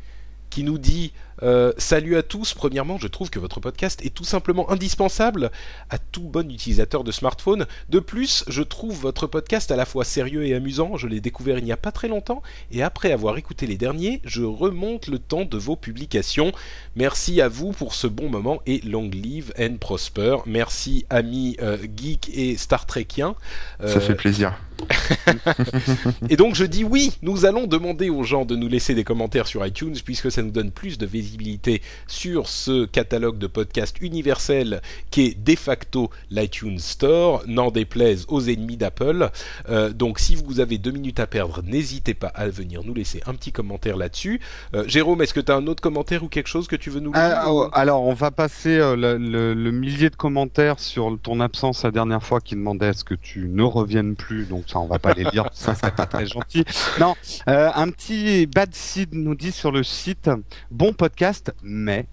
qui 0.51 0.63
nous 0.65 0.79
dit 0.79 1.13
euh, 1.43 1.73
Salut 1.79 2.17
à 2.17 2.23
tous. 2.23 2.55
Premièrement, 2.55 2.99
je 2.99 3.09
trouve 3.09 3.31
que 3.31 3.39
votre 3.39 3.61
podcast 3.61 4.05
est 4.05 4.15
tout 4.15 4.25
simplement 4.25 4.71
indispensable 4.71 5.51
à 5.91 5.99
tout 5.99 6.23
bon 6.29 6.51
utilisateur 6.51 7.05
de 7.05 7.13
smartphone. 7.13 7.67
De 7.89 8.01
plus, 8.01 8.45
je 8.49 8.63
trouve 8.63 8.99
votre 9.01 9.27
podcast 9.27 9.71
à 9.71 9.77
la 9.77 9.85
fois 9.85 10.05
sérieux 10.05 10.45
et 10.47 10.55
amusant. 10.55 10.97
Je 10.97 11.07
l'ai 11.07 11.21
découvert 11.21 11.59
il 11.59 11.65
n'y 11.65 11.73
a 11.73 11.77
pas 11.77 11.93
très 11.93 12.09
longtemps 12.09 12.43
et 12.71 12.83
après 12.83 13.13
avoir 13.13 13.37
écouté 13.39 13.67
les 13.67 13.77
derniers, 13.77 14.21
je 14.25 14.43
remonte 14.43 15.07
le 15.09 15.19
temps 15.19 15.45
de 15.45 15.57
vos 15.59 15.77
publications. 15.77 16.53
Merci 16.97 17.41
à 17.41 17.49
vous 17.49 17.73
pour 17.73 17.95
ce 17.95 18.07
bon 18.07 18.29
moment 18.29 18.61
et 18.67 18.81
long 18.83 19.09
live 19.09 19.53
and 19.59 19.77
prosper. 19.79 20.37
Merci 20.47 21.07
amis 21.11 21.57
euh, 21.63 21.79
geeks 21.97 22.31
et 22.35 22.57
Star 22.57 22.87
Trekiens. 22.87 23.35
Ça 23.81 23.87
Euh, 23.87 24.01
fait 24.01 24.15
plaisir. 24.15 24.55
et 26.31 26.37
donc 26.37 26.55
je 26.55 26.65
dis 26.65 26.85
oui, 26.85 27.13
nous 27.23 27.45
allons 27.45 27.67
demander 27.67 28.11
aux 28.11 28.23
gens 28.23 28.45
de 28.45 28.57
nous 28.57 28.69
laisser 28.69 28.95
des 28.95 29.05
commentaires 29.05 29.47
sur 29.47 29.65
iTunes 29.67 29.97
puisque 30.05 30.31
ça 30.31 30.43
nous 30.43 30.51
donne 30.51 30.71
plus 30.71 30.99
de 30.99 31.07
visibilité 31.07 31.83
sur 32.07 32.49
ce 32.49 32.87
catalogue 32.87 33.39
de 33.39 33.47
podcasts 33.47 34.01
universel 34.01 34.81
qui 35.11 35.27
est 35.27 35.43
de 35.43 35.57
facto 35.57 36.11
l'iTunes 36.31 36.79
Store, 36.79 37.43
n'en 37.47 37.71
déplaise 37.71 38.25
aux 38.29 38.43
ennemis 38.49 38.77
d'Apple. 38.77 39.31
Euh, 39.69 39.91
donc 39.93 40.19
si 40.19 40.37
vous 40.37 40.61
avez 40.61 40.79
deux 40.79 40.91
minutes 40.91 41.21
à 41.21 41.27
perdre, 41.27 41.63
n'hésitez 41.65 42.15
pas 42.15 42.29
à 42.29 42.49
venir 42.49 42.83
nous 42.85 42.95
laisser 42.95 43.23
un 43.27 43.35
petit 43.35 43.53
commentaire 43.53 43.97
là-dessus. 43.97 44.41
Euh, 44.75 44.85
Jérôme, 44.87 45.23
est-ce 45.23 45.35
que 45.35 45.41
tu 45.41 45.53
as 45.53 45.57
un 45.57 45.67
autre 45.67 45.83
commentaire 45.83 46.23
ou 46.23 46.29
quelque 46.29 46.49
chose 46.49 46.69
que 46.69 46.77
tu 46.77 46.91
veux 46.91 47.01
nous 47.01 47.13
lire 47.13 47.23
Ah, 47.23 47.45
oh, 47.49 47.69
alors, 47.73 48.03
on 48.03 48.15
va 48.15 48.31
passer 48.31 48.79
euh, 48.79 48.97
le, 48.97 49.71
millier 49.71 50.11
de 50.11 50.17
commentaires 50.17 50.79
sur 50.79 51.17
ton 51.23 51.41
absence 51.41 51.85
la 51.85 51.91
dernière 51.91 52.23
fois 52.23 52.41
qui 52.41 52.55
demandait 52.55 52.89
est-ce 52.89 53.05
que 53.05 53.15
tu 53.15 53.49
ne 53.49 53.63
reviennes 53.63 54.17
plus. 54.17 54.47
Ça, 54.69 54.79
on 54.79 54.87
va 54.87 54.99
pas 54.99 55.15
les 55.15 55.25
lire, 55.25 55.49
ça 55.53 55.75
serait 55.75 55.95
pas 55.95 56.07
très 56.07 56.27
gentil. 56.27 56.65
Non, 57.01 57.15
euh, 57.49 57.71
un 57.75 57.89
petit 57.91 58.47
bad 58.47 58.75
seed 58.75 59.15
nous 59.15 59.35
dit 59.35 59.53
sur 59.53 59.73
le 59.73 59.83
site 59.83 60.31
bon 60.71 60.93
podcast, 60.93 61.53
mais 61.63 62.07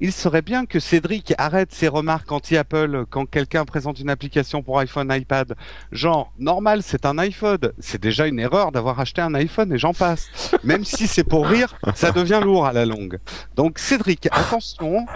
il 0.00 0.12
serait 0.12 0.42
bien 0.42 0.66
que 0.66 0.80
Cédric 0.80 1.34
arrête 1.38 1.72
ses 1.72 1.88
remarques 1.88 2.30
anti-Apple 2.30 3.04
quand 3.10 3.26
quelqu'un 3.26 3.64
présente 3.64 4.00
une 4.00 4.10
application 4.10 4.62
pour 4.62 4.78
iPhone, 4.78 5.12
iPad. 5.12 5.54
Genre, 5.92 6.32
normal, 6.38 6.82
c'est 6.82 7.06
un 7.06 7.18
iPhone. 7.18 7.72
C'est 7.78 8.00
déjà 8.00 8.26
une 8.26 8.38
erreur 8.38 8.72
d'avoir 8.72 9.00
acheté 9.00 9.20
un 9.20 9.34
iPhone 9.34 9.72
et 9.72 9.78
j'en 9.78 9.94
passe. 9.94 10.52
Même 10.64 10.84
si 10.84 11.06
c'est 11.06 11.24
pour 11.24 11.46
rire, 11.46 11.78
ça 11.94 12.12
devient 12.12 12.40
lourd 12.42 12.66
à 12.66 12.72
la 12.72 12.86
longue. 12.86 13.18
Donc 13.56 13.78
Cédric, 13.78 14.26
attention, 14.30 15.06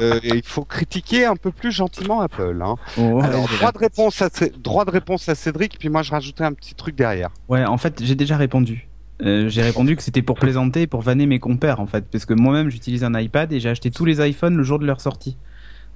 euh, 0.00 0.20
il 0.22 0.42
faut 0.44 0.64
critiquer 0.64 1.24
un 1.24 1.36
peu 1.36 1.50
plus 1.50 1.72
gentiment 1.72 2.20
Apple. 2.20 2.60
Hein. 2.62 2.76
Oh, 2.96 3.20
Alors, 3.22 3.48
droit 3.48 3.72
de 3.72 3.78
réponse 3.78 4.22
à 4.22 4.28
droit 4.58 4.84
de 4.84 4.90
réponse 4.90 5.28
à 5.28 5.34
Cédric, 5.34 5.78
puis 5.78 5.88
moi 5.88 6.02
je 6.02 6.10
rajoutais 6.10 6.44
un 6.44 6.52
petit 6.52 6.74
truc 6.74 6.94
derrière. 6.94 7.30
Ouais, 7.48 7.64
en 7.64 7.78
fait, 7.78 8.02
j'ai 8.02 8.14
déjà 8.14 8.36
répondu. 8.36 8.88
Euh, 9.22 9.48
j'ai 9.48 9.62
répondu 9.62 9.96
que 9.96 10.02
c'était 10.02 10.22
pour 10.22 10.38
plaisanter, 10.38 10.86
pour 10.86 11.00
vanner 11.02 11.26
mes 11.26 11.38
compères, 11.40 11.80
en 11.80 11.86
fait, 11.86 12.04
parce 12.10 12.24
que 12.24 12.34
moi-même 12.34 12.70
j'utilise 12.70 13.02
un 13.02 13.18
iPad 13.18 13.52
et 13.52 13.58
j'ai 13.60 13.68
acheté 13.68 13.90
tous 13.90 14.04
les 14.04 14.26
iPhones 14.26 14.56
le 14.56 14.62
jour 14.62 14.78
de 14.78 14.86
leur 14.86 15.00
sortie. 15.00 15.36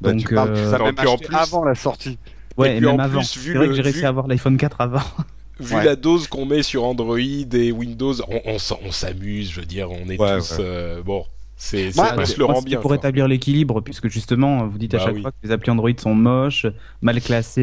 Bah, 0.01 0.11
Donc, 0.13 0.21
tu 0.27 0.35
parles, 0.35 0.51
euh, 0.51 0.71
ça 0.71 0.79
Et 0.79 0.83
même 0.83 0.95
en 1.07 1.17
plus- 1.17 1.35
avant 1.37 1.65
la 1.65 1.77
sortie. 1.77 2.19
Ouais, 2.57 2.75
Et 2.75 2.77
et, 2.79 2.81
même 2.81 2.97
plus, 2.97 3.03
avant. 3.05 3.21
vu 3.21 3.25
C'est 3.27 3.53
vrai 3.55 3.67
le- 3.67 3.69
que 3.69 3.75
j'ai 3.77 3.83
réussi 3.83 4.01
vu- 4.01 4.05
à 4.05 4.09
avoir 4.09 4.27
l'iPhone 4.27 4.57
4 4.57 4.81
avant. 4.81 5.01
Vu 5.61 5.77
Ouais. 5.77 5.85
la 5.85 5.95
dose 5.95 6.27
qu'on 6.27 6.45
met 6.47 6.63
sur 6.65 6.83
Android 6.85 7.19
et 7.19 7.71
Windows, 7.73 8.15
on, 8.47 8.59
s'amuse, 8.91 9.53
je 9.53 9.61
veux 9.61 9.67
dire, 9.67 9.89
on 9.91 10.09
est 10.11 10.19
Ouais, 10.21 10.39
tous... 10.39 10.53
ouais. 10.53 10.57
euh, 10.61 11.03
bon, 11.05 11.25
c'est, 11.57 11.91
le 12.37 12.45
rend 12.45 12.63
bien. 12.63 12.81
pour 12.81 12.89
quoi. 12.89 12.97
établir 12.97 13.29
l'équilibre, 13.29 13.81
puisque 13.81 14.09
justement, 14.09 14.67
vous 14.67 14.79
dites 14.79 14.95
à 14.95 14.99
Bah 14.99 15.05
chaque 15.07 15.15
oui. 15.15 15.23
fois 15.23 15.31
que 15.31 15.37
les 15.43 15.53
applis 15.53 15.71
Android 15.71 15.91
sont 15.99 16.15
moches, 16.15 16.67
mal 17.01 17.21
classés, 17.21 17.63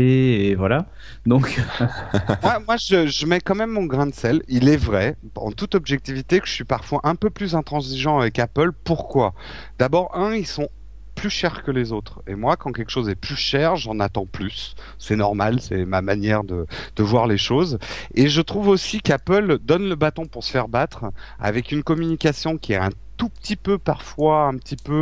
et 0.50 0.56
voilà. 0.56 0.86
Donc, 1.26 1.60
moi, 2.44 2.60
moi, 2.66 2.78
je, 2.78 3.08
je 3.08 3.26
mets 3.26 3.42
quand 3.42 3.56
même 3.56 3.72
mon 3.72 3.84
grain 3.86 4.08
de 4.08 4.14
sel. 4.14 4.42
Il 4.48 4.70
est 4.70 4.78
vrai, 4.78 5.18
en 5.36 5.52
toute 5.52 5.76
objectivité, 5.76 6.40
que 6.40 6.48
je 6.48 6.54
suis 6.54 6.64
parfois 6.64 7.02
un 7.04 7.16
peu 7.16 7.30
plus 7.30 7.56
intransigeant 7.56 8.20
avec 8.20 8.40
Apple. 8.40 8.72
Pourquoi? 8.84 9.34
D'abord, 9.80 10.16
un, 10.16 10.34
ils 10.34 10.48
sont 10.48 10.70
plus 11.16 11.30
chers 11.30 11.64
que 11.64 11.72
les 11.72 11.92
autres. 11.92 12.22
Et 12.28 12.36
moi, 12.36 12.56
quand 12.56 12.72
quelque 12.72 12.92
chose 12.92 13.10
est 13.10 13.16
plus 13.16 13.36
cher, 13.36 13.76
j'en 13.76 14.00
attends 14.00 14.26
plus. 14.26 14.76
C'est 14.98 15.18
normal, 15.18 15.60
c'est 15.60 15.84
ma 15.86 16.02
manière 16.02 16.46
de, 16.46 16.66
de 16.96 17.04
voir 17.04 17.28
les 17.28 17.38
choses. 17.38 17.78
Et 18.16 18.30
je 18.30 18.42
trouve 18.42 18.70
aussi 18.70 19.02
qu'Apple 19.02 19.60
donne 19.60 19.90
le 19.90 19.96
bâton 19.96 20.26
pour 20.28 20.46
se 20.46 20.52
faire 20.52 20.70
battre 20.70 21.06
avec 21.38 21.74
une 21.74 21.84
communication 21.84 22.58
qui 22.58 22.72
est 22.74 22.78
un 22.78 22.92
tout 23.20 23.28
petit 23.30 23.58
peu 23.58 23.78
parfois 23.78 24.46
un 24.46 24.56
petit 24.56 24.78
peu 24.78 24.94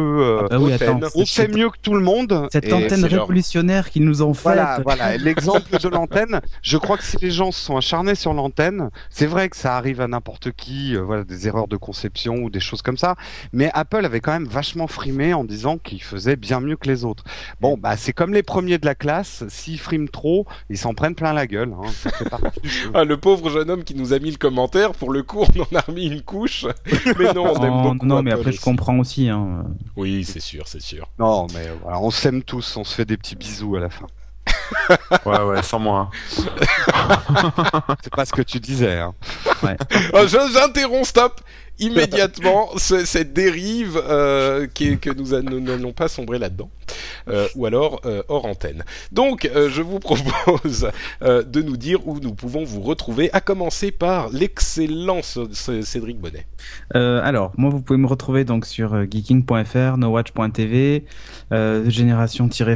euh, 0.41 0.47
ah 0.49 0.59
oui, 0.59 0.73
attends. 0.73 0.99
on 1.15 1.19
fait 1.19 1.25
cette- 1.43 1.55
mieux 1.55 1.69
que 1.69 1.77
tout 1.81 1.93
le 1.93 2.01
monde 2.01 2.47
Cette 2.51 2.65
et 2.65 2.73
antenne 2.73 3.01
c'est 3.01 3.09
leur- 3.09 3.21
révolutionnaire 3.21 3.91
qu'ils 3.91 4.05
nous 4.05 4.23
ont 4.23 4.33
faite. 4.33 4.43
voilà, 4.43 4.79
voilà. 4.83 5.17
L'exemple 5.17 5.77
de 5.79 5.87
l'antenne, 5.87 6.41
je 6.63 6.77
crois 6.77 6.97
que 6.97 7.03
si 7.03 7.17
les 7.21 7.29
gens 7.29 7.51
se 7.51 7.61
sont 7.63 7.77
acharnés 7.77 8.15
sur 8.15 8.33
l'antenne, 8.33 8.89
c'est 9.11 9.27
vrai 9.27 9.49
que 9.49 9.55
ça 9.55 9.77
arrive 9.77 10.01
à 10.01 10.07
n'importe 10.07 10.51
qui, 10.51 10.95
euh, 10.95 11.01
voilà, 11.03 11.23
des 11.23 11.47
erreurs 11.47 11.67
de 11.67 11.77
conception 11.77 12.35
ou 12.37 12.49
des 12.49 12.59
choses 12.59 12.81
comme 12.81 12.97
ça. 12.97 13.15
Mais 13.53 13.69
Apple 13.75 14.03
avait 14.03 14.19
quand 14.19 14.31
même 14.33 14.47
vachement 14.47 14.87
frimé 14.87 15.35
en 15.35 15.43
disant 15.43 15.77
qu'il 15.77 16.01
faisait 16.01 16.35
bien 16.35 16.59
mieux 16.59 16.75
que 16.75 16.87
les 16.87 17.05
autres. 17.05 17.23
Bon, 17.61 17.77
bah 17.77 17.97
c'est 17.97 18.13
comme 18.13 18.33
les 18.33 18.43
premiers 18.43 18.79
de 18.79 18.85
la 18.87 18.95
classe. 18.95 19.43
S'ils 19.47 19.79
friment 19.79 20.09
trop, 20.09 20.47
ils 20.71 20.77
s'en 20.79 20.95
prennent 20.95 21.13
plein 21.15 21.33
la 21.33 21.45
gueule. 21.45 21.73
Hein. 21.79 21.87
Ça 21.93 22.09
fait 22.09 22.27
partie 22.29 22.59
du 22.61 22.69
jeu. 22.69 22.89
Ah, 22.95 23.03
le 23.03 23.17
pauvre 23.17 23.51
jeune 23.51 23.69
homme 23.69 23.83
qui 23.83 23.93
nous 23.93 24.13
a 24.13 24.17
mis 24.19 24.31
le 24.31 24.37
commentaire, 24.37 24.93
pour 24.93 25.11
le 25.11 25.21
coup, 25.21 25.43
on 25.55 25.61
en 25.61 25.77
a 25.77 25.81
remis 25.81 26.07
une 26.07 26.23
couche. 26.23 26.65
Mais 27.19 27.31
non, 27.33 27.53
on 27.55 27.63
aime 27.63 27.73
Oh, 27.77 27.93
beaucoup 27.93 28.05
non, 28.07 28.23
mais 28.23 28.31
après, 28.31 28.51
je 28.51 28.61
comprends 28.61 28.97
aussi. 28.99 29.29
Hein. 29.29 29.65
Oui, 29.95 30.23
c'est 30.23 30.39
sûr, 30.39 30.67
c'est 30.67 30.81
sûr. 30.81 31.07
Non, 31.19 31.47
mais 31.53 31.67
voilà, 31.81 31.99
on 31.99 32.11
s'aime 32.11 32.41
tous, 32.43 32.77
on 32.77 32.83
se 32.83 32.95
fait 32.95 33.05
des 33.05 33.17
petits 33.17 33.35
bisous 33.35 33.75
à 33.75 33.79
la 33.79 33.89
fin. 33.89 34.07
Ouais, 35.25 35.41
ouais, 35.41 35.63
sans 35.63 35.79
moi. 35.79 36.09
C'est 38.01 38.13
pas 38.13 38.25
ce 38.25 38.33
que 38.33 38.41
tu 38.41 38.59
disais. 38.59 38.99
Hein. 38.99 39.13
Ah, 40.13 40.25
je- 40.27 40.51
J'interromps, 40.53 41.07
stop 41.09 41.41
immédiatement 41.79 42.69
ce- 42.77 43.05
cette 43.05 43.33
dérive 43.33 44.01
euh, 44.03 44.65
qui 44.73 44.87
est- 44.87 44.97
que 44.97 45.11
nous 45.11 45.59
n'allons 45.59 45.91
pas 45.93 46.07
sombrer 46.07 46.39
là-dedans, 46.39 46.69
Euh, 47.29 47.47
ou 47.55 47.65
alors 47.65 47.99
euh, 48.05 48.23
hors 48.29 48.45
antenne. 48.45 48.83
Donc, 49.11 49.47
je 49.53 49.81
vous 49.81 49.99
propose 49.99 50.89
de 51.21 51.61
nous 51.61 51.75
dire 51.77 52.07
où 52.07 52.19
nous 52.19 52.33
pouvons 52.33 52.63
vous 52.63 52.81
retrouver, 52.81 53.29
à 53.33 53.41
commencer 53.41 53.91
par 53.91 54.29
l'excellent 54.29 55.19
Cédric 55.83 56.17
Bonnet. 56.19 56.47
Alors, 56.95 57.51
moi, 57.57 57.69
vous 57.69 57.81
pouvez 57.81 57.99
me 57.99 58.07
retrouver 58.07 58.43
donc 58.45 58.65
sur 58.65 58.95
geeking.fr, 59.11 59.97
nowatch.tv, 59.97 61.03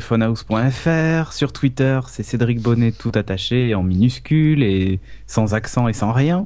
génération-phonehouse.fr. 0.01 1.33
Sur 1.33 1.53
Twitter, 1.53 1.99
c'est 2.07 2.23
Cédric 2.23 2.61
Bonnet 2.61 2.91
tout 2.91 3.11
attaché 3.15 3.73
en 3.75 3.83
minuscule 3.83 4.63
et 4.63 4.99
sans 5.27 5.53
accent 5.53 5.87
et 5.87 5.93
sans 5.93 6.11
rien. 6.11 6.45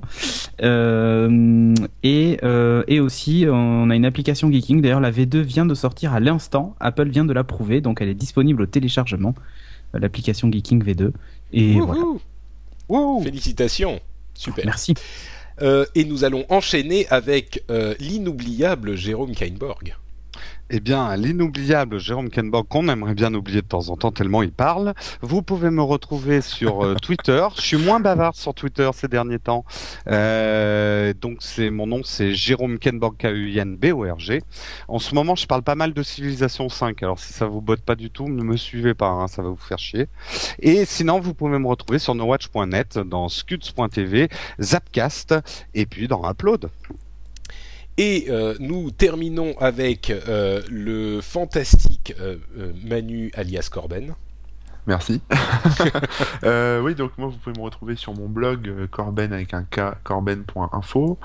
Euh, 0.62 1.74
et, 2.04 2.38
euh, 2.44 2.84
et 2.88 3.00
aussi, 3.00 3.46
on 3.50 3.90
a 3.90 3.96
une 3.96 4.06
application 4.06 4.52
Geeking. 4.52 4.82
D'ailleurs, 4.82 5.02
la 5.02 5.12
V2 5.12 5.40
vient 5.42 5.66
de 5.66 5.74
sortir 5.76 6.14
à 6.14 6.20
l'instant. 6.20 6.76
Apple 6.80 7.10
vient 7.10 7.26
de 7.26 7.34
l'approuver, 7.34 7.82
donc 7.82 8.02
elle 8.02 8.10
est 8.10 8.14
disponible 8.16 8.62
au 8.64 8.66
téléchargement. 8.66 9.36
euh, 9.94 10.00
L'application 10.00 10.52
Geeking 10.52 10.84
V2. 10.84 11.12
Et 11.54 11.80
voilà. 11.80 12.02
Wouhou 12.88 13.22
Félicitations, 13.24 14.00
super. 14.34 14.66
Merci. 14.66 14.94
Euh, 15.62 15.86
et 15.96 16.04
nous 16.06 16.24
allons 16.24 16.46
enchaîner 16.50 17.08
avec 17.10 17.64
euh, 17.72 17.96
l'inoubliable 18.00 18.96
Jérôme 18.96 19.34
Kainborg. 19.34 19.96
Eh 20.72 20.80
bien, 20.80 21.16
l'inoubliable 21.16 21.99
Jérôme 21.99 22.32
Kenborg, 22.32 22.68
qu'on 22.68 22.88
aimerait 22.88 23.13
bien 23.13 23.36
oublier 23.36 23.61
de 23.61 23.68
temps 23.68 23.89
en 23.89 23.97
temps 23.97 24.11
tellement 24.11 24.41
il 24.41 24.51
parle. 24.51 24.95
Vous 25.22 25.43
pouvez 25.43 25.70
me 25.70 25.84
retrouver 25.84 26.41
sur 26.41 26.84
euh, 26.84 26.95
Twitter. 26.95 27.45
Je 27.57 27.61
suis 27.61 27.78
moins 27.78 27.99
bavard 27.99 28.36
sur 28.36 28.55
Twitter 28.55 28.89
ces 28.95 29.07
derniers 29.07 29.38
temps. 29.38 29.63
Euh, 30.07 31.13
donc, 31.13 31.38
c'est 31.41 31.70
mon 31.70 31.86
nom, 31.86 32.01
c'est 32.03 32.34
Jérôme 32.34 32.80
Kenborg, 32.80 33.16
K-U-I-N-B-O-R-G. 33.16 34.41
En 34.88 34.97
ce 34.97 35.13
moment, 35.13 35.36
je 35.36 35.45
parle 35.45 35.61
pas 35.61 35.76
mal 35.76 35.93
de 35.93 36.01
Civilisation 36.01 36.68
5. 36.68 37.03
Alors, 37.03 37.20
si 37.20 37.32
ça 37.32 37.45
vous 37.45 37.61
botte 37.61 37.82
pas 37.82 37.95
du 37.95 38.09
tout, 38.09 38.28
ne 38.28 38.41
me 38.41 38.57
suivez 38.57 38.95
pas, 38.95 39.09
hein, 39.09 39.28
ça 39.28 39.43
va 39.43 39.49
vous 39.49 39.57
faire 39.57 39.78
chier. 39.78 40.07
Et 40.57 40.86
sinon, 40.86 41.20
vous 41.20 41.36
pouvez 41.36 41.59
me 41.59 41.68
retrouver 41.68 41.99
sur 41.99 42.16
nowatch.net, 42.16 42.97
dans 42.97 43.30
scuds.tv, 43.30 44.30
Zapcast, 44.59 45.36
et 45.76 45.86
puis 45.86 46.07
dans 46.07 46.28
Upload. 46.28 46.72
Et 47.98 48.26
euh, 48.30 48.56
nous 48.60 48.91
terminons 48.91 49.58
avec 49.58 50.10
euh, 50.10 50.62
le 50.70 51.22
fantastique 51.22 52.14
euh, 52.20 52.36
euh, 52.58 52.74
Manu 52.84 53.32
alias 53.36 53.70
Corben. 53.72 54.16
Merci. 54.88 55.22
euh, 56.44 56.80
oui, 56.82 56.94
donc 56.94 57.12
moi 57.18 57.28
vous 57.28 57.38
pouvez 57.38 57.58
me 57.58 57.64
retrouver 57.64 57.96
sur 57.96 58.14
mon 58.14 58.28
blog 58.28 58.68
euh, 58.68 58.88
Corben 58.88 59.34
avec 59.34 59.54
un 59.56 59.64
K, 59.64 59.96
corben.info, 60.04 61.18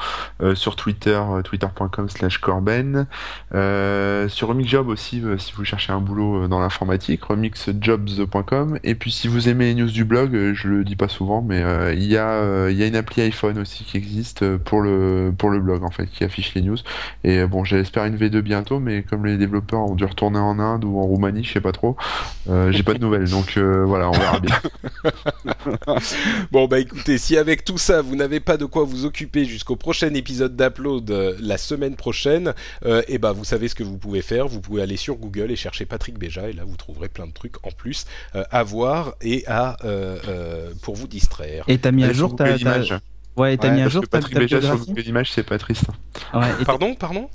euh, 0.42 0.54
sur 0.54 0.76
Twitter, 0.76 1.20
twitter.com 1.44 2.08
slash 2.08 2.38
Corben, 2.38 3.06
sur 3.50 4.48
Remixjob 4.48 4.88
aussi 4.88 5.20
euh, 5.22 5.36
si 5.36 5.52
vous 5.52 5.64
cherchez 5.64 5.92
un 5.92 6.00
boulot 6.00 6.48
dans 6.48 6.60
l'informatique, 6.60 7.24
remixjobs.com, 7.24 8.78
et 8.82 8.94
puis 8.94 9.10
si 9.10 9.28
vous 9.28 9.50
aimez 9.50 9.66
les 9.66 9.74
news 9.74 9.90
du 9.90 10.04
blog, 10.04 10.54
je 10.54 10.68
le 10.68 10.82
dis 10.82 10.96
pas 10.96 11.08
souvent, 11.08 11.42
mais 11.42 11.62
il 11.92 12.04
y, 12.04 12.14
y 12.14 12.16
a 12.16 12.68
une 12.86 12.96
appli 12.96 13.20
iPhone 13.22 13.58
aussi 13.58 13.84
qui 13.84 13.98
existe 13.98 14.56
pour 14.56 14.80
le, 14.80 15.34
pour 15.36 15.50
le 15.50 15.60
blog 15.60 15.84
en 15.84 15.90
fait, 15.90 16.06
qui 16.06 16.24
affiche 16.24 16.54
les 16.54 16.62
news. 16.62 16.78
Et 17.24 17.44
bon, 17.44 17.64
j'espère 17.64 18.06
une 18.06 18.16
V2 18.16 18.40
bientôt, 18.40 18.80
mais 18.80 19.02
comme 19.02 19.26
les 19.26 19.36
développeurs 19.36 19.80
ont 19.80 19.94
dû 19.94 20.04
retourner 20.06 20.38
en 20.38 20.58
Inde 20.58 20.84
ou 20.84 20.98
en 20.98 21.02
Roumanie, 21.02 21.44
je 21.44 21.52
sais 21.52 21.60
pas 21.60 21.72
trop, 21.72 21.96
j'ai 22.46 22.82
pas 22.82 22.94
de 22.94 23.00
nouvelles, 23.00 23.28
donc 23.28 23.49
euh, 23.56 23.84
voilà, 23.84 24.08
on 24.08 24.12
verra 24.12 24.40
bien. 24.40 24.56
Bon 26.50 26.66
bah 26.66 26.78
écoutez, 26.80 27.18
si 27.18 27.36
avec 27.36 27.64
tout 27.64 27.78
ça 27.78 28.02
vous 28.02 28.16
n'avez 28.16 28.40
pas 28.40 28.56
de 28.56 28.64
quoi 28.64 28.84
vous 28.84 29.04
occuper 29.04 29.44
jusqu'au 29.44 29.76
prochain 29.76 30.12
épisode 30.14 30.56
d'Upload 30.56 31.10
euh, 31.10 31.34
la 31.40 31.58
semaine 31.58 31.96
prochaine, 31.96 32.54
euh, 32.84 33.02
et 33.08 33.18
bah 33.18 33.32
vous 33.32 33.44
savez 33.44 33.68
ce 33.68 33.74
que 33.74 33.82
vous 33.82 33.98
pouvez 33.98 34.22
faire, 34.22 34.48
vous 34.48 34.60
pouvez 34.60 34.82
aller 34.82 34.96
sur 34.96 35.16
Google 35.16 35.50
et 35.50 35.56
chercher 35.56 35.86
Patrick 35.86 36.18
Béja 36.18 36.48
et 36.48 36.52
là 36.52 36.64
vous 36.64 36.76
trouverez 36.76 37.08
plein 37.08 37.26
de 37.26 37.32
trucs 37.32 37.64
en 37.66 37.70
plus 37.70 38.06
euh, 38.34 38.44
à 38.50 38.62
voir 38.62 39.14
et 39.20 39.44
à 39.46 39.76
euh, 39.84 40.18
euh, 40.28 40.70
pour 40.82 40.96
vous 40.96 41.06
distraire. 41.08 41.64
Et 41.68 41.78
t'as 41.78 41.90
mis 41.92 42.04
à 42.04 42.12
jour 42.12 42.34
ta, 42.36 42.56
Images. 42.56 42.94
ouais, 43.36 43.56
t'as 43.56 43.68
Ouais, 43.68 43.74
mis 43.74 43.80
à 43.80 43.84
parce 43.84 43.92
jour 43.94 44.02
que 44.02 44.08
ta, 44.08 44.18
Patrick 44.18 44.38
Béja 44.38 44.60
sur. 44.62 44.78
Google 44.86 45.06
Images, 45.06 45.32
c'est 45.32 45.42
pas 45.42 45.58
triste. 45.58 45.84
Ouais, 46.34 46.40
et 46.50 46.52
t'as- 46.58 46.64
Pardon, 46.64 46.94
pardon? 46.94 47.28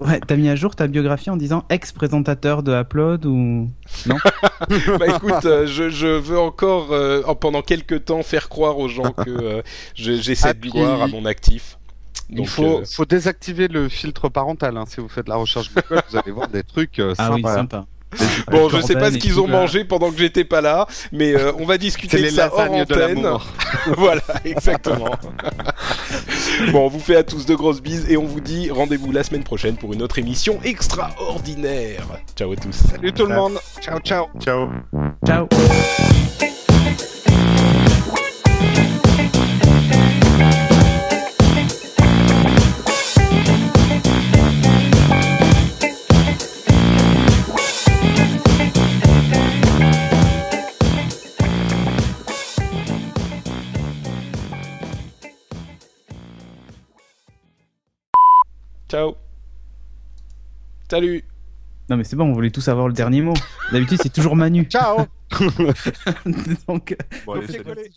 Ouais, 0.00 0.20
t'as 0.26 0.36
mis 0.36 0.48
à 0.48 0.56
jour 0.56 0.74
ta 0.74 0.86
biographie 0.86 1.30
en 1.30 1.36
disant 1.36 1.64
ex-présentateur 1.70 2.62
de 2.62 2.72
Upload 2.72 3.26
ou 3.26 3.68
Bah 4.08 5.06
écoute, 5.16 5.44
euh, 5.44 5.66
je, 5.66 5.90
je 5.90 6.06
veux 6.06 6.38
encore 6.38 6.92
euh, 6.92 7.22
en- 7.26 7.34
pendant 7.34 7.62
quelques 7.62 8.04
temps 8.06 8.22
faire 8.22 8.48
croire 8.48 8.78
aux 8.78 8.88
gens 8.88 9.12
que 9.12 9.30
euh, 9.30 9.62
j'ai 9.94 10.34
cette 10.34 10.60
gloire 10.60 11.02
à 11.02 11.06
mon 11.08 11.24
actif. 11.24 11.78
Il 12.28 12.36
Donc, 12.36 12.46
faut, 12.46 12.80
euh, 12.80 12.84
faut 12.84 13.04
désactiver 13.04 13.66
le 13.68 13.88
filtre 13.88 14.28
parental. 14.28 14.76
Hein. 14.76 14.84
Si 14.86 15.00
vous 15.00 15.08
faites 15.08 15.28
la 15.28 15.36
recherche 15.36 15.72
Google, 15.74 16.02
vous 16.10 16.16
allez 16.16 16.30
voir 16.30 16.48
des 16.48 16.62
trucs 16.62 16.98
euh, 17.00 17.14
ah 17.18 17.30
oui 17.32 17.42
sympas. 17.42 17.54
sympa. 17.56 17.86
Bon, 18.50 18.68
je 18.68 18.80
sais 18.80 18.94
pas 18.94 19.10
ce 19.10 19.18
qu'ils 19.18 19.38
ont 19.40 19.46
là. 19.46 19.52
mangé 19.52 19.84
pendant 19.84 20.10
que 20.10 20.18
j'étais 20.18 20.44
pas 20.44 20.60
là, 20.60 20.86
mais 21.12 21.34
euh, 21.34 21.52
on 21.58 21.64
va 21.64 21.78
discuter 21.78 22.20
de 22.22 22.28
ça 22.28 22.50
hors 22.52 22.70
antenne. 22.70 22.98
l'amour. 22.98 23.46
voilà, 23.96 24.22
exactement. 24.44 25.10
bon, 26.72 26.86
on 26.86 26.88
vous 26.88 26.98
fait 26.98 27.16
à 27.16 27.22
tous 27.22 27.46
de 27.46 27.54
grosses 27.54 27.80
bises 27.80 28.06
et 28.08 28.16
on 28.16 28.24
vous 28.24 28.40
dit 28.40 28.70
rendez-vous 28.70 29.12
la 29.12 29.22
semaine 29.22 29.44
prochaine 29.44 29.76
pour 29.76 29.92
une 29.92 30.02
autre 30.02 30.18
émission 30.18 30.58
extraordinaire. 30.64 32.04
Ciao 32.36 32.52
à 32.52 32.56
tous. 32.56 32.72
Salut 32.72 33.12
tout 33.12 33.26
le 33.26 33.34
monde. 33.34 33.58
Ciao, 33.80 34.00
ciao. 34.00 34.26
Ciao. 34.40 34.68
Ciao. 35.26 35.48
Ciao. 58.90 59.14
Salut. 60.90 61.22
Non 61.88 61.96
mais 61.96 62.02
c'est 62.02 62.16
bon, 62.16 62.24
on 62.24 62.32
voulait 62.32 62.50
tous 62.50 62.66
avoir 62.66 62.88
le 62.88 62.92
dernier 62.92 63.22
mot. 63.22 63.34
D'habitude 63.70 64.00
c'est 64.02 64.12
toujours 64.12 64.34
Manu. 64.34 64.64
Ciao. 64.64 65.06
Donc, 66.66 66.96
Bon, 67.24 67.34
allez, 67.34 67.88